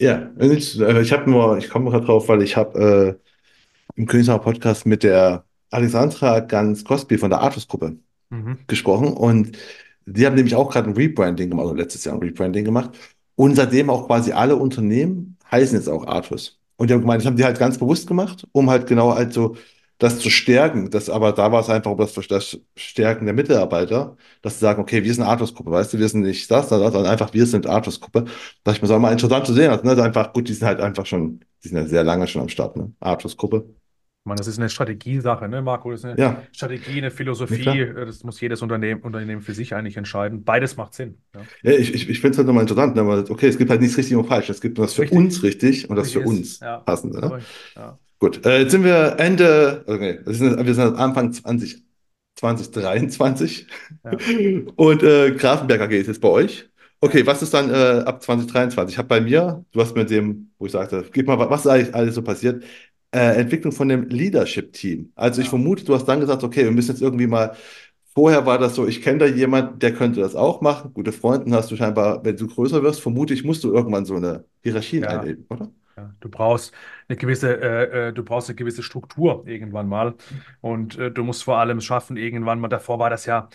Ja, 0.00 0.32
ich, 0.38 0.78
äh, 0.80 1.00
ich 1.00 1.12
habe 1.12 1.30
nur, 1.30 1.56
ich 1.58 1.70
komme 1.70 1.90
gerade 1.90 2.04
drauf, 2.06 2.28
weil 2.28 2.42
ich 2.42 2.56
habe 2.56 3.18
äh, 3.96 4.00
im 4.00 4.06
Königsmacher 4.06 4.40
Podcast 4.40 4.86
mit 4.86 5.02
der 5.02 5.46
Alexandra 5.70 6.40
Ganz-Kospi 6.40 7.18
von 7.18 7.30
der 7.30 7.40
Artus-Gruppe 7.40 7.98
Mhm. 8.34 8.58
gesprochen 8.66 9.12
und 9.12 9.56
die 10.06 10.26
haben 10.26 10.34
nämlich 10.34 10.54
auch 10.54 10.70
gerade 10.70 10.90
ein 10.90 10.96
Rebranding 10.96 11.50
gemacht, 11.50 11.64
also 11.64 11.74
letztes 11.74 12.04
Jahr 12.04 12.14
ein 12.14 12.20
Rebranding 12.22 12.64
gemacht 12.64 12.90
und 13.36 13.56
seitdem 13.56 13.90
auch 13.90 14.06
quasi 14.06 14.32
alle 14.32 14.56
Unternehmen 14.56 15.36
heißen 15.50 15.76
jetzt 15.76 15.88
auch 15.88 16.06
Artus. 16.06 16.60
Und 16.76 16.90
die 16.90 16.94
haben 16.94 17.00
gemeint, 17.00 17.20
das 17.22 17.26
haben 17.26 17.36
die 17.36 17.44
halt 17.44 17.58
ganz 17.58 17.78
bewusst 17.78 18.06
gemacht, 18.06 18.46
um 18.52 18.68
halt 18.70 18.86
genau 18.86 19.14
halt 19.14 19.32
so 19.32 19.56
das 19.98 20.18
zu 20.18 20.28
stärken. 20.30 20.90
Das, 20.90 21.08
aber 21.08 21.32
da 21.32 21.52
war 21.52 21.60
es 21.60 21.70
einfach 21.70 21.92
um 21.92 21.98
das, 21.98 22.14
das 22.14 22.58
Stärken 22.76 23.26
der 23.26 23.34
Mitarbeiter, 23.34 24.16
dass 24.42 24.54
sie 24.54 24.60
sagen, 24.60 24.82
okay, 24.82 25.04
wir 25.04 25.14
sind 25.14 25.22
Artus-Gruppe, 25.24 25.70
weißt 25.70 25.92
du, 25.92 25.98
wir 25.98 26.08
sind 26.08 26.22
nicht 26.22 26.50
das, 26.50 26.68
sondern 26.68 27.06
einfach 27.06 27.32
wir 27.32 27.46
sind 27.46 27.66
Artus-Gruppe. 27.66 28.24
Da 28.64 28.72
ich 28.72 28.82
mir 28.82 28.88
so 28.88 28.98
mal 28.98 29.12
interessant 29.12 29.46
zu 29.46 29.52
sehen, 29.54 29.70
ne, 29.70 29.90
also 29.90 30.02
einfach 30.02 30.32
gut, 30.32 30.48
die 30.48 30.52
sind 30.54 30.66
halt 30.66 30.80
einfach 30.80 31.06
schon, 31.06 31.40
die 31.62 31.68
sind 31.68 31.78
ja 31.78 31.86
sehr 31.86 32.04
lange 32.04 32.26
schon 32.26 32.42
am 32.42 32.48
Start, 32.48 32.76
ne? 32.76 32.92
Artus-Gruppe. 33.00 33.64
Ich 34.24 34.26
meine, 34.26 34.38
das 34.38 34.46
ist 34.46 34.58
eine 34.58 34.70
Strategiesache, 34.70 35.48
ne, 35.48 35.60
Marco? 35.60 35.90
Das 35.90 36.00
ist 36.00 36.06
eine 36.06 36.18
Ja, 36.18 36.48
Strategie, 36.50 36.96
eine 36.98 37.10
ja 37.48 37.58
Philosophie. 37.58 37.62
klar. 37.62 37.80
äh, 37.80 38.06
Das 38.06 38.24
muss 38.24 38.40
jedes 38.40 38.62
Unternehmen, 38.62 39.02
Unternehmen 39.02 39.42
für 39.42 39.52
sich 39.54 39.74
eigentlich 39.74 39.96
entscheiden. 39.98 40.44
Beides 40.44 40.76
macht 40.78 40.94
Sinn. 40.94 41.22
Ja. 41.34 41.48
Ja, 41.62 41.72
ich 41.72 41.94
ich, 41.94 42.08
ich 42.08 42.20
finde 42.20 42.32
es 42.32 42.38
halt 42.38 42.46
nochmal 42.46 42.62
interessant, 42.62 42.94
ne, 42.96 43.06
weil, 43.06 43.30
okay, 43.30 43.48
es 43.48 43.58
gibt 43.58 43.70
halt 43.70 43.80
nichts 43.80 43.96
richtig 43.98 44.16
und 44.16 44.26
falsch. 44.26 44.48
Es 44.50 44.60
gibt 44.60 44.76
nur 44.78 44.86
das 44.86 44.94
für 44.94 45.02
Richtig, 45.02 45.10
uns 45.10 45.42
richtig 45.42 45.88
und 45.90 45.96
das 45.96 46.10
für 46.12 46.20
richtig 46.20 46.24
ist. 46.24 46.60
uns 46.60 46.60
Ja, 46.60 46.84
passende. 46.84 47.20
Ne? 47.20 47.34
Ja. 47.76 47.98
Gut, 48.20 48.44
äh, 48.46 48.60
jetzt 48.62 48.72
sind 48.72 48.84
wir 48.84 49.16
Ende, 49.18 49.84
okay, 49.88 50.20
wir 50.24 50.34
sind, 50.34 50.64
wir 50.66 50.74
sind 50.74 50.96
Anfang 50.96 51.32
20, 51.32 51.84
2023 52.36 53.66
Ja. 54.04 54.24
und 54.76 55.02
äh, 55.02 55.32
Grafenberg 55.32 55.80
AG 55.82 55.92
ist 56.00 56.06
jetzt 56.08 56.20
bei 56.20 56.28
euch. 56.28 56.68
Ja. 57.06 57.18
Okay, 57.18 57.26
was 57.26 57.42
ist 57.42 57.54
dann 57.54 57.70
äh, 57.70 58.02
ab 58.06 58.22
2023? 58.22 58.94
Ich 58.94 58.98
habe 58.98 59.08
bei 59.08 59.20
mir, 59.20 59.64
du 59.72 59.80
hast 59.80 59.94
mit 59.96 60.10
dem, 60.10 60.52
wo 60.58 60.66
ich 60.66 60.72
sagte, 60.72 61.04
gib 61.12 61.26
mal, 61.26 61.38
was 61.38 61.62
ist 61.62 61.66
eigentlich 61.68 61.94
alles 61.94 62.14
so 62.14 62.22
passiert? 62.22 62.64
Äh, 63.14 63.36
Entwicklung 63.40 63.72
von 63.72 63.88
dem 63.88 64.08
Leadership-Team. 64.08 65.12
Also 65.14 65.40
ich 65.42 65.48
vermute, 65.48 65.84
du 65.84 65.94
hast 65.94 66.06
dann 66.06 66.20
gesagt, 66.20 66.42
okay, 66.44 66.64
wir 66.64 66.72
müssen 66.72 66.90
jetzt 66.92 67.02
irgendwie 67.02 67.28
mal, 67.28 67.56
vorher 68.14 68.46
war 68.46 68.58
das 68.58 68.74
so, 68.74 68.86
ich 68.88 69.02
kenne 69.02 69.18
da 69.20 69.26
jemanden, 69.26 69.78
der 69.78 69.94
könnte 69.94 70.20
das 70.20 70.34
auch 70.34 70.60
machen. 70.62 70.92
Gute 70.94 71.12
Freunde 71.12 71.56
hast 71.56 71.70
du 71.70 71.76
scheinbar, 71.76 72.24
wenn 72.24 72.36
du 72.36 72.48
größer 72.48 72.82
wirst, 72.82 73.00
vermute 73.00 73.34
ich, 73.34 73.44
musst 73.44 73.64
du 73.64 73.72
irgendwann 73.72 74.04
so 74.04 74.16
eine 74.16 74.44
Hierarchien 74.64 75.04
Ja. 75.04 75.08
einnehmen, 75.08 75.46
oder? 75.50 75.70
Ja, 75.96 76.14
du 76.20 76.30
brauchst 76.30 76.74
eine 77.08 77.16
gewisse, 77.18 77.60
äh, 77.60 78.08
äh, 78.10 78.12
du 78.14 78.24
brauchst 78.24 78.48
eine 78.50 78.56
gewisse 78.56 78.82
Struktur 78.82 79.46
irgendwann 79.46 79.88
mal. 79.88 80.16
Und 80.60 80.98
äh, 80.98 81.10
du 81.12 81.24
musst 81.24 81.44
vor 81.44 81.58
allem 81.58 81.80
schaffen, 81.80 82.16
irgendwann 82.16 82.60
mal, 82.60 82.68
davor 82.68 82.98
war 83.00 83.10
das 83.10 83.26
ja, 83.26 83.48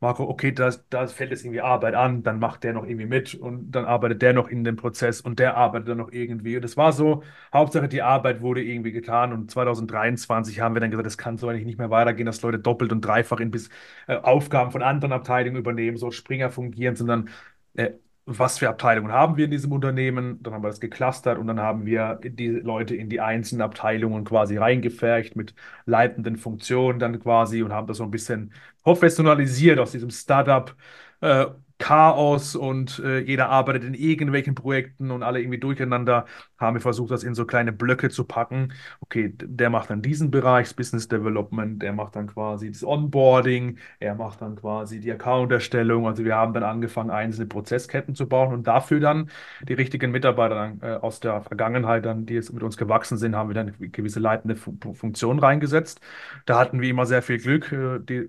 Marco, 0.00 0.22
okay, 0.28 0.52
da 0.52 0.70
da 0.90 1.06
fällt 1.08 1.30
jetzt 1.32 1.44
irgendwie 1.44 1.60
Arbeit 1.60 1.94
an, 1.94 2.22
dann 2.22 2.38
macht 2.38 2.62
der 2.62 2.72
noch 2.72 2.84
irgendwie 2.84 3.06
mit 3.06 3.34
und 3.34 3.72
dann 3.72 3.84
arbeitet 3.84 4.22
der 4.22 4.32
noch 4.32 4.48
in 4.48 4.62
dem 4.62 4.76
Prozess 4.76 5.20
und 5.20 5.40
der 5.40 5.56
arbeitet 5.56 5.88
dann 5.88 5.98
noch 5.98 6.12
irgendwie. 6.12 6.56
Und 6.56 6.64
es 6.64 6.76
war 6.76 6.92
so, 6.92 7.24
Hauptsache 7.52 7.88
die 7.88 8.02
Arbeit 8.02 8.40
wurde 8.40 8.62
irgendwie 8.62 8.92
getan. 8.92 9.32
Und 9.32 9.50
2023 9.50 10.60
haben 10.60 10.74
wir 10.76 10.80
dann 10.80 10.90
gesagt, 10.92 11.06
das 11.06 11.18
kann 11.18 11.36
so 11.36 11.48
eigentlich 11.48 11.66
nicht 11.66 11.78
mehr 11.78 11.90
weitergehen, 11.90 12.26
dass 12.26 12.40
Leute 12.42 12.60
doppelt 12.60 12.92
und 12.92 13.00
dreifach 13.00 13.40
in 13.40 13.50
bis, 13.50 13.70
äh, 14.06 14.16
Aufgaben 14.16 14.70
von 14.70 14.82
anderen 14.82 15.12
Abteilungen 15.12 15.56
übernehmen, 15.56 15.96
so 15.96 16.12
Springer 16.12 16.50
fungieren, 16.50 16.94
sondern 16.94 17.28
äh, 17.74 17.92
was 18.30 18.58
für 18.58 18.68
Abteilungen 18.68 19.10
haben 19.12 19.36
wir 19.36 19.46
in 19.46 19.50
diesem 19.50 19.72
Unternehmen? 19.72 20.42
Dann 20.42 20.52
haben 20.54 20.62
wir 20.62 20.68
das 20.68 20.80
geclustert 20.80 21.38
und 21.38 21.46
dann 21.46 21.60
haben 21.60 21.86
wir 21.86 22.16
die 22.22 22.48
Leute 22.48 22.94
in 22.94 23.08
die 23.08 23.20
einzelnen 23.20 23.62
Abteilungen 23.62 24.24
quasi 24.24 24.56
reingefercht 24.58 25.34
mit 25.34 25.54
leitenden 25.86 26.36
Funktionen 26.36 26.98
dann 26.98 27.18
quasi 27.20 27.62
und 27.62 27.72
haben 27.72 27.86
das 27.86 27.96
so 27.98 28.04
ein 28.04 28.10
bisschen 28.10 28.52
professionalisiert 28.82 29.78
aus 29.78 29.92
diesem 29.92 30.10
Startup. 30.10 30.76
Äh, 31.20 31.46
Chaos 31.78 32.56
und 32.56 32.98
äh, 33.00 33.20
jeder 33.20 33.48
arbeitet 33.50 33.84
in 33.84 33.94
irgendwelchen 33.94 34.54
Projekten 34.54 35.10
und 35.10 35.22
alle 35.22 35.40
irgendwie 35.40 35.58
durcheinander, 35.58 36.26
haben 36.58 36.74
wir 36.76 36.80
versucht, 36.80 37.10
das 37.12 37.22
in 37.22 37.34
so 37.34 37.46
kleine 37.46 37.72
Blöcke 37.72 38.10
zu 38.10 38.24
packen. 38.24 38.72
Okay, 39.00 39.32
der 39.40 39.70
macht 39.70 39.90
dann 39.90 40.02
diesen 40.02 40.30
Bereich, 40.30 40.74
Business 40.74 41.08
Development, 41.08 41.80
der 41.82 41.92
macht 41.92 42.16
dann 42.16 42.26
quasi 42.26 42.70
das 42.70 42.82
Onboarding, 42.84 43.78
er 44.00 44.14
macht 44.16 44.42
dann 44.42 44.56
quasi 44.56 45.00
die 45.00 45.12
Account-Erstellung. 45.12 46.06
Also 46.06 46.24
wir 46.24 46.34
haben 46.34 46.52
dann 46.52 46.64
angefangen, 46.64 47.10
einzelne 47.10 47.46
Prozessketten 47.46 48.14
zu 48.14 48.28
bauen 48.28 48.52
und 48.52 48.66
dafür 48.66 49.00
dann 49.00 49.30
die 49.62 49.74
richtigen 49.74 50.10
Mitarbeiter 50.10 50.54
dann, 50.54 50.80
äh, 50.82 50.94
aus 50.96 51.20
der 51.20 51.42
Vergangenheit, 51.42 52.04
dann, 52.04 52.26
die 52.26 52.34
jetzt 52.34 52.52
mit 52.52 52.62
uns 52.62 52.76
gewachsen 52.76 53.16
sind, 53.18 53.36
haben 53.36 53.48
wir 53.50 53.54
dann 53.54 53.74
gewisse 53.92 54.20
leitende 54.20 54.56
Fu 54.56 54.76
Funktionen 54.94 55.38
reingesetzt. 55.40 56.00
Da 56.46 56.58
hatten 56.58 56.80
wir 56.80 56.88
immer 56.90 57.06
sehr 57.06 57.22
viel 57.22 57.38
Glück. 57.38 57.72
Äh, 57.72 58.00
die, 58.00 58.28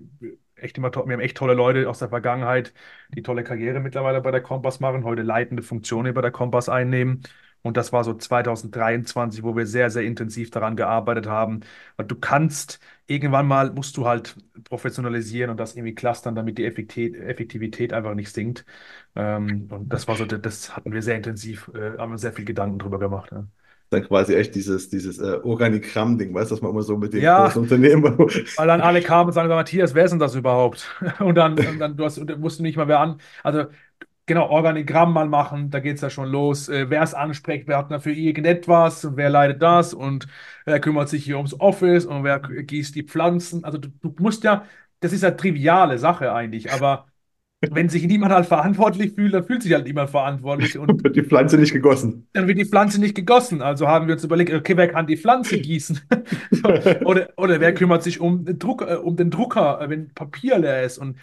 echt 0.62 0.78
immer 0.78 0.92
wir 0.92 1.00
haben 1.00 1.20
echt 1.20 1.36
tolle 1.36 1.54
Leute 1.54 1.88
aus 1.88 1.98
der 1.98 2.08
Vergangenheit, 2.08 2.72
die 3.10 3.22
tolle 3.22 3.44
Karriere 3.44 3.80
mittlerweile 3.80 4.20
bei 4.20 4.30
der 4.30 4.42
Kompass 4.42 4.80
machen, 4.80 5.04
heute 5.04 5.22
leitende 5.22 5.62
Funktionen 5.62 6.14
bei 6.14 6.20
der 6.22 6.30
Kompass 6.30 6.68
einnehmen. 6.68 7.22
Und 7.62 7.76
das 7.76 7.92
war 7.92 8.04
so 8.04 8.14
2023, 8.14 9.42
wo 9.42 9.54
wir 9.56 9.66
sehr, 9.66 9.90
sehr 9.90 10.02
intensiv 10.04 10.50
daran 10.50 10.76
gearbeitet 10.76 11.26
haben. 11.26 11.60
Weil 11.96 12.06
du 12.06 12.14
kannst, 12.16 12.80
irgendwann 13.06 13.46
mal 13.46 13.70
musst 13.72 13.96
du 13.98 14.06
halt 14.06 14.36
professionalisieren 14.64 15.50
und 15.50 15.58
das 15.58 15.74
irgendwie 15.76 15.94
clustern, 15.94 16.34
damit 16.34 16.56
die 16.58 16.64
Effektivität, 16.64 17.92
einfach 17.92 18.14
nicht 18.14 18.32
sinkt. 18.32 18.64
Ähm, 19.14 19.68
und 19.70 19.92
das 19.92 20.08
war 20.08 20.16
so, 20.16 20.24
das 20.24 20.74
hatten 20.76 20.92
wir 20.92 21.02
sehr 21.02 21.16
intensiv, 21.16 21.70
äh, 21.74 21.98
haben 21.98 22.12
wir 22.12 22.18
sehr 22.18 22.32
viel 22.32 22.44
Gedanken 22.46 22.78
drüber 22.78 22.98
gemacht. 22.98 23.30
Dann 23.90 24.04
quasi 24.04 24.34
echt 24.34 24.54
dieses, 24.54 24.88
dieses 24.88 25.18
äh, 25.18 25.38
Organigramm-Ding, 25.42 26.32
weißt 26.32 26.50
du, 26.50 26.54
was 26.54 26.62
man 26.62 26.70
immer 26.70 26.82
so 26.82 26.96
mit 26.96 27.12
den 27.12 27.22
ja 27.22 27.44
großen 27.44 27.62
Unternehmen. 27.62 28.18
weil 28.18 28.66
dann 28.66 28.80
alle 28.80 29.02
kamen 29.02 29.28
und 29.28 29.32
sagen, 29.32 29.48
Matthias, 29.48 29.94
wer 29.94 30.04
ist 30.04 30.12
denn 30.12 30.20
das 30.20 30.34
überhaupt? 30.34 30.88
Und 31.18 31.34
dann, 31.34 31.58
und 31.58 31.78
dann 31.78 31.96
du 31.96 32.04
hast, 32.04 32.18
und 32.18 32.40
wussten 32.40 32.62
nicht 32.62 32.76
mal, 32.76 32.88
wer 32.88 33.00
an. 33.00 33.20
Also 33.42 33.64
Genau, 34.30 34.48
Organigramm 34.48 35.12
mal 35.12 35.26
machen, 35.26 35.70
da 35.70 35.80
geht 35.80 35.96
es 35.96 36.02
ja 36.02 36.08
schon 36.08 36.28
los. 36.28 36.68
Äh, 36.68 36.88
wer 36.88 37.02
ist 37.02 37.14
Ansprechpartner 37.14 37.98
für 37.98 38.12
irgendetwas 38.12 39.04
und 39.04 39.16
wer 39.16 39.28
leitet 39.28 39.60
das 39.60 39.92
und 39.92 40.28
wer 40.64 40.78
kümmert 40.78 41.08
sich 41.08 41.24
hier 41.24 41.36
ums 41.36 41.58
Office 41.58 42.06
und 42.06 42.22
wer 42.22 42.38
gießt 42.38 42.94
die 42.94 43.02
Pflanzen. 43.02 43.64
Also 43.64 43.78
du, 43.78 43.88
du 43.88 44.14
musst 44.20 44.44
ja, 44.44 44.66
das 45.00 45.12
ist 45.12 45.24
ja 45.24 45.32
triviale 45.32 45.98
Sache 45.98 46.32
eigentlich, 46.32 46.72
aber 46.72 47.09
wenn 47.60 47.88
sich 47.88 48.06
niemand 48.06 48.32
halt 48.32 48.46
verantwortlich 48.46 49.14
fühlt, 49.14 49.34
dann 49.34 49.44
fühlt 49.44 49.62
sich 49.62 49.72
halt 49.74 49.86
niemand 49.86 50.10
verantwortlich 50.10 50.78
und 50.78 51.04
Wird 51.04 51.16
die 51.16 51.22
Pflanze 51.22 51.58
nicht 51.58 51.72
gegossen. 51.72 52.26
dann 52.32 52.46
wird 52.46 52.58
die 52.58 52.64
Pflanze 52.64 53.00
nicht 53.00 53.14
gegossen. 53.16 53.60
Also 53.60 53.88
haben 53.88 54.06
wir 54.06 54.14
uns 54.14 54.22
überlegt, 54.24 54.52
okay, 54.52 54.76
wer 54.76 54.88
kann 54.88 55.06
die 55.06 55.16
Pflanze 55.16 55.58
gießen? 55.60 56.00
So, 56.52 56.74
Oder, 57.02 57.30
oder 57.36 57.60
wer 57.60 57.74
kümmert 57.74 58.02
sich 58.02 58.20
um 58.20 58.44
den 58.44 58.58
Druck, 58.58 58.82
äh, 58.82 58.94
um 58.96 59.16
den 59.16 59.30
Drucker, 59.30 59.80
äh, 59.80 59.88
wenn 59.90 60.12
Papier 60.14 60.58
leer 60.58 60.82
ist 60.84 60.98
und 60.98 61.16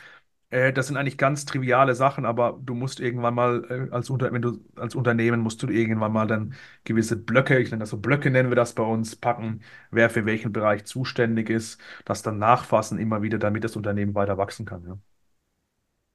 äh, 0.50 0.74
das 0.74 0.88
sind 0.88 0.98
eigentlich 0.98 1.18
ganz 1.18 1.46
triviale 1.46 1.96
Sachen, 1.96 2.26
aber 2.26 2.60
du 2.64 2.74
musst 2.76 3.00
irgendwann 3.02 3.36
mal 3.36 3.66
äh, 3.92 3.94
als 3.94 4.10
Unter 4.10 4.34
wenn 4.34 4.42
du 4.42 4.60
als 4.78 4.96
Unternehmen 4.96 5.42
musst 5.42 5.64
du 5.64 5.70
irgendwann 5.70 6.14
mal 6.14 6.28
dann 6.28 6.56
gewisse 6.86 7.18
Blöcke, 7.18 7.60
ich 7.60 7.72
nenne 7.72 7.82
das 7.82 7.92
so 7.92 7.98
Blöcke, 8.00 8.32
nennen 8.32 8.50
wir 8.50 8.56
das 8.58 8.74
bei 8.76 8.84
uns, 8.84 9.16
packen, 9.18 9.62
wer 9.92 10.10
für 10.10 10.26
welchen 10.26 10.54
Bereich 10.54 10.86
zuständig 10.86 11.50
ist, 11.50 11.80
das 12.06 12.22
dann 12.24 12.40
nachfassen 12.40 13.00
immer 13.00 13.22
wieder, 13.24 13.38
damit 13.40 13.64
das 13.66 13.76
Unternehmen 13.78 14.16
weiter 14.16 14.38
wachsen 14.38 14.66
kann. 14.66 14.86
Ja. 14.88 15.00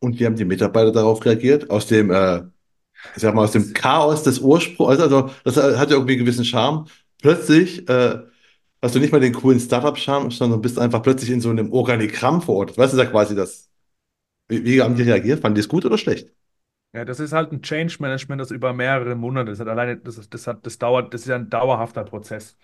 Und 0.02 0.18
wie 0.18 0.26
haben 0.26 0.36
die 0.36 0.44
Mitarbeiter 0.44 0.90
darauf 0.92 1.24
reagiert? 1.24 1.70
Aus 1.70 1.86
dem, 1.86 2.10
äh, 2.10 2.38
ich 3.16 3.22
sag 3.22 3.34
mal, 3.34 3.44
aus 3.44 3.52
dem 3.52 3.72
Chaos 3.74 4.22
des 4.24 4.40
Ursprungs, 4.40 5.00
also 5.00 5.30
das 5.44 5.56
hat 5.56 5.90
ja 5.90 5.96
irgendwie 5.96 6.14
einen 6.14 6.24
gewissen 6.24 6.44
Charme. 6.44 6.86
Plötzlich 7.22 7.88
äh, 7.88 8.18
hast 8.82 8.94
du 8.94 8.98
nicht 9.00 9.12
mal 9.12 9.20
den 9.20 9.34
coolen 9.34 9.60
Startup-Charme, 9.60 10.30
sondern 10.32 10.60
bist 10.60 10.78
einfach 10.78 11.02
plötzlich 11.02 11.30
in 11.30 11.40
so 11.40 11.50
einem 11.50 11.72
Organigramm 11.72 12.42
verortet. 12.42 12.78
Weißt 12.78 12.94
du, 12.94 12.96
da 12.96 13.06
quasi 13.06 13.36
das. 13.36 13.70
Wie, 14.48 14.64
wie 14.64 14.82
haben 14.82 14.96
die 14.96 15.02
reagiert? 15.02 15.40
Fanden 15.40 15.56
die 15.56 15.60
es 15.60 15.68
gut 15.68 15.84
oder 15.86 15.98
schlecht? 15.98 16.30
Ja, 16.94 17.04
das 17.04 17.20
ist 17.20 17.32
halt 17.32 17.52
ein 17.52 17.62
Change 17.62 17.96
Management, 18.00 18.40
das 18.40 18.50
über 18.50 18.72
mehrere 18.74 19.14
Monate, 19.14 19.50
das 19.50 19.60
hat 19.60 19.68
alleine, 19.68 19.96
das, 19.98 20.28
das 20.28 20.46
hat, 20.46 20.66
das 20.66 20.78
dauert, 20.78 21.14
das 21.14 21.22
ist 21.22 21.30
ein 21.30 21.48
dauerhafter 21.48 22.04
Prozess. 22.04 22.56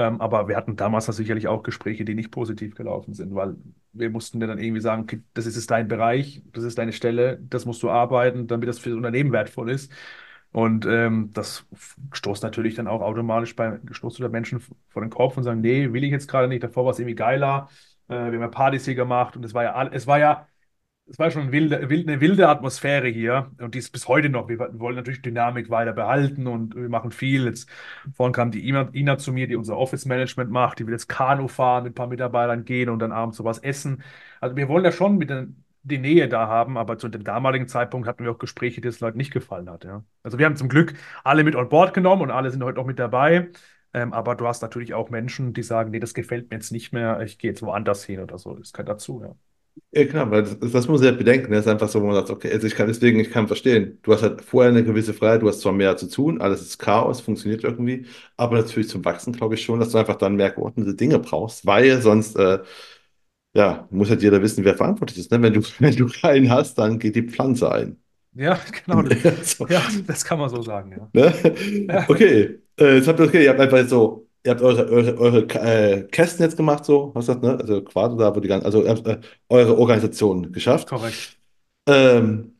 Ähm, 0.00 0.18
aber 0.22 0.48
wir 0.48 0.56
hatten 0.56 0.76
damals 0.76 1.04
sicherlich 1.06 1.46
auch 1.46 1.62
Gespräche, 1.62 2.06
die 2.06 2.14
nicht 2.14 2.30
positiv 2.30 2.74
gelaufen 2.74 3.12
sind, 3.12 3.34
weil 3.34 3.56
wir 3.92 4.08
mussten 4.08 4.40
dann 4.40 4.58
irgendwie 4.58 4.80
sagen, 4.80 5.02
okay, 5.02 5.22
das 5.34 5.44
ist 5.44 5.56
jetzt 5.56 5.70
dein 5.70 5.88
Bereich, 5.88 6.42
das 6.52 6.64
ist 6.64 6.78
deine 6.78 6.92
Stelle, 6.94 7.38
das 7.42 7.66
musst 7.66 7.82
du 7.82 7.90
arbeiten, 7.90 8.46
damit 8.46 8.66
das 8.68 8.78
für 8.78 8.88
das 8.90 8.96
Unternehmen 8.96 9.30
wertvoll 9.32 9.70
ist. 9.70 9.92
Und 10.52 10.86
ähm, 10.86 11.30
das 11.34 11.66
stoßt 12.12 12.42
natürlich 12.42 12.74
dann 12.76 12.86
auch 12.88 13.02
automatisch 13.02 13.54
bei 13.54 13.78
der 13.78 14.28
Menschen 14.30 14.60
vor 14.88 15.02
den 15.02 15.10
Kopf 15.10 15.36
und 15.36 15.44
sagen, 15.44 15.60
nee, 15.60 15.92
will 15.92 16.02
ich 16.02 16.10
jetzt 16.12 16.28
gerade 16.28 16.48
nicht. 16.48 16.62
Davor 16.64 16.84
war 16.86 16.92
es 16.92 16.98
irgendwie 16.98 17.14
geiler. 17.14 17.68
Äh, 18.08 18.14
wir 18.14 18.24
haben 18.24 18.40
ja 18.40 18.48
Partys 18.48 18.86
hier 18.86 18.94
gemacht 18.94 19.36
und 19.36 19.44
es 19.44 19.52
war 19.54 19.64
ja 19.64 19.88
es 19.92 20.06
war 20.06 20.18
ja 20.18 20.46
es 21.10 21.18
war 21.18 21.30
schon 21.30 21.42
eine 21.42 21.52
wilde, 21.52 21.78
eine 21.78 22.20
wilde 22.20 22.48
Atmosphäre 22.48 23.08
hier 23.08 23.50
und 23.58 23.74
die 23.74 23.80
ist 23.80 23.90
bis 23.90 24.06
heute 24.06 24.28
noch. 24.28 24.48
Wir 24.48 24.58
wollen 24.58 24.94
natürlich 24.94 25.22
Dynamik 25.22 25.68
weiter 25.68 25.92
behalten 25.92 26.46
und 26.46 26.76
wir 26.76 26.88
machen 26.88 27.10
viel. 27.10 27.46
Jetzt 27.46 27.68
vorhin 28.14 28.32
kam 28.32 28.52
die 28.52 28.68
Ina, 28.68 28.90
Ina 28.92 29.18
zu 29.18 29.32
mir, 29.32 29.48
die 29.48 29.56
unser 29.56 29.76
Office 29.76 30.06
Management 30.06 30.50
macht. 30.52 30.78
Die 30.78 30.86
will 30.86 30.92
jetzt 30.92 31.08
Kanu 31.08 31.48
fahren, 31.48 31.82
mit 31.82 31.92
ein 31.92 31.94
paar 31.96 32.06
Mitarbeitern 32.06 32.64
gehen 32.64 32.88
und 32.88 33.00
dann 33.00 33.10
abends 33.10 33.38
sowas 33.38 33.58
essen. 33.58 34.04
Also 34.40 34.54
wir 34.56 34.68
wollen 34.68 34.84
ja 34.84 34.92
schon 34.92 35.18
mit 35.18 35.30
den, 35.30 35.64
die 35.82 35.98
Nähe 35.98 36.28
da 36.28 36.46
haben, 36.46 36.78
aber 36.78 36.96
zu 36.96 37.08
dem 37.08 37.24
damaligen 37.24 37.66
Zeitpunkt 37.66 38.06
hatten 38.06 38.22
wir 38.22 38.30
auch 38.30 38.38
Gespräche, 38.38 38.80
die 38.80 38.88
es 38.88 39.00
Leuten 39.00 39.18
nicht 39.18 39.32
gefallen 39.32 39.68
hat. 39.68 39.84
Ja. 39.84 40.04
Also 40.22 40.38
wir 40.38 40.46
haben 40.46 40.56
zum 40.56 40.68
Glück 40.68 40.94
alle 41.24 41.42
mit 41.42 41.56
on 41.56 41.68
board 41.68 41.92
genommen 41.92 42.22
und 42.22 42.30
alle 42.30 42.50
sind 42.50 42.62
heute 42.62 42.80
auch 42.80 42.86
mit 42.86 43.00
dabei. 43.00 43.50
Ähm, 43.92 44.12
aber 44.12 44.36
du 44.36 44.46
hast 44.46 44.62
natürlich 44.62 44.94
auch 44.94 45.10
Menschen, 45.10 45.54
die 45.54 45.64
sagen, 45.64 45.90
nee, 45.90 45.98
das 45.98 46.14
gefällt 46.14 46.50
mir 46.50 46.56
jetzt 46.58 46.70
nicht 46.70 46.92
mehr, 46.92 47.20
ich 47.22 47.38
gehe 47.38 47.50
jetzt 47.50 47.62
woanders 47.62 48.04
hin 48.04 48.20
oder 48.20 48.38
so. 48.38 48.54
Das 48.54 48.72
gehört 48.72 48.88
dazu, 48.88 49.22
ja. 49.24 49.34
Ja, 49.92 50.04
klar, 50.04 50.30
weil 50.30 50.42
das, 50.42 50.58
das 50.58 50.88
muss 50.88 51.00
man 51.00 51.12
ja 51.12 51.16
bedenken. 51.16 51.50
Das 51.52 51.62
ist 51.66 51.68
einfach 51.70 51.88
so, 51.88 52.00
wo 52.00 52.06
man 52.06 52.14
sagt, 52.14 52.30
okay, 52.30 52.52
also 52.52 52.66
ich 52.66 52.74
kann 52.76 52.86
deswegen, 52.88 53.18
ich 53.18 53.30
kann 53.30 53.48
verstehen. 53.48 53.98
Du 54.02 54.12
hast 54.12 54.22
halt 54.22 54.40
vorher 54.42 54.70
eine 54.70 54.84
gewisse 54.84 55.14
Freiheit, 55.14 55.42
du 55.42 55.48
hast 55.48 55.60
zwar 55.60 55.72
mehr 55.72 55.96
zu 55.96 56.08
tun, 56.08 56.40
alles 56.40 56.62
ist 56.62 56.78
Chaos, 56.78 57.20
funktioniert 57.20 57.64
irgendwie, 57.64 58.06
aber 58.36 58.56
natürlich 58.58 58.88
zum 58.88 59.04
Wachsen 59.04 59.32
glaube 59.32 59.54
ich 59.54 59.62
schon, 59.62 59.80
dass 59.80 59.90
du 59.90 59.98
einfach 59.98 60.16
dann 60.16 60.36
mehr 60.36 60.50
geordnete 60.50 60.94
Dinge 60.94 61.18
brauchst, 61.18 61.66
weil 61.66 62.00
sonst, 62.02 62.36
äh, 62.36 62.60
ja, 63.54 63.88
muss 63.90 64.10
halt 64.10 64.22
jeder 64.22 64.42
wissen, 64.42 64.64
wer 64.64 64.76
verantwortlich 64.76 65.18
ist. 65.18 65.30
Ne? 65.32 65.42
Wenn 65.42 65.54
du, 65.54 65.62
wenn 65.80 65.96
du 65.96 66.08
keinen 66.08 66.50
hast, 66.50 66.76
dann 66.78 66.98
geht 66.98 67.16
die 67.16 67.22
Pflanze 67.22 67.72
ein. 67.72 68.00
Ja, 68.34 68.58
genau. 68.86 69.02
so. 69.42 69.66
Ja, 69.68 69.82
das 70.06 70.24
kann 70.24 70.38
man 70.38 70.50
so 70.50 70.62
sagen, 70.62 70.92
ja. 70.92 71.08
Ne? 71.12 72.04
Okay, 72.08 72.60
äh, 72.78 72.96
jetzt 72.96 73.08
habt 73.08 73.18
ihr, 73.20 73.26
okay, 73.26 73.44
ihr 73.44 73.50
habt 73.50 73.60
einfach 73.60 73.86
so 73.88 74.29
ihr 74.44 74.50
habt 74.52 74.62
eure, 74.62 74.88
eure, 74.88 75.18
eure 75.18 75.42
äh, 75.42 76.02
Kästen 76.04 76.44
jetzt 76.44 76.56
gemacht, 76.56 76.84
so, 76.84 77.10
was 77.14 77.26
das, 77.26 77.40
ne? 77.40 77.58
Also 77.58 77.82
quasi 77.82 78.16
da, 78.16 78.34
wo 78.34 78.40
die 78.40 78.48
ganzen, 78.48 78.66
also 78.66 78.84
äh, 78.84 79.20
eure 79.48 79.78
Organisation 79.78 80.52
geschafft. 80.52 80.88
Korrekt. 80.88 81.38
Ähm, 81.86 82.54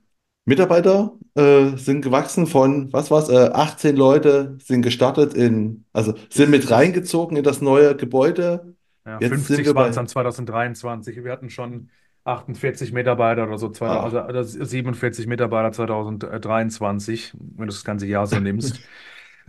Mitarbeiter 0.45 1.13
äh, 1.35 1.77
sind 1.77 2.03
gewachsen 2.03 2.47
von, 2.47 2.93
was 2.93 3.11
war's, 3.11 3.29
äh, 3.29 3.51
18 3.53 3.97
Leute 3.97 4.59
sind 4.63 4.83
gestartet 4.83 5.35
in, 5.35 5.85
also 5.93 6.15
sind 6.29 6.51
mit 6.51 6.71
reingezogen 6.71 7.37
in 7.37 7.45
das 7.45 7.61
neue 7.61 7.95
Gebäude. 7.97 8.75
Ja, 9.07 9.19
Jetzt 9.21 9.47
50 9.47 9.75
waren 9.75 9.91
es 9.91 9.97
dann 9.97 10.09
2023. 10.09 11.23
Wir 11.23 11.33
hatten 11.33 11.51
schon 11.51 11.91
48 12.25 12.93
Mitarbeiter 12.93 13.47
oder 13.47 13.59
so, 13.59 13.73
ah. 13.81 14.03
also, 14.03 14.19
also 14.21 14.65
47 14.65 15.27
Mitarbeiter 15.27 15.73
2023, 15.73 17.33
wenn 17.39 17.67
du 17.67 17.73
das 17.73 17.85
ganze 17.85 18.07
Jahr 18.07 18.27
so 18.27 18.39
nimmst. 18.39 18.81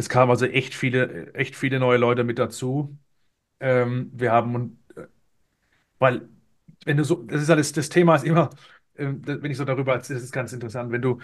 Es 0.01 0.09
kamen 0.09 0.31
also 0.31 0.45
echt 0.47 0.73
viele, 0.73 1.33
echt 1.35 1.55
viele 1.55 1.79
neue 1.79 1.97
Leute 1.97 2.23
mit 2.23 2.39
dazu. 2.39 2.97
Ähm, 3.59 4.11
wir 4.13 4.31
haben, 4.33 4.83
äh, 4.95 5.03
weil, 5.99 6.29
wenn 6.85 6.97
du 6.97 7.03
so, 7.05 7.23
das 7.23 7.41
ist 7.43 7.49
alles, 7.49 7.73
das 7.73 7.89
Thema 7.89 8.15
ist 8.15 8.25
immer, 8.25 8.49
äh, 8.95 9.07
wenn 9.23 9.51
ich 9.51 9.57
so 9.57 9.65
darüber 9.65 9.93
erzähle, 9.93 10.19
das 10.19 10.25
ist 10.25 10.31
ganz 10.33 10.53
interessant, 10.53 10.91
wenn 10.91 11.01
du, 11.01 11.19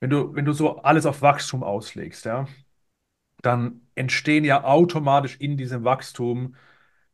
wenn 0.00 0.10
du, 0.10 0.34
wenn 0.34 0.44
du 0.46 0.52
so 0.52 0.78
alles 0.78 1.06
auf 1.06 1.22
Wachstum 1.22 1.62
auslegst, 1.64 2.24
ja, 2.26 2.46
dann 3.42 3.82
entstehen 3.94 4.44
ja 4.44 4.64
automatisch 4.64 5.36
in 5.40 5.56
diesem 5.56 5.84
Wachstum 5.84 6.56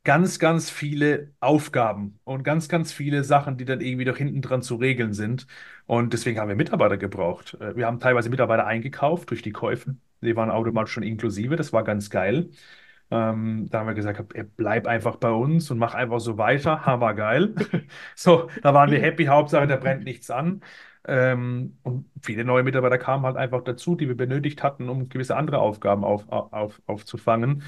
ganz, 0.05 0.39
ganz 0.39 0.71
viele 0.71 1.33
Aufgaben 1.41 2.21
und 2.25 2.45
ganz, 2.45 2.69
ganz 2.69 2.93
viele 2.93 3.25
Sachen, 3.25 3.59
die 3.59 3.65
dann 3.67 3.81
irgendwie 3.81 4.05
doch 4.07 4.17
hinten 4.17 4.43
dran 4.43 4.63
zu 4.63 4.77
regeln 4.77 5.15
sind. 5.15 5.47
Und 5.87 6.13
deswegen 6.15 6.39
haben 6.41 6.49
wir 6.49 6.57
Mitarbeiter 6.57 6.97
gebraucht. 6.99 7.55
Äh, 7.61 7.77
wir 7.77 7.87
haben 7.87 8.01
teilweise 8.01 8.31
Mitarbeiter 8.31 8.67
eingekauft 8.67 9.31
durch 9.31 9.43
die 9.43 9.53
Käufe. 9.53 9.97
Die 10.23 10.37
waren 10.37 10.51
automatisch 10.51 10.93
schon 10.93 11.03
inklusive. 11.03 11.57
Das 11.57 11.73
war 11.73 11.85
ganz 11.85 12.11
geil. 12.11 12.51
Ähm, 13.11 13.69
da 13.71 13.81
haben 13.81 13.87
wir 13.87 13.95
gesagt, 13.95 14.23
bleib 14.57 14.87
einfach 14.87 15.17
bei 15.17 15.31
uns 15.31 15.71
und 15.71 15.79
mach 15.79 15.95
einfach 15.95 16.21
so 16.21 16.39
weiter. 16.39 16.85
Hammergeil. 16.87 17.55
so, 18.15 18.49
da 18.63 18.75
waren 18.75 18.91
wir 18.91 19.01
happy. 19.01 19.27
Hauptsache, 19.27 19.67
da 19.67 19.77
brennt 19.77 20.05
nichts 20.05 20.31
an. 20.31 20.63
Ähm, 21.09 21.79
und 21.85 22.07
viele 22.21 22.45
neue 22.45 22.65
Mitarbeiter 22.65 22.99
kamen 22.99 23.25
halt 23.25 23.37
einfach 23.37 23.63
dazu, 23.63 23.95
die 23.95 24.09
wir 24.09 24.17
benötigt 24.17 24.63
hatten, 24.65 24.89
um 24.89 25.09
gewisse 25.09 25.37
andere 25.37 25.59
Aufgaben 25.59 26.05
auf, 26.05 26.29
auf, 26.29 26.83
aufzufangen. 26.87 27.63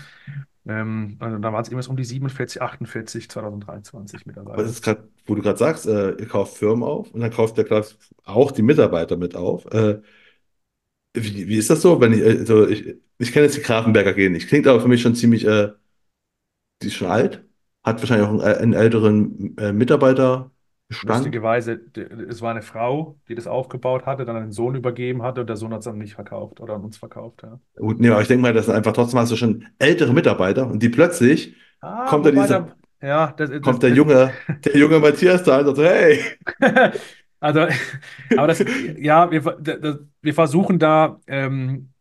Ähm, 0.66 1.16
also 1.20 1.38
da 1.38 1.52
waren 1.52 1.62
es 1.62 1.68
irgendwas 1.68 1.86
um 1.86 1.96
die 1.96 2.04
47, 2.04 2.60
48, 2.60 3.30
2023 3.30 4.26
Mitarbeiter. 4.26 4.54
Aber 4.54 4.62
das 4.64 4.72
ist 4.72 4.82
gerade, 4.82 5.08
wo 5.26 5.36
du 5.36 5.42
gerade 5.42 5.58
sagst, 5.58 5.86
äh, 5.86 6.10
ihr 6.12 6.26
kauft 6.26 6.56
Firmen 6.58 6.82
auf 6.82 7.12
und 7.12 7.20
dann 7.20 7.30
kauft 7.30 7.56
der 7.58 7.84
auch 8.24 8.50
die 8.50 8.62
Mitarbeiter 8.62 9.16
mit 9.16 9.36
auf. 9.36 9.66
Äh, 9.72 10.00
wie, 11.22 11.48
wie 11.48 11.56
ist 11.56 11.70
das 11.70 11.82
so? 11.82 12.00
Wenn 12.00 12.12
ich, 12.12 12.22
also 12.22 12.66
ich, 12.68 12.96
ich 13.18 13.32
kenne 13.32 13.46
jetzt 13.46 13.56
die 13.56 13.62
Grafenberger 13.62 14.12
gehen 14.12 14.32
nicht. 14.32 14.48
Klingt 14.48 14.66
aber 14.66 14.80
für 14.80 14.88
mich 14.88 15.02
schon 15.02 15.14
ziemlich, 15.14 15.46
äh, 15.46 15.72
die 16.82 16.88
ist 16.88 16.94
schon 16.94 17.08
alt, 17.08 17.44
hat 17.84 18.00
wahrscheinlich 18.00 18.26
auch 18.26 18.32
einen, 18.32 18.40
äh, 18.40 18.56
einen 18.56 18.72
älteren 18.72 19.56
äh, 19.58 19.72
Mitarbeiter. 19.72 20.50
Lustigerweise, 21.02 21.80
es 22.28 22.40
war 22.40 22.52
eine 22.52 22.62
Frau, 22.62 23.18
die 23.28 23.34
das 23.34 23.46
aufgebaut 23.46 24.06
hatte, 24.06 24.24
dann 24.24 24.36
einen 24.36 24.52
Sohn 24.52 24.74
übergeben 24.74 25.22
hatte 25.22 25.42
und 25.42 25.46
der 25.46 25.56
Sohn 25.56 25.72
hat 25.72 25.80
es 25.80 25.84
dann 25.84 25.98
nicht 25.98 26.14
verkauft 26.14 26.60
oder 26.60 26.76
an 26.76 26.82
uns 26.82 26.96
verkauft. 26.96 27.42
Ja. 27.42 27.60
Gut, 27.76 28.00
nee, 28.00 28.08
aber 28.08 28.22
ich 28.22 28.28
denke 28.28 28.40
mal, 28.40 28.54
das 28.54 28.66
sind 28.66 28.74
einfach 28.74 28.94
trotzdem 28.94 29.18
hast 29.18 29.30
du 29.30 29.36
schon 29.36 29.66
ältere 29.78 30.14
Mitarbeiter 30.14 30.66
und 30.66 30.82
die 30.82 30.88
plötzlich 30.88 31.54
ah, 31.82 32.06
kommt 32.08 32.24
da 32.24 32.30
dieser, 32.30 32.74
ja, 33.02 33.34
das, 33.36 33.50
das, 33.50 33.60
kommt 33.60 33.82
der 33.82 33.90
junge, 33.90 34.32
der 34.64 34.76
junge 34.78 34.98
Matthias 34.98 35.42
da 35.42 35.58
und 35.58 35.76
sagt 35.76 35.90
hey. 35.90 36.20
Also, 37.40 37.60
aber 38.36 38.46
das, 38.48 38.64
ja, 38.98 39.30
wir, 39.30 39.40
das, 39.42 39.98
wir 40.22 40.34
versuchen 40.34 40.78
da, 40.78 41.20
ähm, 41.26 41.92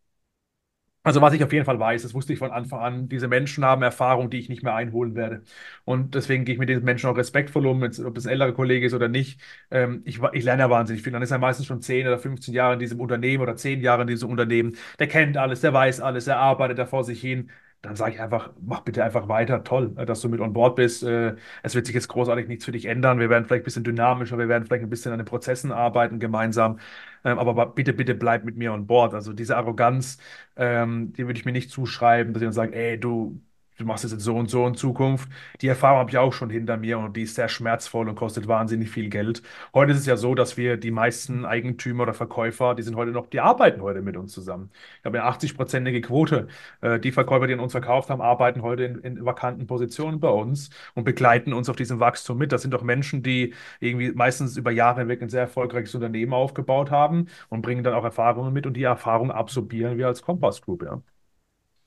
also 1.04 1.22
was 1.22 1.34
ich 1.34 1.42
auf 1.44 1.54
jeden 1.54 1.64
Fall 1.66 1.80
weiß, 1.80 2.02
das 2.04 2.14
wusste 2.14 2.34
ich 2.34 2.40
von 2.40 2.52
Anfang 2.52 2.82
an, 2.82 3.08
diese 3.10 3.30
Menschen 3.30 3.64
haben 3.64 3.82
Erfahrung, 3.82 4.30
die 4.30 4.40
ich 4.40 4.50
nicht 4.50 4.62
mehr 4.64 4.76
einholen 4.76 5.16
werde. 5.16 5.44
Und 5.86 6.16
deswegen 6.16 6.44
gehe 6.44 6.54
ich 6.56 6.60
mit 6.60 6.68
diesen 6.68 6.84
Menschen 6.84 7.10
auch 7.10 7.16
respektvoll 7.16 7.66
um, 7.66 7.82
ob 7.82 8.14
das 8.16 8.26
ein 8.26 8.32
älterer 8.34 8.52
Kollege 8.52 8.86
ist 8.86 8.94
oder 8.94 9.08
nicht. 9.08 9.40
Ähm, 9.72 10.02
ich, 10.06 10.20
ich 10.34 10.44
lerne 10.44 10.64
ja 10.64 10.70
wahnsinnig 10.70 11.04
viel. 11.04 11.14
Dann 11.14 11.22
ist 11.22 11.32
er 11.32 11.38
meistens 11.38 11.66
schon 11.66 11.82
10 11.82 12.06
oder 12.08 12.20
15 12.20 12.54
Jahre 12.54 12.74
in 12.74 12.80
diesem 12.80 13.00
Unternehmen 13.00 13.42
oder 13.42 13.56
10 13.56 13.80
Jahre 13.82 14.02
in 14.02 14.08
diesem 14.10 14.30
Unternehmen. 14.30 14.76
Der 15.00 15.08
kennt 15.08 15.38
alles, 15.38 15.62
der 15.62 15.74
weiß 15.74 16.02
alles, 16.02 16.28
er 16.28 16.40
arbeitet 16.40 16.78
da 16.78 16.86
vor 16.86 17.06
sich 17.06 17.22
hin 17.22 17.50
dann 17.82 17.96
sage 17.96 18.14
ich 18.16 18.22
einfach, 18.22 18.52
mach 18.62 18.82
bitte 18.82 19.04
einfach 19.04 19.28
weiter. 19.30 19.64
Toll, 19.64 19.94
äh, 19.98 20.06
dass 20.06 20.22
du 20.22 20.30
mit 20.30 20.40
on 20.42 20.54
board 20.54 20.76
bist. 20.76 21.04
Äh, 21.04 21.36
es 21.64 21.76
wird 21.76 21.86
sich 21.86 21.96
jetzt 21.96 22.08
großartig 22.10 22.48
nichts 22.48 22.66
für 22.66 22.72
dich 22.72 22.86
ändern. 22.86 23.20
Wir 23.20 23.30
werden 23.30 23.46
vielleicht 23.46 23.64
ein 23.64 23.66
bisschen 23.66 23.84
dynamischer, 23.84 24.38
wir 24.38 24.50
werden 24.50 24.66
vielleicht 24.66 24.84
ein 24.84 24.90
bisschen 24.90 25.12
an 25.12 25.20
den 25.20 25.26
Prozessen 25.26 25.72
arbeiten 25.72 26.20
gemeinsam. 26.20 26.80
Ähm, 27.24 27.40
aber 27.40 27.68
bitte, 27.68 27.94
bitte 27.94 28.16
bleib 28.16 28.44
mit 28.46 28.58
mir 28.58 28.74
on 28.74 28.88
board. 28.88 29.14
Also 29.14 29.34
diese 29.34 29.58
Arroganz, 29.58 30.18
ähm, 30.56 31.14
die 31.14 31.26
würde 31.28 31.40
ich 31.40 31.46
mir 31.46 31.52
nicht 31.52 31.70
zuschreiben, 31.72 32.34
dass 32.34 32.42
ich 32.42 32.48
dann 32.48 32.54
sage, 32.54 32.76
ey, 32.76 33.00
du, 33.00 33.42
du 33.78 33.86
machst 33.86 34.04
es 34.06 34.12
jetzt 34.12 34.24
so 34.24 34.36
und 34.36 34.50
so 34.50 34.66
in 34.68 34.76
Zukunft. 34.76 35.30
Die 35.62 35.68
Erfahrung 35.68 36.00
habe 36.00 36.10
ich 36.10 36.18
auch 36.18 36.34
schon 36.34 36.50
hinter 36.50 36.78
mir 36.78 37.00
und 37.00 37.16
die 37.16 37.24
ist 37.24 37.36
sehr 37.36 37.50
schmerzvoll 37.50 38.10
und 38.10 38.16
kostet 38.16 38.48
wahnsinnig 38.48 38.90
viel 38.90 39.10
Geld. 39.10 39.42
Heute 39.74 39.92
ist 39.92 40.00
es 40.00 40.06
ja 40.06 40.18
so, 40.18 40.36
dass 40.36 40.58
wir 40.58 40.78
die 40.78 40.92
meisten 40.92 41.46
Eigentümer 41.46 42.04
oder 42.04 42.14
Verkäufer, 42.14 42.76
die 42.76 42.84
sind 42.84 42.96
heute 42.96 43.12
noch, 43.12 43.28
die 43.28 43.40
arbeiten 43.40 43.82
heute 43.82 44.02
mit 44.02 44.18
uns 44.18 44.34
zusammen. 44.34 44.72
Ich 45.00 45.06
habe 45.06 45.22
eine 45.22 45.30
80-prozentige 45.30 46.02
Quote. 46.02 46.48
Äh, 46.82 47.00
die 47.00 47.12
Verkäufer, 47.12 47.48
die 47.48 47.54
an 47.54 47.60
uns 47.60 47.72
verkauft 47.72 48.10
haben, 48.10 48.22
arbeiten 48.22 48.62
heute 48.62 48.84
in, 48.84 49.00
in 49.00 49.26
vakanten 49.26 49.68
Positionen 49.68 50.20
bei 50.20 50.30
uns 50.30 50.70
und 50.96 51.04
begleiten 51.04 51.54
uns 51.54 51.70
auf 51.70 51.76
diesem 51.76 52.00
Wachstum 52.00 52.38
mit. 52.38 52.52
Das 52.52 52.62
sind 52.62 52.72
doch 52.74 52.84
Menschen, 52.84 53.24
die 53.24 53.54
irgendwie 53.80 54.12
meistens 54.12 54.58
über 54.58 54.72
Jahre 54.72 55.02
hinweg 55.02 55.22
ein 55.22 55.30
sehr 55.30 55.42
erfolgreiches 55.42 55.96
Unternehmen 55.96 56.34
aufgebaut 56.34 56.92
haben 56.92 57.28
und 57.50 57.62
bringen 57.62 57.84
dann 57.84 57.94
auch 57.94 58.04
Erfahrungen 58.04 58.54
mit 58.54 58.66
und 58.66 58.74
die 58.74 58.84
Erfahrung 58.84 59.32
absorbieren 59.32 59.98
wir 59.98 60.08
als 60.08 60.22
Kompass 60.22 60.62
Group, 60.62 60.84
ja. 60.84 61.02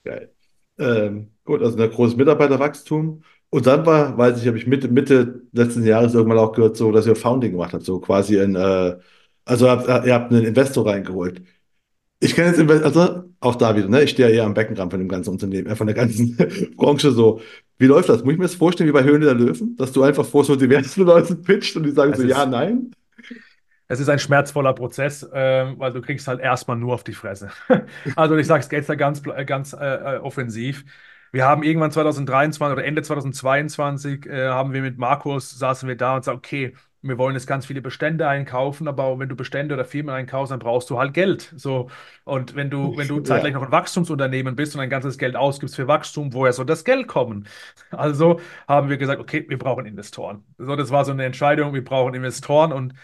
Geil. 0.05 0.31
Ähm, 0.81 1.33
gut, 1.45 1.63
also 1.63 1.79
ein 1.79 1.91
großes 1.91 2.17
Mitarbeiterwachstum. 2.17 3.23
Und 3.51 3.67
dann 3.67 3.87
war, 3.87 4.19
weiß 4.19 4.41
ich, 4.43 4.49
habe 4.49 4.59
ich 4.59 4.67
Mitte, 4.67 4.89
Mitte 4.89 5.43
letzten 5.53 5.85
Jahres 5.85 6.15
irgendwann 6.15 6.39
auch 6.39 6.53
gehört, 6.53 6.77
so, 6.77 6.93
dass 6.93 7.07
ihr 7.07 7.17
Founding 7.17 7.53
gemacht 7.53 7.75
habt, 7.75 7.85
so 7.85 8.01
quasi 8.01 8.41
ein, 8.41 8.57
äh, 8.57 8.97
also 9.45 9.69
habt, 9.71 9.89
ihr 10.07 10.15
habt 10.15 10.33
einen 10.33 10.45
Investor 10.47 10.87
reingeholt. 10.87 11.43
Ich 12.21 12.35
kenne 12.35 12.57
jetzt, 12.57 12.85
also 12.85 13.25
auch 13.41 13.57
da 13.57 13.77
wieder, 13.77 13.89
ne? 13.89 14.03
Ich 14.05 14.11
stehe 14.11 14.29
ja 14.29 14.35
eher 14.37 14.45
am 14.45 14.55
Beckenrand 14.55 14.93
von 14.93 15.01
dem 15.01 15.09
ganzen 15.09 15.31
Unternehmen, 15.31 15.69
äh, 15.69 15.77
von 15.77 15.87
der 15.87 15.97
ganzen 15.97 16.37
Branche 16.77 17.13
so. 17.13 17.41
Wie 17.79 17.87
läuft 17.87 18.09
das? 18.11 18.25
Muss 18.25 18.33
ich 18.35 18.39
mir 18.39 18.45
das 18.47 18.57
vorstellen 18.57 18.89
wie 18.89 18.93
bei 18.95 19.05
Höhle 19.05 19.27
der 19.27 19.35
Löwen, 19.35 19.77
dass 19.77 19.93
du 19.93 20.03
einfach 20.03 20.27
vor 20.27 20.45
so 20.45 20.57
diversen 20.57 21.03
Leuten 21.07 21.43
pitcht 21.43 21.77
und 21.77 21.85
die 21.85 21.93
sagen 21.93 22.13
das 22.13 22.21
so, 22.21 22.27
ja, 22.27 22.47
nein? 22.47 22.93
Es 23.91 23.99
ist 23.99 24.09
ein 24.09 24.21
schmerzvoller 24.21 24.73
Prozess, 24.73 25.25
äh, 25.25 25.67
weil 25.77 25.93
du 25.93 26.01
kriegst 26.01 26.29
halt 26.29 26.39
erstmal 26.39 26.77
nur 26.77 26.95
auf 26.95 27.03
die 27.03 27.13
Fresse. 27.13 27.51
also 28.17 28.37
ich 28.37 28.47
sage 28.47 28.63
es 28.65 28.71
jetzt 28.71 28.89
da 28.89 28.95
ganz, 28.95 29.21
ganz 29.47 29.73
äh, 29.73 30.17
äh, 30.17 30.19
offensiv. 30.19 30.85
Wir 31.33 31.45
haben 31.45 31.65
irgendwann 31.65 31.91
2023 31.91 32.73
oder 32.73 32.85
Ende 32.85 33.03
2022 33.03 34.27
äh, 34.27 34.49
haben 34.49 34.73
wir 34.73 34.83
mit 34.83 34.99
Markus, 34.99 35.59
saßen 35.59 35.89
wir 35.89 35.97
da 35.97 36.15
und 36.17 36.25
sagten, 36.25 36.39
okay, 36.39 36.75
wir 37.03 37.19
wollen 37.19 37.35
jetzt 37.35 37.47
ganz 37.49 37.67
viele 37.67 37.81
Bestände 37.83 38.29
einkaufen, 38.29 38.87
aber 38.87 39.19
wenn 39.19 39.29
du 39.29 39.35
Bestände 39.35 39.75
oder 39.75 39.85
Firmen 39.85 40.15
einkaufst, 40.15 40.53
dann 40.53 40.59
brauchst 40.61 40.89
du 40.91 40.99
halt 40.99 41.15
Geld. 41.15 41.53
So. 41.57 41.89
Und 42.25 42.55
wenn 42.55 42.71
du, 42.71 42.97
wenn 42.97 43.09
du 43.09 43.21
zeitgleich 43.21 43.55
noch 43.55 43.63
ein 43.63 43.73
Wachstumsunternehmen 43.73 44.55
bist 44.55 44.75
und 44.75 44.83
ein 44.83 44.91
ganzes 44.91 45.19
Geld 45.19 45.35
ausgibst 45.35 45.75
für 45.75 45.89
Wachstum, 45.89 46.33
woher 46.33 46.53
soll 46.53 46.67
das 46.67 46.85
Geld 46.85 47.09
kommen? 47.09 47.49
Also 47.91 48.41
haben 48.69 48.89
wir 48.89 48.99
gesagt, 48.99 49.21
okay, 49.21 49.45
wir 49.49 49.59
brauchen 49.59 49.85
Investoren. 49.85 50.45
So, 50.59 50.77
das 50.77 50.91
war 50.91 51.05
so 51.05 51.11
eine 51.13 51.25
Entscheidung, 51.25 51.75
wir 51.75 51.83
brauchen 51.83 52.15
Investoren 52.15 52.73
und 52.73 52.93
äh, 52.93 52.97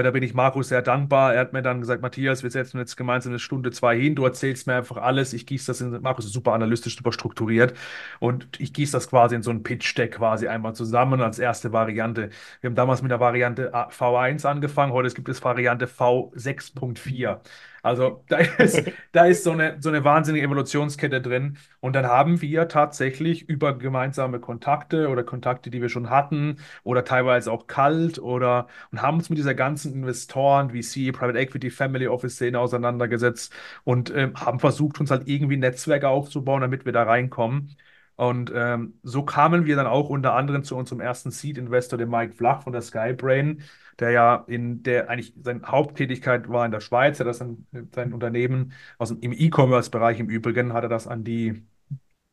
da 0.00 0.10
bin 0.10 0.22
ich 0.22 0.32
Markus 0.32 0.68
sehr 0.68 0.80
dankbar. 0.80 1.34
Er 1.34 1.40
hat 1.40 1.52
mir 1.52 1.60
dann 1.60 1.80
gesagt, 1.80 2.00
Matthias, 2.00 2.42
wir 2.42 2.50
setzen 2.50 2.78
jetzt 2.78 2.96
gemeinsam 2.96 3.32
eine 3.32 3.38
Stunde, 3.38 3.70
zwei 3.72 3.98
hin. 3.98 4.14
Du 4.14 4.24
erzählst 4.24 4.66
mir 4.66 4.74
einfach 4.76 4.96
alles. 4.96 5.34
Ich 5.34 5.44
gieße 5.44 5.66
das 5.66 5.82
in, 5.82 6.00
Markus 6.00 6.24
ist 6.24 6.32
super 6.32 6.54
analytisch, 6.54 6.96
super 6.96 7.12
strukturiert. 7.12 7.74
Und 8.18 8.48
ich 8.58 8.72
gieße 8.72 8.92
das 8.92 9.08
quasi 9.10 9.34
in 9.34 9.42
so 9.42 9.50
ein 9.50 9.62
Pitch-Deck 9.62 10.12
quasi 10.12 10.48
einmal 10.48 10.74
zusammen 10.74 11.20
als 11.20 11.38
erste 11.38 11.72
Variante. 11.72 12.30
Wir 12.62 12.68
haben 12.70 12.74
damals 12.74 13.02
mit 13.02 13.10
der 13.10 13.20
Variante 13.20 13.70
V1 13.74 14.46
angefangen. 14.46 14.92
Heute 14.92 15.14
gibt 15.14 15.28
es 15.28 15.44
Variante 15.44 15.86
V6.4. 15.86 17.40
Also 17.82 18.24
da 18.28 18.38
ist, 18.38 18.82
da 19.12 19.26
ist 19.26 19.42
so 19.44 19.50
eine, 19.50 19.76
so 19.80 19.88
eine 19.88 20.04
wahnsinnige 20.04 20.44
Evolutionskette 20.46 21.20
drin. 21.20 21.58
Und 21.80 21.94
dann 21.94 22.06
haben 22.06 22.40
wir 22.40 22.68
tatsächlich 22.68 23.48
über 23.48 23.76
gemeinsame 23.76 24.38
Kontakte 24.40 25.08
oder 25.08 25.24
Kontakte, 25.24 25.68
die 25.70 25.82
wir 25.82 25.88
schon 25.88 26.08
hatten, 26.08 26.58
oder 26.84 27.04
teilweise 27.04 27.50
auch 27.50 27.66
kalt 27.66 28.18
oder 28.20 28.68
und 28.92 29.02
haben 29.02 29.16
uns 29.18 29.30
mit 29.30 29.38
dieser 29.38 29.54
ganzen 29.54 29.92
Investoren, 29.94 30.70
VC, 30.70 31.10
Private 31.12 31.38
Equity, 31.38 31.70
Family 31.70 32.06
Office 32.06 32.34
Szene 32.36 32.58
auseinandergesetzt 32.60 33.52
und 33.84 34.10
ähm, 34.14 34.34
haben 34.36 34.60
versucht, 34.60 35.00
uns 35.00 35.10
halt 35.10 35.26
irgendwie 35.28 35.56
Netzwerke 35.56 36.08
aufzubauen, 36.08 36.60
damit 36.60 36.84
wir 36.84 36.92
da 36.92 37.02
reinkommen. 37.02 37.76
Und 38.16 38.52
ähm, 38.54 38.98
so 39.02 39.24
kamen 39.24 39.66
wir 39.66 39.76
dann 39.76 39.86
auch 39.86 40.08
unter 40.08 40.34
anderem 40.34 40.64
zu 40.64 40.76
unserem 40.76 41.00
ersten 41.00 41.30
Seed-Investor, 41.30 41.98
dem 41.98 42.10
Mike 42.10 42.34
Flach 42.34 42.62
von 42.62 42.72
der 42.72 42.82
Skybrain, 42.82 43.62
der 43.98 44.10
ja 44.10 44.44
in 44.46 44.82
der 44.82 45.08
eigentlich 45.10 45.34
seine 45.42 45.62
Haupttätigkeit 45.62 46.48
war 46.48 46.64
in 46.66 46.72
der 46.72 46.80
Schweiz. 46.80 47.18
Er 47.20 47.24
das 47.26 47.38
dann, 47.38 47.66
sein 47.94 48.12
Unternehmen 48.12 48.72
aus 48.98 49.08
dem, 49.08 49.20
im 49.20 49.32
E-Commerce-Bereich 49.32 50.20
im 50.20 50.28
Übrigen, 50.28 50.72
hat 50.72 50.84
er 50.84 50.88
das 50.88 51.06
an 51.06 51.24
die 51.24 51.62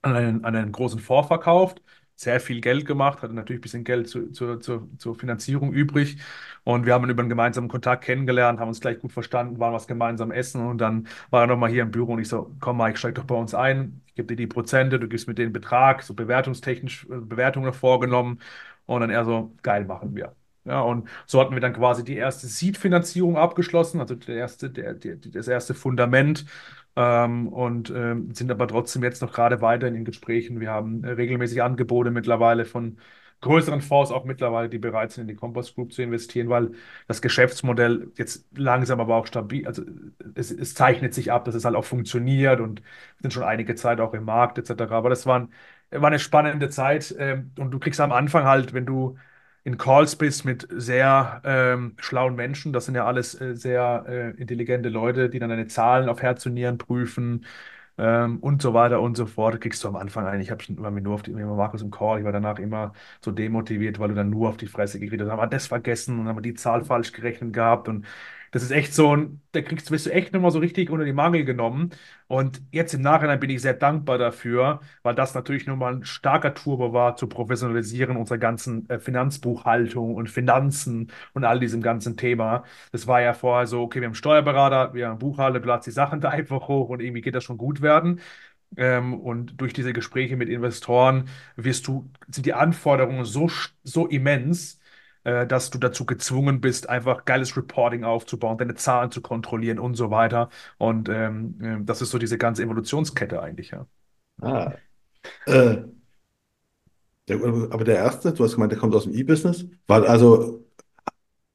an 0.01 0.15
einen, 0.15 0.45
an 0.45 0.55
einen 0.55 0.71
großen 0.71 0.99
Fonds 0.99 1.27
verkauft, 1.27 1.81
sehr 2.19 2.41
viel 2.41 2.59
Geld 2.59 2.85
gemacht, 2.85 3.21
hatte 3.21 3.33
natürlich 3.33 3.59
ein 3.59 3.61
bisschen 3.61 3.83
Geld 3.85 4.09
zu, 4.09 4.29
zu, 4.31 4.57
zu, 4.57 4.89
zur 4.97 5.15
Finanzierung 5.15 5.71
übrig. 5.71 6.17
Und 6.65 6.85
wir 6.85 6.93
haben 6.93 7.05
ihn 7.05 7.11
über 7.11 7.21
einen 7.21 7.29
gemeinsamen 7.29 7.69
Kontakt 7.69 8.03
kennengelernt, 8.03 8.59
haben 8.59 8.67
uns 8.67 8.81
gleich 8.81 8.99
gut 8.99 9.13
verstanden, 9.13 9.57
waren 9.59 9.73
was 9.73 9.87
gemeinsam 9.87 10.31
essen. 10.31 10.67
Und 10.67 10.79
dann 10.79 11.07
war 11.29 11.43
er 11.43 11.47
nochmal 11.47 11.69
hier 11.69 11.83
im 11.83 11.91
Büro 11.91 12.13
und 12.13 12.19
ich 12.19 12.27
so, 12.27 12.53
komm 12.59 12.77
Mike, 12.77 12.97
steig 12.97 13.15
doch 13.15 13.23
bei 13.23 13.35
uns 13.35 13.53
ein. 13.55 14.01
Ich 14.07 14.15
gebe 14.15 14.27
dir 14.27 14.35
die 14.35 14.47
Prozente, 14.47 14.99
du 14.99 15.07
gibst 15.07 15.27
mir 15.29 15.33
den 15.33 15.53
Betrag, 15.53 16.03
so 16.03 16.13
bewertungstechnisch 16.13 17.05
äh, 17.05 17.19
Bewertungen 17.21 17.71
vorgenommen. 17.73 18.39
Und 18.85 18.99
dann 19.01 19.09
er 19.11 19.23
so, 19.23 19.55
geil 19.63 19.85
machen 19.85 20.13
wir. 20.15 20.35
Ja, 20.65 20.81
und 20.81 21.07
so 21.25 21.39
hatten 21.39 21.53
wir 21.53 21.61
dann 21.61 21.73
quasi 21.73 22.03
die 22.03 22.17
erste 22.17 22.47
Seed-Finanzierung 22.47 23.37
abgeschlossen, 23.37 24.01
also 24.01 24.15
der 24.15 24.35
erste, 24.35 24.69
der, 24.69 24.93
der, 24.93 25.15
das 25.15 25.47
erste 25.47 25.73
Fundament. 25.73 26.45
Ähm, 26.99 27.47
und 27.49 27.89
ähm, 27.91 28.33
sind 28.33 28.51
aber 28.51 28.67
trotzdem 28.67 29.03
jetzt 29.03 29.21
noch 29.21 29.31
gerade 29.31 29.61
weiter 29.61 29.87
in 29.87 29.93
den 29.93 30.05
Gesprächen. 30.05 30.59
Wir 30.59 30.71
haben 30.71 31.03
äh, 31.05 31.11
regelmäßig 31.11 31.63
Angebote 31.63 32.11
mittlerweile 32.11 32.65
von 32.65 32.97
größeren 33.41 33.79
Fonds 33.81 34.11
auch 34.11 34.25
mittlerweile, 34.25 34.67
die 34.69 34.79
bereit 34.79 35.11
sind, 35.13 35.21
in 35.23 35.27
die 35.29 35.35
Compass 35.35 35.73
Group 35.73 35.93
zu 35.93 36.01
investieren, 36.01 36.49
weil 36.49 36.71
das 37.07 37.21
Geschäftsmodell 37.21 38.11
jetzt 38.17 38.45
langsam 38.57 38.99
aber 38.99 39.15
auch 39.15 39.27
stabil, 39.27 39.65
also 39.65 39.83
es, 40.35 40.51
es 40.51 40.73
zeichnet 40.73 41.13
sich 41.13 41.31
ab, 41.31 41.45
dass 41.45 41.55
es 41.55 41.63
halt 41.65 41.75
auch 41.75 41.85
funktioniert 41.85 42.59
und 42.59 42.81
sind 43.21 43.31
schon 43.33 43.43
einige 43.43 43.75
Zeit 43.75 44.01
auch 44.01 44.13
im 44.13 44.25
Markt 44.25 44.57
etc. 44.57 44.95
Aber 44.95 45.09
das 45.09 45.25
war, 45.25 45.39
ein, 45.41 45.53
war 45.91 46.07
eine 46.07 46.19
spannende 46.19 46.69
Zeit 46.69 47.15
ähm, 47.17 47.51
und 47.57 47.71
du 47.71 47.79
kriegst 47.79 48.01
am 48.01 48.11
Anfang 48.11 48.43
halt, 48.45 48.73
wenn 48.73 48.85
du 48.85 49.17
in 49.77 50.17
bist 50.17 50.45
mit 50.45 50.67
sehr 50.71 51.41
ähm, 51.45 51.95
schlauen 51.99 52.35
Menschen. 52.35 52.73
Das 52.73 52.85
sind 52.85 52.95
ja 52.95 53.05
alles 53.05 53.39
äh, 53.39 53.55
sehr 53.55 54.05
äh, 54.07 54.29
intelligente 54.41 54.89
Leute, 54.89 55.29
die 55.29 55.39
dann 55.39 55.49
deine 55.49 55.67
Zahlen 55.67 56.09
auf 56.09 56.21
Herz 56.21 56.45
und 56.45 56.53
Nieren 56.55 56.77
prüfen 56.77 57.45
ähm, 57.97 58.39
und 58.39 58.61
so 58.61 58.73
weiter 58.73 59.01
und 59.01 59.15
so 59.17 59.25
fort. 59.25 59.59
Kriegst 59.61 59.83
du 59.83 59.87
am 59.87 59.95
Anfang 59.95 60.25
eigentlich, 60.25 60.47
ich 60.47 60.51
habe 60.51 60.63
schon 60.63 60.77
immer 60.77 60.91
nur 60.91 61.15
auf 61.15 61.21
die, 61.23 61.31
immer 61.31 61.55
Markus 61.55 61.81
im 61.81 61.91
Call, 61.91 62.19
ich 62.19 62.25
war 62.25 62.31
danach 62.31 62.59
immer 62.59 62.93
so 63.21 63.31
demotiviert, 63.31 63.99
weil 63.99 64.09
du 64.09 64.15
dann 64.15 64.29
nur 64.29 64.49
auf 64.49 64.57
die 64.57 64.67
Fresse 64.67 64.99
gekriegt 64.99 65.21
hast. 65.21 65.29
Haben 65.29 65.41
wir 65.41 65.47
das 65.47 65.67
vergessen 65.67 66.19
und 66.19 66.27
haben 66.27 66.37
wir 66.37 66.41
die 66.41 66.53
Zahl 66.55 66.83
falsch 66.83 67.11
gerechnet 67.11 67.53
gehabt 67.53 67.87
und 67.87 68.05
das 68.51 68.63
ist 68.63 68.71
echt 68.71 68.93
so 68.93 69.15
ein, 69.15 69.41
da 69.51 69.61
kriegst, 69.61 69.91
wirst 69.91 70.05
du 70.05 70.11
echt 70.11 70.33
nochmal 70.33 70.51
so 70.51 70.59
richtig 70.59 70.89
unter 70.89 71.05
die 71.05 71.13
Mangel 71.13 71.45
genommen. 71.45 71.91
Und 72.27 72.61
jetzt 72.71 72.93
im 72.93 73.01
Nachhinein 73.01 73.39
bin 73.39 73.49
ich 73.49 73.61
sehr 73.61 73.73
dankbar 73.73 74.17
dafür, 74.17 74.81
weil 75.03 75.15
das 75.15 75.33
natürlich 75.33 75.65
nochmal 75.67 75.95
ein 75.95 76.03
starker 76.05 76.53
Turbo 76.53 76.93
war 76.93 77.15
zu 77.15 77.27
professionalisieren 77.27 78.17
unserer 78.17 78.37
ganzen 78.37 78.87
äh, 78.89 78.99
Finanzbuchhaltung 78.99 80.15
und 80.15 80.29
Finanzen 80.29 81.11
und 81.33 81.43
all 81.45 81.59
diesem 81.59 81.81
ganzen 81.81 82.17
Thema. 82.17 82.63
Das 82.91 83.07
war 83.07 83.21
ja 83.21 83.33
vorher 83.33 83.67
so, 83.67 83.81
okay, 83.81 83.99
wir 84.01 84.05
haben 84.07 84.11
einen 84.11 84.15
Steuerberater, 84.15 84.93
wir 84.93 85.05
haben 85.05 85.11
einen 85.13 85.19
Buchhalter, 85.19 85.59
du 85.59 85.67
ladst 85.67 85.87
die 85.87 85.91
Sachen 85.91 86.21
da 86.21 86.29
einfach 86.29 86.67
hoch 86.67 86.89
und 86.89 87.01
irgendwie 87.01 87.21
geht 87.21 87.35
das 87.35 87.43
schon 87.43 87.57
gut 87.57 87.81
werden. 87.81 88.19
Ähm, 88.77 89.19
und 89.19 89.59
durch 89.61 89.73
diese 89.73 89.93
Gespräche 89.93 90.37
mit 90.37 90.49
Investoren 90.49 91.29
wirst 91.55 91.87
du, 91.87 92.09
sind 92.27 92.45
die 92.45 92.53
Anforderungen 92.53 93.25
so, 93.25 93.49
so 93.83 94.07
immens, 94.07 94.78
äh, 95.29 95.47
dass 95.47 95.69
du 95.69 95.77
dazu 95.77 96.05
gezwungen 96.05 96.59
bist, 96.61 96.89
einfach 96.89 97.25
geiles 97.25 97.55
Reporting 97.55 98.03
aufzubauen, 98.03 98.57
deine 98.57 98.75
Zahlen 98.75 99.11
zu 99.11 99.21
kontrollieren 99.21 99.79
und 99.79 99.95
so 99.95 100.09
weiter. 100.09 100.49
Und 100.77 101.09
ähm, 101.09 101.59
ähm, 101.61 101.85
das 101.85 102.01
ist 102.01 102.09
so 102.09 102.17
diese 102.17 102.37
ganze 102.37 102.63
Evolutionskette 102.63 103.41
eigentlich, 103.41 103.71
ja. 103.71 103.85
Ah. 104.41 104.73
Äh, 105.45 105.83
der, 107.27 107.37
aber 107.69 107.83
der 107.83 107.97
erste, 107.97 108.33
du 108.33 108.43
hast 108.43 108.53
gemeint, 108.53 108.71
der 108.71 108.79
kommt 108.79 108.95
aus 108.95 109.03
dem 109.03 109.13
E-Business. 109.13 109.65
War 109.85 110.03
also, 110.09 110.65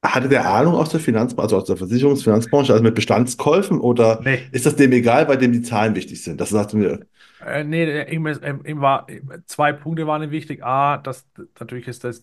hatte 0.05 0.29
der 0.29 0.49
Ahnung 0.49 0.75
aus 0.75 0.91
der 0.91 1.01
Finanzbranche, 1.01 1.43
also 1.45 1.57
aus 1.57 1.65
der 1.65 1.77
Versicherungsfinanzbranche, 1.77 2.73
also 2.73 2.85
mit 2.85 2.95
Bestandskäufen, 2.95 3.81
oder 3.81 4.21
Nee, 4.23 4.41
ist 4.53 4.67
das 4.67 4.77
dem 4.77 4.93
egal, 4.93 5.27
bei 5.27 5.37
dem 5.37 5.53
die 5.53 5.63
Zahlen 5.63 5.97
wichtig 5.97 6.23
sind? 6.23 6.41
Das 6.41 6.51
sagst 6.51 6.75
du 6.75 6.77
mir. 6.77 7.01
äh, 7.45 7.65
nee, 7.65 8.03
ihm, 8.13 8.25
war, 8.25 9.07
zwei 9.47 9.73
Punkte 9.73 10.07
waren 10.07 10.23
ihm 10.23 10.31
wichtig. 10.31 10.63
A, 10.65 10.99
das, 10.99 11.27
natürlich 11.59 11.89
ist 11.89 12.05
das, 12.05 12.23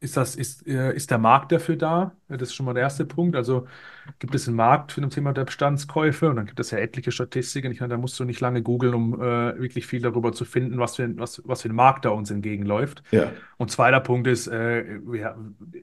ist 0.00 0.16
das, 0.16 0.34
ist, 0.34 0.66
äh, 0.66 0.94
ist 0.94 1.10
der 1.10 1.18
Markt 1.18 1.52
dafür 1.52 1.76
da? 1.76 2.12
Das 2.28 2.48
ist 2.48 2.54
schon 2.54 2.64
mal 2.64 2.72
der 2.72 2.82
erste 2.82 3.04
Punkt. 3.04 3.36
Also 3.36 3.66
gibt 4.18 4.34
es 4.34 4.48
einen 4.48 4.56
Markt 4.56 4.92
für 4.92 5.02
das 5.02 5.12
Thema 5.14 5.34
der 5.34 5.44
Bestandskäufe? 5.44 6.30
Und 6.30 6.36
dann 6.36 6.46
gibt 6.46 6.58
es 6.58 6.70
ja 6.70 6.78
etliche 6.78 7.12
Statistiken. 7.12 7.70
Ich 7.70 7.80
meine, 7.80 7.94
da 7.94 7.98
musst 7.98 8.18
du 8.18 8.24
nicht 8.24 8.40
lange 8.40 8.62
googeln, 8.62 8.94
um 8.94 9.14
äh, 9.20 9.58
wirklich 9.60 9.86
viel 9.86 10.00
darüber 10.00 10.32
zu 10.32 10.46
finden, 10.46 10.78
was 10.78 10.96
für, 10.96 11.18
was, 11.18 11.42
was 11.44 11.62
für 11.62 11.68
ein 11.68 11.74
Markt 11.74 12.06
da 12.06 12.10
uns 12.10 12.30
entgegenläuft. 12.30 13.02
Ja. 13.10 13.30
Und 13.58 13.70
zweiter 13.70 14.00
Punkt 14.00 14.26
ist, 14.26 14.48
äh, 14.48 15.00
wir, 15.04 15.36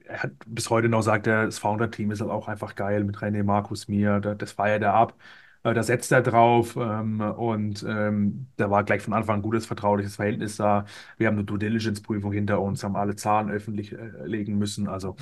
er 0.06 0.22
hat 0.24 0.32
bis 0.46 0.68
heute 0.68 0.88
noch 0.88 1.02
sagt, 1.02 1.28
er, 1.28 1.44
das 1.46 1.60
Founder-Team 1.60 2.10
ist 2.10 2.20
auch 2.20 2.48
einfach 2.48 2.74
geil 2.74 3.04
mit 3.04 3.18
René, 3.18 3.44
Markus, 3.44 3.86
mir. 3.86 4.18
Da, 4.18 4.34
das 4.34 4.50
feiert 4.50 4.82
er 4.82 4.94
ab. 4.94 5.14
Äh, 5.62 5.74
da 5.74 5.82
setzt 5.82 6.12
er 6.12 6.22
drauf. 6.22 6.76
Ähm, 6.76 7.20
und 7.20 7.84
ähm, 7.88 8.46
da 8.56 8.70
war 8.70 8.84
gleich 8.84 9.02
von 9.02 9.14
Anfang 9.14 9.34
an 9.36 9.40
ein 9.40 9.42
gutes, 9.42 9.66
vertrauliches 9.66 10.16
Verhältnis 10.16 10.56
da. 10.56 10.84
Wir 11.16 11.26
haben 11.28 11.36
eine 11.36 11.44
Due 11.44 11.58
Diligence-Prüfung 11.58 12.32
hinter 12.32 12.60
uns, 12.60 12.84
haben 12.84 12.96
alle 12.96 13.16
Zahlen 13.16 13.50
öffentlich 13.50 13.92
äh, 13.92 14.10
legen 14.24 14.58
müssen. 14.58 14.88
Also, 14.88 15.16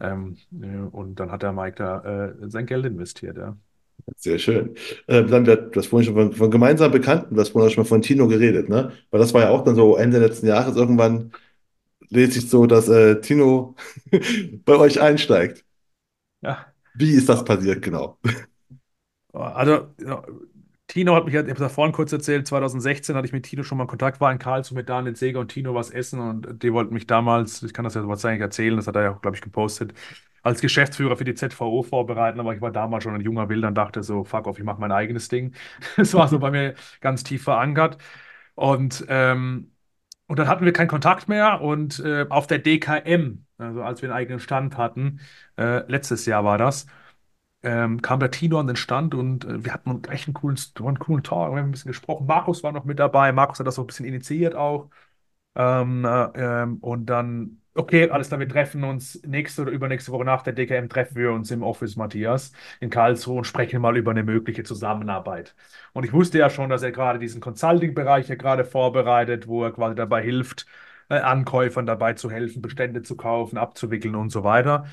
ähm, 0.00 0.36
äh, 0.60 0.76
und 0.78 1.20
dann 1.20 1.30
hat 1.30 1.42
der 1.42 1.52
Mike 1.52 1.76
da 1.76 2.26
äh, 2.26 2.50
sein 2.50 2.66
Geld 2.66 2.86
investiert, 2.86 3.36
ja. 3.36 3.56
Sehr 4.16 4.38
schön. 4.38 4.74
Äh, 5.06 5.24
dann, 5.24 5.46
hast 5.46 5.86
vorhin 5.86 6.06
schon 6.06 6.14
von, 6.14 6.32
von 6.32 6.50
gemeinsamen 6.50 6.92
Bekannten, 6.92 7.34
du 7.34 7.40
hast 7.40 7.50
vorhin 7.50 7.68
auch 7.68 7.74
schon 7.74 7.84
mal 7.84 7.88
von 7.88 8.02
Tino 8.02 8.28
geredet, 8.28 8.68
ne? 8.68 8.92
Weil 9.10 9.20
das 9.20 9.34
war 9.34 9.42
ja 9.42 9.50
auch 9.50 9.62
dann 9.62 9.74
so 9.74 9.96
Ende 9.96 10.18
letzten 10.18 10.46
Jahres 10.46 10.76
irgendwann 10.76 11.32
lese 12.10 12.38
ich 12.40 12.50
so, 12.50 12.66
dass 12.66 12.88
äh, 12.88 13.20
Tino 13.20 13.76
bei 14.64 14.76
euch 14.76 15.00
einsteigt. 15.00 15.64
Ja. 16.42 16.72
Wie 16.94 17.12
ist 17.12 17.28
das 17.28 17.44
passiert, 17.44 17.82
genau? 17.82 18.18
Also, 19.32 19.88
ja, 20.00 20.22
Tino 20.88 21.14
hat 21.14 21.24
mich, 21.24 21.34
ich 21.34 21.38
habe 21.40 21.52
es 21.52 21.58
ja 21.60 21.68
vorhin 21.68 21.92
kurz 21.92 22.12
erzählt, 22.12 22.46
2016 22.48 23.14
hatte 23.14 23.26
ich 23.26 23.32
mit 23.32 23.44
Tino 23.46 23.62
schon 23.62 23.78
mal 23.78 23.86
Kontakt, 23.86 24.20
war 24.20 24.32
in 24.32 24.38
Karlsruhe 24.40 24.76
mit 24.78 24.88
Daniel 24.88 25.14
Seger 25.14 25.38
und 25.40 25.48
Tino 25.48 25.74
was 25.74 25.90
essen 25.90 26.18
und 26.20 26.62
die 26.62 26.72
wollten 26.72 26.92
mich 26.94 27.06
damals, 27.06 27.62
ich 27.62 27.72
kann 27.72 27.84
das 27.84 27.94
ja 27.94 28.06
wahrscheinlich 28.08 28.40
erzählen, 28.42 28.76
das 28.76 28.88
hat 28.88 28.96
er 28.96 29.02
ja 29.02 29.10
auch, 29.14 29.20
glaube 29.22 29.36
ich, 29.36 29.42
gepostet, 29.42 29.92
als 30.42 30.60
Geschäftsführer 30.60 31.16
für 31.16 31.24
die 31.24 31.34
ZVO 31.34 31.82
vorbereiten, 31.84 32.40
aber 32.40 32.54
ich 32.54 32.60
war 32.60 32.72
damals 32.72 33.04
schon 33.04 33.14
ein 33.14 33.20
junger 33.20 33.48
Wilder 33.48 33.68
und 33.68 33.74
dachte 33.76 34.02
so, 34.02 34.24
fuck 34.24 34.46
off, 34.48 34.58
ich 34.58 34.64
mache 34.64 34.80
mein 34.80 34.92
eigenes 34.92 35.28
Ding. 35.28 35.54
Das 35.96 36.12
war 36.14 36.26
so 36.28 36.38
bei 36.40 36.50
mir 36.50 36.74
ganz 37.00 37.22
tief 37.24 37.44
verankert 37.44 37.98
und 38.54 39.04
ähm, 39.08 39.72
und 40.26 40.38
dann 40.38 40.48
hatten 40.48 40.64
wir 40.64 40.72
keinen 40.72 40.88
Kontakt 40.88 41.28
mehr 41.28 41.60
und 41.60 41.98
äh, 42.00 42.26
auf 42.28 42.46
der 42.46 42.58
DKM, 42.58 43.46
also 43.58 43.82
als 43.82 44.00
wir 44.02 44.08
einen 44.10 44.16
eigenen 44.18 44.40
Stand 44.40 44.76
hatten, 44.76 45.20
äh, 45.58 45.80
letztes 45.90 46.24
Jahr 46.26 46.44
war 46.44 46.56
das, 46.58 46.86
ähm, 47.62 48.00
kam 48.02 48.20
der 48.20 48.30
Tino 48.30 48.58
an 48.60 48.66
den 48.66 48.76
Stand 48.76 49.14
und 49.14 49.44
äh, 49.44 49.64
wir 49.64 49.72
hatten 49.74 50.02
echt 50.10 50.26
einen 50.28 50.34
coolen, 50.34 50.58
einen 50.78 50.98
coolen 50.98 51.22
Talk, 51.22 51.52
wir 51.52 51.58
haben 51.60 51.68
ein 51.68 51.70
bisschen 51.72 51.90
gesprochen. 51.90 52.26
Markus 52.26 52.62
war 52.62 52.72
noch 52.72 52.84
mit 52.84 52.98
dabei, 52.98 53.32
Markus 53.32 53.58
hat 53.60 53.66
das 53.66 53.74
so 53.76 53.82
ein 53.82 53.86
bisschen 53.86 54.06
initiiert 54.06 54.54
auch. 54.54 54.88
Ähm, 55.56 56.04
äh, 56.04 56.28
ähm, 56.62 56.78
und 56.78 57.06
dann, 57.06 57.60
okay, 57.74 58.08
alles 58.10 58.28
klar, 58.28 58.40
wir 58.40 58.48
treffen 58.48 58.84
uns 58.84 59.20
nächste 59.26 59.62
oder 59.62 59.72
übernächste 59.72 60.12
Woche 60.12 60.24
nach 60.24 60.42
der 60.42 60.52
DKM, 60.52 60.88
treffen 60.88 61.16
wir 61.16 61.32
uns 61.32 61.50
im 61.50 61.62
Office, 61.62 61.96
Matthias, 61.96 62.52
in 62.80 62.90
Karlsruhe 62.90 63.38
und 63.38 63.44
sprechen 63.46 63.80
mal 63.82 63.96
über 63.96 64.12
eine 64.12 64.22
mögliche 64.22 64.62
Zusammenarbeit. 64.62 65.54
Und 65.92 66.04
ich 66.04 66.12
wusste 66.12 66.38
ja 66.38 66.50
schon, 66.50 66.70
dass 66.70 66.82
er 66.82 66.92
gerade 66.92 67.18
diesen 67.18 67.40
Consulting-Bereich 67.40 68.28
ja 68.28 68.36
gerade 68.36 68.64
vorbereitet, 68.64 69.48
wo 69.48 69.64
er 69.64 69.72
quasi 69.72 69.94
dabei 69.96 70.22
hilft, 70.22 70.66
äh, 71.08 71.18
Ankäufern 71.18 71.86
dabei 71.86 72.14
zu 72.14 72.30
helfen, 72.30 72.62
Bestände 72.62 73.02
zu 73.02 73.16
kaufen, 73.16 73.58
abzuwickeln 73.58 74.14
und 74.14 74.30
so 74.30 74.44
weiter. 74.44 74.86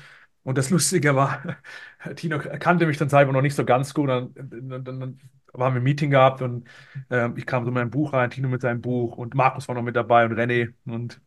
Und 0.48 0.56
das 0.56 0.70
Lustige 0.70 1.14
war, 1.14 1.42
Tino 2.16 2.38
kannte 2.38 2.86
mich 2.86 2.96
dann 2.96 3.10
selber 3.10 3.32
noch 3.32 3.42
nicht 3.42 3.54
so 3.54 3.66
ganz 3.66 3.92
gut. 3.92 4.08
Dann, 4.08 4.32
dann, 4.34 4.82
dann 4.82 5.20
haben 5.52 5.74
wir 5.74 5.80
ein 5.80 5.82
Meeting 5.82 6.10
gehabt 6.10 6.40
und 6.40 6.66
äh, 7.10 7.28
ich 7.36 7.44
kam 7.44 7.66
so 7.66 7.70
mit 7.70 7.74
meinem 7.74 7.90
Buch 7.90 8.14
rein, 8.14 8.30
Tino 8.30 8.48
mit 8.48 8.62
seinem 8.62 8.80
Buch 8.80 9.18
und 9.18 9.34
Markus 9.34 9.68
war 9.68 9.74
noch 9.74 9.82
mit 9.82 9.94
dabei 9.94 10.24
und 10.24 10.32
René. 10.32 10.72
Und 10.86 11.20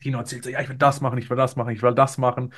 Tino 0.00 0.16
erzählt 0.16 0.44
so, 0.44 0.48
ja, 0.48 0.62
ich 0.62 0.70
will 0.70 0.78
das 0.78 1.02
machen, 1.02 1.18
ich 1.18 1.28
will 1.28 1.36
das 1.36 1.56
machen, 1.56 1.74
ich 1.74 1.82
will 1.82 1.94
das 1.94 2.16
machen. 2.16 2.54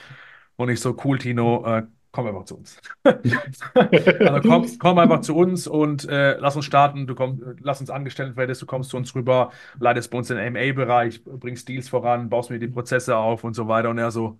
Und 0.54 0.68
ich 0.68 0.80
so, 0.80 0.96
cool, 1.04 1.18
Tino, 1.18 1.64
äh, 1.66 1.82
komm 2.12 2.28
einfach 2.28 2.44
zu 2.44 2.58
uns. 2.58 2.80
also 3.04 4.48
komm, 4.48 4.78
komm 4.78 4.98
einfach 4.98 5.22
zu 5.22 5.34
uns 5.34 5.66
und 5.66 6.08
äh, 6.08 6.36
lass 6.38 6.54
uns 6.54 6.64
starten. 6.64 7.08
Du 7.08 7.16
komm, 7.16 7.56
lass 7.60 7.80
uns 7.80 7.90
angestellt 7.90 8.36
werden, 8.36 8.56
du 8.56 8.66
kommst 8.66 8.90
zu 8.90 8.96
uns 8.96 9.12
rüber, 9.16 9.50
leitest 9.80 10.12
bei 10.12 10.18
uns 10.18 10.28
den 10.28 10.38
MA-Bereich, 10.52 11.24
bringst 11.24 11.68
Deals 11.68 11.88
voran, 11.88 12.28
baust 12.28 12.50
mir 12.50 12.60
die 12.60 12.68
Prozesse 12.68 13.16
auf 13.16 13.42
und 13.42 13.54
so 13.54 13.66
weiter. 13.66 13.90
Und 13.90 13.98
er 13.98 14.12
so, 14.12 14.38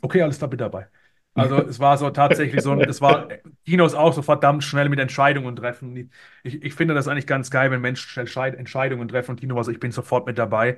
okay, 0.00 0.22
alles 0.22 0.38
da 0.38 0.46
bitte 0.46 0.64
dabei. 0.64 0.88
Also 1.34 1.62
es 1.66 1.78
war 1.80 1.96
so 1.96 2.10
tatsächlich 2.10 2.62
so, 2.62 2.74
es 2.84 3.00
war 3.00 3.28
Kinos 3.64 3.94
auch 3.94 4.12
so 4.12 4.20
verdammt 4.22 4.64
schnell 4.64 4.88
mit 4.90 4.98
Entscheidungen 5.00 5.56
treffen. 5.56 6.10
Ich, 6.42 6.62
ich 6.62 6.74
finde 6.74 6.92
das 6.94 7.08
eigentlich 7.08 7.26
ganz 7.26 7.50
geil, 7.50 7.70
wenn 7.70 7.80
Menschen 7.80 8.08
schnell 8.10 8.54
Entscheidungen 8.54 9.08
treffen 9.08 9.30
und 9.32 9.40
Kino 9.40 9.54
so, 9.64 9.70
ich 9.70 9.80
bin 9.80 9.92
sofort 9.92 10.26
mit 10.26 10.36
dabei. 10.36 10.76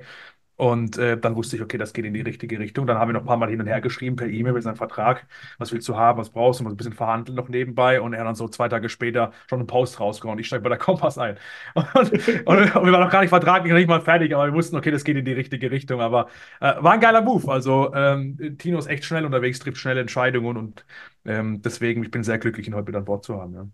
Und 0.57 0.97
äh, 0.97 1.17
dann 1.17 1.35
wusste 1.35 1.55
ich, 1.57 1.61
okay, 1.61 1.77
das 1.77 1.93
geht 1.93 2.05
in 2.05 2.13
die 2.13 2.21
richtige 2.21 2.59
Richtung. 2.59 2.87
Dann 2.87 2.97
haben 2.97 3.09
wir 3.09 3.13
noch 3.13 3.21
ein 3.21 3.25
paar 3.25 3.37
Mal 3.37 3.49
hin 3.49 3.59
und 3.59 3.67
her 3.67 3.81
geschrieben 3.81 4.15
per 4.15 4.27
E-Mail 4.27 4.53
mit 4.53 4.63
seinem 4.63 4.77
Vertrag. 4.77 5.27
Was 5.57 5.71
willst 5.73 5.87
du 5.89 5.97
haben, 5.97 6.17
was 6.19 6.29
brauchst 6.29 6.59
du? 6.59 6.63
Mal 6.63 6.71
ein 6.71 6.77
bisschen 6.77 6.93
verhandeln 6.93 7.35
noch 7.35 7.49
nebenbei. 7.49 7.99
Und 8.01 8.13
er 8.13 8.23
dann 8.23 8.35
so 8.35 8.47
zwei 8.47 8.69
Tage 8.69 8.89
später 8.89 9.31
schon 9.49 9.59
einen 9.59 9.67
Post 9.67 9.99
rausgehauen. 9.99 10.39
Ich 10.39 10.47
steige 10.47 10.63
bei 10.63 10.69
der 10.69 10.77
Kompass 10.77 11.17
ein. 11.17 11.37
Und, 11.75 12.11
und, 12.45 12.75
und, 12.75 12.85
wir 12.85 12.91
waren 12.91 13.01
noch 13.03 13.11
gar 13.11 13.21
nicht 13.21 13.29
vertraglich, 13.29 13.71
noch 13.71 13.77
nicht 13.77 13.87
mal 13.87 14.01
fertig, 14.01 14.33
aber 14.33 14.45
wir 14.45 14.53
wussten, 14.53 14.75
okay, 14.75 14.91
das 14.91 15.03
geht 15.03 15.17
in 15.17 15.25
die 15.25 15.33
richtige 15.33 15.71
Richtung. 15.71 16.01
Aber 16.01 16.27
äh, 16.59 16.73
war 16.81 16.93
ein 16.93 16.99
geiler 16.99 17.21
Move. 17.21 17.51
Also 17.51 17.93
ähm, 17.93 18.57
Tino 18.57 18.77
ist 18.79 18.87
echt 18.87 19.05
schnell 19.05 19.25
unterwegs, 19.25 19.59
trifft 19.59 19.77
schnelle 19.77 20.01
Entscheidungen 20.01 20.57
und 20.57 20.85
ähm, 21.25 21.61
deswegen, 21.61 22.03
ich 22.03 22.11
bin 22.11 22.23
sehr 22.23 22.37
glücklich, 22.37 22.67
ihn 22.67 22.75
heute 22.75 22.87
mit 22.87 22.95
an 22.95 23.05
Bord 23.05 23.23
zu 23.23 23.39
haben. 23.39 23.53
Ja. 23.53 23.67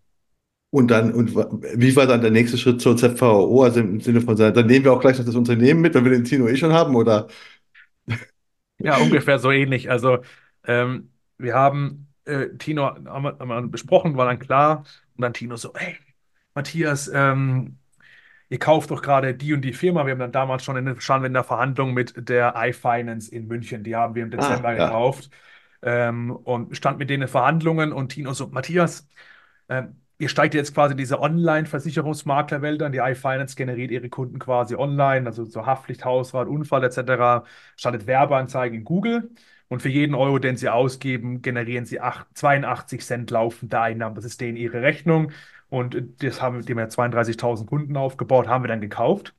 Und 0.72 0.90
dann, 0.90 1.14
und 1.14 1.36
wie 1.36 1.96
war 1.96 2.08
dann 2.08 2.22
der 2.22 2.32
nächste 2.32 2.58
Schritt 2.58 2.82
zur 2.82 2.98
ZVO? 2.98 3.64
Also 3.64 3.82
im 3.82 4.00
Sinne 4.00 4.22
von, 4.22 4.36
dann 4.38 4.66
nehmen 4.68 4.86
wir 4.86 4.94
auch 4.94 5.02
gleich 5.02 5.18
noch 5.18 5.26
das 5.26 5.36
Unternehmen 5.36 5.82
mit, 5.82 5.94
wenn 5.94 6.06
wir 6.06 6.12
den 6.12 6.24
Tino 6.24 6.48
eh 6.48 6.56
schon 6.58 6.74
haben, 6.74 6.96
oder? 6.96 7.28
Ja, 8.84 8.98
ungefähr 8.98 9.38
so 9.38 9.52
ähnlich. 9.52 9.92
Also, 9.92 10.24
ähm, 10.66 11.12
wir 11.38 11.54
haben 11.54 12.12
äh, 12.26 12.50
Tino 12.58 12.86
haben 12.86 13.24
wir, 13.24 13.38
haben 13.40 13.48
wir 13.48 13.62
besprochen, 13.68 14.18
war 14.18 14.26
dann 14.26 14.40
klar. 14.40 14.84
Und 15.16 15.22
dann 15.22 15.34
Tino 15.34 15.56
so, 15.56 15.74
hey, 15.76 15.98
Matthias, 16.56 17.10
ähm, 17.14 17.78
ihr 18.50 18.60
kauft 18.60 18.92
doch 18.92 19.02
gerade 19.02 19.34
die 19.36 19.54
und 19.54 19.62
die 19.62 19.74
Firma. 19.74 20.06
Wir 20.06 20.12
haben 20.14 20.20
dann 20.20 20.32
damals 20.32 20.64
schon 20.64 20.78
in, 20.78 21.00
standen 21.00 21.28
in 21.28 21.34
der 21.34 21.44
Verhandlung 21.44 21.94
mit 21.94 22.14
der 22.30 22.54
iFinance 22.58 23.30
in 23.32 23.48
München. 23.48 23.84
Die 23.84 23.96
haben 23.96 24.16
wir 24.16 24.24
im 24.24 24.32
Dezember 24.32 24.70
ah, 24.70 24.74
ja. 24.74 24.86
gekauft. 24.86 25.30
Ähm, 25.84 26.32
und 26.32 26.76
stand 26.78 27.00
mit 27.00 27.10
denen 27.10 27.24
in 27.24 27.30
Verhandlungen 27.30 27.92
und 27.92 28.10
Tino 28.10 28.34
so, 28.34 28.48
Matthias, 28.48 29.08
ähm, 29.70 29.96
ihr 30.22 30.30
steigt 30.30 30.54
jetzt 30.54 30.76
quasi 30.76 30.96
diese 30.96 31.20
Online-Versicherungsmaklerwelt 31.20 32.84
an. 32.84 32.92
Die 32.92 33.00
iFinance 33.00 33.56
generiert 33.56 33.90
ihre 33.90 34.08
Kunden 34.08 34.38
quasi 34.38 34.76
online, 34.76 35.26
also 35.26 35.46
so 35.46 35.66
Haftpflicht, 35.66 36.06
Hausrat, 36.06 36.48
Unfall 36.48 36.84
etc. 36.84 37.44
Startet 37.76 38.06
Werbeanzeigen 38.06 38.78
in 38.78 38.84
Google. 38.84 39.32
Und 39.68 39.82
für 39.82 39.90
jeden 39.90 40.14
Euro, 40.14 40.38
den 40.38 40.58
sie 40.58 40.70
ausgeben, 40.70 41.42
generieren 41.42 41.86
sie 41.86 42.02
8, 42.02 42.28
82 42.36 43.02
Cent 43.02 43.32
laufende 43.32 43.80
Einnahmen. 43.80 44.14
Das 44.16 44.26
ist 44.26 44.40
denen 44.42 44.58
ihre 44.58 44.84
Rechnung. 44.84 45.32
Und 45.70 46.22
das 46.22 46.40
haben, 46.42 46.64
die 46.66 46.74
haben 46.74 46.80
ja 46.80 46.86
32.000 46.86 47.66
Kunden 47.66 47.98
aufgebaut, 47.98 48.48
haben 48.48 48.64
wir 48.64 48.68
dann 48.68 48.82
gekauft. 48.82 49.34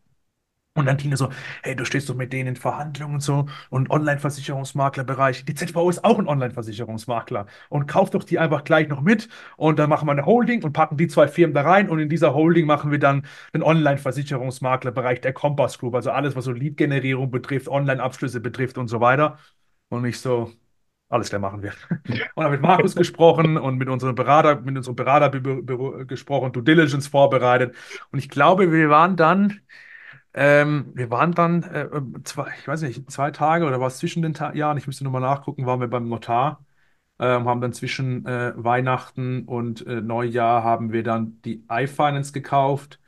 Und 0.75 0.87
dann 0.87 0.97
Tine 0.97 1.19
so, 1.19 1.29
hey, 1.63 1.77
du 1.77 1.85
stehst 1.85 2.09
doch 2.09 2.15
mit 2.15 2.33
denen 2.33 2.49
in 2.49 2.57
Verhandlungen 2.57 3.17
und 3.17 3.21
so 3.21 3.47
und 3.69 3.91
Online-Versicherungsmaklerbereich. 3.91 5.45
Die 5.45 5.55
ZVO 5.55 5.91
ist 5.91 6.03
auch 6.03 6.19
ein 6.19 6.27
Online-Versicherungsmakler 6.27 7.45
und 7.69 7.87
kauf 7.87 8.09
doch 8.09 8.25
die 8.25 8.39
einfach 8.39 8.65
gleich 8.65 8.89
noch 8.89 9.03
mit 9.03 9.29
und 9.59 9.79
dann 9.79 9.91
machen 9.91 10.09
wir 10.09 10.13
eine 10.13 10.25
Holding 10.25 10.65
und 10.65 10.73
packen 10.73 10.97
die 10.97 11.09
zwei 11.09 11.29
Firmen 11.29 11.53
da 11.53 11.61
rein 11.61 11.91
und 11.91 11.99
in 11.99 12.09
dieser 12.09 12.33
Holding 12.33 12.65
machen 12.67 12.91
wir 12.91 12.99
dann 12.99 13.27
den 13.55 13.63
Online-Versicherungsmaklerbereich 13.63 15.21
der 15.21 15.35
Compass 15.35 15.79
Group, 15.79 15.95
also 15.95 16.11
alles, 16.11 16.37
was 16.37 16.47
so 16.47 16.53
Lead-Generierung 16.53 17.31
betrifft, 17.31 17.69
Online-Abschlüsse 17.69 18.41
betrifft 18.41 18.79
und 18.79 18.89
so 18.89 19.01
weiter. 19.01 19.39
Und 19.91 20.07
ich 20.07 20.21
so, 20.21 20.51
alles 21.11 21.29
klar 21.29 21.41
machen 21.41 21.63
wir. 21.63 21.73
Und 22.35 22.45
habe 22.45 22.55
mit 22.55 22.63
Markus 22.63 22.95
gesprochen 22.97 23.59
und 23.59 23.77
mit 23.77 23.89
unserem 23.91 24.15
Berater, 24.15 24.61
mit 24.63 24.77
unserem 24.77 24.97
Beraterbüro 24.97 26.07
gesprochen, 26.07 26.53
Due 26.53 26.63
Diligence 26.63 27.09
vorbereitet. 27.09 27.75
Und 28.11 28.19
ich 28.19 28.31
glaube, 28.31 28.73
wir 28.73 28.89
waren 28.89 29.17
dann 29.17 29.61
ähm, 30.35 30.93
wir 30.95 31.11
waren 31.11 31.33
dann, 31.33 31.63
äh, 31.65 31.89
zwei, 32.25 32.53
ich 32.59 32.67
weiß 32.69 32.83
nicht, 32.83 33.11
zwei 33.11 33.31
Tage 33.31 33.67
oder 33.67 33.81
was 33.81 33.99
zwischen 33.99 34.23
den 34.23 34.35
Ta 34.35 34.55
Jahren, 34.55 34.79
ich 34.79 34.87
müsste 34.87 35.05
nochmal 35.05 35.21
nachgucken, 35.21 35.67
waren 35.67 35.81
wir 35.81 35.89
beim 35.89 36.09
Notar, 36.09 36.65
ähm, 37.19 37.47
haben 37.49 37.61
dann 37.61 37.73
zwischen 37.75 38.27
äh, 38.27 38.53
Weihnachten 38.57 39.45
und 39.47 39.87
äh, 39.87 40.01
Neujahr 40.01 40.65
haben 40.65 40.93
wir 40.93 41.03
dann 41.05 41.41
die 41.43 41.65
iFinance 41.71 42.33
gekauft 42.33 43.01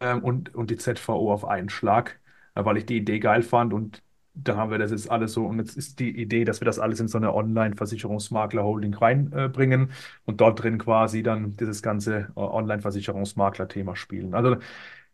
ähm, 0.00 0.22
und, 0.24 0.54
und 0.54 0.70
die 0.70 0.76
ZVO 0.76 1.32
auf 1.32 1.44
einen 1.44 1.68
Schlag, 1.68 2.20
äh, 2.54 2.64
weil 2.64 2.76
ich 2.78 2.86
die 2.86 2.96
Idee 2.98 3.18
geil 3.20 3.42
fand 3.42 3.72
und 3.72 4.02
dann 4.34 4.56
haben 4.56 4.70
wir 4.70 4.78
das 4.78 4.90
jetzt 4.90 5.10
alles 5.10 5.32
so 5.34 5.44
und 5.46 5.58
jetzt 5.58 5.76
ist 5.76 5.98
die 6.00 6.10
Idee, 6.10 6.44
dass 6.44 6.60
wir 6.60 6.64
das 6.64 6.78
alles 6.78 7.00
in 7.00 7.08
so 7.08 7.18
eine 7.18 7.34
Online-Versicherungsmakler-Holding 7.34 8.94
reinbringen 8.94 9.90
und 10.24 10.40
dort 10.40 10.62
drin 10.62 10.78
quasi 10.78 11.22
dann 11.22 11.56
dieses 11.56 11.82
ganze 11.82 12.32
äh, 12.36 12.40
Online-Versicherungsmakler-Thema 12.40 13.94
spielen. 13.96 14.34
Also 14.34 14.56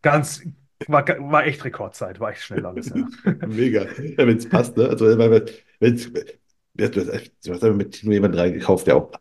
ganz 0.01 0.43
war, 0.87 1.05
war 1.07 1.45
echt 1.45 1.63
Rekordzeit, 1.65 2.19
war 2.19 2.31
echt 2.31 2.43
schnell 2.43 2.65
alles. 2.65 2.89
Ja. 2.89 3.07
Mega. 3.47 3.83
Ja, 3.83 4.27
wenn 4.27 4.37
es 4.37 4.47
passt, 4.47 4.77
ne? 4.77 4.87
Also, 4.87 5.05
wenn 5.05 5.93
es, 5.93 6.11
du 6.11 6.85
hast, 6.85 7.63
hast 7.63 7.75
mit 7.75 7.91
Tino 7.91 8.13
jemanden 8.13 8.37
reingekauft, 8.37 8.87
der 8.87 8.95
auch. 8.95 9.11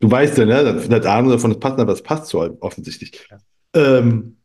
Du 0.00 0.10
weißt 0.10 0.38
ja, 0.38 0.44
ne? 0.44 0.64
Das, 0.64 0.88
das 0.88 1.06
andere 1.06 1.36
davon, 1.36 1.50
das 1.52 1.60
passt, 1.60 1.78
aber 1.78 1.92
es 1.92 2.02
passt 2.02 2.26
so 2.26 2.56
offensichtlich. 2.60 3.28
Ja. 3.30 3.38
Ähm, 3.74 4.36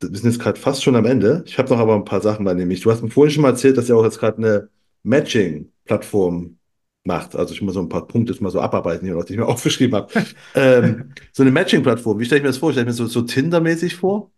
wir 0.00 0.18
sind 0.18 0.30
jetzt 0.30 0.40
gerade 0.40 0.58
fast 0.58 0.82
schon 0.82 0.96
am 0.96 1.06
Ende. 1.06 1.42
Ich 1.46 1.58
habe 1.58 1.70
noch 1.70 1.78
aber 1.78 1.94
ein 1.94 2.04
paar 2.04 2.20
Sachen 2.20 2.44
bei 2.44 2.54
nämlich. 2.54 2.80
Du 2.80 2.90
hast 2.90 3.02
mir 3.02 3.10
vorhin 3.10 3.32
schon 3.32 3.42
mal 3.42 3.50
erzählt, 3.50 3.76
dass 3.76 3.88
ihr 3.88 3.96
auch 3.96 4.04
jetzt 4.04 4.18
gerade 4.18 4.38
eine 4.38 4.68
Matching-Plattform 5.04 6.58
macht. 7.04 7.36
Also 7.36 7.54
ich 7.54 7.62
muss 7.62 7.74
so 7.74 7.80
ein 7.80 7.88
paar 7.88 8.06
Punkte 8.06 8.34
mal 8.42 8.50
so 8.50 8.60
abarbeiten, 8.60 9.06
die 9.06 9.32
ich 9.32 9.38
mir 9.38 9.46
aufgeschrieben 9.46 9.96
habe. 9.96 10.12
ähm, 10.54 11.12
so 11.32 11.42
eine 11.42 11.52
Matching-Plattform, 11.52 12.18
wie 12.18 12.24
stelle 12.24 12.40
ich 12.40 12.42
mir 12.42 12.50
das 12.50 12.58
vor? 12.58 12.72
Stelle 12.72 12.84
ich 12.84 12.88
mir 12.88 12.92
so, 12.92 13.06
so 13.06 13.22
Tinder-mäßig 13.22 13.96
vor? 13.96 14.32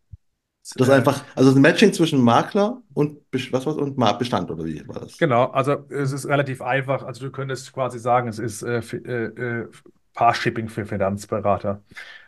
Das 0.63 0.89
ist 0.89 0.91
einfach, 0.91 1.25
also 1.35 1.55
ein 1.55 1.63
Matching 1.63 1.93
zwischen 1.93 2.21
Makler 2.21 2.83
und 2.93 3.19
was 3.33 3.65
was 3.65 3.77
und 3.77 3.97
Bestand 4.19 4.51
oder 4.51 4.65
wie 4.65 4.87
war 4.87 5.01
das? 5.01 5.17
Genau, 5.17 5.47
also 5.47 5.87
es 5.89 6.13
ist 6.13 6.27
relativ 6.27 6.61
einfach. 6.61 7.03
Also 7.05 7.25
du 7.25 7.33
könntest 7.33 7.73
quasi 7.73 7.99
sagen, 7.99 8.29
es 8.29 8.39
ist 8.39 8.63
äh, 8.63 8.81
äh, 8.81 9.63
äh, 9.63 9.69
Paar-Shipping 10.13 10.69
für 10.69 10.85
Finanzberater. 10.85 11.83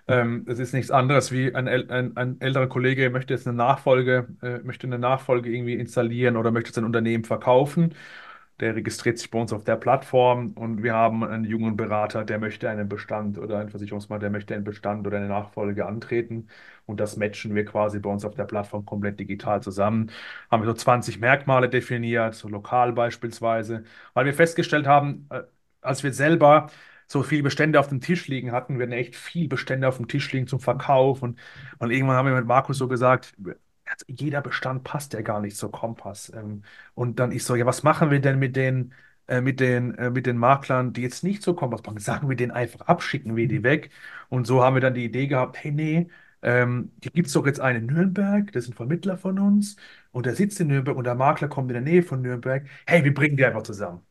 Ähm, 0.09 0.47
es 0.49 0.59
ist 0.59 0.73
nichts 0.73 0.91
anderes 0.91 1.33
wie 1.33 1.55
ein, 1.55 1.69
ein, 1.69 2.17
ein, 2.17 2.41
älterer 2.41 2.67
Kollege 2.67 3.11
möchte 3.11 3.35
jetzt 3.35 3.47
eine 3.47 3.57
Nachfolge, 3.57 4.29
äh, 4.43 4.59
möchte 4.61 4.87
eine 4.87 4.99
Nachfolge 4.99 5.51
irgendwie 5.51 5.75
installieren 5.75 6.37
oder 6.37 6.51
möchte 6.51 6.73
sein 6.73 6.85
Unternehmen 6.85 7.25
verkaufen 7.25 7.95
der 8.61 8.77
registriert 8.77 9.19
sich 9.19 9.31
bei 9.31 9.41
uns 9.41 9.53
auf 9.53 9.65
der 9.65 9.77
Plattform 9.77 10.53
und 10.53 10.83
wir 10.83 10.95
haben 10.95 11.25
einen 11.25 11.45
jungen 11.45 11.77
Berater, 11.77 12.25
der 12.25 12.39
möchte 12.39 12.69
einen 12.69 12.89
Bestand 12.89 13.39
oder 13.39 13.59
einen 13.59 13.71
Versicherungsmakler, 13.71 14.21
der 14.21 14.31
möchte 14.31 14.55
einen 14.55 14.65
Bestand 14.65 15.07
oder 15.07 15.17
eine 15.17 15.29
Nachfolge 15.29 15.87
antreten 15.87 16.49
und 16.91 17.01
das 17.01 17.17
matchen 17.17 17.55
wir 17.55 17.65
quasi 17.65 17.99
bei 17.99 18.11
uns 18.11 18.25
auf 18.25 18.35
der 18.35 18.45
Plattform 18.45 18.85
komplett 18.85 19.19
digital 19.21 19.63
zusammen. 19.63 20.11
Haben 20.51 20.63
wir 20.63 20.67
so 20.69 20.75
20 20.75 21.21
Merkmale 21.21 21.69
definiert, 21.69 22.35
so 22.35 22.49
lokal 22.49 22.93
beispielsweise, 22.93 23.85
weil 24.15 24.27
wir 24.27 24.35
festgestellt 24.35 24.87
haben, 24.87 25.27
äh, 25.31 25.43
als 25.81 26.03
wir 26.03 26.13
selber 26.13 26.69
so 27.07 27.23
viele 27.23 27.43
Bestände 27.43 27.81
auf 27.81 27.89
dem 27.89 28.01
Tisch 28.01 28.29
liegen 28.29 28.53
hatten, 28.53 28.79
wir 28.79 28.85
hatten 28.87 28.93
echt 28.93 29.17
viel 29.17 29.49
Bestände 29.49 29.89
auf 29.89 29.97
dem 29.97 30.07
Tisch 30.09 30.33
liegen 30.33 30.47
zum 30.47 30.61
Verkauf 30.61 31.23
und, 31.23 31.39
und 31.79 31.91
irgendwann 31.91 32.17
haben 32.17 32.27
wir 32.29 32.35
mit 32.37 32.47
Markus 32.47 32.79
so 32.79 32.87
gesagt, 32.89 33.35
also 33.91 34.05
jeder 34.09 34.41
Bestand 34.41 34.85
passt 34.85 35.13
ja 35.13 35.21
gar 35.23 35.41
nicht 35.41 35.57
zur 35.57 35.73
Kompass. 35.73 36.33
Ähm, 36.35 36.63
und 36.95 37.19
dann 37.19 37.33
ich 37.33 37.45
so, 37.45 37.57
ja, 37.57 37.67
was 37.67 37.83
machen 37.83 38.11
wir 38.11 38.21
denn 38.21 38.39
mit 38.39 38.57
den, 38.57 38.95
äh, 39.27 39.41
mit 39.41 39.61
den, 39.61 39.95
äh, 39.97 40.11
mit 40.11 40.27
den 40.27 40.37
Maklern, 40.39 40.93
die 40.93 41.03
jetzt 41.03 41.25
nicht 41.25 41.43
zur 41.43 41.57
Kompass 41.57 41.83
passen? 41.83 41.99
Sagen 41.99 42.29
wir 42.29 42.37
den 42.37 42.51
einfach 42.53 42.83
ab, 42.87 43.03
schicken 43.03 43.37
wir 43.37 43.49
die 43.49 43.59
mhm. 43.61 43.65
weg. 43.65 43.91
Und 44.29 44.47
so 44.47 44.63
haben 44.63 44.77
wir 44.77 44.81
dann 44.81 44.95
die 44.95 45.05
Idee 45.05 45.27
gehabt, 45.27 45.57
hey, 45.63 45.73
nee, 45.73 46.09
ähm, 46.43 46.93
hier 47.03 47.13
gibt 47.13 47.29
es 47.29 47.33
doch 47.35 47.47
jetzt 47.47 47.61
einen 47.61 47.89
in 47.89 47.95
Nürnberg, 47.95 48.53
das 48.53 48.65
ist 48.65 48.71
ein 48.71 48.75
Vermittler 48.75 49.19
von 49.19 49.39
uns 49.39 49.77
und 50.13 50.27
der 50.27 50.35
sitzt 50.35 50.61
in 50.61 50.69
Nürnberg 50.69 50.97
und 50.97 51.05
der 51.05 51.15
Makler 51.15 51.49
kommt 51.49 51.71
in 51.71 51.75
der 51.75 51.83
Nähe 51.83 52.03
von 52.03 52.23
Nürnberg. 52.23 52.67
Hey, 52.87 53.05
wir 53.05 53.15
bringen 53.15 53.37
die 53.37 53.45
einfach 53.45 53.63
zusammen. 53.63 54.07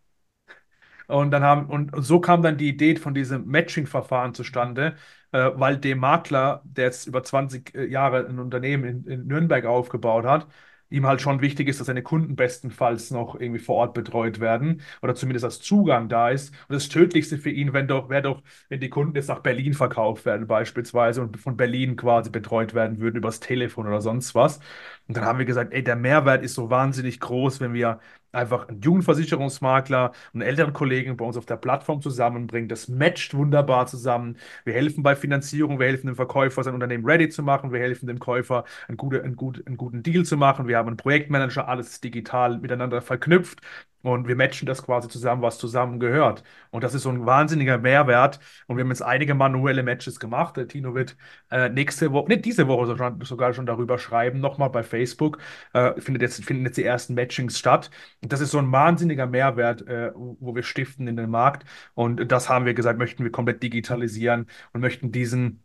Und 1.08 1.32
dann 1.32 1.44
haben, 1.44 1.66
und 1.70 1.92
so 2.04 2.20
kam 2.22 2.42
dann 2.44 2.58
die 2.58 2.70
Idee 2.70 2.96
von 2.98 3.14
diesem 3.14 3.48
Matching-Verfahren 3.48 4.34
zustande, 4.36 4.96
äh, 5.32 5.50
weil 5.56 5.78
dem 5.78 6.00
Makler, 6.00 6.62
der 6.66 6.86
jetzt 6.86 7.08
über 7.08 7.24
20 7.24 7.74
äh, 7.76 7.86
Jahre 7.88 8.28
ein 8.28 8.38
Unternehmen 8.40 8.84
in, 8.86 9.04
in 9.06 9.28
Nürnberg 9.28 9.66
aufgebaut 9.66 10.26
hat, 10.26 10.48
ihm 10.90 11.06
halt 11.08 11.22
schon 11.22 11.42
wichtig 11.42 11.68
ist, 11.68 11.80
dass 11.80 11.88
seine 11.88 12.04
Kunden 12.04 12.36
bestenfalls 12.36 13.12
noch 13.12 13.40
irgendwie 13.40 13.60
vor 13.60 13.76
Ort 13.76 13.94
betreut 13.94 14.40
werden 14.40 14.82
oder 15.02 15.16
zumindest 15.16 15.46
als 15.46 15.62
Zugang 15.62 16.10
da 16.10 16.30
ist. 16.30 16.50
Und 16.68 16.74
das 16.76 16.90
Tödlichste 16.90 17.38
für 17.38 17.50
ihn 17.52 17.74
wenn 17.74 17.88
doch, 17.88 18.10
wäre 18.10 18.22
doch, 18.24 18.42
wenn 18.70 18.80
die 18.80 18.90
Kunden 18.90 19.16
jetzt 19.16 19.28
nach 19.30 19.40
Berlin 19.40 19.74
verkauft 19.74 20.26
werden 20.26 20.48
beispielsweise 20.48 21.22
und 21.22 21.38
von 21.38 21.58
Berlin 21.58 21.96
quasi 21.96 22.30
betreut 22.30 22.74
werden 22.74 23.00
würden 23.00 23.18
übers 23.18 23.40
Telefon 23.40 23.88
oder 23.88 24.02
sonst 24.02 24.36
was. 24.36 24.60
Und 25.08 25.18
dann 25.18 25.26
haben 25.26 25.40
wir 25.40 25.46
gesagt, 25.46 25.74
ey, 25.74 25.84
der 25.84 25.96
Mehrwert 25.96 26.44
ist 26.44 26.54
so 26.56 26.70
wahnsinnig 26.70 27.20
groß, 27.20 27.60
wenn 27.62 27.74
wir 27.74 28.00
einfach 28.32 28.68
einen 28.68 28.82
jungen 28.82 29.02
Versicherungsmakler 29.02 30.12
und 30.34 30.42
einen 30.42 30.50
älteren 30.50 30.74
Kollegen 30.74 31.18
bei 31.18 31.26
uns 31.26 31.38
auf 31.38 31.46
der 31.46 31.58
Plattform 31.58 32.02
zusammenbringen. 32.02 32.70
Das 32.70 32.88
matcht 32.88 33.34
wunderbar 33.34 33.88
zusammen. 33.88 34.38
Wir 34.66 34.74
helfen 34.74 35.04
bei 35.04 35.16
Finanzierung, 35.16 35.80
wir 35.80 35.88
helfen 35.88 36.08
dem 36.08 36.16
Verkäufer, 36.16 36.64
sein 36.64 36.74
Unternehmen 36.74 37.06
ready 37.06 37.30
zu 37.30 37.44
machen, 37.44 37.72
wir 37.72 37.80
helfen 37.80 38.08
dem 38.08 38.20
Käufer, 38.20 38.64
einen, 38.88 38.98
gute, 38.98 39.24
einen, 39.24 39.36
gut, 39.36 39.66
einen 39.66 39.78
guten 39.78 40.04
Deal 40.04 40.24
zu 40.26 40.38
machen. 40.38 40.68
Wir 40.68 40.78
haben 40.78 40.88
einen 40.88 40.98
Projektmanager, 40.98 41.68
alles 41.68 42.02
digital 42.02 42.60
miteinander 42.60 43.02
verknüpft. 43.02 43.62
Und 44.02 44.28
wir 44.28 44.36
matchen 44.36 44.66
das 44.66 44.84
quasi 44.84 45.10
zusammen, 45.10 45.42
was 45.42 45.58
zusammen 45.58 46.00
gehört. 46.00 46.44
Und 46.72 46.84
das 46.84 46.94
ist 46.94 47.04
so 47.04 47.10
ein 47.10 47.26
wahnsinniger 47.26 47.78
Mehrwert. 47.78 48.40
Und 48.68 48.78
wir 48.78 48.84
haben 48.84 48.90
jetzt 48.90 49.02
einige 49.02 49.36
manuelle 49.36 49.84
Matches 49.84 50.20
gemacht. 50.20 50.56
Der 50.58 50.68
Tino 50.68 50.96
wird 50.96 51.18
äh, 51.52 51.70
nächste 51.70 52.12
Woche, 52.14 52.30
nicht 52.30 52.46
diese 52.46 52.68
Woche 52.68 52.86
sogar, 52.88 53.18
sogar 53.24 53.54
schon 53.54 53.66
darüber 53.66 53.98
schreiben, 53.98 54.40
nochmal 54.40 54.70
bei 54.70 54.84
Facebook. 54.84 55.40
Äh, 55.74 56.00
findet 56.00 56.22
jetzt, 56.22 56.44
finden 56.46 56.66
jetzt 56.66 56.78
die 56.78 56.84
ersten 56.84 57.14
Matchings 57.14 57.60
statt. 57.60 57.92
Und 58.22 58.32
das 58.32 58.42
ist 58.42 58.52
so 58.52 58.60
ein 58.60 58.72
wahnsinniger 58.72 59.28
Mehrwert, 59.28 59.86
äh, 59.88 60.12
wo 60.16 60.56
wir 60.56 60.64
stiften 60.64 61.08
in 61.08 61.18
den 61.18 61.30
Markt. 61.30 61.66
Und 61.94 62.32
das 62.32 62.50
haben 62.50 62.66
wir 62.66 62.74
gesagt, 62.74 63.00
möchten 63.00 63.24
wir 63.24 63.32
komplett 63.32 63.62
digitalisieren 63.64 64.48
und 64.74 64.82
möchten 64.82 65.12
diesen 65.12 65.64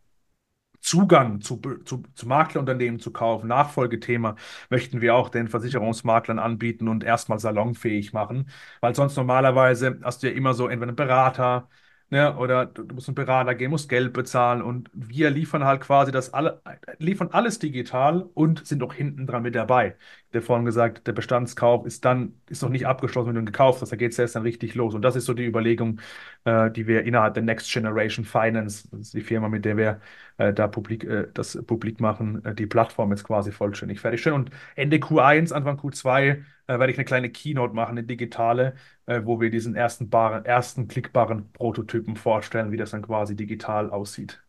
Zugang 0.84 1.40
zu, 1.40 1.56
zu, 1.84 2.02
zu 2.14 2.28
Maklerunternehmen 2.28 3.00
zu 3.00 3.10
kaufen, 3.12 3.48
Nachfolgethema, 3.48 4.36
möchten 4.70 5.00
wir 5.00 5.14
auch 5.14 5.28
den 5.30 5.48
Versicherungsmaklern 5.48 6.38
anbieten 6.38 6.88
und 6.88 7.04
erstmal 7.04 7.38
salonfähig 7.38 8.12
machen. 8.12 8.50
Weil 8.80 8.94
sonst 8.94 9.16
normalerweise 9.16 9.98
hast 10.02 10.22
du 10.22 10.28
ja 10.30 10.34
immer 10.36 10.54
so 10.54 10.68
entweder 10.68 10.88
einen 10.90 10.96
Berater, 10.96 11.68
ne, 12.10 12.36
oder 12.36 12.66
du 12.66 12.84
musst 12.94 13.08
einen 13.08 13.14
Berater 13.14 13.54
gehen, 13.54 13.70
musst 13.70 13.88
Geld 13.88 14.12
bezahlen 14.12 14.62
und 14.62 14.90
wir 14.92 15.30
liefern 15.30 15.64
halt 15.64 15.80
quasi 15.80 16.12
das 16.12 16.32
alle, 16.34 16.62
liefern 16.98 17.28
alles 17.32 17.58
digital 17.58 18.22
und 18.34 18.66
sind 18.66 18.82
auch 18.82 18.94
hinten 18.94 19.26
dran 19.26 19.42
mit 19.42 19.54
dabei. 19.54 19.96
Der 20.34 20.42
vorhin 20.42 20.64
gesagt, 20.66 21.06
der 21.06 21.12
Bestandskauf 21.12 21.86
ist 21.86 22.04
dann, 22.04 22.34
ist 22.48 22.62
noch 22.62 22.68
nicht 22.70 22.86
abgeschlossen, 22.86 23.28
wenn 23.28 23.34
du 23.36 23.40
ihn 23.42 23.46
gekauft 23.46 23.80
hast, 23.80 23.92
da 23.92 23.96
geht 23.96 24.12
es 24.12 24.18
erst 24.18 24.34
dann 24.36 24.42
richtig 24.42 24.74
los. 24.74 24.94
Und 24.94 25.02
das 25.02 25.16
ist 25.16 25.24
so 25.26 25.34
die 25.34 25.44
Überlegung, 25.46 26.00
äh, 26.44 26.70
die 26.70 26.86
wir 26.86 27.04
innerhalb 27.04 27.34
der 27.34 27.42
Next 27.44 27.72
Generation 27.72 28.24
Finance, 28.24 28.88
das 28.90 29.00
ist 29.00 29.14
die 29.14 29.20
Firma, 29.22 29.48
mit 29.48 29.64
der 29.64 29.76
wir 29.76 30.00
äh, 30.38 30.52
da 30.52 30.66
publik, 30.68 31.04
äh, 31.04 31.28
das 31.32 31.58
publik 31.66 32.00
machen, 32.00 32.44
äh, 32.44 32.54
die 32.54 32.66
Plattform 32.66 33.10
jetzt 33.12 33.24
quasi 33.24 33.52
vollständig 33.52 34.00
fertigstellen. 34.00 34.36
Und 34.40 34.50
Ende 34.76 34.98
Q1, 34.98 35.52
Anfang 35.52 35.78
Q2 35.78 36.44
äh, 36.66 36.78
werde 36.78 36.90
ich 36.90 36.98
eine 36.98 37.04
kleine 37.04 37.30
Keynote 37.30 37.74
machen, 37.74 37.92
eine 37.92 38.04
digitale, 38.04 38.74
äh, 39.06 39.20
wo 39.24 39.40
wir 39.40 39.50
diesen 39.50 39.76
ersten, 39.76 40.10
baren, 40.10 40.44
ersten 40.44 40.88
klickbaren 40.88 41.52
Prototypen 41.52 42.16
vorstellen, 42.16 42.72
wie 42.72 42.76
das 42.76 42.90
dann 42.90 43.02
quasi 43.02 43.36
digital 43.36 43.90
aussieht. 43.90 44.42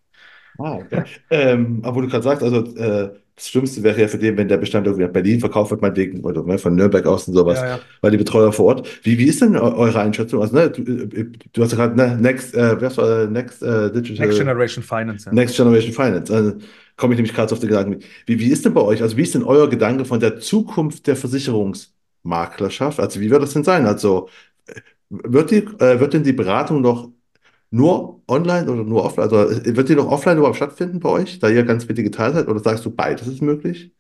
Ah, 0.58 0.76
okay. 0.78 1.04
Ähm, 1.30 1.82
aber 1.84 1.96
wo 1.98 2.02
du 2.02 2.08
gerade 2.08 2.24
sagst, 2.24 2.44
also 2.44 2.64
das 3.36 3.50
Schlimmste 3.50 3.84
wäre 3.84 4.00
ja 4.00 4.08
für 4.08 4.18
den, 4.18 4.38
wenn 4.38 4.48
der 4.48 4.58
Bestand 4.58 4.88
irgendwie 4.88 5.06
nach 5.06 5.12
Berlin 5.12 5.40
verkauft 5.42 5.72
wird, 5.72 5.82
meinetwegen, 5.82 6.22
oder 6.24 6.44
ne, 6.44 6.58
von 6.58 6.74
Nürnberg 6.76 7.06
aus 7.06 7.28
und 7.28 7.34
sowas, 7.34 7.60
Ja, 7.60 7.68
ja. 7.68 7.80
weil 8.02 8.12
die 8.12 8.18
Betreuer 8.18 8.54
vor 8.54 8.66
Ort. 8.68 8.88
Wie, 9.04 9.18
wie 9.18 9.26
ist 9.26 9.42
denn 9.42 9.56
eu- 9.56 9.76
eure 9.76 10.00
Einschätzung? 10.00 10.42
Also, 10.42 10.56
ne, 10.56 10.70
du, 10.70 10.82
äh, 10.84 11.32
du 11.54 11.64
hast 11.64 11.72
ja 11.72 11.78
gerade 11.78 11.96
ne, 11.98 12.18
Next, 12.18 12.54
äh, 12.56 12.80
was 12.82 12.98
war, 12.98 13.28
Next 13.28 13.62
äh, 13.62 13.92
Digital. 13.92 14.28
Next 14.28 14.40
Generation 14.40 14.84
Finance, 14.84 15.26
ja. 15.26 15.34
Next 15.34 15.56
Generation 15.58 15.94
Finance. 15.94 16.34
Also, 16.34 16.54
komme 16.98 17.14
ich 17.14 17.18
nämlich 17.18 17.34
gerade 17.34 17.52
auf 17.54 17.60
den 17.60 17.70
Gedanken. 17.70 18.00
Wie, 18.26 18.40
wie 18.40 18.48
ist 18.50 18.64
denn 18.66 18.74
bei 18.74 18.82
euch, 18.82 19.02
also 19.02 19.18
wie 19.18 19.24
ist 19.24 19.36
denn 19.36 19.44
euer 19.44 19.70
Gedanke 19.70 20.06
von 20.06 20.20
der 20.20 20.40
Zukunft 20.40 21.08
der 21.08 21.16
Versicherungsmaklerschaft? 21.18 23.00
Also 23.00 23.20
wie 23.20 23.30
wird 23.30 23.44
das 23.44 23.54
denn 23.54 23.64
sein? 23.64 23.86
Also 23.86 24.30
äh, 24.68 24.82
wird 25.10 25.52
die, 25.52 25.58
äh, 25.58 26.00
wird 26.00 26.14
denn 26.14 26.24
die 26.24 26.34
Beratung 26.34 26.82
noch 26.82 27.10
nur 27.76 28.22
online 28.28 28.72
oder 28.72 28.84
nur 28.84 29.04
offline? 29.06 29.24
Also 29.30 29.50
äh, 29.52 29.76
wird 29.76 29.90
die 29.90 29.96
noch 29.96 30.08
offline 30.12 30.38
überhaupt 30.38 30.58
stattfinden 30.58 31.00
bei 31.00 31.10
euch, 31.10 31.40
da 31.40 31.50
ihr 31.50 31.64
ganz 31.64 31.86
viel 31.86 31.96
digital 31.96 32.34
seid? 32.34 32.48
Oder 32.48 32.60
sagst 32.60 32.86
du, 32.86 32.92
beides 32.92 33.28
ist 33.28 33.42
möglich? 33.42 33.94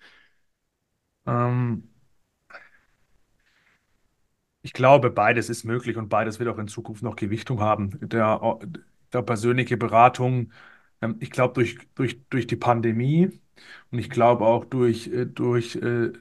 Ähm, 1.27 1.83
Ich 4.61 4.73
glaube, 4.73 5.11
beides 5.11 5.49
ist 5.49 5.63
möglich 5.63 5.95
und 5.97 6.09
beides 6.09 6.39
wird 6.39 6.49
auch 6.49 6.57
in 6.57 6.67
Zukunft 6.67 7.03
noch 7.03 7.15
Gewichtung 7.15 7.59
haben. 7.61 7.91
Der, 8.09 8.59
der 9.13 9.21
persönliche 9.21 9.77
Beratung, 9.77 10.51
ähm, 11.01 11.17
ich 11.19 11.29
glaube, 11.31 11.53
durch, 11.53 11.77
durch, 11.95 12.19
durch 12.29 12.47
die 12.47 12.55
Pandemie 12.55 13.39
und 13.91 13.99
ich 13.99 14.09
glaube 14.09 14.45
auch 14.45 14.65
durch, 14.65 15.07
äh, 15.07 15.25
durch, 15.27 15.75
äh, 15.75 16.11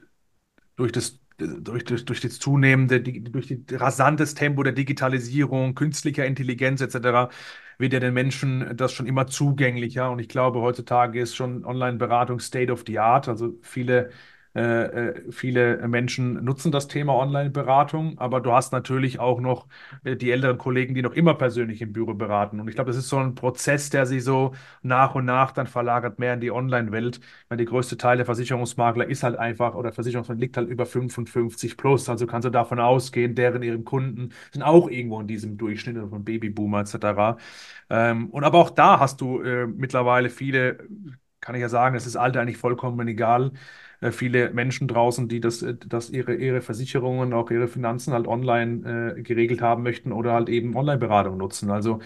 durch 0.77 0.91
das, 0.93 1.19
durch, 1.37 1.83
durch, 1.85 2.05
durch 2.05 2.21
das 2.21 2.39
zunehmende, 2.39 3.01
durch 3.01 3.47
die 3.47 3.63
rasantes 3.71 4.35
Tempo 4.35 4.63
der 4.63 4.73
Digitalisierung, 4.73 5.75
künstlicher 5.75 6.25
Intelligenz 6.25 6.81
etc. 6.81 7.29
wird 7.77 7.93
ja 7.93 7.99
den 7.99 8.13
Menschen 8.13 8.75
das 8.77 8.93
schon 8.93 9.05
immer 9.07 9.27
zugänglicher. 9.27 10.09
Und 10.11 10.19
ich 10.19 10.29
glaube, 10.29 10.61
heutzutage 10.61 11.19
ist 11.21 11.35
schon 11.35 11.65
Online-Beratung 11.65 12.39
State 12.39 12.71
of 12.71 12.83
the 12.87 12.99
Art. 12.99 13.27
Also 13.27 13.57
viele, 13.61 14.11
äh, 14.55 15.09
äh, 15.09 15.31
viele 15.31 15.87
Menschen 15.87 16.43
nutzen 16.43 16.71
das 16.71 16.87
Thema 16.87 17.13
Online-Beratung, 17.15 18.17
aber 18.19 18.41
du 18.41 18.51
hast 18.53 18.71
natürlich 18.71 19.19
auch 19.19 19.39
noch 19.41 19.67
äh, 20.03 20.15
die 20.15 20.31
älteren 20.31 20.57
Kollegen, 20.57 20.95
die 20.95 21.01
noch 21.01 21.13
immer 21.13 21.33
persönlich 21.35 21.81
im 21.81 21.93
Büro 21.93 22.13
beraten. 22.13 22.59
Und 22.59 22.67
ich 22.69 22.75
glaube, 22.75 22.89
das 22.89 22.97
ist 22.97 23.09
so 23.09 23.17
ein 23.17 23.35
Prozess, 23.35 23.89
der 23.89 24.05
sich 24.05 24.23
so 24.23 24.53
nach 24.81 25.15
und 25.15 25.25
nach 25.25 25.51
dann 25.51 25.67
verlagert 25.67 26.19
mehr 26.19 26.33
in 26.33 26.41
die 26.41 26.51
Online-Welt 26.51 27.19
weil 27.49 27.57
der 27.57 27.65
größte 27.65 27.97
Teil 27.97 28.17
der 28.17 28.25
Versicherungsmakler 28.25 29.07
ist 29.07 29.23
halt 29.23 29.37
einfach, 29.37 29.75
oder 29.75 29.91
Versicherungsmakler 29.91 30.39
liegt 30.41 30.57
halt 30.57 30.69
über 30.69 30.85
55 30.85 31.77
plus. 31.77 32.09
Also 32.09 32.27
kannst 32.27 32.45
du 32.45 32.49
davon 32.49 32.79
ausgehen, 32.79 33.35
deren 33.35 33.63
ihren 33.63 33.83
Kunden 33.85 34.29
sind 34.51 34.63
auch 34.63 34.89
irgendwo 34.89 35.19
in 35.21 35.27
diesem 35.27 35.57
Durchschnitt 35.57 35.97
also 35.97 36.09
von 36.09 36.23
Babyboomer 36.23 36.81
etc. 36.81 37.37
Ähm, 37.89 38.29
und 38.29 38.43
aber 38.43 38.59
auch 38.59 38.69
da 38.69 38.99
hast 38.99 39.21
du 39.21 39.41
äh, 39.41 39.67
mittlerweile 39.67 40.29
viele, 40.29 40.87
kann 41.41 41.55
ich 41.55 41.61
ja 41.61 41.69
sagen, 41.69 41.95
es 41.95 42.05
ist 42.07 42.15
Alter 42.15 42.41
eigentlich 42.41 42.57
vollkommen 42.57 43.07
egal. 43.07 43.51
Äh, 44.05 44.11
viele 44.11 44.51
Menschen 44.51 44.87
draußen, 44.87 45.27
die 45.27 45.39
das, 45.39 45.61
äh, 45.63 45.75
dass 45.75 46.09
ihre, 46.09 46.35
ihre 46.35 46.61
Versicherungen, 46.61 47.33
auch 47.33 47.49
ihre 47.51 47.67
Finanzen 47.67 48.13
halt 48.13 48.27
online 48.27 49.15
äh, 49.17 49.21
geregelt 49.21 49.61
haben 49.61 49.83
möchten 49.83 50.11
oder 50.11 50.33
halt 50.33 50.49
eben 50.49 50.75
Online-Beratung 50.75 51.37
nutzen. 51.37 51.71
Also 51.71 51.99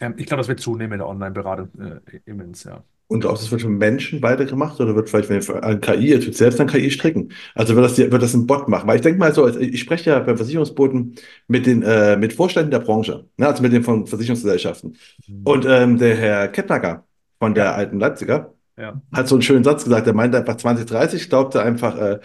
ähm, 0.00 0.14
ich 0.16 0.26
glaube, 0.26 0.40
das 0.40 0.48
wird 0.48 0.60
zunehmen 0.60 0.92
in 0.92 0.98
der 0.98 1.08
Online-Beratung 1.08 1.70
äh, 1.80 2.20
immens, 2.24 2.64
ja. 2.64 2.84
Und 3.10 3.24
du, 3.24 3.28
das 3.28 3.50
wird 3.50 3.62
von 3.62 3.78
Menschen 3.78 4.20
weitergemacht 4.22 4.78
oder 4.80 4.94
wird 4.94 5.08
vielleicht, 5.08 5.30
wenn 5.30 5.62
an 5.62 5.80
KI, 5.80 6.10
jetzt 6.10 6.26
wird 6.26 6.36
selbst 6.36 6.60
an 6.60 6.66
KI 6.66 6.90
stricken? 6.90 7.32
Also 7.54 7.74
wird 7.74 7.86
das, 7.86 7.96
wird 7.96 8.22
das 8.22 8.34
ein 8.34 8.46
Bot 8.46 8.68
machen? 8.68 8.86
Weil 8.86 8.96
ich 8.96 9.02
denke 9.02 9.18
mal 9.18 9.32
so, 9.32 9.44
also 9.44 9.58
ich 9.58 9.80
spreche 9.80 10.10
ja 10.10 10.18
beim 10.20 10.36
Versicherungsboten 10.36 11.14
mit 11.46 11.64
den, 11.64 11.82
äh, 11.82 12.18
mit 12.18 12.34
Vorständen 12.34 12.70
der 12.70 12.80
Branche, 12.80 13.26
ne, 13.38 13.46
also 13.48 13.62
mit 13.62 13.72
den 13.72 13.82
von 13.82 14.06
Versicherungsgesellschaften. 14.06 14.98
Und 15.44 15.64
ähm, 15.66 15.96
der 15.96 16.16
Herr 16.16 16.48
Kettnacker 16.48 17.06
von 17.38 17.54
der 17.54 17.74
alten 17.74 17.98
Leipziger 17.98 18.54
ja. 18.78 19.02
hat 19.12 19.28
so 19.28 19.34
einen 19.34 19.42
schönen 19.42 19.64
Satz 19.64 19.84
gesagt. 19.84 20.06
Er 20.06 20.14
meinte 20.14 20.38
einfach 20.38 20.56
2030, 20.56 21.28
glaubte 21.28 21.62
einfach 21.62 21.96
äh, 21.96 22.20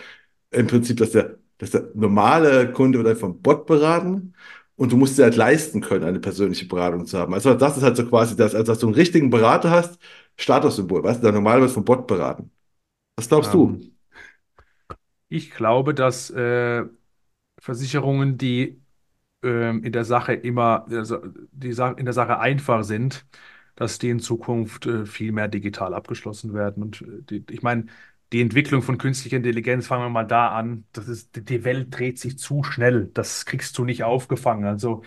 im 0.52 0.68
Prinzip, 0.68 0.98
dass 0.98 1.12
der, 1.12 1.38
dass 1.58 1.72
der 1.72 1.90
normale 1.94 2.72
Kunde 2.72 3.00
wird 3.00 3.08
einfach 3.08 3.22
vom 3.22 3.42
Bot 3.42 3.66
beraten 3.66 4.34
und 4.76 4.92
du 4.92 4.98
musst 4.98 5.18
dir 5.18 5.24
halt 5.24 5.36
leisten 5.36 5.82
können, 5.82 6.04
eine 6.04 6.20
persönliche 6.20 6.68
Beratung 6.68 7.06
zu 7.06 7.18
haben. 7.18 7.34
Also 7.34 7.54
das 7.54 7.78
ist 7.78 7.84
halt 7.84 7.98
so 7.98 8.06
quasi 8.08 8.36
das, 8.36 8.56
also 8.56 8.72
dass 8.72 8.80
du 8.80 8.88
einen 8.88 8.96
richtigen 8.96 9.30
Berater 9.30 9.72
hast, 9.72 10.00
Statussymbol, 10.38 11.04
weißt 11.04 11.20
du, 11.20 11.24
der 11.24 11.32
normale 11.32 11.62
wird 11.62 11.72
vom 11.72 11.86
Bot 11.86 12.08
beraten. 12.08 12.52
Was 13.16 13.28
glaubst 13.30 13.54
du? 13.54 13.70
Ähm, 13.70 13.92
ich 15.30 15.52
glaube, 15.52 15.94
dass 15.94 16.30
äh, 16.32 16.84
Versicherungen, 17.60 18.38
die 18.38 18.82
ähm, 19.44 19.84
in 19.84 19.92
der 19.92 20.06
Sache 20.06 20.34
immer, 20.34 20.86
also 20.90 21.20
die 21.52 21.74
Sa 21.74 21.92
in 21.92 22.06
der 22.06 22.14
Sache 22.14 22.40
einfach 22.40 22.84
sind, 22.84 23.26
dass 23.76 24.00
die 24.00 24.10
in 24.10 24.20
Zukunft 24.20 24.86
äh, 24.86 25.06
viel 25.06 25.32
mehr 25.32 25.48
digital 25.48 25.94
abgeschlossen 25.94 26.54
werden. 26.54 26.84
Und 26.84 27.02
äh, 27.02 27.22
die, 27.30 27.46
ich 27.50 27.62
meine, 27.64 27.86
die 28.32 28.42
Entwicklung 28.42 28.82
von 28.82 28.98
künstlicher 28.98 29.38
Intelligenz, 29.38 29.88
fangen 29.88 30.04
wir 30.06 30.10
mal 30.10 30.24
da 30.26 30.50
an, 30.50 30.86
das 30.92 31.08
ist, 31.08 31.50
die 31.50 31.64
Welt 31.64 31.88
dreht 31.98 32.20
sich 32.20 32.38
zu 32.40 32.64
schnell. 32.64 33.10
Das 33.14 33.46
kriegst 33.46 33.78
du 33.78 33.86
nicht 33.86 34.04
aufgefangen. 34.04 34.66
Also 34.66 35.04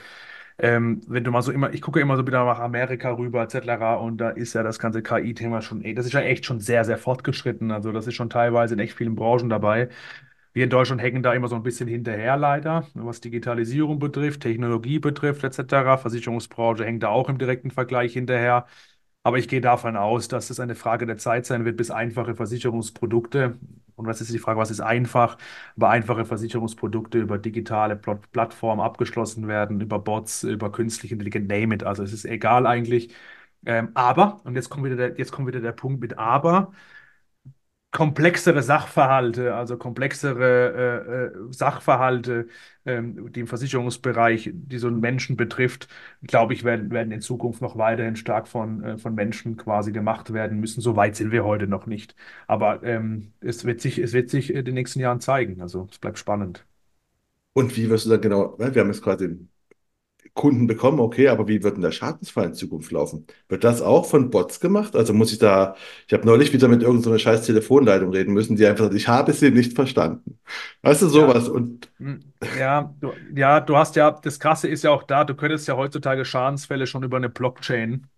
ähm, 0.59 1.03
wenn 1.07 1.25
du 1.25 1.31
mal 1.31 1.43
so 1.43 1.53
immer, 1.53 1.73
ich 1.75 1.83
gucke 1.83 2.01
immer 2.01 2.17
so 2.17 2.27
wieder 2.27 2.45
nach 2.45 2.61
Amerika 2.61 3.11
rüber, 3.13 3.43
etc. 3.43 4.01
Und 4.01 4.19
da 4.19 4.31
ist 4.31 4.55
ja 4.55 4.63
das 4.63 4.79
ganze 4.79 5.03
KI-Thema 5.03 5.61
schon, 5.63 5.83
das 5.95 6.07
ist 6.07 6.13
ja 6.13 6.21
echt 6.21 6.47
schon 6.47 6.61
sehr, 6.61 6.85
sehr 6.85 6.99
fortgeschritten. 6.99 7.71
Also 7.71 7.93
das 7.93 8.07
ist 8.07 8.15
schon 8.15 8.31
teilweise 8.31 8.75
in 8.75 8.81
echt 8.81 8.95
vielen 8.95 9.15
Branchen 9.17 9.49
dabei. 9.51 9.89
Wir 10.57 10.65
in 10.65 10.71
Deutschland 10.71 11.03
hängen 11.03 11.23
da 11.23 11.35
immer 11.35 11.49
so 11.49 11.55
ein 11.57 11.63
bisschen 11.63 11.87
hinterher, 11.87 12.37
leider, 12.39 12.87
was 12.95 13.21
Digitalisierung 13.21 13.99
betrifft, 13.99 14.41
Technologie 14.41 14.99
betrifft, 14.99 15.45
etc. 15.45 15.99
Versicherungsbranche 15.99 16.83
hängt 16.85 17.03
da 17.03 17.09
auch 17.11 17.29
im 17.29 17.37
direkten 17.37 17.71
Vergleich 17.71 18.15
hinterher. 18.15 18.65
Aber 19.23 19.39
ich 19.39 19.49
gehe 19.49 19.61
davon 19.61 19.97
aus, 19.97 20.29
dass 20.29 20.49
es 20.51 20.59
eine 20.61 20.75
Frage 20.75 21.05
der 21.07 21.19
Zeit 21.19 21.45
sein 21.47 21.65
wird, 21.67 21.77
bis 21.77 21.91
einfache 21.91 22.35
Versicherungsprodukte, 22.37 23.59
und 23.97 24.07
was 24.07 24.21
ist 24.23 24.33
die 24.33 24.39
Frage, 24.39 24.59
was 24.59 24.71
ist 24.71 24.81
einfach, 24.81 25.37
aber 25.77 25.91
einfache 25.91 26.25
Versicherungsprodukte 26.25 27.19
über 27.19 27.37
digitale 27.39 27.97
Plat- 27.97 28.31
Plattformen 28.33 28.81
abgeschlossen 28.81 29.49
werden, 29.49 29.81
über 29.83 29.99
Bots, 29.99 30.43
über 30.45 30.73
künstliche 30.73 31.15
Intelligenz, 31.15 31.49
name 31.49 31.75
it. 31.75 31.83
Also 31.85 32.03
es 32.03 32.13
ist 32.15 32.25
egal 32.25 32.67
eigentlich. 32.67 33.15
Ähm, 33.67 33.91
aber, 33.95 34.41
und 34.45 34.55
jetzt 34.55 34.71
kommt 34.71 34.85
wieder 34.87 34.97
der, 34.97 35.19
jetzt 35.19 35.33
kommt 35.33 35.49
wieder 35.49 35.61
der 35.61 35.73
Punkt 35.73 36.01
mit 36.01 36.19
aber, 36.19 36.73
komplexere 37.97 38.63
Sachverhalte, 38.63 39.55
also 39.55 39.79
komplexere 39.79 41.33
äh, 41.33 41.49
äh, 41.49 41.53
Sachverhalte, 41.53 42.47
ähm, 42.85 43.33
die 43.33 43.41
im 43.41 43.47
Versicherungsbereich, 43.47 44.51
die 44.53 44.77
so 44.79 44.89
einen 44.89 45.01
Menschen 45.01 45.37
betrifft, 45.39 45.89
glaube 46.23 46.53
ich, 46.53 46.63
werden, 46.63 46.91
werden 46.91 47.11
in 47.11 47.23
Zukunft 47.23 47.63
noch 47.63 47.79
weiterhin 47.79 48.17
stark 48.17 48.49
von, 48.49 48.85
äh, 48.85 48.99
von 48.99 49.15
Menschen 49.15 49.57
quasi 49.57 49.93
gemacht 49.93 50.35
werden 50.35 50.61
müssen. 50.61 50.83
So 50.83 50.95
weit 50.97 51.17
sind 51.17 51.33
wir 51.33 51.45
heute 51.47 51.67
noch 51.69 51.87
nicht. 51.87 52.15
Aber 52.47 52.83
ähm, 52.83 53.33
es 53.41 53.65
wird 53.65 53.81
sich, 53.81 53.99
es 53.99 54.13
wird 54.13 54.29
sich 54.29 54.53
in 54.53 54.67
den 54.67 54.75
nächsten 54.75 55.01
Jahren 55.01 55.21
zeigen. 55.21 55.63
Also 55.63 55.89
es 55.91 55.99
bleibt 55.99 56.19
spannend. 56.19 56.67
Und 57.55 57.75
wie 57.77 57.89
wirst 57.89 58.05
du 58.07 58.11
dann 58.11 58.21
genau, 58.21 58.57
ne, 58.59 58.75
wir 58.75 58.83
haben 58.83 58.89
jetzt 58.89 59.03
quasi 59.03 59.39
Kunden 60.37 60.69
bekommen, 60.69 61.01
okay, 61.01 61.29
aber 61.29 61.49
wie 61.49 61.65
wird 61.65 61.77
denn 61.77 61.83
der 61.83 61.93
Schadensfall 61.93 62.47
in 62.47 62.55
Zukunft 62.55 62.93
laufen? 62.93 63.27
Wird 63.49 63.65
das 63.65 63.83
auch 63.83 64.07
von 64.07 64.31
Bots 64.31 64.61
gemacht? 64.61 64.97
Also 64.97 65.15
muss 65.15 65.33
ich 65.33 65.39
da, 65.41 65.77
ich 66.07 66.15
habe 66.15 66.27
neulich 66.27 66.53
wieder 66.55 66.69
mit 66.69 66.83
irgendeiner 66.83 67.19
scheiß 67.19 67.45
Telefonleitung 67.47 68.11
reden 68.13 68.35
müssen, 68.35 68.57
die 68.57 68.67
einfach 68.67 68.85
sagt, 68.87 68.97
ich 68.97 69.09
habe 69.09 69.33
sie 69.35 69.51
nicht 69.51 69.75
verstanden. 69.75 70.39
Weißt 70.83 71.03
du, 71.03 71.09
Ja, 71.13 71.33
sowas. 71.33 71.49
Und 71.49 71.91
hm, 71.99 72.35
ja, 72.53 72.95
du, 73.01 73.15
ja, 73.35 73.61
du 73.61 73.77
hast 73.77 73.97
ja, 73.97 74.11
das 74.13 74.41
Krasse 74.41 74.69
ist 74.69 74.85
ja 74.85 74.91
auch 74.91 75.03
da, 75.05 75.25
du 75.25 75.35
könntest 75.35 75.69
ja 75.69 75.77
heutzutage 75.77 76.25
Schadensfälle 76.25 76.87
schon 76.87 77.03
über 77.05 77.17
eine 77.19 77.29
Blockchain 77.31 78.09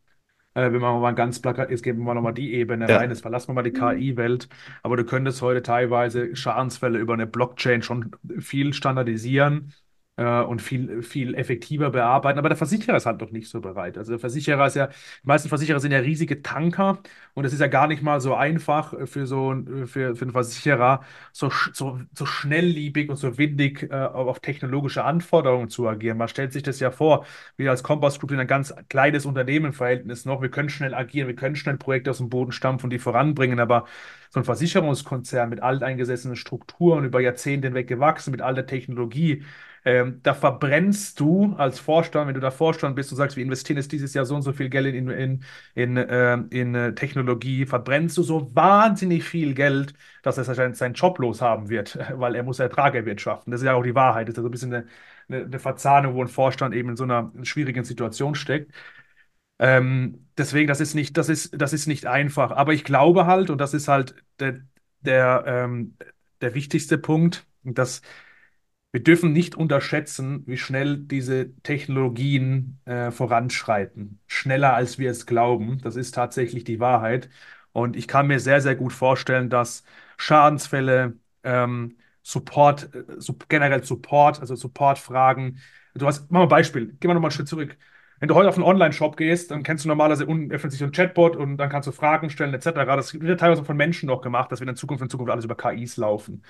Äh, 0.55 0.73
wenn 0.73 0.81
man 0.83 1.01
mal 1.01 1.15
ganz 1.15 1.41
plakat, 1.43 1.71
jetzt 1.71 1.83
geben 1.85 2.05
wir 2.05 2.15
nochmal 2.15 2.35
die 2.35 2.55
Ebene 2.55 2.93
rein, 2.93 3.11
ja, 3.11 3.11
jetzt 3.11 3.23
verlassen 3.23 3.51
wir 3.51 3.55
mal 3.55 3.63
die 3.65 3.73
KI-Welt, 3.73 4.49
aber 4.83 4.97
du 4.99 5.05
könntest 5.05 5.43
heute 5.43 5.63
teilweise 5.63 6.37
Schadensfälle 6.37 6.99
über 6.99 7.15
eine 7.15 7.27
Blockchain 7.29 7.83
schon 7.83 8.13
viel 8.41 8.75
standardisieren 8.75 9.75
äh, 10.19 10.41
und 10.43 10.61
viel, 10.61 11.03
viel 11.03 11.35
effektiver 11.35 11.91
bearbeiten, 11.91 12.39
aber 12.39 12.49
der 12.49 12.59
Versicherer 12.59 12.97
ist 12.97 13.07
halt 13.07 13.21
noch 13.21 13.31
nicht 13.31 13.49
so 13.49 13.61
bereit. 13.61 13.97
Also 13.97 14.13
der 14.13 14.19
Versicherer 14.19 14.67
ist 14.67 14.75
ja, 14.75 14.89
die 14.89 14.93
meisten 15.27 15.49
Versicherer 15.49 15.79
sind 15.79 15.93
ja 15.93 16.01
riesige 16.01 16.43
Tanker 16.43 16.99
und 17.35 17.45
es 17.45 17.53
ist 17.53 17.61
ja 17.61 17.69
gar 17.69 17.87
nicht 17.87 18.03
mal 18.03 18.21
so 18.21 18.35
einfach 18.35 18.93
äh, 18.93 19.07
für 19.07 19.27
so 19.27 19.53
ein, 19.53 19.87
für, 19.87 20.17
für 20.17 20.23
einen 20.23 20.33
Versicherer 20.33 21.03
so, 21.33 21.51
so, 21.73 22.01
so 22.13 22.27
schnellliebig 22.27 23.09
und 23.11 23.17
so 23.17 23.39
windig 23.39 23.85
äh, 23.91 23.95
auf 23.95 24.41
technologische 24.41 25.05
Anforderungen 25.05 25.69
zu 25.69 25.87
agieren. 25.89 26.19
Man 26.19 26.29
stellt 26.29 26.53
sich 26.53 26.65
das 26.65 26.81
ja 26.81 26.91
vor, 26.91 27.25
wir 27.57 27.71
als 27.71 27.85
Compass 27.85 28.19
Group 28.19 28.31
sind 28.31 28.41
ein 28.41 28.47
ganz 28.49 28.75
kleines 28.89 29.25
Unternehmenverhältnis 29.25 30.25
noch. 30.25 30.43
Wir 30.43 30.51
können 30.51 30.69
schnell 30.69 30.95
agieren, 30.95 31.29
wir 31.29 31.37
können 31.37 31.55
schnell 31.55 31.77
Projekte 31.77 32.11
aus 32.11 32.19
dem 32.19 32.29
Boden 32.29 32.51
stampfen 32.51 32.87
und 32.87 32.91
die 32.91 32.99
voranbringen, 32.99 33.61
aber 33.61 33.87
so 34.31 34.41
ein 34.41 34.45
Versicherungskonzern 34.45 35.49
mit 35.49 35.63
alteingesessenen 35.63 36.37
Strukturen, 36.37 37.05
über 37.05 37.21
Jahrzehnte 37.21 37.69
hinweg 37.69 37.87
gewachsen, 37.87 38.31
mit 38.33 38.43
all 38.43 38.55
der 38.55 38.67
Technologie, 38.67 39.45
ähm, 39.89 40.21
da 40.23 40.35
verbrennst 40.35 41.19
du 41.19 41.55
als 41.57 41.79
Vorstand, 41.81 42.29
wenn 42.29 42.35
du 42.35 42.41
da 42.41 42.51
Vorstand 42.51 42.95
bist 42.95 43.11
und 43.11 43.17
sagst, 43.17 43.37
wir 43.37 43.45
investieren 43.45 43.79
jetzt 43.79 43.91
dieses 43.93 44.13
Jahr 44.13 44.27
so 44.27 44.35
und 44.35 44.43
so 44.43 44.53
viel 44.53 44.69
Geld 44.69 44.95
in, 44.95 45.09
in, 45.09 45.45
in, 45.75 45.97
ähm, 46.11 46.47
in 46.51 46.75
äh, 46.75 46.95
Technologie, 46.95 47.65
verbrennst 47.65 48.17
du 48.19 48.23
so 48.23 48.55
wahnsinnig 48.55 49.25
viel 49.25 49.55
Geld, 49.55 49.95
dass 50.23 50.37
er 50.39 50.45
seinen 50.75 50.95
Job 50.95 51.19
loshaben 51.19 51.71
wird, 51.71 51.99
weil 52.15 52.35
er 52.35 52.43
muss 52.43 52.59
Ertrag 52.59 52.95
erwirtschaften. 52.95 53.51
Das 53.51 53.61
ist 53.63 53.67
ja 53.67 53.75
auch 53.75 53.83
die 53.83 53.95
Wahrheit. 53.95 54.29
Das 54.29 54.33
ist 54.35 54.37
ja 54.39 54.43
so 54.43 54.49
ein 54.49 54.53
bisschen 54.53 54.75
eine, 54.75 54.87
eine, 55.29 55.45
eine 55.47 55.59
Verzahnung, 55.59 56.15
wo 56.15 56.23
ein 56.23 56.29
Vorstand 56.29 56.75
eben 56.75 56.91
in 56.91 56.97
so 56.97 57.05
einer 57.05 57.33
schwierigen 57.45 57.85
Situation 57.85 58.35
steckt. 58.35 58.73
Ähm, 59.59 60.29
deswegen, 60.37 60.69
das 60.69 60.81
ist 60.81 60.95
nicht, 60.95 61.17
das 61.17 61.29
ist, 61.29 61.61
das 61.61 61.73
ist 61.73 61.87
nicht 61.87 62.07
einfach. 62.07 62.53
Aber 62.53 62.73
ich 62.75 62.85
glaube 62.85 63.27
halt, 63.27 63.51
und 63.51 63.59
das 63.61 63.75
ist 63.75 63.89
halt 63.89 64.15
der, 64.39 64.61
der, 65.01 65.45
ähm, 65.47 65.97
der 66.41 66.55
wichtigste 66.55 66.99
Punkt, 66.99 67.47
dass 67.65 68.03
wir 68.93 69.03
dürfen 69.03 69.33
nicht 69.33 69.55
unterschätzen, 69.55 70.45
wie 70.47 70.57
schnell 70.57 70.97
diese 70.99 71.55
Technologien 71.63 72.81
äh, 72.87 73.11
voranschreiten. 73.11 74.21
Schneller, 74.27 74.75
als 74.75 74.99
wir 74.99 75.11
es 75.11 75.27
glauben. 75.27 75.79
Das 75.83 75.95
ist 75.97 76.15
tatsächlich 76.15 76.65
die 76.65 76.81
Wahrheit. 76.81 77.29
Und 77.73 77.97
ich 77.97 78.09
kann 78.09 78.27
mir 78.27 78.41
sehr, 78.41 78.61
sehr 78.63 78.77
gut 78.77 78.93
vorstellen, 78.93 79.51
dass 79.51 79.85
Schadensfälle, 80.17 81.17
ähm, 81.45 81.99
Support, 82.23 82.95
äh, 82.95 83.05
sup- 83.21 83.49
generell 83.49 83.85
Support, 83.85 84.41
also 84.41 84.55
Supportfragen. 84.57 85.59
Du 85.95 86.07
hast, 86.07 86.31
mach 86.31 86.41
mal 86.41 86.43
ein 86.45 86.49
Beispiel. 86.49 86.97
Geh 86.99 87.09
mal 87.09 87.15
noch 87.15 87.21
mal 87.21 87.29
einen 87.29 87.33
Schritt 87.33 87.49
zurück. 87.49 87.77
Wenn 88.21 88.29
du 88.29 88.35
heute 88.35 88.49
auf 88.49 88.57
einen 88.57 88.65
Online-Shop 88.65 89.17
gehst, 89.17 89.51
dann 89.51 89.63
kennst 89.63 89.85
du 89.85 89.89
normalerweise 89.89 90.25
öffnet 90.51 90.73
sich 90.73 90.83
ein 90.83 90.91
Chatbot 90.93 91.37
und 91.37 91.57
dann 91.57 91.69
kannst 91.71 91.87
du 91.87 91.93
Fragen 91.93 92.31
stellen, 92.31 92.53
etc. 92.55 92.97
Das 92.97 93.15
wird 93.21 93.39
teilweise 93.41 93.65
von 93.65 93.77
Menschen 93.77 94.07
noch 94.07 94.23
gemacht, 94.23 94.51
dass 94.51 94.61
wir 94.61 94.69
in 94.69 94.75
Zukunft 94.77 95.03
in 95.03 95.11
Zukunft 95.11 95.31
alles 95.31 95.45
über 95.45 95.57
KIs 95.57 95.97
laufen 95.99 96.43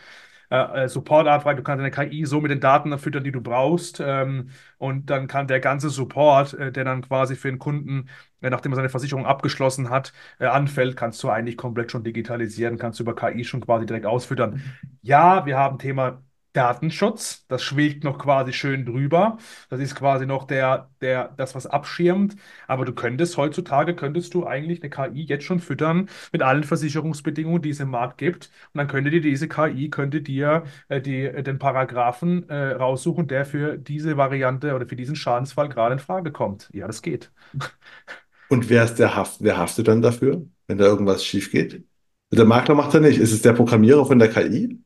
äh, 0.51 0.85
äh, 0.85 0.89
Support-Anfrage, 0.89 1.57
du 1.59 1.63
kannst 1.63 1.81
deine 1.81 1.91
KI 1.91 2.25
so 2.27 2.41
mit 2.41 2.51
den 2.51 2.61
Daten 2.61 2.97
füttern, 2.99 3.25
die 3.25 3.33
du 3.33 3.41
brauchst. 3.41 4.01
Ähm, 4.05 4.51
und 4.79 5.11
dann 5.11 5.27
kann 5.27 5.47
der 5.49 5.61
ganze 5.61 5.91
Support, 5.91 6.55
äh, 6.55 6.73
der 6.73 6.85
dann 6.85 7.03
quasi 7.03 7.37
für 7.37 7.49
den 7.49 7.59
Kunden, 7.59 8.09
äh, 8.41 8.51
nachdem 8.51 8.73
er 8.73 8.77
seine 8.77 8.89
Versicherung 8.89 9.27
abgeschlossen 9.27 9.91
hat, 9.91 10.13
äh, 10.39 10.47
anfällt, 10.47 10.97
kannst 10.97 11.23
du 11.23 11.29
eigentlich 11.31 11.57
komplett 11.57 11.91
schon 11.93 12.05
digitalisieren, 12.05 12.79
kannst 12.79 12.99
du 12.99 13.03
über 13.05 13.15
KI 13.15 13.45
schon 13.45 13.61
quasi 13.61 13.87
direkt 13.87 14.07
ausfüttern. 14.07 14.63
Ja, 15.03 15.47
wir 15.47 15.57
haben 15.59 15.79
Thema 15.79 16.23
Datenschutz, 16.53 17.47
das 17.49 17.63
schwillt 17.63 18.05
noch 18.05 18.19
quasi 18.19 18.53
schön 18.53 18.85
drüber. 18.85 19.39
Das 19.71 19.81
ist 19.81 19.95
quasi 19.95 20.27
noch 20.27 20.45
der, 20.47 20.91
der, 21.01 21.35
das, 21.37 21.55
was 21.55 21.67
abschirmt. 21.67 22.37
Aber 22.67 22.85
du 22.85 22.93
könntest 22.93 23.37
heutzutage, 23.37 23.95
könntest 23.95 24.35
du 24.35 24.47
eigentlich 24.47 24.83
eine 24.83 24.91
KI 24.91 25.23
jetzt 25.23 25.45
schon 25.45 25.61
füttern 25.61 26.09
mit 26.33 26.43
allen 26.43 26.65
Versicherungsbedingungen, 26.65 27.63
die 27.63 27.71
es 27.71 27.81
im 27.81 27.91
Markt 27.91 28.19
gibt. 28.19 28.51
Und 28.73 28.79
dann 28.79 28.89
könnte 28.89 29.11
dir 29.11 29.21
diese 29.21 29.49
KI, 29.49 29.91
könnte 29.91 30.21
dir 30.23 30.65
äh, 30.89 31.01
die, 31.01 31.25
äh, 31.25 31.43
den 31.43 31.59
Paragraphen 31.59 32.49
äh, 32.49 32.73
raussuchen, 32.73 33.29
der 33.29 33.45
für 33.45 33.77
diese 33.79 34.17
Variante 34.17 34.75
oder 34.75 34.87
für 34.87 34.97
diesen 34.97 35.17
Schadensfall 35.17 35.69
gerade 35.69 35.95
in 35.95 35.99
Frage 36.01 36.33
kommt. 36.33 36.71
Ja, 36.73 36.87
das 36.87 37.03
geht. 37.03 37.31
und 38.49 38.69
wer 38.71 38.85
ist 38.85 38.97
der 38.97 39.15
Haft, 39.15 39.43
wer 39.43 39.59
haftet 39.59 39.89
dann 39.89 40.03
dafür, 40.03 40.47
wenn 40.67 40.79
da 40.79 40.85
irgendwas 40.87 41.25
schief 41.25 41.51
geht? 41.51 41.85
Der 42.31 42.45
Makler 42.45 42.75
macht 42.75 42.95
er 42.95 43.01
nicht. 43.01 43.19
Ist 43.19 43.33
es 43.33 43.43
der 43.43 43.55
Programmierer 43.55 44.05
von 44.05 44.19
der 44.19 44.29
KI? 44.29 44.79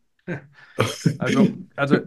Also, 1.18 1.58
also, 1.76 1.98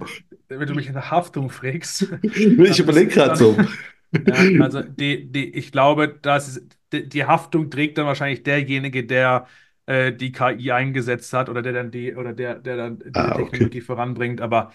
wenn 0.49 0.67
du 0.67 0.75
mich 0.75 0.89
nach 0.91 1.11
Haftung 1.11 1.49
fragst, 1.49 2.07
Ich 2.65 2.79
überlege 2.79 3.07
gerade 3.13 3.35
so. 3.35 3.57
ja, 4.25 4.53
also 4.57 4.81
die, 4.83 5.31
die, 5.31 5.49
ich 5.55 5.71
glaube, 5.71 6.09
dass 6.21 6.61
die, 6.91 7.07
die 7.09 7.25
Haftung 7.25 7.69
trägt 7.69 7.97
dann 7.97 8.05
wahrscheinlich 8.07 8.43
derjenige, 8.43 9.05
der 9.05 9.47
äh, 9.85 10.11
die 10.13 10.31
KI 10.31 10.71
eingesetzt 10.71 11.33
hat 11.33 11.49
oder 11.49 11.61
der 11.61 11.73
dann 11.73 11.91
die 11.91 12.15
oder 12.15 12.33
der, 12.33 12.55
der 12.59 12.77
dann 12.77 12.99
diese 13.13 13.33
Ah, 13.33 13.39
okay. 13.41 13.69
Technologie 13.69 13.81
voranbringt. 13.81 14.41
Aber 14.41 14.71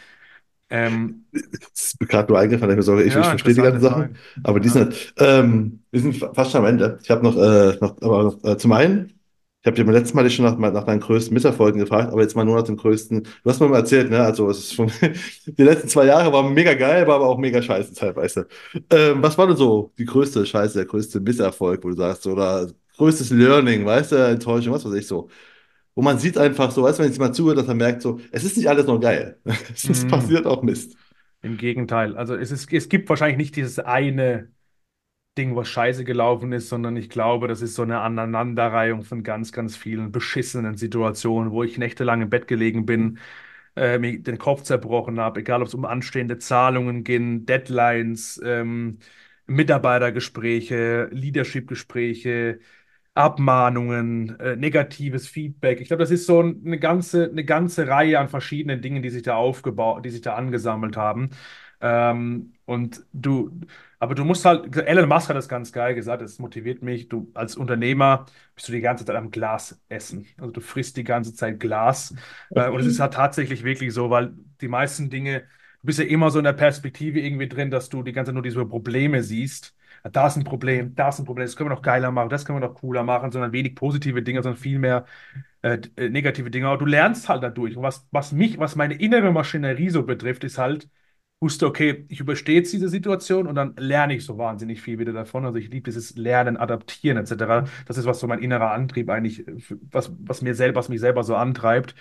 ähm, 0.70 1.26
Das 1.32 1.70
ist 1.74 2.00
mir 2.00 2.06
gerade 2.06 2.28
nur 2.32 2.38
eingefallen, 2.40 2.78
ich, 2.78 2.84
sorry, 2.84 3.04
ich, 3.04 3.16
ich 3.16 3.28
ja, 3.28 3.30
verstehe 3.30 3.54
die 3.54 3.62
ganzen 3.62 3.80
Sachen, 3.80 4.16
aber 4.42 4.60
die 4.60 4.68
Ja. 4.68 4.74
sind 4.74 4.84
halt, 4.90 5.14
ähm, 5.18 5.84
wir 5.90 6.00
sind 6.00 6.16
fa- 6.16 6.32
fast 6.34 6.50
schon 6.52 6.60
am 6.62 6.66
Ende. 6.66 6.98
Ich 7.02 7.10
habe 7.10 7.22
noch, 7.22 7.36
äh, 7.36 7.76
noch, 7.80 7.96
aber 8.02 8.22
noch 8.24 8.44
äh, 8.44 8.56
zum 8.58 8.72
einen, 8.72 9.19
ich 9.62 9.66
habe 9.66 9.76
dir 9.76 9.84
beim 9.84 9.94
letzten 9.94 10.16
Mal 10.16 10.30
schon 10.30 10.44
nach, 10.46 10.56
nach 10.58 10.84
deinen 10.84 11.00
größten 11.00 11.34
Misserfolgen 11.34 11.80
gefragt, 11.80 12.12
aber 12.12 12.22
jetzt 12.22 12.34
mal 12.34 12.44
nur 12.46 12.56
nach 12.56 12.62
dem 12.64 12.76
größten. 12.78 13.22
Du 13.24 13.50
hast 13.50 13.60
mir 13.60 13.68
mal 13.68 13.78
erzählt, 13.80 14.10
ne? 14.10 14.20
Also 14.22 14.48
es 14.50 14.58
ist 14.58 14.74
schon, 14.74 14.90
die 15.46 15.62
letzten 15.62 15.88
zwei 15.88 16.06
Jahre 16.06 16.32
waren 16.32 16.54
mega 16.54 16.72
geil, 16.74 17.06
war 17.06 17.16
aber 17.16 17.26
auch 17.28 17.38
mega 17.38 17.60
scheiße 17.60 17.94
teilweise. 17.94 18.48
Ähm, 18.90 19.22
was 19.22 19.36
war 19.36 19.46
denn 19.46 19.56
so 19.56 19.92
die 19.98 20.06
größte 20.06 20.46
Scheiße, 20.46 20.74
der 20.78 20.86
größte 20.86 21.20
Misserfolg, 21.20 21.84
wo 21.84 21.88
du 21.90 21.96
sagst, 21.96 22.26
oder 22.26 22.68
größtes 22.96 23.30
Learning, 23.30 23.84
weißt 23.84 24.12
du, 24.12 24.16
Enttäuschung, 24.16 24.72
was 24.72 24.84
weiß 24.84 24.94
ich 24.94 25.06
so. 25.06 25.28
Wo 25.94 26.02
man 26.02 26.18
sieht 26.18 26.38
einfach 26.38 26.70
so, 26.72 26.82
weißt 26.84 26.98
du, 26.98 27.02
wenn 27.04 27.10
jetzt 27.10 27.18
mal 27.20 27.32
zuhört, 27.32 27.58
dass 27.58 27.66
man 27.68 27.78
merkt, 27.78 28.02
so, 28.02 28.20
es 28.32 28.44
ist 28.44 28.56
nicht 28.56 28.68
alles 28.68 28.86
nur 28.86 29.00
geil. 29.00 29.40
Es 29.74 30.04
Mm, 30.04 30.04
passiert 30.06 30.46
auch 30.46 30.62
Mist. 30.62 30.96
Im 31.42 31.56
Gegenteil. 31.56 32.16
Also 32.16 32.34
es 32.36 32.50
ist, 32.50 32.70
es 32.72 32.88
gibt 32.88 33.08
wahrscheinlich 33.08 33.38
nicht 33.38 33.56
dieses 33.56 33.78
eine 33.78 34.50
Ding, 35.38 35.54
was 35.56 35.68
scheiße 35.68 36.04
gelaufen 36.04 36.52
ist, 36.52 36.68
sondern 36.68 36.96
ich 36.96 37.08
glaube, 37.08 37.48
das 37.48 37.62
ist 37.62 37.74
so 37.74 37.82
eine 37.82 38.00
Aneinanderreihung 38.00 39.02
von 39.04 39.22
ganz, 39.22 39.52
ganz 39.52 39.76
vielen 39.76 40.12
beschissenen 40.12 40.76
Situationen, 40.76 41.52
wo 41.52 41.62
ich 41.62 41.78
nächtelang 41.78 42.20
im 42.22 42.30
Bett 42.30 42.46
gelegen 42.48 42.84
bin, 42.84 43.18
äh, 43.76 43.98
mir 43.98 44.20
den 44.22 44.38
Kopf 44.38 44.62
zerbrochen 44.62 45.20
habe, 45.20 45.40
egal 45.40 45.62
ob 45.62 45.68
es 45.68 45.74
um 45.74 45.84
anstehende 45.84 46.38
Zahlungen 46.38 47.04
ging, 47.04 47.46
Deadlines, 47.46 48.40
ähm, 48.44 48.98
Mitarbeitergespräche, 49.46 51.08
Leadership-Gespräche, 51.12 52.60
Abmahnungen, 53.14 54.38
äh, 54.40 54.56
negatives 54.56 55.28
Feedback. 55.28 55.80
Ich 55.80 55.88
glaube, 55.88 56.02
das 56.02 56.10
ist 56.10 56.26
so 56.26 56.40
eine 56.40 56.78
ganze, 56.78 57.28
eine 57.30 57.44
ganze 57.44 57.86
Reihe 57.88 58.18
an 58.20 58.28
verschiedenen 58.28 58.82
Dingen, 58.82 59.02
die 59.02 59.10
sich 59.10 59.22
da 59.22 59.36
aufgebaut, 59.36 60.04
die 60.04 60.10
sich 60.10 60.20
da 60.22 60.34
angesammelt 60.36 60.96
haben. 60.96 61.30
Ähm, 61.80 62.52
und 62.70 63.04
du, 63.12 63.50
aber 63.98 64.14
du 64.14 64.24
musst 64.24 64.44
halt, 64.44 64.76
Elon 64.76 65.08
Musk 65.08 65.28
hat 65.28 65.36
das 65.36 65.48
ganz 65.48 65.72
geil 65.72 65.94
gesagt, 65.96 66.22
das 66.22 66.38
motiviert 66.38 66.82
mich. 66.82 67.08
Du 67.08 67.28
als 67.34 67.56
Unternehmer 67.56 68.26
bist 68.54 68.68
du 68.68 68.72
die 68.72 68.80
ganze 68.80 69.04
Zeit 69.04 69.16
am 69.16 69.32
Glas 69.32 69.80
essen. 69.88 70.24
Also 70.38 70.52
du 70.52 70.60
frisst 70.60 70.96
die 70.96 71.02
ganze 71.02 71.34
Zeit 71.34 71.58
Glas. 71.58 72.14
Äh, 72.54 72.68
und 72.68 72.78
es 72.80 72.86
ist 72.86 73.00
halt 73.00 73.14
tatsächlich 73.14 73.64
wirklich 73.64 73.92
so, 73.92 74.08
weil 74.10 74.32
die 74.60 74.68
meisten 74.68 75.10
Dinge, 75.10 75.40
du 75.40 75.86
bist 75.86 75.98
ja 75.98 76.04
immer 76.04 76.30
so 76.30 76.38
in 76.38 76.44
der 76.44 76.52
Perspektive 76.52 77.18
irgendwie 77.20 77.48
drin, 77.48 77.72
dass 77.72 77.88
du 77.88 78.04
die 78.04 78.12
ganze 78.12 78.28
Zeit 78.28 78.34
nur 78.34 78.42
diese 78.44 78.64
Probleme 78.64 79.22
siehst. 79.24 79.74
Da 80.12 80.28
ist 80.28 80.36
ein 80.36 80.44
Problem, 80.44 80.94
da 80.94 81.08
ist 81.08 81.18
ein 81.18 81.24
Problem, 81.26 81.46
das 81.46 81.56
können 81.56 81.70
wir 81.70 81.74
noch 81.74 81.82
geiler 81.82 82.10
machen, 82.12 82.30
das 82.30 82.44
können 82.46 82.60
wir 82.62 82.66
noch 82.68 82.74
cooler 82.76 83.02
machen, 83.02 83.32
sondern 83.32 83.52
wenig 83.52 83.74
positive 83.74 84.22
Dinge, 84.22 84.42
sondern 84.42 84.60
viel 84.62 84.78
mehr 84.78 85.04
äh, 85.62 85.78
äh, 85.96 86.08
negative 86.08 86.50
Dinge. 86.50 86.68
Aber 86.68 86.78
du 86.78 86.86
lernst 86.86 87.28
halt 87.28 87.42
dadurch. 87.42 87.76
Und 87.76 87.82
was, 87.82 88.06
was 88.10 88.32
mich, 88.32 88.58
was 88.58 88.76
meine 88.76 88.94
innere 88.94 89.32
Maschinerie 89.32 89.90
so 89.90 90.04
betrifft, 90.04 90.44
ist 90.44 90.58
halt, 90.58 90.88
wusste, 91.40 91.66
okay, 91.66 92.04
ich 92.08 92.20
überstehe 92.20 92.56
jetzt 92.56 92.72
diese 92.72 92.88
Situation 92.88 93.46
und 93.46 93.54
dann 93.54 93.74
lerne 93.78 94.14
ich 94.14 94.24
so 94.24 94.36
wahnsinnig 94.36 94.82
viel 94.82 94.98
wieder 94.98 95.12
davon. 95.12 95.46
Also 95.46 95.58
ich 95.58 95.70
liebe 95.70 95.84
dieses 95.84 96.16
Lernen, 96.16 96.56
Adaptieren 96.58 97.16
etc. 97.16 97.68
Das 97.86 97.96
ist, 97.96 98.04
was 98.04 98.20
so 98.20 98.26
mein 98.26 98.40
innerer 98.40 98.72
Antrieb 98.72 99.08
eigentlich, 99.08 99.44
was, 99.90 100.12
was 100.18 100.42
mir 100.42 100.54
selber, 100.54 100.78
was 100.78 100.90
mich 100.90 101.00
selber 101.00 101.24
so 101.24 101.34
antreibt. 101.36 101.94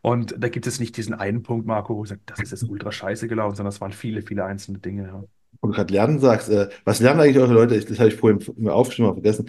Und 0.00 0.34
da 0.38 0.48
gibt 0.48 0.66
es 0.66 0.78
nicht 0.78 0.96
diesen 0.96 1.14
einen 1.14 1.42
Punkt, 1.42 1.66
Marco, 1.66 1.96
wo 1.96 2.04
ich 2.04 2.10
sage, 2.10 2.20
das 2.26 2.38
ist 2.38 2.50
jetzt 2.52 2.68
ultra 2.68 2.92
scheiße 2.92 3.26
gelaufen, 3.26 3.56
sondern 3.56 3.72
es 3.72 3.80
waren 3.80 3.92
viele, 3.92 4.22
viele 4.22 4.44
einzelne 4.44 4.78
Dinge. 4.78 5.04
Ja. 5.06 5.24
Und 5.60 5.72
gerade 5.72 5.92
Lernen 5.92 6.18
sagst, 6.18 6.50
äh, 6.50 6.68
was 6.84 7.00
lernen 7.00 7.20
eigentlich 7.20 7.38
eure 7.38 7.54
Leute? 7.54 7.74
Ich, 7.74 7.86
das 7.86 7.98
habe 7.98 8.10
ich 8.10 8.16
vorhin 8.16 8.38
mir 8.56 8.74
aufgeschrieben, 8.74 9.06
aber 9.10 9.22
vergessen. 9.22 9.48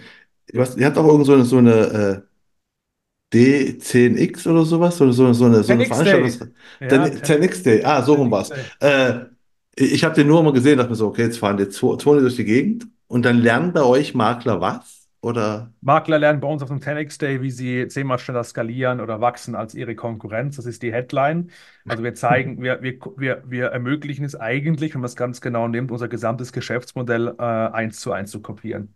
Hast, 0.56 0.78
ihr 0.78 0.86
habt 0.86 0.96
auch 0.96 1.06
irgend 1.06 1.26
so 1.26 1.34
eine, 1.34 1.44
so 1.44 1.58
eine 1.58 2.24
äh, 3.32 3.34
D10X 3.34 4.48
oder 4.48 4.64
sowas, 4.64 5.00
oder 5.00 5.12
so, 5.12 5.32
so 5.32 5.44
eine, 5.44 5.62
so 5.62 5.72
eine 5.72 5.84
10x 5.84 6.04
Day. 6.04 6.24
Veranstaltung. 6.24 6.54
Ja, 6.80 6.88
10, 6.88 7.42
10X 7.42 7.62
Day, 7.62 7.84
ah, 7.84 8.02
so 8.02 8.14
rum 8.14 8.28
10x 8.28 8.30
war's. 8.30 8.50
Äh, 8.80 9.35
ich 9.76 10.04
habe 10.04 10.14
den 10.14 10.26
nur 10.26 10.40
immer 10.40 10.52
gesehen, 10.52 10.78
dachte 10.78 10.90
mir 10.90 10.96
so, 10.96 11.08
okay, 11.08 11.22
jetzt 11.22 11.38
fahren 11.38 11.56
die 11.58 11.68
zwei 11.68 11.96
durch 11.96 12.36
die 12.36 12.44
Gegend 12.44 12.86
und 13.08 13.24
dann 13.24 13.38
lernen 13.38 13.72
bei 13.72 13.82
euch 13.82 14.14
Makler 14.14 14.60
was? 14.60 15.08
Oder? 15.20 15.72
Makler 15.80 16.18
lernen 16.18 16.40
bei 16.40 16.48
uns 16.48 16.62
auf 16.62 16.68
dem 16.68 16.80
10x 16.80 17.18
Day, 17.18 17.42
wie 17.42 17.50
sie 17.50 17.88
zehnmal 17.88 18.18
schneller 18.18 18.44
skalieren 18.44 19.00
oder 19.00 19.20
wachsen 19.20 19.54
als 19.54 19.74
ihre 19.74 19.94
Konkurrenz. 19.96 20.56
Das 20.56 20.66
ist 20.66 20.82
die 20.82 20.92
Headline. 20.92 21.50
Also 21.86 22.02
wir 22.04 22.14
zeigen, 22.14 22.62
wir, 22.62 22.80
wir, 22.82 22.98
wir, 23.16 23.42
wir 23.46 23.66
ermöglichen 23.66 24.24
es 24.24 24.36
eigentlich, 24.36 24.94
wenn 24.94 25.00
man 25.00 25.08
es 25.08 25.16
ganz 25.16 25.40
genau 25.40 25.68
nimmt, 25.68 25.90
unser 25.90 26.08
gesamtes 26.08 26.52
Geschäftsmodell 26.52 27.34
äh, 27.38 27.42
eins 27.42 28.00
zu 28.00 28.12
eins 28.12 28.30
zu 28.30 28.40
kopieren. 28.40 28.94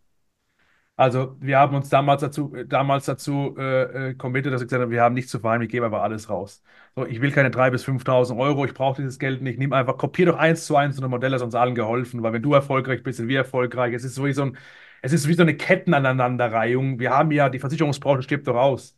Also 1.00 1.34
wir 1.40 1.58
haben 1.58 1.74
uns 1.74 1.88
damals 1.88 2.20
dazu, 2.20 2.54
damals 2.66 3.06
dazu 3.06 3.54
äh, 3.58 4.10
äh, 4.10 4.14
committed, 4.14 4.52
dass 4.52 4.60
wir 4.60 4.66
gesagt 4.66 4.82
haben, 4.82 4.90
wir 4.90 5.00
haben 5.02 5.14
nichts 5.14 5.30
zu 5.30 5.40
verheimlichen, 5.40 5.72
wir 5.72 5.80
geben 5.80 5.86
aber 5.86 6.02
alles 6.02 6.28
raus. 6.28 6.62
So, 6.94 7.06
ich 7.06 7.22
will 7.22 7.32
keine 7.32 7.50
3.000 7.50 7.72
bis 7.72 7.84
5.000 7.84 8.38
Euro, 8.38 8.66
ich 8.66 8.74
brauche 8.74 9.00
dieses 9.00 9.18
Geld 9.18 9.40
nicht. 9.40 9.58
Nimm 9.58 9.72
einfach, 9.72 9.96
kopier 9.96 10.26
doch 10.26 10.36
eins 10.36 10.66
zu 10.66 10.76
eins 10.76 10.96
so 10.96 11.02
ein 11.02 11.08
Modell, 11.10 11.30
das 11.30 11.40
uns 11.40 11.54
allen 11.54 11.74
geholfen, 11.74 12.22
weil 12.22 12.34
wenn 12.34 12.42
du 12.42 12.52
erfolgreich 12.52 13.02
bist, 13.02 13.16
sind 13.16 13.28
wir 13.28 13.38
erfolgreich. 13.38 13.94
Es 13.94 14.04
ist 14.04 14.14
so 14.14 14.26
wie 14.26 14.34
so 14.34 14.42
ein, 14.42 14.58
es 15.00 15.12
ist 15.14 15.26
wie 15.26 15.32
so 15.34 15.40
eine 15.42 15.56
Kettenaneinanderreihung. 15.56 16.98
Wir 16.98 17.10
haben 17.12 17.30
ja, 17.30 17.48
die 17.48 17.58
Versicherungsbranche 17.60 18.22
stirbt 18.22 18.46
doch 18.46 18.56
aus. 18.56 18.94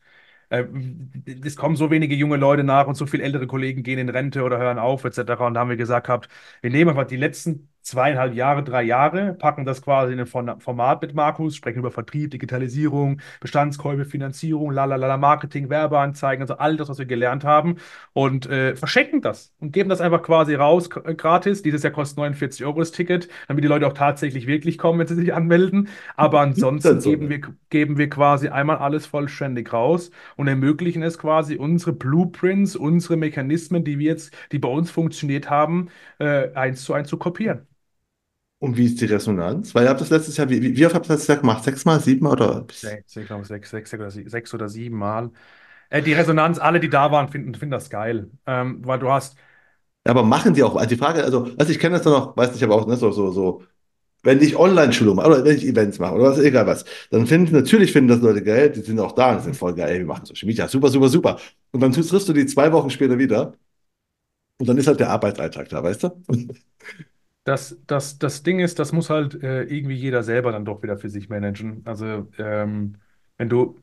Äh, 0.50 0.64
Es 1.44 1.56
kommen 1.56 1.76
so 1.76 1.90
wenige 1.90 2.14
junge 2.14 2.36
Leute 2.36 2.64
nach 2.64 2.86
und 2.86 2.94
so 2.94 3.06
viele 3.06 3.22
ältere 3.24 3.46
Kollegen 3.46 3.82
gehen 3.82 3.98
in 3.98 4.08
Rente 4.08 4.42
oder 4.42 4.58
hören 4.58 4.78
auf, 4.78 5.04
etc. 5.04 5.46
Und 5.46 5.54
da 5.54 5.60
haben 5.60 5.70
wir 5.70 5.76
gesagt 5.76 6.06
gehabt, 6.06 6.28
wir 6.60 6.70
nehmen 6.70 6.90
einfach 6.90 7.06
die 7.06 7.16
letzten 7.16 7.68
zweieinhalb 7.82 8.34
Jahre, 8.34 8.62
drei 8.62 8.82
Jahre, 8.82 9.34
packen 9.34 9.64
das 9.64 9.82
quasi 9.82 10.12
in 10.12 10.20
ein 10.20 10.26
Form- 10.26 10.60
Format 10.60 11.02
mit 11.02 11.14
Markus, 11.14 11.56
sprechen 11.56 11.80
über 11.80 11.90
Vertrieb, 11.90 12.30
Digitalisierung, 12.30 13.20
Bestandskäufe, 13.40 14.04
Finanzierung, 14.04 14.70
lalala, 14.72 15.16
Marketing, 15.16 15.68
Werbeanzeigen, 15.70 16.42
also 16.42 16.54
all 16.58 16.76
das, 16.76 16.88
was 16.88 16.98
wir 16.98 17.06
gelernt 17.06 17.44
haben 17.44 17.76
und 18.12 18.46
äh, 18.46 18.76
verschenken 18.76 19.20
das 19.22 19.52
und 19.60 19.72
geben 19.72 19.88
das 19.88 20.00
einfach 20.00 20.22
quasi 20.22 20.54
raus, 20.54 20.88
äh, 21.04 21.14
gratis. 21.14 21.62
Dieses 21.62 21.82
Jahr 21.82 21.92
kostet 21.92 22.18
49 22.18 22.64
Euro 22.64 22.80
das 22.80 22.92
Ticket, 22.92 23.28
damit 23.48 23.64
die 23.64 23.68
Leute 23.68 23.86
auch 23.86 23.92
tatsächlich 23.92 24.46
wirklich 24.46 24.78
kommen, 24.78 24.98
wenn 24.98 25.06
sie 25.06 25.14
sich 25.14 25.34
anmelden. 25.34 25.88
Aber 26.16 26.40
ansonsten 26.40 27.00
so, 27.00 27.10
geben 27.10 27.28
wir, 27.28 27.40
geben 27.70 27.98
wir 27.98 28.08
quasi 28.08 28.48
einmal 28.48 28.76
alles 28.78 29.06
vollständig 29.06 29.72
raus 29.72 30.10
und 30.36 30.48
ermöglichen 30.48 31.02
es 31.02 31.18
quasi, 31.18 31.56
unsere 31.56 31.92
Blueprints, 31.92 32.76
unsere 32.76 33.16
Mechanismen, 33.16 33.84
die 33.84 33.98
wir 33.98 34.06
jetzt, 34.12 34.34
die 34.52 34.58
bei 34.58 34.68
uns 34.68 34.90
funktioniert 34.90 35.50
haben, 35.50 35.88
äh, 36.18 36.52
eins 36.54 36.84
zu 36.84 36.92
eins 36.94 37.08
zu 37.08 37.16
kopieren. 37.18 37.66
Und 38.62 38.76
wie 38.76 38.86
ist 38.86 39.00
die 39.00 39.06
Resonanz? 39.06 39.74
Weil 39.74 39.84
ihr 39.84 39.90
habt 39.90 40.00
das 40.00 40.10
letztes 40.10 40.36
Jahr, 40.36 40.48
wie, 40.48 40.76
wie 40.76 40.86
oft 40.86 40.94
habt 40.94 41.06
ihr 41.06 41.08
das 41.08 41.16
letztes 41.18 41.28
Jahr 41.28 41.38
gemacht? 41.38 41.64
Sechsmal, 41.64 42.00
siebenmal 42.00 42.32
oder? 42.34 42.66
Sechs, 42.74 43.14
ich 43.16 43.26
glaube, 43.26 43.44
sechs, 43.44 43.70
sechs, 43.70 43.92
oder 43.94 44.10
sie- 44.10 44.28
sechs 44.28 44.52
oder 44.54 44.68
sieben 44.68 44.96
Mal. 44.98 45.30
Äh, 45.90 46.02
die 46.02 46.14
Resonanz, 46.14 46.58
alle, 46.58 46.80
die 46.80 46.90
da 46.90 47.12
waren, 47.12 47.28
finden, 47.30 47.54
finden 47.54 47.72
das 47.72 47.90
geil. 47.90 48.30
Ähm, 48.46 48.84
weil 48.86 48.98
du 48.98 49.10
hast, 49.10 49.36
Aber 50.04 50.22
machen 50.24 50.54
die 50.54 50.62
auch, 50.64 50.74
also 50.76 50.88
die 50.88 50.96
Frage, 50.96 51.22
also, 51.22 51.48
also 51.58 51.72
ich 51.72 51.78
kenne 51.78 51.94
das 51.96 52.02
doch 52.04 52.10
noch, 52.12 52.36
weiß 52.36 52.52
nicht, 52.52 52.62
aber 52.64 52.74
auch, 52.74 52.86
ne, 52.86 52.96
so, 52.96 53.12
so, 53.12 53.30
so, 53.30 53.62
wenn 54.24 54.40
ich 54.42 54.56
Online-Schulung 54.56 55.16
mache 55.16 55.28
oder 55.28 55.44
wenn 55.44 55.56
ich 55.58 55.66
Events 55.66 55.98
mache 56.00 56.14
oder 56.14 56.24
was, 56.26 56.38
egal 56.40 56.66
was, 56.66 56.84
dann 57.10 57.26
finden, 57.26 57.54
natürlich 57.54 57.92
finden 57.92 58.08
das 58.10 58.20
Leute 58.20 58.42
geil, 58.42 58.70
die 58.72 58.80
sind 58.82 59.00
auch 59.00 59.12
da 59.12 59.34
und 59.34 59.42
sind 59.42 59.56
voll 59.56 59.74
geil, 59.74 59.90
ey, 59.92 59.98
wir 60.00 60.06
machen 60.06 60.26
Social 60.26 60.46
Media, 60.48 60.68
super, 60.68 60.88
super, 60.90 61.08
super. 61.08 61.38
Und 61.72 61.80
dann 61.82 61.92
triffst 61.92 62.28
du 62.28 62.34
die 62.34 62.46
zwei 62.46 62.72
Wochen 62.72 62.90
später 62.90 63.18
wieder 63.18 63.54
und 64.58 64.68
dann 64.68 64.78
ist 64.78 64.86
halt 64.86 65.00
der 65.00 65.10
Arbeitsalltag 65.10 65.68
da, 65.68 65.82
weißt 65.82 66.04
du? 66.04 66.22
Das, 67.44 67.78
das, 67.86 68.18
das 68.18 68.42
Ding 68.42 68.60
ist, 68.60 68.78
das 68.78 68.92
muss 68.92 69.10
halt 69.10 69.42
äh, 69.42 69.64
irgendwie 69.64 69.94
jeder 69.96 70.22
selber 70.22 70.52
dann 70.52 70.64
doch 70.64 70.82
wieder 70.82 70.96
für 70.98 71.10
sich 71.10 71.28
managen. 71.28 71.82
Also, 71.86 72.28
ähm, 72.38 72.98
wenn 73.38 73.48
du 73.48 73.80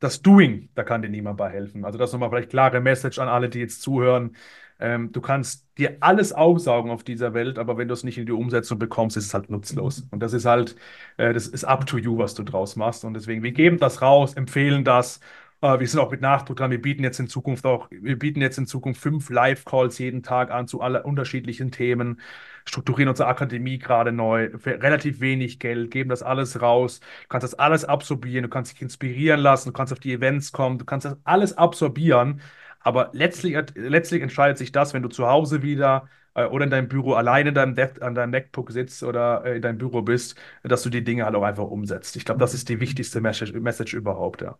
das 0.00 0.22
Doing, 0.22 0.68
da 0.74 0.84
kann 0.84 1.02
dir 1.02 1.08
niemand 1.08 1.38
bei 1.38 1.48
helfen. 1.50 1.84
Also 1.84 1.98
das 1.98 2.12
nochmal 2.12 2.30
vielleicht 2.30 2.50
klare 2.50 2.80
Message 2.80 3.18
an 3.18 3.28
alle, 3.28 3.48
die 3.48 3.60
jetzt 3.60 3.82
zuhören. 3.82 4.36
Ähm, 4.80 5.12
du 5.12 5.20
kannst 5.20 5.66
dir 5.78 5.96
alles 6.00 6.32
aufsaugen 6.32 6.90
auf 6.90 7.04
dieser 7.04 7.34
Welt, 7.34 7.58
aber 7.58 7.78
wenn 7.78 7.88
du 7.88 7.94
es 7.94 8.02
nicht 8.04 8.18
in 8.18 8.26
die 8.26 8.32
Umsetzung 8.32 8.78
bekommst, 8.78 9.16
ist 9.16 9.26
es 9.26 9.34
halt 9.34 9.48
nutzlos. 9.50 10.02
Und 10.10 10.20
das 10.20 10.32
ist 10.32 10.44
halt, 10.44 10.76
äh, 11.18 11.32
das 11.32 11.46
ist 11.46 11.64
up 11.64 11.86
to 11.86 11.98
you, 11.98 12.18
was 12.18 12.34
du 12.34 12.42
draus 12.42 12.76
machst. 12.76 13.04
Und 13.04 13.14
deswegen, 13.14 13.42
wir 13.42 13.52
geben 13.52 13.78
das 13.78 14.02
raus, 14.02 14.34
empfehlen 14.34 14.84
das. 14.84 15.20
Äh, 15.62 15.78
wir 15.80 15.88
sind 15.88 16.00
auch 16.00 16.10
mit 16.10 16.20
Nachdruck 16.20 16.56
dran. 16.56 16.70
Wir 16.70 16.80
bieten 16.82 17.02
jetzt 17.04 17.20
in 17.20 17.28
Zukunft 17.28 17.64
auch, 17.66 17.88
wir 17.90 18.18
bieten 18.18 18.40
jetzt 18.40 18.58
in 18.58 18.66
Zukunft 18.66 19.00
fünf 19.00 19.30
Live-Calls 19.30 19.98
jeden 19.98 20.22
Tag 20.22 20.50
an 20.50 20.66
zu 20.68 20.80
aller 20.80 21.04
unterschiedlichen 21.04 21.70
Themen, 21.70 22.20
strukturieren 22.66 23.08
unsere 23.08 23.28
Akademie 23.28 23.78
gerade 23.78 24.12
neu, 24.12 24.50
für 24.58 24.82
relativ 24.82 25.20
wenig 25.20 25.58
Geld, 25.58 25.90
geben 25.90 26.10
das 26.10 26.22
alles 26.22 26.60
raus. 26.60 27.00
Du 27.00 27.28
kannst 27.28 27.44
das 27.44 27.54
alles 27.54 27.84
absorbieren, 27.84 28.42
du 28.44 28.48
kannst 28.48 28.72
dich 28.72 28.82
inspirieren 28.82 29.40
lassen, 29.40 29.68
du 29.70 29.72
kannst 29.72 29.92
auf 29.92 30.00
die 30.00 30.12
Events 30.12 30.52
kommen, 30.52 30.78
du 30.78 30.84
kannst 30.84 31.06
das 31.06 31.16
alles 31.24 31.56
absorbieren. 31.56 32.40
Aber 32.80 33.10
letztlich, 33.12 33.56
letztlich 33.76 34.22
entscheidet 34.22 34.58
sich 34.58 34.72
das, 34.72 34.92
wenn 34.94 35.02
du 35.02 35.08
zu 35.08 35.28
Hause 35.28 35.62
wieder 35.62 36.08
äh, 36.34 36.44
oder 36.46 36.64
in 36.64 36.70
deinem 36.70 36.88
Büro 36.88 37.12
alleine 37.14 37.50
in 37.50 37.54
deinem 37.54 37.74
Desk, 37.76 38.02
an 38.02 38.14
deinem 38.16 38.30
MacBook 38.30 38.70
sitzt 38.72 39.02
oder 39.04 39.44
äh, 39.44 39.56
in 39.56 39.62
deinem 39.62 39.78
Büro 39.78 40.02
bist, 40.02 40.36
dass 40.64 40.82
du 40.82 40.90
die 40.90 41.04
Dinge 41.04 41.24
halt 41.24 41.34
auch 41.36 41.42
einfach 41.44 41.64
umsetzt. 41.64 42.16
Ich 42.16 42.24
glaube, 42.24 42.40
das 42.40 42.54
ist 42.54 42.68
die 42.68 42.80
wichtigste 42.80 43.20
Message, 43.20 43.52
Message 43.52 43.94
überhaupt, 43.94 44.42
ja. 44.42 44.58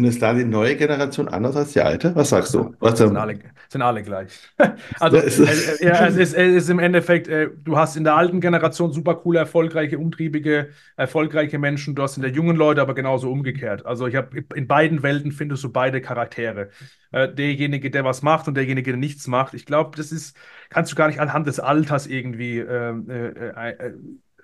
Und 0.00 0.06
ist 0.06 0.22
da 0.22 0.32
die 0.32 0.46
neue 0.46 0.76
Generation 0.76 1.28
anders 1.28 1.56
als 1.56 1.74
die 1.74 1.82
alte? 1.82 2.16
Was 2.16 2.30
sagst 2.30 2.54
du? 2.54 2.74
Was, 2.80 2.96
Sind 2.96 3.18
alle, 3.18 3.38
sind 3.68 3.82
alle 3.82 4.02
gleich. 4.02 4.32
Also, 4.98 5.18
ja, 5.18 5.22
ist, 5.22 5.38
äh, 5.38 5.84
äh, 5.84 5.88
ja, 5.88 6.06
es 6.06 6.16
ist, 6.16 6.32
es 6.32 6.54
ist 6.54 6.70
im 6.70 6.78
Endeffekt, 6.78 7.28
äh, 7.28 7.50
du 7.62 7.76
hast 7.76 7.96
in 7.96 8.04
der 8.04 8.14
alten 8.16 8.40
Generation 8.40 8.94
super 8.94 9.16
coole, 9.16 9.40
erfolgreiche, 9.40 9.98
umtriebige, 9.98 10.70
erfolgreiche 10.96 11.58
Menschen. 11.58 11.94
Du 11.94 12.02
hast 12.02 12.16
in 12.16 12.22
der 12.22 12.30
jungen 12.30 12.56
Leute 12.56 12.80
aber 12.80 12.94
genauso 12.94 13.30
umgekehrt. 13.30 13.84
Also, 13.84 14.06
ich 14.06 14.16
habe 14.16 14.42
in 14.54 14.66
beiden 14.66 15.02
Welten 15.02 15.32
findest 15.32 15.64
du 15.64 15.70
beide 15.70 16.00
Charaktere. 16.00 16.70
Derjenige, 17.12 17.90
der 17.90 18.04
was 18.04 18.22
macht 18.22 18.46
und 18.46 18.54
derjenige, 18.54 18.92
der 18.92 18.96
nichts 18.96 19.26
macht. 19.26 19.52
Ich 19.54 19.66
glaube, 19.66 19.96
das 19.96 20.12
ist, 20.12 20.36
kannst 20.68 20.92
du 20.92 20.96
gar 20.96 21.08
nicht 21.08 21.18
anhand 21.18 21.46
des 21.48 21.58
Alters 21.58 22.06
irgendwie 22.06 22.58
ähm, 22.60 23.10
äh, 23.10 23.26
äh, 23.26 23.70
äh, 23.70 23.92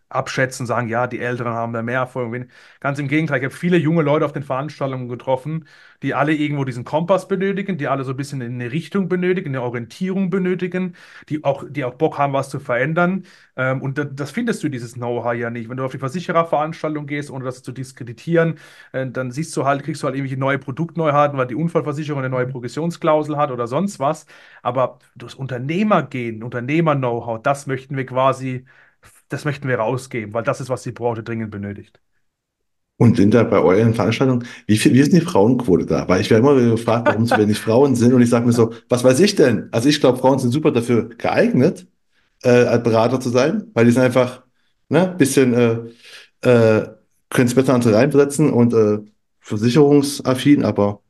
abschätzen, 0.09 0.67
sagen, 0.67 0.89
ja, 0.89 1.07
die 1.07 1.19
Älteren 1.21 1.53
haben 1.53 1.73
da 1.73 1.83
mehr 1.83 2.01
Erfolg. 2.01 2.49
Ganz 2.81 2.99
im 2.99 3.09
Gegenteil, 3.09 3.39
ich 3.39 3.45
habe 3.45 3.55
viele 3.55 3.77
junge 3.77 4.03
Leute 4.03 4.25
auf 4.25 4.33
den 4.33 4.43
Veranstaltungen 4.43 5.09
getroffen, 5.09 5.67
die 6.03 6.15
alle 6.15 6.33
irgendwo 6.35 6.65
diesen 6.65 6.85
Kompass 6.85 7.29
benötigen, 7.29 7.79
die 7.79 7.89
alle 7.89 8.05
so 8.05 8.13
ein 8.13 8.17
bisschen 8.17 8.43
eine 8.43 8.71
Richtung 8.73 9.09
benötigen, 9.09 9.49
eine 9.49 9.63
Orientierung 9.63 10.31
benötigen, 10.31 10.95
die 11.29 11.43
auch, 11.45 11.65
die 11.69 11.85
auch 11.85 11.95
Bock 11.95 12.19
haben, 12.19 12.33
was 12.33 12.51
zu 12.51 12.61
verändern. 12.61 13.25
Ähm, 13.57 13.83
und 13.83 13.99
da, 13.99 14.05
das 14.05 14.31
findest 14.31 14.63
du, 14.63 14.69
dieses 14.69 14.95
Know-how 14.95 15.35
ja 15.35 15.51
nicht. 15.51 15.69
Wenn 15.69 15.77
du 15.77 15.85
auf 15.85 15.93
die 15.93 15.99
Versichererveranstaltung 15.99 17.07
gehst, 17.07 17.31
ohne 17.31 17.45
das 17.45 17.63
zu 17.63 17.73
diskreditieren, 17.73 18.59
äh, 18.93 19.07
dann 19.11 19.31
siehst 19.31 19.57
du 19.57 19.65
halt, 19.65 19.83
kriegst 19.85 20.03
du 20.03 20.07
halt 20.07 20.17
irgendwelche 20.17 20.39
neue 20.41 20.59
Produktneuheiten, 20.59 21.39
weil 21.39 21.47
die 21.47 21.55
Unfallversicherung 21.55 22.21
eine 22.21 22.31
neue 22.31 22.47
Progressionsklausel 22.47 23.37
hat 23.37 23.51
oder 23.51 23.67
sonst 23.67 23.99
was. 23.99 24.27
Aber 24.63 24.99
das 25.15 25.35
Unternehmergehen, 25.35 26.43
Unternehmer-Know-how, 26.43 27.43
das 27.43 27.67
möchten 27.67 27.97
wir 27.97 28.07
quasi 28.07 28.65
das 29.29 29.45
möchten 29.45 29.69
wir 29.69 29.79
rausgeben, 29.79 30.35
weil 30.35 30.43
das 30.45 30.61
ist, 30.61 30.69
was 30.71 30.83
die 30.83 30.93
Branche 30.93 31.23
dringend 31.23 31.51
benötigt. 31.51 32.01
und 32.99 33.17
sind 33.17 33.35
da 33.35 33.43
bei 33.45 33.59
euren 33.61 33.95
Veranstaltungen, 33.95 34.47
wie 34.67 34.79
viel, 34.79 34.95
wie 34.95 35.01
ist 35.01 35.13
die 35.13 35.21
Frauenquote 35.21 35.85
da? 35.87 36.09
Weil 36.09 36.21
ich 36.23 36.31
werde 36.31 36.47
immer 36.49 36.55
gefragt, 36.71 37.07
warum 37.07 37.27
so 37.27 37.37
wenig 37.37 37.59
Frauen 37.59 37.95
sind 37.95 38.15
und 38.15 38.23
ich 38.23 38.31
sage 38.31 38.47
mir 38.47 38.53
so, 38.53 38.73
was 38.89 39.05
weiß 39.05 39.21
ich 39.21 39.35
denn? 39.35 39.69
Also 39.73 39.89
ich 39.89 40.01
glaube, 40.01 40.19
Frauen 40.19 40.39
sind 40.39 40.51
super 40.51 40.71
dafür 40.71 41.11
geeignet, 41.11 41.87
äh, 42.45 42.51
als 42.51 42.83
Berater 42.85 43.21
zu 43.21 43.31
sein, 43.31 43.65
weil 43.75 43.87
die 43.87 43.93
sind 43.93 44.03
einfach, 44.03 44.45
ne, 44.91 45.15
bisschen, 45.19 45.55
äh, 45.55 45.79
äh, 46.49 46.89
können 47.31 47.49
es 47.49 47.55
besser 47.55 47.75
andere 47.75 47.95
reinsetzen 47.95 48.51
und 48.53 48.75
äh, 48.75 48.99
versicherungsaffin, 49.41 50.65
aber 50.65 51.03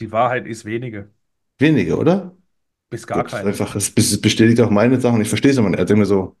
Die 0.00 0.10
Wahrheit 0.10 0.46
ist 0.48 0.64
wenige, 0.64 1.12
wenige, 1.58 1.96
oder? 1.98 2.36
bis 2.90 3.06
gar 3.06 3.24
Das 3.24 3.34
ist 3.34 3.44
keine. 3.44 3.46
einfach, 3.46 3.76
es 3.76 3.92
es 3.96 4.20
bestätigt 4.20 4.60
auch 4.60 4.70
meine 4.70 5.00
Sachen. 5.00 5.20
Ich 5.22 5.28
verstehe 5.28 5.52
es 5.52 5.58
immer 5.58 5.70
nicht. 5.70 5.80
Ich 5.80 5.86
denke 5.86 6.00
mir 6.00 6.06
so, 6.06 6.36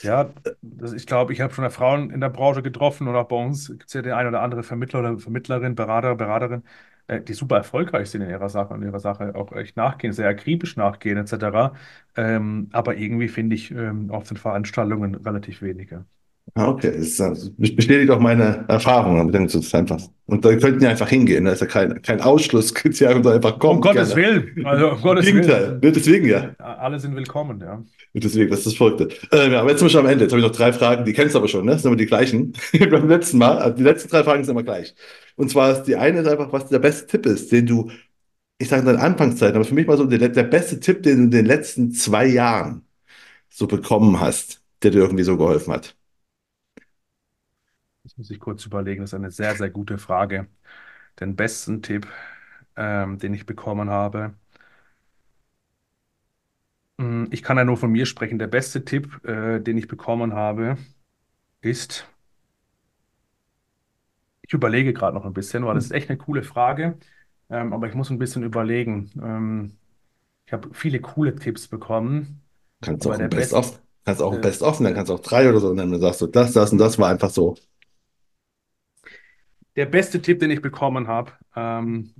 Ja, 0.00 0.32
das, 0.62 0.92
ich 0.92 1.06
glaube, 1.06 1.32
ich 1.32 1.40
habe 1.40 1.52
schon 1.52 1.64
Frauen 1.72 2.10
in 2.10 2.20
der 2.20 2.28
Branche 2.28 2.62
getroffen 2.62 3.08
auch 3.16 3.26
bei 3.26 3.34
uns 3.36 3.66
gibt 3.68 3.86
es 3.88 3.94
ja 3.94 4.02
den 4.02 4.12
ein 4.12 4.28
oder 4.28 4.42
andere 4.42 4.62
Vermittler 4.62 5.00
oder 5.00 5.18
Vermittlerin, 5.18 5.74
Berater, 5.74 6.14
Beraterin, 6.14 6.62
äh, 7.08 7.20
die 7.20 7.32
super 7.34 7.56
erfolgreich 7.56 8.08
sind 8.10 8.22
in 8.22 8.30
ihrer 8.30 8.48
Sache 8.48 8.74
und 8.74 8.82
ihrer 8.84 9.00
Sache 9.00 9.34
auch 9.34 9.50
echt 9.52 9.76
nachgehen, 9.76 10.12
sehr 10.12 10.28
akribisch 10.28 10.76
nachgehen 10.76 11.18
etc. 11.18 11.72
Ähm, 12.16 12.68
aber 12.72 12.96
irgendwie 12.96 13.26
finde 13.28 13.56
ich 13.56 13.72
ähm, 13.72 14.10
auf 14.12 14.28
den 14.28 14.36
Veranstaltungen 14.36 15.16
relativ 15.16 15.62
wenige. 15.62 16.04
Ah, 16.54 16.68
okay. 16.68 16.92
Das, 16.96 17.16
das 17.16 17.50
bestätigt 17.56 18.10
auch 18.10 18.20
meine 18.20 18.64
Erfahrungen. 18.68 19.20
Aber 19.20 19.32
dann 19.32 19.46
ist 19.46 19.74
einfach. 19.74 20.00
Und 20.26 20.44
da 20.44 20.54
könnten 20.56 20.82
ja 20.82 20.90
einfach 20.90 21.08
hingehen. 21.08 21.44
Da 21.44 21.52
ist 21.52 21.60
ja 21.60 21.66
kein, 21.66 22.00
kein 22.02 22.20
Ausschlusskriterium, 22.20 23.22
da 23.24 23.32
einfach 23.34 23.54
Um 23.54 23.58
kommt 23.58 23.82
Gottes 23.82 24.14
gerne. 24.14 24.44
Willen, 24.44 24.66
also 24.66 24.90
um 24.90 25.00
Gottes 25.00 25.26
Gegenteil. 25.26 25.80
Willen. 25.80 25.94
Deswegen 25.94 26.28
ja. 26.28 26.54
Alle 26.58 26.98
sind 26.98 27.16
willkommen, 27.16 27.60
ja. 27.60 27.82
Deswegen, 28.14 28.50
das 28.50 28.60
ist 28.60 28.66
das 28.66 28.74
Verrückte. 28.74 29.08
Äh, 29.32 29.52
ja, 29.52 29.60
aber 29.60 29.70
jetzt 29.70 29.80
sind 29.80 29.86
wir 29.86 29.90
schon 29.90 30.04
am 30.04 30.10
Ende. 30.12 30.24
Jetzt 30.24 30.32
habe 30.32 30.40
ich 30.40 30.46
noch 30.46 30.54
drei 30.54 30.72
Fragen, 30.72 31.04
die 31.04 31.12
kennst 31.12 31.34
du 31.34 31.38
aber 31.38 31.48
schon, 31.48 31.64
ne? 31.64 31.72
Das 31.72 31.82
sind 31.82 31.88
aber 31.88 31.96
die 31.96 32.06
gleichen. 32.06 32.52
Beim 32.90 33.08
letzten 33.08 33.38
Mal. 33.38 33.58
Also 33.58 33.76
die 33.76 33.84
letzten 33.84 34.08
drei 34.10 34.24
Fragen 34.24 34.44
sind 34.44 34.52
immer 34.52 34.62
gleich. 34.62 34.94
Und 35.36 35.50
zwar 35.50 35.72
ist 35.72 35.84
die 35.84 35.96
eine 35.96 36.20
ist 36.20 36.28
einfach, 36.28 36.52
was 36.52 36.68
der 36.68 36.78
beste 36.80 37.06
Tipp 37.06 37.26
ist, 37.26 37.52
den 37.52 37.66
du, 37.66 37.90
ich 38.58 38.68
sage 38.68 38.80
in 38.80 38.86
deiner 38.86 39.02
Anfangszeit, 39.02 39.54
aber 39.54 39.64
für 39.64 39.74
mich 39.74 39.86
mal 39.86 39.96
so 39.96 40.04
der, 40.06 40.28
der 40.28 40.42
beste 40.44 40.80
Tipp, 40.80 41.02
den 41.02 41.16
du 41.18 41.22
in 41.24 41.30
den 41.30 41.46
letzten 41.46 41.92
zwei 41.92 42.26
Jahren 42.26 42.84
so 43.50 43.66
bekommen 43.68 44.20
hast, 44.20 44.62
der 44.82 44.92
dir 44.92 45.00
irgendwie 45.00 45.24
so 45.24 45.36
geholfen 45.38 45.74
hat. 45.74 45.97
Das 48.08 48.16
muss 48.16 48.30
ich 48.30 48.40
kurz 48.40 48.64
überlegen. 48.66 49.02
Das 49.02 49.10
ist 49.10 49.14
eine 49.14 49.30
sehr, 49.30 49.54
sehr 49.56 49.70
gute 49.70 49.98
Frage. 49.98 50.48
Den 51.20 51.36
besten 51.36 51.82
Tipp, 51.82 52.06
ähm, 52.76 53.18
den 53.18 53.34
ich 53.34 53.46
bekommen 53.46 53.90
habe. 53.90 54.34
Mm, 56.98 57.26
Ich 57.30 57.42
kann 57.42 57.56
ja 57.58 57.64
nur 57.64 57.76
von 57.76 57.90
mir 57.90 58.06
sprechen. 58.06 58.38
Der 58.38 58.46
beste 58.46 58.84
Tipp, 58.84 59.24
äh, 59.24 59.60
den 59.60 59.78
ich 59.78 59.88
bekommen 59.88 60.34
habe, 60.34 60.76
ist, 61.62 62.08
ich 64.42 64.52
überlege 64.54 64.92
gerade 64.92 65.14
noch 65.16 65.24
ein 65.24 65.32
bisschen, 65.34 65.64
weil 65.66 65.74
das 65.74 65.84
ist 65.86 65.90
echt 65.92 66.08
eine 66.10 66.18
coole 66.18 66.42
Frage, 66.42 66.98
ähm, 67.50 67.72
aber 67.72 67.88
ich 67.88 67.94
muss 67.94 68.10
ein 68.10 68.18
bisschen 68.18 68.42
überlegen. 68.42 69.10
Ähm, 69.22 69.78
ich 70.46 70.52
habe 70.52 70.70
viele 70.74 71.00
coole 71.00 71.36
Tipps 71.36 71.68
bekommen, 71.68 72.42
Kannst 72.80 73.06
aber 73.06 73.14
auch 73.14 73.18
der 73.18 73.28
ein 73.28 73.30
best, 73.30 73.60
Best-of, 73.60 73.80
kannst 74.04 74.22
auch 74.22 74.32
ein 74.34 74.40
äh, 74.40 74.40
Best-of, 74.40 74.78
dann 74.78 74.94
kannst 74.94 75.10
du 75.10 75.14
auch 75.14 75.20
drei 75.20 75.48
oder 75.48 75.60
so, 75.60 75.70
und 75.70 75.76
dann 75.76 76.00
sagst 76.00 76.20
du, 76.20 76.26
das, 76.26 76.52
das 76.52 76.72
und 76.72 76.78
das 76.78 76.98
war 76.98 77.08
einfach 77.10 77.30
so. 77.30 77.56
Der 79.78 79.86
beste 79.86 80.22
Tipp, 80.22 80.40
den 80.40 80.50
ich 80.52 80.62
bekommen 80.62 81.08
habe, 81.08 81.32
ähm, 81.56 82.14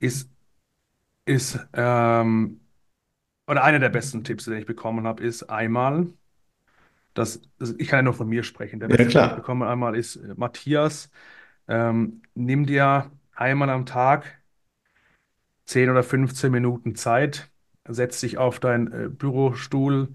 ist, 0.00 0.30
ist 1.26 1.58
ähm, 1.74 2.60
oder 3.48 3.64
einer 3.64 3.80
der 3.80 3.90
besten 3.90 4.24
Tipps, 4.24 4.46
den 4.46 4.54
ich 4.58 4.66
bekommen 4.66 5.06
habe, 5.06 5.24
ist 5.24 5.44
einmal, 5.44 6.12
dass, 7.14 7.42
also 7.58 7.74
ich 7.78 7.88
kann 7.88 7.98
ja 7.98 8.02
nur 8.02 8.14
von 8.14 8.28
mir 8.28 8.42
sprechen. 8.42 8.80
Der 8.80 8.88
Ja, 8.88 8.96
beste 8.96 9.08
Tipp, 9.10 9.18
den 9.18 9.26
ich 9.28 9.34
klar. 9.34 9.36
bekommen 9.36 9.62
einmal 9.62 9.96
ist, 9.96 10.16
äh, 10.16 10.34
Matthias, 10.36 11.10
ähm, 11.68 12.22
nimm 12.34 12.66
dir 12.66 13.10
einmal 13.34 13.70
am 13.70 13.86
Tag 13.86 14.42
10 15.66 15.90
oder 15.90 16.02
15 16.02 16.52
Minuten 16.52 16.94
Zeit, 16.96 17.50
setz 17.88 18.20
dich 18.20 18.38
auf 18.38 18.60
deinen 18.60 18.92
äh, 18.92 19.08
Bürostuhl 19.08 20.14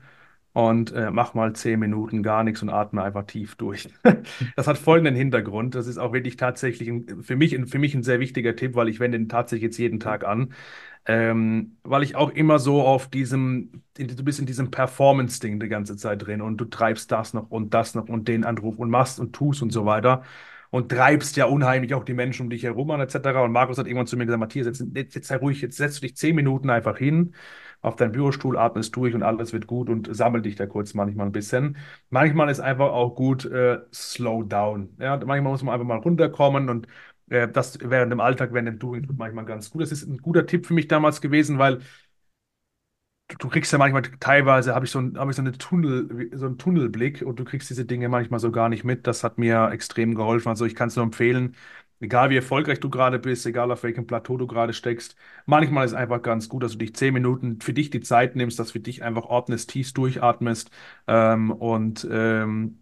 und 0.57 0.91
äh, 0.91 1.11
mach 1.11 1.35
mal 1.35 1.53
10 1.53 1.79
Minuten 1.79 2.23
gar 2.23 2.43
nichts 2.43 2.63
und 2.63 2.69
atme 2.69 3.03
einfach 3.03 3.25
tief 3.27 3.55
durch. 3.57 3.89
Das 4.55 4.65
hat 4.65 4.79
folgenden 4.79 5.13
Hintergrund. 5.13 5.75
Das 5.75 5.85
ist 5.85 5.99
auch 5.99 6.13
wirklich 6.13 6.35
tatsächlich 6.35 6.89
ein, 6.89 7.21
für 7.21 7.35
mich, 7.35 7.55
für 7.67 7.77
mich 7.77 7.93
ein 7.93 8.01
sehr 8.01 8.19
wichtiger 8.19 8.55
Tipp, 8.55 8.73
weil 8.73 8.89
ich 8.89 8.99
wende 8.99 9.19
den 9.19 9.29
tatsächlich 9.29 9.65
jetzt 9.65 9.77
jeden 9.77 9.99
Tag 9.99 10.25
an. 10.25 10.53
Ähm, 11.05 11.77
weil 11.83 12.01
ich 12.01 12.15
auch 12.15 12.31
immer 12.31 12.57
so 12.57 12.81
auf 12.81 13.07
diesem, 13.07 13.83
in, 13.99 14.07
du 14.07 14.23
bist 14.23 14.39
in 14.39 14.47
diesem 14.47 14.71
Performance-Ding 14.71 15.59
die 15.59 15.67
ganze 15.67 15.95
Zeit 15.95 16.25
drin 16.25 16.41
und 16.41 16.57
du 16.57 16.65
treibst 16.65 17.11
das 17.11 17.35
noch 17.35 17.51
und 17.51 17.75
das 17.75 17.93
noch 17.93 18.09
und 18.09 18.27
den 18.27 18.43
Anruf 18.43 18.79
und 18.79 18.89
machst 18.89 19.19
und 19.19 19.33
tust 19.33 19.61
und 19.61 19.71
so 19.71 19.85
weiter 19.85 20.23
und 20.71 20.89
treibst 20.89 21.37
ja 21.37 21.45
unheimlich 21.45 21.93
auch 21.93 22.03
die 22.03 22.15
Menschen 22.15 22.43
um 22.43 22.49
dich 22.49 22.63
herum 22.63 22.89
an 22.89 22.99
etc. 22.99 23.15
Und 23.43 23.51
Markus 23.51 23.77
hat 23.77 23.85
irgendwann 23.85 24.07
zu 24.07 24.17
mir 24.17 24.25
gesagt, 24.25 24.39
Matthias, 24.39 24.65
jetzt, 24.65 25.15
jetzt 25.15 25.27
sei 25.27 25.37
ruhig, 25.37 25.61
jetzt 25.61 25.77
setzt 25.77 25.97
du 25.97 26.01
dich 26.01 26.17
zehn 26.17 26.35
Minuten 26.35 26.71
einfach 26.71 26.97
hin 26.97 27.35
auf 27.81 27.95
deinen 27.95 28.11
Bürostuhl, 28.11 28.57
atmest 28.57 28.95
durch 28.95 29.13
und 29.15 29.23
alles 29.23 29.53
wird 29.53 29.67
gut 29.67 29.89
und 29.89 30.13
sammel 30.15 30.41
dich 30.41 30.55
da 30.55 30.65
kurz 30.65 30.93
manchmal 30.93 31.27
ein 31.27 31.31
bisschen. 31.31 31.77
Manchmal 32.09 32.49
ist 32.49 32.59
einfach 32.59 32.89
auch 32.91 33.15
gut, 33.15 33.45
äh, 33.45 33.79
slow 33.93 34.43
down. 34.43 34.95
Ja, 34.99 35.17
manchmal 35.17 35.41
muss 35.51 35.63
man 35.63 35.73
einfach 35.73 35.87
mal 35.87 35.97
runterkommen 35.99 36.69
und 36.69 36.87
äh, 37.29 37.47
das 37.47 37.79
während 37.81 38.11
dem 38.11 38.19
Alltag, 38.19 38.53
während 38.53 38.67
dem 38.67 38.79
Doing 38.79 39.03
tut 39.03 39.17
manchmal 39.17 39.45
ganz 39.45 39.69
gut. 39.69 39.81
Das 39.81 39.91
ist 39.91 40.07
ein 40.07 40.17
guter 40.17 40.45
Tipp 40.45 40.65
für 40.65 40.73
mich 40.73 40.87
damals 40.87 41.21
gewesen, 41.21 41.59
weil 41.59 41.79
du, 43.39 43.49
kriegst 43.49 43.71
ja 43.71 43.77
manchmal, 43.77 44.03
teilweise 44.19 44.73
habe 44.75 44.85
ich 44.85 44.91
so, 44.91 44.99
ein, 44.99 45.17
hab 45.17 45.29
ich 45.29 45.35
so, 45.35 45.41
eine 45.41 45.51
Tunnel, 45.53 46.29
so 46.33 46.45
einen 46.45 46.57
Tunnelblick 46.57 47.21
und 47.21 47.39
du 47.39 47.43
kriegst 47.43 47.69
diese 47.69 47.85
Dinge 47.85 48.09
manchmal 48.09 48.39
so 48.39 48.51
gar 48.51 48.69
nicht 48.69 48.83
mit. 48.83 49.07
Das 49.07 49.23
hat 49.23 49.37
mir 49.37 49.69
extrem 49.71 50.15
geholfen. 50.15 50.49
Also 50.49 50.65
ich 50.65 50.75
kann 50.75 50.87
es 50.89 50.95
nur 50.95 51.05
empfehlen, 51.05 51.55
egal 51.99 52.29
wie 52.29 52.35
erfolgreich 52.35 52.79
du 52.79 52.89
gerade 52.89 53.19
bist, 53.19 53.45
egal 53.45 53.71
auf 53.71 53.83
welchem 53.83 54.07
Plateau 54.07 54.37
du 54.37 54.47
gerade 54.47 54.73
steckst, 54.73 55.15
manchmal 55.45 55.85
ist 55.85 55.91
es 55.91 55.97
einfach 55.97 56.21
ganz 56.21 56.49
gut, 56.49 56.63
dass 56.63 56.73
du 56.73 56.77
dich 56.79 56.95
zehn 56.95 57.13
Minuten 57.13 57.59
für 57.61 57.73
dich 57.73 57.89
die 57.89 58.01
Zeit 58.01 58.35
nimmst, 58.35 58.59
dass 58.59 58.71
für 58.71 58.79
dich 58.79 59.03
einfach 59.03 59.25
ordnest, 59.25 59.69
tief 59.69 59.93
durchatmest 59.93 60.69
ähm, 61.07 61.51
und 61.51 62.07
ähm, 62.11 62.79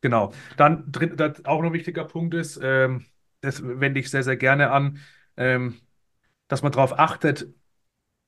genau. 0.00 0.32
Dann 0.56 0.90
drin, 0.92 1.16
das 1.16 1.44
auch 1.44 1.60
noch 1.62 1.70
ein 1.70 1.74
wichtiger 1.74 2.04
Punkt 2.04 2.34
ist, 2.34 2.60
ähm, 2.62 3.06
das 3.40 3.62
wende 3.64 4.00
ich 4.00 4.10
sehr, 4.10 4.22
sehr 4.22 4.36
gerne 4.36 4.70
an, 4.70 4.98
ähm, 5.36 5.80
dass 6.48 6.62
man 6.62 6.72
darauf 6.72 6.98
achtet, 6.98 7.48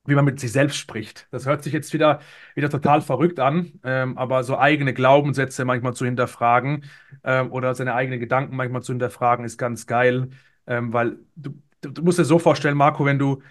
wie 0.05 0.15
man 0.15 0.25
mit 0.25 0.39
sich 0.39 0.51
selbst 0.51 0.77
spricht. 0.77 1.27
Das 1.31 1.45
hört 1.45 1.63
sich 1.63 1.71
jetzt 1.71 1.93
wieder, 1.93 2.19
wieder 2.55 2.69
total 2.69 3.01
verrückt 3.01 3.39
an, 3.39 3.71
ähm, 3.83 4.17
aber 4.17 4.43
so 4.43 4.57
eigene 4.57 4.93
Glaubenssätze 4.93 5.63
manchmal 5.63 5.93
zu 5.93 6.05
hinterfragen 6.05 6.83
ähm, 7.23 7.51
oder 7.51 7.73
seine 7.73 7.93
eigenen 7.95 8.19
Gedanken 8.19 8.55
manchmal 8.55 8.83
zu 8.83 8.91
hinterfragen, 8.91 9.45
ist 9.45 9.57
ganz 9.57 9.87
geil, 9.87 10.29
ähm, 10.67 10.91
weil 10.91 11.17
du, 11.35 11.53
du, 11.81 12.03
musst 12.03 12.19
dir 12.19 12.25
so 12.25 12.37
vorstellen, 12.37 12.75
Marco, 12.75 13.05
wenn 13.05 13.17
du, 13.17 13.41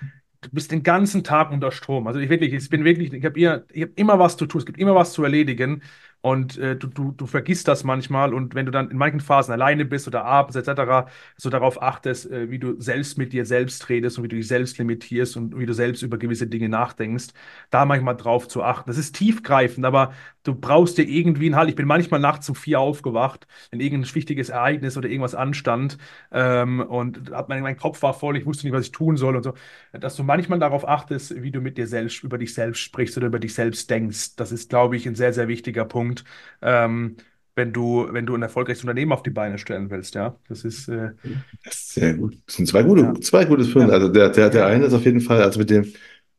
du 0.43 0.51
bist 0.53 0.73
den 0.73 0.83
ganzen 0.83 1.25
Tag 1.25 1.51
unter 1.53 1.73
Strom. 1.73 2.07
Also 2.07 2.21
ich 2.21 2.29
wirklich, 2.29 2.53
ich 2.53 2.69
bin 2.69 2.85
wirklich, 2.85 3.13
ich 3.15 3.25
habe 3.25 3.65
hab 3.75 3.99
immer 3.99 4.19
was 4.19 4.37
zu 4.37 4.45
tun, 4.47 4.59
es 4.59 4.67
gibt 4.67 4.79
immer 4.79 4.95
was 4.95 5.13
zu 5.15 5.25
erledigen. 5.25 5.83
Und 6.23 6.57
äh, 6.57 6.77
du, 6.77 6.87
du, 6.87 7.13
du 7.13 7.27
vergisst 7.27 7.69
das 7.69 7.85
manchmal 7.85 8.33
und 8.33 8.55
wenn 8.55 8.65
du 8.65 8.73
dann 8.73 8.91
in 8.91 8.97
manchen 8.97 9.21
Phasen 9.21 9.53
alleine 9.53 9.85
bist 9.85 10.07
oder 10.07 10.25
abends 10.25 10.57
etc., 10.57 11.11
so 11.37 11.51
darauf 11.51 11.83
achtest, 11.83 12.31
äh, 12.31 12.49
wie 12.51 12.59
du 12.61 12.81
selbst 12.81 13.19
mit 13.19 13.33
dir 13.33 13.45
selbst 13.45 13.89
redest 13.89 14.19
und 14.19 14.25
wie 14.25 14.29
du 14.29 14.37
dich 14.37 14.47
selbst 14.47 14.79
limitierst 14.79 15.37
und 15.37 15.59
wie 15.59 15.67
du 15.67 15.75
selbst 15.75 16.03
über 16.03 16.19
gewisse 16.19 16.47
Dinge 16.47 16.69
nachdenkst, 16.69 17.29
da 17.71 17.85
manchmal 17.85 18.17
drauf 18.17 18.49
zu 18.49 18.63
achten. 18.63 18.89
Das 18.89 18.99
ist 18.99 19.17
tiefgreifend, 19.17 19.85
aber 19.85 20.13
du 20.45 20.55
brauchst 20.55 20.99
dir 20.99 21.09
irgendwie 21.09 21.47
einen 21.47 21.57
Halt. 21.57 21.69
Ich 21.71 21.77
bin 21.77 21.87
manchmal 21.87 22.21
nachts 22.21 22.49
um 22.49 22.55
vier 22.55 22.81
aufgewacht, 22.81 23.47
wenn 23.71 23.81
irgendein 23.81 24.15
wichtiges 24.15 24.49
Ereignis 24.49 24.97
oder 24.97 25.09
irgendwas 25.09 25.35
anstand 25.35 25.99
ähm, 26.31 26.81
und 26.81 27.31
mein, 27.49 27.63
mein 27.63 27.77
Kopf 27.77 28.03
war 28.03 28.15
voll, 28.15 28.37
ich 28.37 28.47
wusste 28.47 28.67
nicht, 28.67 28.75
was 28.75 28.87
ich 28.87 28.93
tun 28.93 29.17
soll 29.17 29.37
und 29.37 29.43
so, 29.43 29.55
dass 29.93 30.17
du 30.17 30.23
manchmal 30.23 30.59
darauf 30.59 30.87
achtest, 30.89 31.43
wie 31.43 31.51
du 31.51 31.61
mit 31.61 31.79
dir 31.79 31.87
selbst, 31.87 32.23
über 32.25 32.39
dich 32.39 32.55
selbst 32.55 32.81
sprichst 32.81 33.17
oder 33.17 33.27
über 33.29 33.39
dich 33.39 33.55
selbst 33.55 33.91
denkst. 33.91 34.37
Das 34.37 34.53
ist, 34.53 34.71
glaube 34.71 34.97
ich, 34.97 35.07
ein 35.07 35.15
sehr, 35.15 35.33
sehr 35.33 35.49
wichtiger 35.49 35.85
Punkt. 35.85 36.12
Ähm, 36.63 37.17
wenn 37.55 37.73
du, 37.73 38.09
wenn 38.13 38.27
du 38.27 38.35
ein 38.35 38.43
erfolgreiches 38.43 38.83
Unternehmen 38.85 39.13
auf 39.13 39.23
die 39.23 39.31
Beine 39.31 39.59
stellen 39.59 39.91
willst, 39.91 40.15
ja. 40.15 40.39
Das 40.49 40.65
ist, 40.65 40.89
äh, 40.89 41.13
Das 41.65 41.75
ist 41.75 41.95
sehr 41.95 42.15
gut. 42.15 42.37
Das 42.47 42.57
sind 42.57 42.67
zwei 42.69 42.83
gute, 42.83 43.13
ja, 43.13 43.21
zwei 43.21 43.45
gute 43.45 43.65
Filme. 43.65 43.93
ja, 43.93 43.93
Also 43.93 44.09
der, 44.09 44.31
der, 44.31 44.51
der 44.51 44.67
eine 44.67 44.87
ist 44.87 44.95
auf 44.95 45.05
jeden 45.05 45.21
Fall, 45.21 45.43
also 45.43 45.59
mit 45.59 45.71
dem 45.71 45.93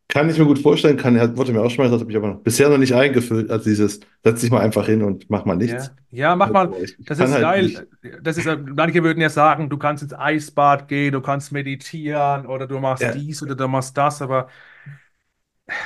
kann 0.10 0.30
ich 0.30 0.38
mir 0.38 0.46
gut 0.46 0.60
vorstellen, 0.60 0.98
kann, 0.98 1.16
er 1.16 1.36
wurde 1.38 1.54
mir 1.54 1.62
auch 1.62 1.70
schon 1.72 1.80
mal 1.86 1.86
gesagt, 1.86 2.02
habe 2.02 2.12
ich 2.12 2.18
aber 2.18 2.28
noch, 2.36 2.42
bisher 2.44 2.70
noch 2.70 2.78
nicht 2.78 2.94
eingefüllt, 2.96 3.50
als 3.52 3.64
dieses, 3.64 4.00
setz 4.24 4.42
dich 4.42 4.52
mal 4.52 4.62
einfach 4.62 4.86
hin 4.88 5.02
und 5.04 5.30
mach 5.30 5.46
mal 5.46 5.56
nichts. 5.56 5.92
ja. 5.92 5.98
Ja, 6.12 6.36
mach 6.36 6.52
mal, 6.52 6.72
Also 6.72 6.84
ich 6.84 6.98
das 7.06 7.20
ist 7.20 7.32
halt 7.32 7.58
nicht. 7.58 7.84
geil. 7.84 7.88
Das 8.22 8.38
ist, 8.38 8.46
äh, 8.46 8.56
manche 8.58 9.04
würden 9.04 9.20
ja 9.22 9.30
sagen, 9.30 9.70
du 9.70 9.78
kannst 9.78 10.04
ins 10.04 10.14
Eisbad 10.14 10.88
gehen, 10.88 11.12
du 11.14 11.22
kannst 11.22 11.52
meditieren 11.52 12.46
oder 12.46 12.68
du 12.68 12.80
machst 12.80 13.14
Ja, 13.14 13.14
dies 13.14 13.42
oder 13.42 13.56
du 13.56 13.68
machst 13.68 13.98
das, 13.98 14.22
aber 14.22 14.48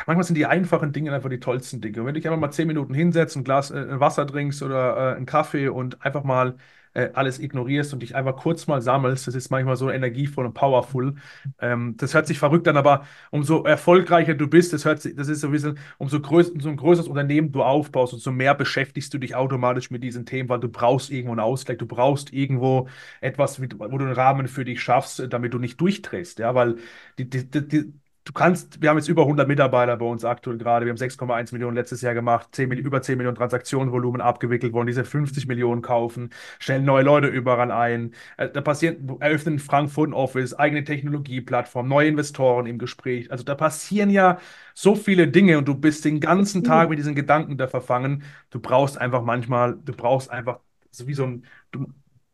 manchmal 0.06 0.24
sind 0.24 0.36
die 0.36 0.46
einfachen 0.46 0.92
Dinge 0.94 1.14
einfach 1.14 1.30
die 1.30 1.40
tollsten 1.40 1.82
Dinge. 1.82 2.00
Und 2.02 2.08
wenn 2.08 2.14
du 2.14 2.20
dich 2.20 2.28
einfach 2.28 2.40
mal 2.40 2.52
zehn 2.52 2.68
Minuten 2.68 2.94
hinsetzt, 2.94 3.36
ein 3.36 3.44
Glas 3.44 3.72
äh, 3.72 4.00
Wasser 4.00 4.26
trinkst 4.26 4.64
oder 4.64 5.14
äh, 5.14 5.16
einen 5.18 5.26
Kaffee 5.26 5.68
und 5.70 6.04
einfach 6.04 6.24
mal 6.24 6.58
äh, 6.94 7.10
alles 7.14 7.38
ignorierst 7.40 7.94
und 7.94 8.00
dich 8.02 8.16
einfach 8.16 8.36
kurz 8.38 8.66
mal 8.66 8.82
sammelst, 8.82 9.28
das 9.28 9.36
ist 9.36 9.52
manchmal 9.52 9.76
so 9.76 9.92
energievoll 9.92 10.46
und 10.48 10.54
powerful. 10.54 11.14
Ähm, 11.60 11.96
das 11.98 12.14
hört 12.16 12.26
sich 12.26 12.40
verrückt 12.40 12.68
an, 12.68 12.76
aber 12.78 13.06
umso 13.30 13.64
erfolgreicher 13.64 14.34
du 14.34 14.48
bist, 14.48 14.74
das 14.74 14.84
hört 14.86 15.00
sich, 15.02 15.16
das 15.16 15.28
ist 15.28 15.42
so 15.42 15.48
ein 15.48 15.52
bisschen, 15.52 15.78
umso 16.00 16.20
größer, 16.20 16.54
umso 16.54 16.70
ein 16.70 16.78
größeres 16.78 17.08
Unternehmen 17.08 17.52
du 17.52 17.62
aufbaust, 17.62 18.14
umso 18.14 18.32
mehr 18.32 18.56
beschäftigst 18.56 19.14
du 19.14 19.20
dich 19.20 19.36
automatisch 19.36 19.92
mit 19.92 20.04
diesen 20.04 20.26
Themen, 20.26 20.50
weil 20.50 20.60
du 20.60 20.70
brauchst 20.70 21.12
irgendwo 21.12 21.34
einen 21.34 21.40
Ausgleich, 21.42 21.78
du 21.78 21.86
brauchst 21.86 22.34
irgendwo 22.34 22.88
etwas, 23.22 23.62
wo 23.62 23.66
du 23.68 24.06
einen 24.06 24.14
Rahmen 24.14 24.48
für 24.48 24.66
dich 24.66 24.82
schaffst, 24.82 25.24
damit 25.30 25.54
du 25.54 25.60
nicht 25.60 25.80
durchdrehst, 25.80 26.40
ja, 26.40 26.56
weil 26.56 26.78
die, 27.20 27.30
die, 27.30 27.48
die 27.68 27.94
Du 28.28 28.34
kannst, 28.34 28.82
wir 28.82 28.90
haben 28.90 28.98
jetzt 28.98 29.08
über 29.08 29.26
100 29.26 29.48
Mitarbeiter 29.48 29.96
bei 29.96 30.06
uns 30.06 30.26
aktuell 30.26 30.58
gerade. 30.58 30.86
Wir 30.86 30.90
haben 30.92 30.98
6,1 30.98 31.54
Millionen 31.54 31.78
letztes 31.78 32.02
Jahr 32.02 32.14
gemacht, 32.14 32.50
10, 32.52 32.68
Mil- 32.68 32.78
über 32.80 33.02
10 33.02 33.18
Millionen 33.18 33.38
Transaktionenvolumen 33.38 34.20
abgewickelt, 34.20 34.74
wollen 34.74 34.88
diese 34.88 35.06
50 35.06 35.48
Millionen 35.48 35.82
kaufen, 35.82 36.32
stellen 36.60 36.84
neue 36.84 37.04
Leute 37.04 37.28
überall 37.28 37.72
ein. 37.72 38.14
Äh, 38.36 38.50
Da 38.50 38.60
passieren, 38.60 39.18
eröffnen 39.22 39.54
in 39.56 39.60
Frankfurt 39.60 40.10
ein 40.10 40.14
Office, 40.14 40.54
eigene 40.54 40.84
Technologieplattform, 40.84 41.88
neue 41.88 42.10
Investoren 42.10 42.66
im 42.66 42.78
Gespräch. 42.80 43.32
Also 43.32 43.46
da 43.46 43.56
passieren 43.56 44.10
ja 44.10 44.40
so 44.74 44.96
viele 44.96 45.30
Dinge 45.30 45.58
und 45.58 45.66
du 45.68 45.76
bist 45.76 46.04
den 46.04 46.20
ganzen 46.20 46.64
Tag 46.66 46.90
mit 46.90 47.00
diesen 47.00 47.16
Gedanken 47.16 47.58
da 47.58 47.68
verfangen. 47.68 48.24
Du 48.50 48.60
brauchst 48.60 48.98
einfach 48.98 49.22
manchmal, 49.24 49.78
du 49.86 49.94
brauchst 49.94 50.30
einfach 50.30 50.60
so 50.92 51.08
wie 51.08 51.14
so 51.14 51.24
ein, 51.26 51.46
du, 51.72 51.88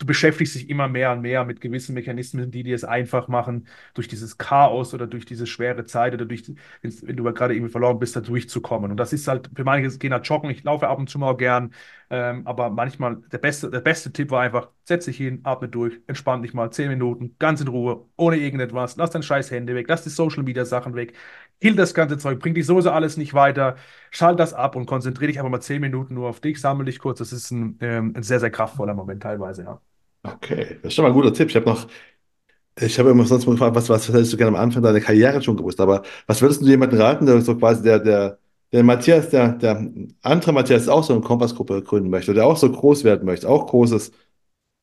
du 0.03 0.07
beschäftigst 0.07 0.55
dich 0.55 0.69
immer 0.69 0.87
mehr 0.89 1.11
und 1.13 1.21
mehr 1.21 1.45
mit 1.45 1.61
gewissen 1.61 1.93
Mechanismen, 1.93 2.51
die 2.51 2.63
dir 2.63 2.75
es 2.75 2.83
einfach 2.83 3.27
machen, 3.29 3.67
durch 3.93 4.07
dieses 4.09 4.37
Chaos 4.37 4.93
oder 4.93 5.07
durch 5.07 5.25
diese 5.25 5.47
schwere 5.47 5.85
Zeit 5.85 6.13
oder 6.13 6.25
durch, 6.25 6.43
wenn 6.81 7.15
du 7.15 7.23
gerade 7.33 7.53
irgendwie 7.55 7.71
verloren 7.71 7.99
bist, 7.99 8.15
da 8.15 8.21
durchzukommen. 8.21 8.91
Und 8.91 8.97
das 8.97 9.13
ist 9.13 9.27
halt, 9.27 9.49
für 9.55 9.63
manche 9.63 9.97
gehen 9.97 10.11
halt 10.13 10.27
joggen, 10.27 10.49
ich 10.49 10.63
laufe 10.63 10.87
ab 10.89 10.99
und 10.99 11.09
zu 11.09 11.17
mal 11.19 11.37
gern, 11.37 11.73
ähm, 12.09 12.45
aber 12.45 12.69
manchmal, 12.69 13.17
der 13.31 13.37
beste, 13.37 13.69
der 13.71 13.79
beste 13.79 14.11
Tipp 14.11 14.29
war 14.31 14.41
einfach, 14.41 14.69
setz 14.83 15.05
dich 15.05 15.17
hin, 15.17 15.39
atme 15.43 15.69
durch, 15.69 15.99
entspann 16.07 16.41
dich 16.41 16.53
mal, 16.53 16.69
zehn 16.71 16.89
Minuten, 16.89 17.35
ganz 17.39 17.61
in 17.61 17.67
Ruhe, 17.69 18.05
ohne 18.17 18.37
irgendetwas, 18.37 18.97
lass 18.97 19.11
deine 19.11 19.23
scheiß 19.23 19.51
Hände 19.51 19.73
weg, 19.75 19.85
lass 19.87 20.03
die 20.03 20.09
Social 20.09 20.43
Media 20.43 20.65
Sachen 20.65 20.95
weg, 20.95 21.13
kill 21.61 21.75
das 21.75 21.93
ganze 21.93 22.17
Zeug, 22.17 22.39
bringt 22.39 22.57
dich 22.57 22.65
sowieso 22.65 22.91
alles 22.91 23.17
nicht 23.17 23.33
weiter, 23.33 23.75
schalt 24.11 24.39
das 24.39 24.53
ab 24.53 24.75
und 24.75 24.85
konzentriere 24.85 25.27
dich 25.31 25.39
einfach 25.39 25.51
mal 25.51 25.61
zehn 25.61 25.81
Minuten 25.81 26.13
nur 26.15 26.29
auf 26.29 26.39
dich, 26.41 26.59
sammle 26.61 26.85
dich 26.85 26.99
kurz, 26.99 27.19
das 27.19 27.31
ist 27.33 27.51
ein, 27.51 27.77
ähm, 27.81 28.13
ein 28.15 28.23
sehr, 28.23 28.39
sehr 28.39 28.51
kraftvoller 28.51 28.93
Moment 28.93 29.23
teilweise, 29.23 29.63
ja. 29.63 29.81
Okay, 30.25 30.77
das 30.81 30.89
ist 30.89 30.93
schon 30.95 31.03
mal 31.03 31.09
ein 31.09 31.13
guter 31.13 31.33
Tipp. 31.33 31.49
Ich 31.49 31.55
habe 31.55 31.65
noch, 31.65 31.87
ich 32.79 32.99
habe 32.99 33.11
immer 33.11 33.25
sonst 33.25 33.45
mal 33.47 33.53
gefragt, 33.53 33.75
was, 33.75 33.89
was 33.89 34.09
hättest 34.09 34.33
du 34.33 34.37
gerne 34.37 34.57
am 34.57 34.63
Anfang 34.63 34.83
deiner 34.83 35.01
Karriere 35.01 35.41
schon 35.41 35.57
gewusst? 35.57 35.79
Aber 35.81 36.03
was 36.27 36.41
würdest 36.41 36.61
du 36.61 36.67
jemandem 36.67 36.99
raten, 37.01 37.25
der 37.25 37.41
so 37.41 37.57
quasi 37.57 37.83
der, 37.83 37.99
der, 37.99 38.39
der 38.71 38.83
Matthias, 38.83 39.29
der, 39.29 39.49
der 39.53 39.87
andere 40.23 40.53
Matthias 40.53 40.87
auch 40.89 41.03
so 41.03 41.13
eine 41.13 41.21
Kompassgruppe 41.23 41.83
gründen 41.83 42.09
möchte, 42.09 42.33
der 42.33 42.47
auch 42.47 42.57
so 42.57 42.71
groß 42.71 43.03
werden 43.03 43.25
möchte, 43.25 43.49
auch 43.49 43.67
großes 43.67 44.11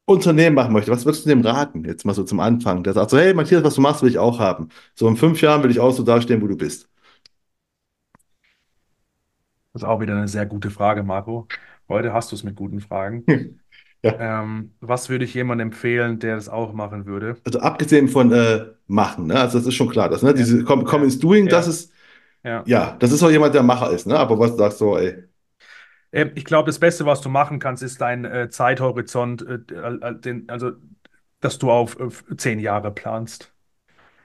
Unternehmen 0.07 0.57
machen 0.57 0.73
möchte, 0.75 0.91
was 0.93 1.07
würdest 1.07 1.27
du 1.27 1.31
dem 1.31 1.43
raten? 1.43 1.85
Jetzt 1.85 2.05
mal 2.07 2.15
so 2.15 2.25
zum 2.25 2.41
Anfang. 2.41 2.85
Der 2.85 2.95
sagt 2.95 3.11
so, 3.11 3.19
hey 3.19 3.35
Matthias, 3.35 3.65
was 3.65 3.75
du 3.77 3.83
machst, 3.83 4.03
will 4.03 4.11
ich 4.11 4.19
auch 4.19 4.39
haben. 4.41 4.71
So 4.95 5.09
in 5.09 5.17
fünf 5.17 5.41
Jahren 5.43 5.63
will 5.65 5.71
ich 5.73 5.81
auch 5.81 5.93
so 5.93 6.03
dastehen, 6.05 6.43
wo 6.43 6.49
du 6.49 6.57
bist. 6.57 6.89
Das 9.73 9.83
ist 9.83 9.89
auch 9.89 10.01
wieder 10.01 10.17
eine 10.17 10.29
sehr 10.29 10.47
gute 10.47 10.71
Frage, 10.71 11.03
Marco. 11.03 11.47
Heute 11.89 12.13
hast 12.13 12.31
du 12.33 12.37
es 12.37 12.43
mit 12.45 12.57
guten 12.57 12.81
Fragen. 12.81 13.25
Ja. 14.03 14.15
Ähm, 14.19 14.75
was 14.81 15.09
würde 15.09 15.25
ich 15.25 15.35
jemandem 15.35 15.69
empfehlen, 15.69 16.19
der 16.21 16.37
das 16.37 16.49
auch 16.49 16.73
machen 16.73 17.07
würde? 17.07 17.43
Also 17.45 17.61
abgesehen 17.61 18.09
von 18.09 18.33
äh, 18.33 18.67
machen, 18.87 19.27
ne? 19.29 19.41
Also 19.41 19.59
das 19.59 19.67
ist 19.69 19.75
schon 19.75 19.89
klar, 19.89 20.09
dass, 20.09 20.23
ne? 20.23 20.35
Ja, 20.35 20.35
Diese 20.35 20.63
Come, 20.65 20.85
come 20.85 21.05
ja, 21.05 21.05
ins 21.05 21.19
Doing, 21.19 21.49
das 21.49 21.67
ja, 21.67 21.69
ist, 21.69 21.93
ja. 22.45 22.67
ja, 22.67 22.97
das 23.01 23.13
ist 23.13 23.23
auch 23.23 23.31
jemand, 23.31 23.55
der 23.55 23.63
Macher 23.65 23.91
ist, 23.93 24.07
ne? 24.07 24.19
Aber 24.19 24.39
was 24.39 24.57
sagst 24.57 24.81
du, 24.81 24.97
ey? 24.97 25.25
Ähm, 26.13 26.33
Ich 26.35 26.45
glaube, 26.45 26.67
das 26.67 26.79
Beste, 26.79 27.07
was 27.07 27.21
du 27.21 27.29
machen 27.29 27.59
kannst, 27.59 27.83
ist 27.83 28.01
dein 28.01 28.25
äh, 28.25 28.49
Zeithorizont, 28.51 29.43
äh, 29.43 29.55
äh, 29.75 30.21
den, 30.21 30.49
also, 30.49 30.73
dass 31.41 31.59
du 31.59 31.71
auf 31.71 31.99
äh, 32.01 32.37
zehn 32.37 32.59
Jahre 32.61 32.91
planst. 32.93 33.53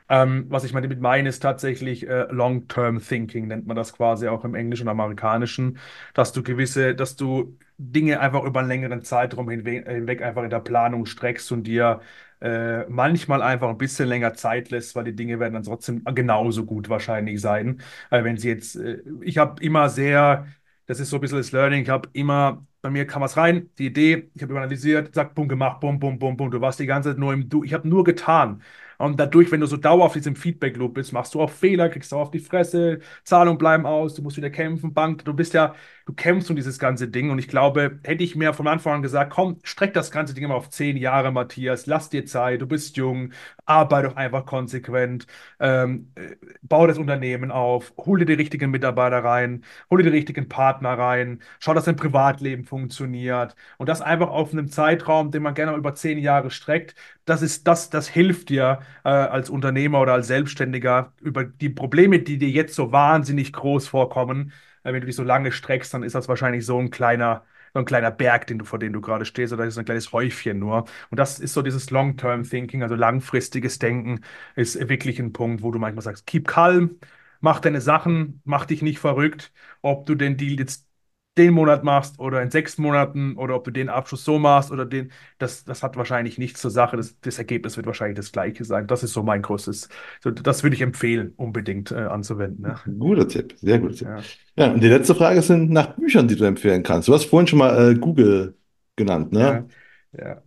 Ähm, 0.10 0.48
was 0.50 0.64
ich 0.66 0.74
damit 0.74 1.02
meine, 1.02 1.30
ist 1.30 1.42
tatsächlich 1.42 2.08
äh, 2.08 2.28
Long-Term 2.32 3.02
Thinking, 3.02 3.48
nennt 3.48 3.68
man 3.68 3.78
das 3.78 3.94
quasi 3.94 4.28
auch 4.28 4.46
im 4.46 4.56
Englischen 4.56 4.84
und 4.88 4.92
Amerikanischen, 4.92 5.80
dass 6.14 6.34
du 6.34 6.44
gewisse, 6.44 6.96
dass 6.96 7.16
du 7.16 7.58
Dinge 7.78 8.20
einfach 8.20 8.44
über 8.44 8.60
einen 8.62 8.70
längeren 8.70 9.02
Zeitraum 9.04 9.50
hinweg, 9.50 9.88
hinweg 9.88 10.22
einfach 10.22 10.44
in 10.44 10.50
der 10.50 10.60
Planung 10.60 11.06
streckst 11.06 11.52
und 11.52 11.64
dir 11.66 12.02
äh, 12.42 12.86
manchmal 12.90 13.42
einfach 13.42 13.70
ein 13.70 13.78
bisschen 13.78 14.08
länger 14.10 14.34
Zeit 14.34 14.70
lässt, 14.72 14.96
weil 14.96 15.04
die 15.06 15.16
Dinge 15.16 15.40
werden 15.40 15.54
dann 15.54 15.64
trotzdem 15.64 16.04
genauso 16.14 16.66
gut 16.66 16.90
wahrscheinlich 16.90 17.42
sein. 17.42 17.82
Äh, 18.12 18.24
wenn 18.24 18.38
sie 18.38 18.50
jetzt, 18.50 18.76
äh, 18.76 19.02
ich 19.22 19.38
habe 19.38 19.62
immer 19.64 19.90
sehr, 19.90 20.48
das 20.86 21.00
ist 21.00 21.10
so 21.10 21.18
ein 21.18 21.22
bisschen 21.22 21.38
das 21.40 21.52
Learning, 21.52 21.82
ich 21.84 21.90
habe 21.90 22.10
immer, 22.14 22.66
bei 22.82 22.90
mir 22.90 23.08
kam 23.08 23.22
was 23.22 23.38
rein, 23.38 23.70
die 23.78 23.88
Idee, 23.88 24.30
ich 24.36 24.42
habe 24.42 24.52
überanalysiert, 24.54 25.14
zack, 25.16 25.34
bumm, 25.36 25.48
gemacht, 25.48 25.80
bumm, 25.80 26.00
bumm, 26.00 26.20
bumm, 26.20 26.38
bumm, 26.38 26.52
du 26.52 26.62
warst 26.62 26.80
die 26.80 26.86
ganze 26.86 27.10
Zeit 27.10 27.18
nur 27.20 27.34
im 27.34 27.50
Du, 27.50 27.64
ich 27.64 27.74
habe 27.74 27.88
nur 27.88 28.04
getan. 28.04 28.62
Und 28.98 29.20
dadurch, 29.20 29.52
wenn 29.52 29.60
du 29.62 29.68
so 29.68 29.78
dauerhaft 29.78 30.16
in 30.16 30.22
diesem 30.22 30.36
Feedback-Loop 30.36 30.94
bist, 30.94 31.14
machst 31.14 31.34
du 31.36 31.42
auch 31.42 31.50
Fehler, 31.50 31.90
kriegst 31.90 32.12
du 32.12 32.18
auf 32.18 32.32
die 32.32 32.40
Fresse, 32.40 33.00
Zahlungen 33.24 33.58
bleiben 33.58 33.86
aus, 33.86 34.14
du 34.16 34.22
musst 34.22 34.38
wieder 34.38 34.50
kämpfen, 34.50 34.94
Bank, 34.94 35.26
du 35.26 35.34
bist 35.34 35.54
ja, 35.54 35.76
du 36.06 36.14
kämpfst 36.14 36.50
um 36.50 36.56
dieses 36.56 36.80
ganze 36.80 37.08
Ding. 37.08 37.30
Und 37.30 37.40
ich 37.40 37.48
glaube, 37.48 38.00
hätte 38.04 38.24
ich 38.24 38.36
mir 38.36 38.54
von 38.54 38.68
Anfang 38.68 38.94
an 38.96 39.02
gesagt, 39.02 39.32
komm, 39.32 39.60
streck 39.64 39.94
das 39.94 40.12
ganze 40.12 40.34
Ding 40.34 40.44
immer 40.46 40.56
auf 40.56 40.70
zehn 40.70 40.98
Jahre, 40.98 41.32
Matthias, 41.32 41.86
lass 41.86 42.10
dir 42.10 42.26
Zeit, 42.26 42.62
du 42.62 42.68
bist 42.68 42.98
jung, 42.98 43.32
arbeite 43.66 44.10
doch 44.10 44.16
einfach 44.16 44.46
konsequent, 44.46 45.28
ähm, 45.60 46.12
äh, 46.16 46.36
bau 46.62 46.88
das 46.88 46.98
Unternehmen 46.98 47.52
auf, 47.52 47.94
hol 47.98 48.20
dir 48.20 48.26
die 48.26 48.34
richtigen 48.34 48.72
Mitarbeiter 48.72 49.24
rein, 49.24 49.64
hol 49.90 50.00
dir 50.00 50.10
die 50.10 50.16
richtigen 50.18 50.48
Partner 50.50 50.98
rein, 50.98 51.42
schau, 51.60 51.74
dass 51.74 51.86
dein 51.86 51.96
Privatleben 51.96 52.64
funktioniert. 52.66 53.56
Und 53.78 53.90
das 53.90 54.02
einfach 54.02 54.30
auf 54.30 54.52
einem 54.54 54.70
Zeitraum, 54.70 55.32
den 55.32 55.44
man 55.44 55.54
gerne 55.54 55.76
über 55.76 55.96
zehn 55.96 56.18
Jahre 56.20 56.52
streckt 56.52 56.96
das 57.26 57.42
ist 57.42 57.68
das, 57.68 57.90
das 57.90 58.08
hilft 58.08 58.50
dir 58.50 58.80
äh, 59.04 59.10
als 59.10 59.50
Unternehmer 59.50 60.02
oder 60.02 60.14
als 60.14 60.28
Selbstständiger 60.28 61.14
über 61.22 61.44
die 61.44 61.70
Probleme, 61.70 62.20
die 62.20 62.38
dir 62.38 62.50
jetzt 62.50 62.76
so 62.76 62.92
wahnsinnig 62.92 63.54
groß 63.54 63.88
vorkommen. 63.88 64.54
Äh, 64.84 64.94
wenn 64.94 65.02
du 65.02 65.08
dich 65.08 65.16
so 65.16 65.24
lange 65.24 65.52
streckst, 65.52 65.94
dann 65.94 66.04
ist 66.04 66.16
das 66.16 66.28
wahrscheinlich 66.28 66.66
so 66.66 66.80
ein 66.80 66.90
kleiner, 66.92 67.44
so 67.76 67.80
ein 67.82 67.86
kleiner 67.86 68.12
Berg, 68.12 68.48
den 68.48 68.60
du, 68.60 68.66
vor 68.66 68.80
dem 68.80 68.94
du 68.94 69.02
gerade 69.02 69.26
stehst, 69.26 69.54
oder 69.54 69.66
ist 69.66 69.76
so 69.76 69.82
ein 69.82 69.86
kleines 69.86 70.14
Häufchen 70.14 70.60
nur. 70.60 70.86
Und 71.12 71.20
das 71.20 71.40
ist 71.40 71.54
so 71.54 71.62
dieses 71.62 71.92
Long-Term-Thinking, 71.92 72.84
also 72.84 72.96
langfristiges 72.96 73.80
Denken, 73.80 74.22
ist 74.56 74.80
wirklich 74.90 75.20
ein 75.20 75.34
Punkt, 75.34 75.62
wo 75.64 75.72
du 75.72 75.80
manchmal 75.80 76.04
sagst, 76.04 76.26
keep 76.28 76.48
calm, 76.48 77.00
mach 77.42 77.60
deine 77.60 77.82
Sachen, 77.82 78.42
mach 78.46 78.66
dich 78.66 78.82
nicht 78.82 79.00
verrückt, 79.00 79.52
ob 79.82 80.06
du 80.06 80.16
den 80.16 80.38
Deal 80.38 80.60
jetzt 80.60 80.88
den 81.38 81.54
Monat 81.54 81.84
machst 81.84 82.20
oder 82.20 82.42
in 82.42 82.50
sechs 82.50 82.78
Monaten 82.78 83.36
oder 83.38 83.56
ob 83.56 83.64
du 83.66 83.72
den 83.72 83.90
Abschluss 83.90 84.24
so 84.24 84.40
machst 84.40 84.72
oder 84.72 84.86
den, 84.86 85.12
das, 85.38 85.66
das 85.66 85.84
hat 85.84 85.98
wahrscheinlich 85.98 86.38
nichts 86.38 86.62
zur 86.62 86.72
Sache. 86.72 86.98
Das, 86.98 87.20
das 87.20 87.38
Ergebnis 87.38 87.76
wird 87.78 87.86
wahrscheinlich 87.88 88.16
das 88.18 88.32
gleiche 88.32 88.64
sein. 88.64 88.88
Das 88.88 89.04
ist 89.04 89.14
so 89.14 89.24
mein 89.24 89.42
größtes, 89.42 89.90
so, 90.22 90.32
das 90.32 90.64
würde 90.64 90.76
ich 90.76 90.82
empfehlen, 90.82 91.34
unbedingt 91.36 91.92
äh, 91.92 91.96
anzuwenden. 91.96 92.64
Ne? 92.64 92.76
Guter 93.00 93.28
Tipp, 93.28 93.54
sehr 93.58 93.80
guter 93.80 93.96
Tipp. 93.96 94.08
Ja, 94.08 94.24
Ja, 94.56 94.72
und 94.72 94.82
die 94.82 94.88
letzte 94.88 95.16
Frage 95.16 95.42
sind 95.42 95.72
nach 95.72 95.96
Büchern, 95.96 96.28
die 96.28 96.36
du 96.36 96.46
empfehlen 96.46 96.84
kannst. 96.84 97.08
Du 97.08 97.14
hast 97.14 97.26
vorhin 97.26 97.48
schon 97.48 97.60
mal 97.60 97.92
äh, 97.92 97.96
Google 97.96 98.58
genannt, 98.96 99.34
ja, 99.34 99.62
ne? 99.62 99.68
ja. 100.14 100.42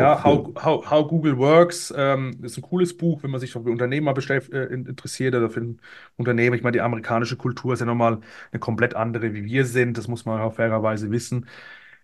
Auch 0.00 0.22
Ja. 0.24 0.24
How, 0.24 0.52
How, 0.62 0.90
How 0.90 1.08
Google 1.08 1.38
Works 1.38 1.92
ähm, 1.96 2.38
ist 2.42 2.56
ein 2.58 2.62
cooles 2.62 2.96
Buch, 2.96 3.22
wenn 3.22 3.30
man 3.30 3.40
sich 3.40 3.52
für 3.52 3.60
Unternehmer 3.60 4.14
äh, 4.52 4.64
in- 4.72 4.86
interessiert 4.86 5.34
oder 5.34 5.48
für 5.50 5.60
ein 5.60 5.80
Unternehmen. 6.16 6.54
Ich 6.56 6.62
meine, 6.62 6.72
die 6.72 6.80
amerikanische 6.82 7.36
Kultur 7.36 7.72
ist 7.74 7.80
ja 7.80 7.86
nochmal 7.86 8.20
eine 8.52 8.60
komplett 8.60 8.94
andere, 8.94 9.32
wie 9.34 9.44
wir 9.44 9.64
sind. 9.64 9.96
Das 9.98 10.08
muss 10.08 10.24
man 10.26 10.40
auch 10.40 10.54
fairerweise 10.54 11.10
wissen. 11.10 11.46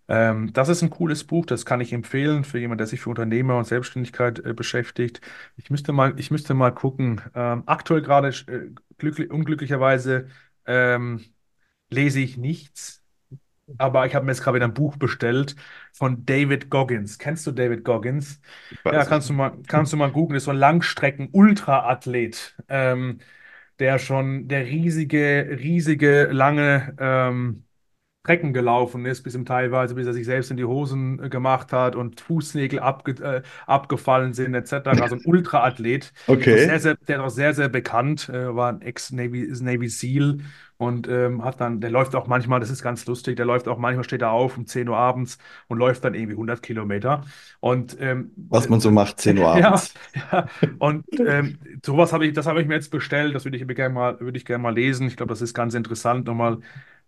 Ähm, 0.09 0.53
das 0.53 0.69
ist 0.69 0.83
ein 0.83 0.91
cooles 0.91 1.25
Buch, 1.25 1.47
das 1.47 1.65
kann 1.67 1.81
ich 1.81 1.93
empfehlen 1.93 2.45
für 2.45 2.59
jemanden, 2.59 2.79
der 2.79 2.87
sich 2.89 3.01
für 3.01 3.11
Unternehmer 3.11 3.57
und 3.59 3.67
Selbstständigkeit 3.67 4.41
äh, 4.45 4.53
beschäftigt. 4.55 5.21
Ich 5.57 5.71
müsste 5.71 5.93
mal, 5.93 6.19
ich 6.19 6.31
müsste 6.31 6.55
mal 6.55 6.73
gucken. 6.73 7.21
Ähm, 7.35 7.63
aktuell 7.67 8.03
gerade 8.03 8.29
äh, 8.29 8.71
glücklich, 8.99 9.31
unglücklicherweise 9.31 10.29
ähm, 10.67 11.25
lese 11.91 12.21
ich 12.21 12.37
nichts. 12.39 13.02
Aber 13.79 14.07
ich 14.07 14.15
habe 14.15 14.25
mir 14.27 14.33
jetzt 14.33 14.43
gerade 14.43 14.57
wieder 14.57 14.67
ein 14.67 14.75
Buch 14.75 14.97
bestellt 14.97 15.57
von 15.93 16.25
David 16.27 16.71
Goggins. 16.71 17.19
Kennst 17.19 17.47
du 17.47 17.53
David 17.53 17.85
Goggins? 17.85 18.41
Ja, 18.91 19.05
kannst 19.05 19.29
du 19.29 19.33
mal, 19.33 19.59
kannst 19.67 19.93
du 19.93 19.97
mal 19.97 20.11
googeln. 20.13 20.37
Ist 20.37 20.45
so 20.45 20.51
ein 20.51 20.57
Langstrecken-Ultraathlet, 20.59 22.57
ähm, 22.69 23.21
der 23.79 23.99
schon 23.99 24.49
der 24.49 24.67
riesige, 24.67 25.59
riesige, 25.61 26.27
lange 26.33 26.95
ähm, 27.01 27.65
Strecken 28.25 28.53
gelaufen 28.53 29.05
ist, 29.05 29.23
bis 29.25 29.35
ihm 29.35 29.45
teilweise, 29.45 29.97
bis 29.97 30.07
er 30.07 30.13
sich 30.13 30.27
selbst 30.27 30.51
in 30.53 30.57
die 30.57 30.65
Hosen 30.65 31.21
äh, 31.25 31.29
gemacht 31.29 31.73
hat 31.73 31.97
und 31.97 32.21
Fußnägel 32.21 32.79
abge 32.79 33.13
äh, 33.23 33.43
abgefallen 33.67 34.33
sind, 34.33 34.55
etc. 34.55 35.09
So 35.09 35.17
ein 35.17 35.23
Ultraathlet. 35.25 36.13
So 36.49 36.57
sehr, 36.57 36.79
Okay. 36.79 36.79
sehr, 36.79 36.95
der 36.97 37.17
ist 37.17 37.23
auch 37.23 37.31
sehr, 37.31 37.53
sehr 37.55 37.69
bekannt, 37.69 38.29
äh, 38.29 38.55
war 38.55 38.69
ein 38.73 38.81
Ex-Navy 38.81 39.49
Navy 39.61 39.89
SEAL 39.89 40.39
und 40.77 41.09
ähm, 41.09 41.45
hat 41.45 41.61
dann, 41.61 41.81
der 41.81 41.91
läuft 41.91 42.15
auch 42.15 42.27
manchmal, 42.29 42.61
das 42.61 42.71
ist 42.71 42.83
ganz 42.83 43.07
lustig, 43.07 43.37
der 43.37 43.47
läuft 43.47 43.67
auch 43.69 43.79
manchmal, 43.79 44.05
steht 44.05 44.23
er 44.23 44.31
auf 44.31 44.57
um 44.57 44.67
10 44.67 44.89
Uhr 44.89 44.97
abends 44.97 45.39
und 45.69 45.79
läuft 45.79 46.05
dann 46.05 46.15
irgendwie 46.15 46.37
100 46.37 46.63
Kilometer. 46.63 47.25
Und 47.61 47.97
ähm, 48.01 48.31
Was 48.51 48.69
man 48.69 48.81
so 48.81 48.91
macht, 48.93 49.21
10 49.21 49.39
Uhr 49.39 49.49
ja, 49.53 49.53
abends. 49.53 49.95
ja, 50.33 50.47
und 50.79 51.05
ähm, 51.25 51.59
sowas 51.85 52.13
habe 52.13 52.27
ich, 52.27 52.33
das 52.35 52.47
habe 52.47 52.61
ich 52.61 52.69
mir 52.69 52.75
jetzt 52.75 52.91
bestellt, 52.91 53.35
das 53.35 53.45
würde 53.45 53.57
ich 53.59 53.67
gerne 53.77 53.95
mal, 53.95 54.21
würde 54.21 54.39
ich 54.39 54.45
gerne 54.45 54.63
mal 54.63 54.75
lesen. 54.75 55.07
Ich 55.07 55.17
glaube, 55.17 55.31
das 55.31 55.43
ist 55.43 55.55
ganz 55.55 55.75
interessant, 55.75 56.27
nochmal 56.27 56.59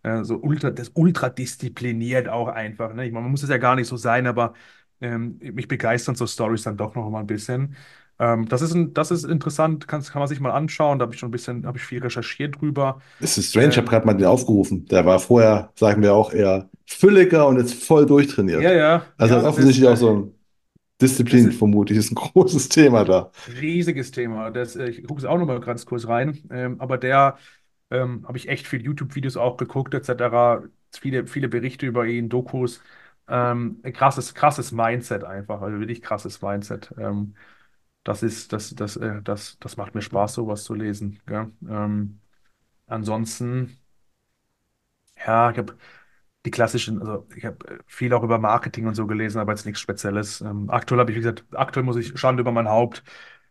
äh, 0.04 0.24
so 0.24 0.36
ultra, 0.38 0.70
das 0.72 0.92
ultra 0.94 1.30
diszipliniert 1.30 2.28
auch 2.28 2.48
einfach. 2.48 2.94
Ne? 2.94 3.06
Ich 3.06 3.12
meine, 3.12 3.24
man 3.24 3.32
muss 3.32 3.44
es 3.44 3.50
ja 3.50 3.58
gar 3.58 3.76
nicht 3.76 3.88
so 3.88 3.96
sein, 3.98 4.26
aber 4.28 4.54
ähm, 5.02 5.38
mich 5.40 5.68
begeistern 5.68 6.16
so 6.16 6.26
Stories 6.28 6.64
dann 6.64 6.76
doch 6.78 6.94
noch 6.96 7.10
mal 7.10 7.20
ein 7.20 7.28
bisschen. 7.28 7.76
Ähm, 8.20 8.48
das 8.48 8.62
ist 8.62 8.74
ein, 8.74 8.94
das 8.94 9.10
ist 9.12 9.24
interessant, 9.24 9.88
kann, 9.88 10.02
kann 10.04 10.20
man 10.20 10.28
sich 10.28 10.40
mal 10.40 10.52
anschauen. 10.52 10.98
Da 11.00 11.04
habe 11.04 11.14
ich 11.14 11.20
schon 11.20 11.30
ein 11.30 11.32
bisschen, 11.32 11.66
habe 11.66 11.78
ich 11.78 11.84
viel 11.84 12.02
recherchiert 12.02 12.60
drüber. 12.60 13.00
Das 13.18 13.38
ist 13.38 13.50
strange, 13.50 13.68
ich 13.70 13.76
habe 13.76 13.86
Ähm, 13.86 13.88
gerade 13.88 14.06
mal 14.06 14.14
den 14.14 14.26
aufgerufen. 14.26 14.86
Der 14.86 15.06
war 15.06 15.18
vorher, 15.20 15.72
sagen 15.76 16.02
wir 16.02 16.14
auch, 16.14 16.32
eher 16.32 16.68
fülliger 16.86 17.46
und 17.46 17.58
jetzt 17.58 17.74
voll 17.74 18.06
ja, 18.56 18.70
durchtrainiert. 18.70 18.72
ja, 18.72 19.06
Also 19.16 19.34
hat 19.36 19.44
ja, 19.44 19.52
das, 19.52 19.52
offensichtlich 19.52 19.86
auch 19.88 19.96
äh, 19.96 19.96
so 19.96 20.14
ein 20.16 20.34
Disziplin, 21.02 21.48
ist 21.50 21.58
vermutlich, 21.58 21.98
ist 21.98 22.12
ein 22.12 22.16
großes 22.16 22.68
Thema 22.70 23.04
da. 23.04 23.32
Riesiges 23.46 24.10
Thema. 24.10 24.50
Das, 24.50 24.74
äh, 24.76 24.88
ich 24.88 25.04
gucke 25.06 25.18
es 25.20 25.24
auch 25.26 25.38
nochmal 25.38 25.60
ganz 25.60 25.84
kurz 25.86 26.06
rein. 26.06 26.42
Ähm, 26.50 26.80
aber 26.80 26.96
der 26.98 27.36
ähm, 27.90 28.26
habe 28.26 28.38
ich 28.38 28.48
echt 28.48 28.66
viele 28.66 28.84
YouTube-Videos 28.84 29.36
auch 29.36 29.56
geguckt, 29.56 29.94
etc. 29.94 30.62
Viele, 30.92 31.26
viele 31.26 31.48
Berichte 31.48 31.86
über 31.86 32.06
ihn, 32.06 32.28
Dokus. 32.28 32.82
Ähm, 33.28 33.80
krasses, 33.94 34.34
krasses 34.34 34.72
Mindset 34.72 35.24
einfach. 35.24 35.60
Also 35.62 35.78
wirklich 35.80 36.02
krasses 36.02 36.42
Mindset. 36.42 36.92
Ähm, 36.98 37.34
das 38.04 38.22
ist, 38.22 38.52
das, 38.52 38.74
das, 38.74 38.96
äh, 38.96 39.22
das, 39.22 39.58
das 39.60 39.76
macht 39.78 39.94
mir 39.94 40.02
Spaß, 40.02 40.34
sowas 40.34 40.64
zu 40.64 40.74
lesen. 40.74 41.20
Ähm, 41.30 42.20
ansonsten, 42.86 43.78
ja, 45.26 45.50
ich 45.50 45.58
habe 45.58 45.76
die 46.46 46.50
klassischen, 46.50 47.00
also 47.00 47.26
ich 47.36 47.44
habe 47.44 47.82
viel 47.86 48.12
auch 48.14 48.22
über 48.22 48.38
Marketing 48.38 48.86
und 48.86 48.94
so 48.94 49.06
gelesen, 49.06 49.38
aber 49.40 49.52
jetzt 49.52 49.66
nichts 49.66 49.80
Spezielles. 49.80 50.40
Ähm, 50.42 50.70
aktuell 50.70 51.00
habe 51.00 51.10
ich, 51.12 51.16
wie 51.16 51.20
gesagt, 51.22 51.44
aktuell 51.52 51.84
muss 51.84 51.96
ich 51.96 52.18
Schande 52.18 52.42
über 52.42 52.52
mein 52.52 52.68
Haupt, 52.68 53.02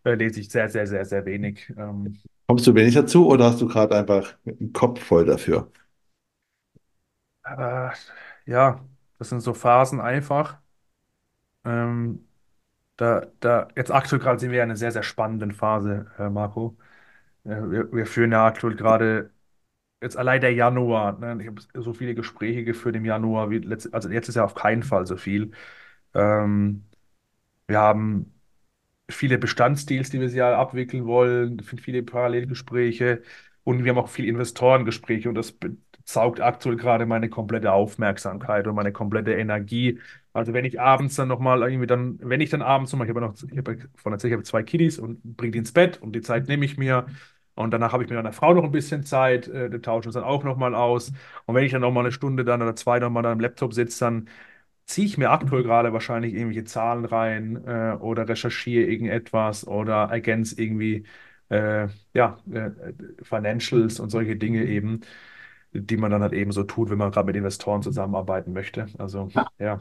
äh, 0.05 0.15
lese 0.15 0.39
ich 0.41 0.49
sehr, 0.49 0.69
sehr, 0.69 0.87
sehr, 0.87 1.05
sehr 1.05 1.25
wenig. 1.25 1.69
Ähm, 1.77 2.19
Kommst 2.47 2.65
du 2.67 2.73
wenig 2.75 2.93
dazu 2.95 3.27
oder 3.27 3.45
hast 3.45 3.59
du 3.61 3.67
gerade 3.67 3.95
einfach 3.97 4.35
einen 4.45 4.71
Kopf 4.73 5.01
voll 5.03 5.25
dafür? 5.25 5.69
äh, 7.45 7.89
ja, 8.45 8.85
das 9.17 9.29
sind 9.29 9.41
so 9.41 9.53
Phasen 9.53 10.01
einfach. 10.01 10.59
Ähm, 11.65 12.27
da, 12.97 13.27
da, 13.41 13.67
jetzt 13.75 13.91
aktuell 13.91 14.21
gerade 14.21 14.39
sind 14.39 14.51
wir 14.51 14.59
ja 14.59 14.63
in 14.63 14.71
einer 14.71 14.77
sehr, 14.77 14.91
sehr 14.91 15.03
spannenden 15.03 15.53
Phase, 15.53 16.11
äh, 16.19 16.29
Marco. 16.29 16.77
Äh, 17.45 17.49
wir, 17.71 17.93
wir 17.93 18.07
führen 18.07 18.31
ja 18.33 18.47
aktuell 18.47 18.75
gerade 18.75 19.31
jetzt 20.01 20.17
allein 20.17 20.41
der 20.41 20.53
Januar, 20.53 21.19
ne? 21.19 21.37
Ich 21.41 21.47
habe 21.49 21.61
so 21.83 21.93
viele 21.93 22.15
Gespräche 22.15 22.63
geführt 22.65 22.95
im 22.97 23.05
Januar, 23.05 23.49
wie 23.51 23.59
letzt, 23.59 23.93
also 23.93 24.09
jetzt 24.09 24.29
ist 24.29 24.35
ja 24.35 24.45
auf 24.45 24.55
keinen 24.55 24.83
Fall 24.83 25.07
so 25.07 25.17
viel. 25.17 25.51
Ähm, 26.15 26.85
wir 27.67 27.79
haben 27.79 28.33
viele 29.09 29.37
Bestandsdeals, 29.37 30.09
die 30.09 30.19
wir 30.19 30.27
dieses 30.27 30.37
Jahr 30.37 30.55
abwickeln 30.57 31.05
wollen, 31.05 31.59
viele 31.61 32.03
Parallelgespräche 32.03 33.21
und 33.63 33.83
wir 33.83 33.91
haben 33.91 33.99
auch 33.99 34.09
viele 34.09 34.27
Investorengespräche 34.29 35.29
und 35.29 35.35
das 35.35 35.55
saugt 36.05 36.41
aktuell 36.41 36.75
gerade 36.75 37.05
meine 37.05 37.29
komplette 37.29 37.71
Aufmerksamkeit 37.71 38.67
und 38.67 38.75
meine 38.75 38.91
komplette 38.91 39.33
Energie. 39.33 39.99
Also 40.33 40.53
wenn 40.53 40.65
ich 40.65 40.79
abends 40.81 41.15
dann 41.15 41.27
nochmal 41.27 41.61
irgendwie 41.61 41.87
dann, 41.87 42.19
wenn 42.21 42.41
ich 42.41 42.49
dann 42.49 42.61
abends 42.61 42.91
nochmal, 42.91 43.07
ich 43.07 43.15
habe 43.15 43.21
noch, 43.21 43.35
ich 43.49 43.57
habe 43.57 43.77
von 43.95 44.13
ich 44.17 44.33
habe 44.33 44.43
zwei 44.43 44.63
Kiddies 44.63 44.99
und 44.99 45.21
bringe 45.37 45.51
die 45.51 45.59
ins 45.59 45.71
Bett 45.73 46.01
und 46.01 46.13
die 46.13 46.21
Zeit 46.21 46.47
nehme 46.47 46.65
ich 46.65 46.77
mir. 46.77 47.05
Und 47.55 47.71
danach 47.71 47.93
habe 47.93 48.03
ich 48.03 48.09
mit 48.09 48.17
meiner 48.17 48.33
Frau 48.33 48.53
noch 48.55 48.63
ein 48.63 48.71
bisschen 48.71 49.03
Zeit, 49.03 49.47
äh, 49.47 49.79
tauschen 49.79 50.07
uns 50.07 50.15
dann 50.15 50.23
auch 50.23 50.43
nochmal 50.43 50.73
aus. 50.73 51.11
Und 51.45 51.53
wenn 51.55 51.63
ich 51.63 51.71
dann 51.71 51.81
nochmal 51.81 52.03
eine 52.03 52.11
Stunde 52.11 52.43
dann 52.43 52.61
oder 52.63 52.75
zwei 52.75 52.97
nochmal 52.99 53.25
am 53.27 53.39
Laptop 53.39 53.73
sitze, 53.75 53.99
dann 54.05 54.29
ziehe 54.85 55.07
ich 55.07 55.17
mir 55.17 55.31
aktuell 55.31 55.63
gerade 55.63 55.93
wahrscheinlich 55.93 56.33
irgendwelche 56.33 56.65
Zahlen 56.65 57.05
rein 57.05 57.63
äh, 57.65 57.97
oder 57.99 58.27
recherchiere 58.27 58.85
irgendetwas 58.85 59.65
oder 59.67 60.09
ergänze 60.11 60.61
irgendwie 60.61 61.05
äh, 61.49 61.87
ja, 62.13 62.37
äh, 62.51 62.71
Financials 63.21 63.99
und 63.99 64.09
solche 64.09 64.35
Dinge 64.35 64.65
eben, 64.65 65.01
die 65.73 65.97
man 65.97 66.11
dann 66.11 66.21
halt 66.21 66.33
eben 66.33 66.51
so 66.51 66.63
tut, 66.63 66.89
wenn 66.89 66.97
man 66.97 67.11
gerade 67.11 67.27
mit 67.27 67.35
Investoren 67.35 67.81
zusammenarbeiten 67.81 68.53
möchte. 68.53 68.87
Also 68.97 69.29
ja. 69.59 69.79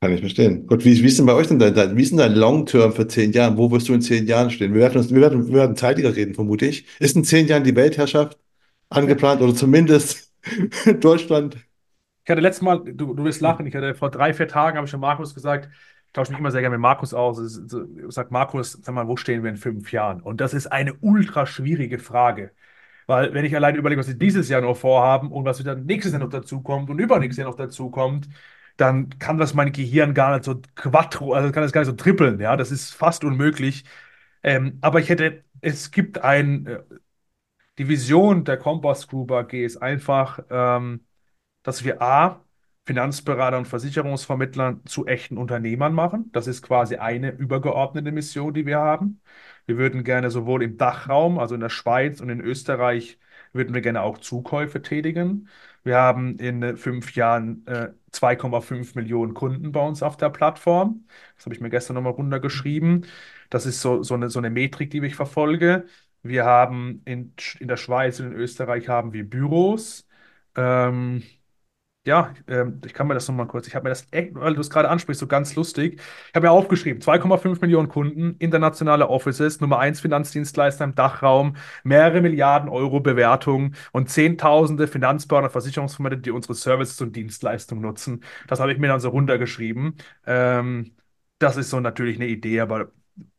Kann 0.00 0.12
ich 0.12 0.20
verstehen. 0.20 0.66
Gut, 0.66 0.84
wie, 0.84 1.02
wie 1.02 1.06
ist 1.06 1.18
denn 1.18 1.26
bei 1.26 1.32
euch 1.34 1.48
denn 1.48 1.58
dein, 1.58 1.96
wie 1.96 2.02
ist 2.02 2.10
denn 2.10 2.18
dein 2.18 2.34
Long-Term 2.34 2.92
für 2.92 3.08
zehn 3.08 3.32
Jahren? 3.32 3.56
Wo 3.56 3.70
wirst 3.70 3.88
du 3.88 3.94
in 3.94 4.02
zehn 4.02 4.26
Jahren 4.26 4.50
stehen? 4.50 4.74
Wir 4.74 4.82
werden, 4.82 4.98
uns, 4.98 5.10
wir 5.14 5.20
werden, 5.22 5.46
wir 5.48 5.54
werden 5.54 5.76
zeitiger 5.76 6.14
reden, 6.14 6.34
vermute 6.34 6.66
ich. 6.66 6.86
Ist 7.00 7.16
in 7.16 7.24
zehn 7.24 7.46
Jahren 7.46 7.64
die 7.64 7.74
Weltherrschaft 7.74 8.38
angeplant 8.90 9.40
oder 9.40 9.54
zumindest 9.54 10.32
Deutschland 11.00 11.56
Ich 12.24 12.30
hatte 12.30 12.40
letztes 12.40 12.62
Mal, 12.62 12.82
du, 12.84 13.14
du 13.14 13.24
wirst 13.24 13.40
lachen, 13.40 13.66
ich 13.66 13.74
hatte 13.74 13.94
vor 13.94 14.10
drei, 14.10 14.32
vier 14.32 14.48
Tagen, 14.48 14.76
habe 14.76 14.86
ich 14.86 14.90
schon 14.90 15.00
Markus 15.00 15.34
gesagt, 15.34 15.68
ich 16.06 16.12
tausche 16.12 16.30
mich 16.32 16.38
immer 16.40 16.50
sehr 16.50 16.62
gerne 16.62 16.76
mit 16.76 16.82
Markus 16.82 17.12
aus. 17.12 17.38
Ich 17.38 18.12
sage, 18.14 18.28
Markus, 18.30 18.72
sag 18.72 18.94
mal, 18.94 19.06
wo 19.08 19.16
stehen 19.16 19.42
wir 19.42 19.50
in 19.50 19.56
fünf 19.56 19.92
Jahren? 19.92 20.20
Und 20.22 20.40
das 20.40 20.54
ist 20.54 20.66
eine 20.68 20.94
ultra 20.94 21.44
schwierige 21.46 21.98
Frage. 21.98 22.52
Weil, 23.06 23.34
wenn 23.34 23.44
ich 23.44 23.54
allein 23.56 23.76
überlege, 23.76 24.00
was 24.00 24.08
wir 24.08 24.14
dieses 24.14 24.48
Jahr 24.48 24.62
noch 24.62 24.76
vorhaben 24.76 25.30
und 25.32 25.44
was 25.44 25.62
dann 25.62 25.84
nächstes 25.86 26.12
Jahr 26.12 26.22
noch 26.22 26.30
dazukommt 26.30 26.88
und 26.90 26.98
übernächstes 26.98 27.38
Jahr 27.38 27.50
noch 27.50 27.56
dazukommt, 27.56 28.28
dann 28.76 29.10
kann 29.18 29.38
das 29.38 29.54
mein 29.54 29.72
Gehirn 29.72 30.14
gar 30.14 30.32
nicht 30.34 30.44
so 30.44 30.60
quattro, 30.74 31.34
also 31.34 31.52
kann 31.52 31.62
das 31.62 31.72
gar 31.72 31.82
nicht 31.82 31.90
so 31.90 31.96
trippeln. 31.96 32.40
Ja, 32.40 32.56
das 32.56 32.70
ist 32.70 32.94
fast 32.94 33.24
unmöglich. 33.24 33.84
Ähm, 34.42 34.78
aber 34.80 35.00
ich 35.00 35.08
hätte, 35.10 35.44
es 35.60 35.90
gibt 35.90 36.18
ein, 36.18 36.66
äh, 36.66 36.82
die 37.78 37.88
Vision 37.88 38.44
der 38.44 38.56
Compass 38.56 39.08
Group 39.08 39.30
AG 39.32 39.52
ist 39.64 39.76
einfach, 39.78 40.40
ähm, 40.50 41.04
dass 41.64 41.84
wir 41.84 42.00
A, 42.02 42.44
Finanzberater 42.86 43.58
und 43.58 43.66
Versicherungsvermittler 43.66 44.80
zu 44.84 45.06
echten 45.06 45.38
Unternehmern 45.38 45.94
machen. 45.94 46.30
Das 46.32 46.46
ist 46.46 46.62
quasi 46.62 46.96
eine 46.96 47.30
übergeordnete 47.32 48.12
Mission, 48.12 48.54
die 48.54 48.66
wir 48.66 48.78
haben. 48.78 49.20
Wir 49.66 49.78
würden 49.78 50.04
gerne 50.04 50.30
sowohl 50.30 50.62
im 50.62 50.76
Dachraum, 50.76 51.38
also 51.38 51.54
in 51.54 51.62
der 51.62 51.70
Schweiz 51.70 52.20
und 52.20 52.28
in 52.28 52.40
Österreich, 52.40 53.18
würden 53.52 53.74
wir 53.74 53.80
gerne 53.80 54.02
auch 54.02 54.18
Zukäufe 54.18 54.82
tätigen. 54.82 55.48
Wir 55.84 55.96
haben 55.96 56.38
in 56.38 56.62
äh, 56.62 56.76
fünf 56.76 57.14
Jahren 57.14 57.66
äh, 57.66 57.90
2,5 58.12 58.96
Millionen 58.96 59.34
Kunden 59.34 59.72
bei 59.72 59.80
uns 59.86 60.02
auf 60.02 60.16
der 60.16 60.30
Plattform. 60.30 61.06
Das 61.36 61.46
habe 61.46 61.54
ich 61.54 61.60
mir 61.60 61.70
gestern 61.70 61.94
nochmal 61.94 62.12
runtergeschrieben. 62.12 63.06
Das 63.50 63.66
ist 63.66 63.80
so, 63.80 64.02
so 64.02 64.14
eine, 64.14 64.30
so 64.30 64.38
eine 64.38 64.50
Metrik, 64.50 64.90
die 64.90 65.04
ich 65.04 65.14
verfolge. 65.16 65.86
Wir 66.22 66.44
haben 66.44 67.02
in, 67.04 67.34
in 67.60 67.68
der 67.68 67.76
Schweiz 67.76 68.18
und 68.20 68.26
in 68.26 68.32
Österreich 68.34 68.88
haben 68.88 69.12
wir 69.12 69.28
Büros. 69.28 70.08
Ähm, 70.56 71.22
ja, 72.06 72.34
ähm, 72.48 72.80
ich 72.84 72.92
kann 72.92 73.06
mir 73.06 73.14
das 73.14 73.26
nochmal 73.28 73.46
kurz. 73.46 73.66
Ich 73.66 73.74
habe 73.74 73.84
mir 73.84 73.88
das 73.90 74.06
weil 74.12 74.54
du 74.54 74.60
es 74.60 74.68
gerade 74.68 74.90
ansprichst, 74.90 75.20
so 75.20 75.26
ganz 75.26 75.54
lustig. 75.56 76.00
Ich 76.28 76.34
habe 76.34 76.46
mir 76.46 76.50
aufgeschrieben: 76.50 77.00
2,5 77.00 77.60
Millionen 77.62 77.88
Kunden, 77.88 78.36
internationale 78.38 79.08
Offices, 79.08 79.60
Nummer 79.60 79.78
1 79.78 80.00
Finanzdienstleister 80.00 80.84
im 80.84 80.94
Dachraum, 80.94 81.56
mehrere 81.82 82.20
Milliarden 82.20 82.68
Euro 82.68 83.00
Bewertung 83.00 83.74
und 83.92 84.10
Zehntausende 84.10 84.86
Finanzberater, 84.86 85.48
Versicherungsvermittler, 85.50 86.18
die 86.20 86.30
unsere 86.30 86.54
Services 86.54 87.00
und 87.00 87.16
Dienstleistungen 87.16 87.82
nutzen. 87.82 88.22
Das 88.48 88.60
habe 88.60 88.72
ich 88.72 88.78
mir 88.78 88.88
dann 88.88 89.00
so 89.00 89.08
runtergeschrieben. 89.08 89.96
Ähm, 90.26 90.94
das 91.38 91.56
ist 91.56 91.70
so 91.70 91.80
natürlich 91.80 92.16
eine 92.16 92.26
Idee, 92.28 92.60
aber 92.60 92.92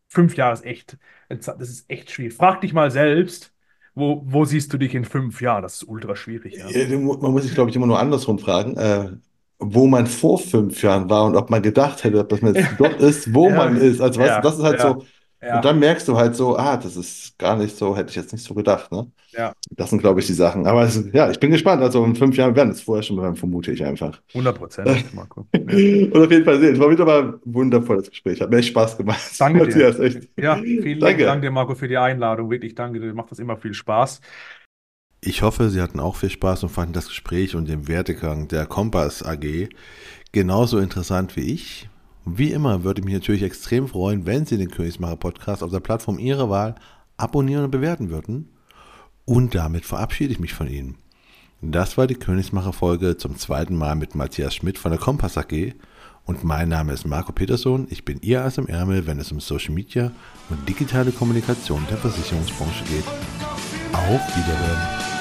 fünf 0.10 0.36
Jahre 0.38 0.54
ist 0.54 0.66
echt, 0.66 0.98
das 1.30 1.48
ist 1.60 1.90
echt 1.90 2.12
schwierig. 2.12 2.34
Frag 2.36 2.62
dich 2.62 2.74
mal 2.74 2.92
selbst 2.92 3.55
wo, 3.96 4.22
wo 4.26 4.46
siehst 4.46 4.72
du 4.74 4.78
dich 4.78 4.94
in 4.94 5.06
fünf 5.06 5.42
Jahren? 5.42 5.64
Das 5.64 5.76
ist 5.76 5.88
ultra 5.88 6.16
schwierig. 6.16 6.58
Ja. 6.58 6.98
Man 6.98 7.32
muss 7.32 7.44
sich, 7.44 7.54
glaube 7.54 7.70
ich, 7.70 7.76
immer 7.76 7.88
nur 7.88 8.00
andersrum 8.00 8.38
fragen, 8.40 8.76
äh, 8.76 9.10
wo 9.58 9.88
man 9.88 10.06
vor 10.06 10.38
fünf 10.38 10.84
Jahren 10.84 11.10
war 11.10 11.26
und 11.26 11.38
ob 11.38 11.50
man 11.50 11.62
gedacht 11.62 12.04
hätte, 12.04 12.24
dass 12.26 12.42
man 12.42 12.54
jetzt 12.54 12.72
dort 12.78 12.96
ist, 13.00 13.34
wo 13.34 13.50
ja. 13.50 13.56
man 13.56 13.78
ist. 13.78 14.02
Also, 14.02 14.20
weißt, 14.20 14.44
das 14.44 14.58
ist 14.58 14.64
halt 14.64 14.82
so. 14.82 15.06
Und 15.54 15.66
dann 15.66 15.80
merkst 15.80 16.08
du 16.08 16.18
halt 16.18 16.36
so, 16.36 16.58
ah, 16.58 16.78
das 16.78 16.96
ist 16.96 17.38
gar 17.38 17.56
nicht 17.56 17.78
so, 17.78 17.96
hätte 17.96 18.10
ich 18.10 18.16
jetzt 18.16 18.34
nicht 18.34 18.44
so 18.44 18.54
gedacht. 18.54 18.92
Ne? 18.92 19.12
Ja. 19.32 19.54
Das 19.72 19.90
sind, 19.90 20.00
glaube 20.00 20.20
ich, 20.20 20.28
die 20.28 20.34
Sachen. 20.34 20.66
Aber 20.66 20.84
es, 20.84 21.04
ja, 21.14 21.30
ich 21.30 21.40
bin 21.40 21.52
gespannt. 21.52 21.82
Also 21.82 22.04
in 22.04 22.16
fünf 22.16 22.36
Jahren 22.38 22.56
werden 22.56 22.72
es 22.72 22.82
vorher 22.82 23.04
schon 23.04 23.18
mal, 23.18 23.36
vermute 23.36 23.72
ich 23.72 23.84
einfach. 23.84 24.22
100 24.30 24.58
Prozent, 24.58 25.14
Marco. 25.14 25.46
Ja. 25.54 25.62
Und 25.62 26.18
auf 26.18 26.32
jeden 26.32 26.46
Fall 26.46 26.60
sehen. 26.60 26.74
Es 26.76 26.80
war 26.80 26.90
wieder 26.90 27.06
mal 27.06 27.24
ein 27.24 27.34
wundervolles 27.46 28.10
Gespräch. 28.10 28.42
Hat 28.42 28.50
mir 28.50 28.58
echt 28.58 28.70
Spaß 28.70 28.98
gemacht. 28.98 29.22
Danke 29.38 29.60
Matthias, 29.60 29.98
dir. 29.98 30.04
Echt. 30.04 30.30
Ja, 30.38 30.56
vielen 30.56 31.00
danke. 31.00 31.26
Dank 31.26 31.42
dir, 31.42 31.52
Marco, 31.52 31.76
für 31.76 31.88
die 31.88 31.98
Einladung. 31.98 32.50
Wirklich 32.50 32.76
danke 32.76 33.00
dir. 33.00 33.14
Macht 33.14 33.32
das 33.32 33.40
immer 33.40 33.58
viel 33.58 33.74
Spaß. 33.74 34.22
Ich 35.22 35.42
hoffe, 35.42 35.70
Sie 35.70 35.82
hatten 35.82 36.00
auch 36.00 36.16
viel 36.16 36.30
Spaß 36.30 36.64
und 36.64 36.70
fanden 36.70 36.94
das 36.94 37.08
Gespräch 37.08 37.56
und 37.56 37.68
den 37.68 37.88
Werdegang 37.88 38.48
der 38.48 38.66
Kompass 38.66 39.24
AG 39.24 39.70
genauso 40.32 40.80
interessant 40.80 41.36
wie 41.36 41.54
ich. 41.54 41.90
Wie 42.26 42.52
immer 42.52 42.84
würde 42.84 43.02
ich 43.02 43.06
mich 43.06 43.14
natürlich 43.14 43.44
extrem 43.44 43.88
freuen, 43.88 44.26
wenn 44.26 44.46
Sie 44.46 44.58
den 44.58 44.72
Königsmacher 44.72 45.16
Podcast 45.16 45.62
auf 45.62 45.70
der 45.72 45.80
Plattform 45.80 46.18
Ihrer 46.18 46.50
Wahl 46.50 46.76
abonnieren 47.18 47.66
und 47.66 47.72
bewerten 47.72 48.10
würden. 48.10 48.50
Und 49.26 49.54
damit 49.54 49.86
verabschiede 49.86 50.34
ich 50.34 50.40
mich 50.40 50.54
von 50.54 50.68
Ihnen. 50.68 50.96
Das 51.62 51.98
war 51.98 52.08
die 52.08 52.16
Königsmacher 52.16 52.74
Folge 52.74 53.18
zum 53.18 53.38
zweiten 53.38 53.76
Mal 53.76 53.96
mit 53.96 54.16
Matthias 54.16 54.56
Schmidt 54.56 54.78
von 54.80 54.92
der 54.92 55.00
Kompass 55.00 55.38
AG. 55.38 55.74
Und 56.26 56.44
mein 56.44 56.70
Name 56.70 56.94
ist 56.94 57.06
Marco 57.06 57.32
Peterson. 57.32 57.86
Ich 57.92 58.06
bin 58.06 58.20
Ihr 58.22 58.44
Ass 58.44 58.58
im 58.58 58.68
Ärmel, 58.68 59.06
wenn 59.06 59.20
es 59.20 59.32
um 59.32 59.40
Social 59.40 59.74
Media 59.74 60.12
und 60.50 60.68
digitale 60.68 61.12
Kommunikation 61.12 61.86
der 61.90 61.98
Versicherungsbranche 61.98 62.84
geht. 62.86 63.06
Auf 63.94 64.36
Wiedersehen. 64.36 65.15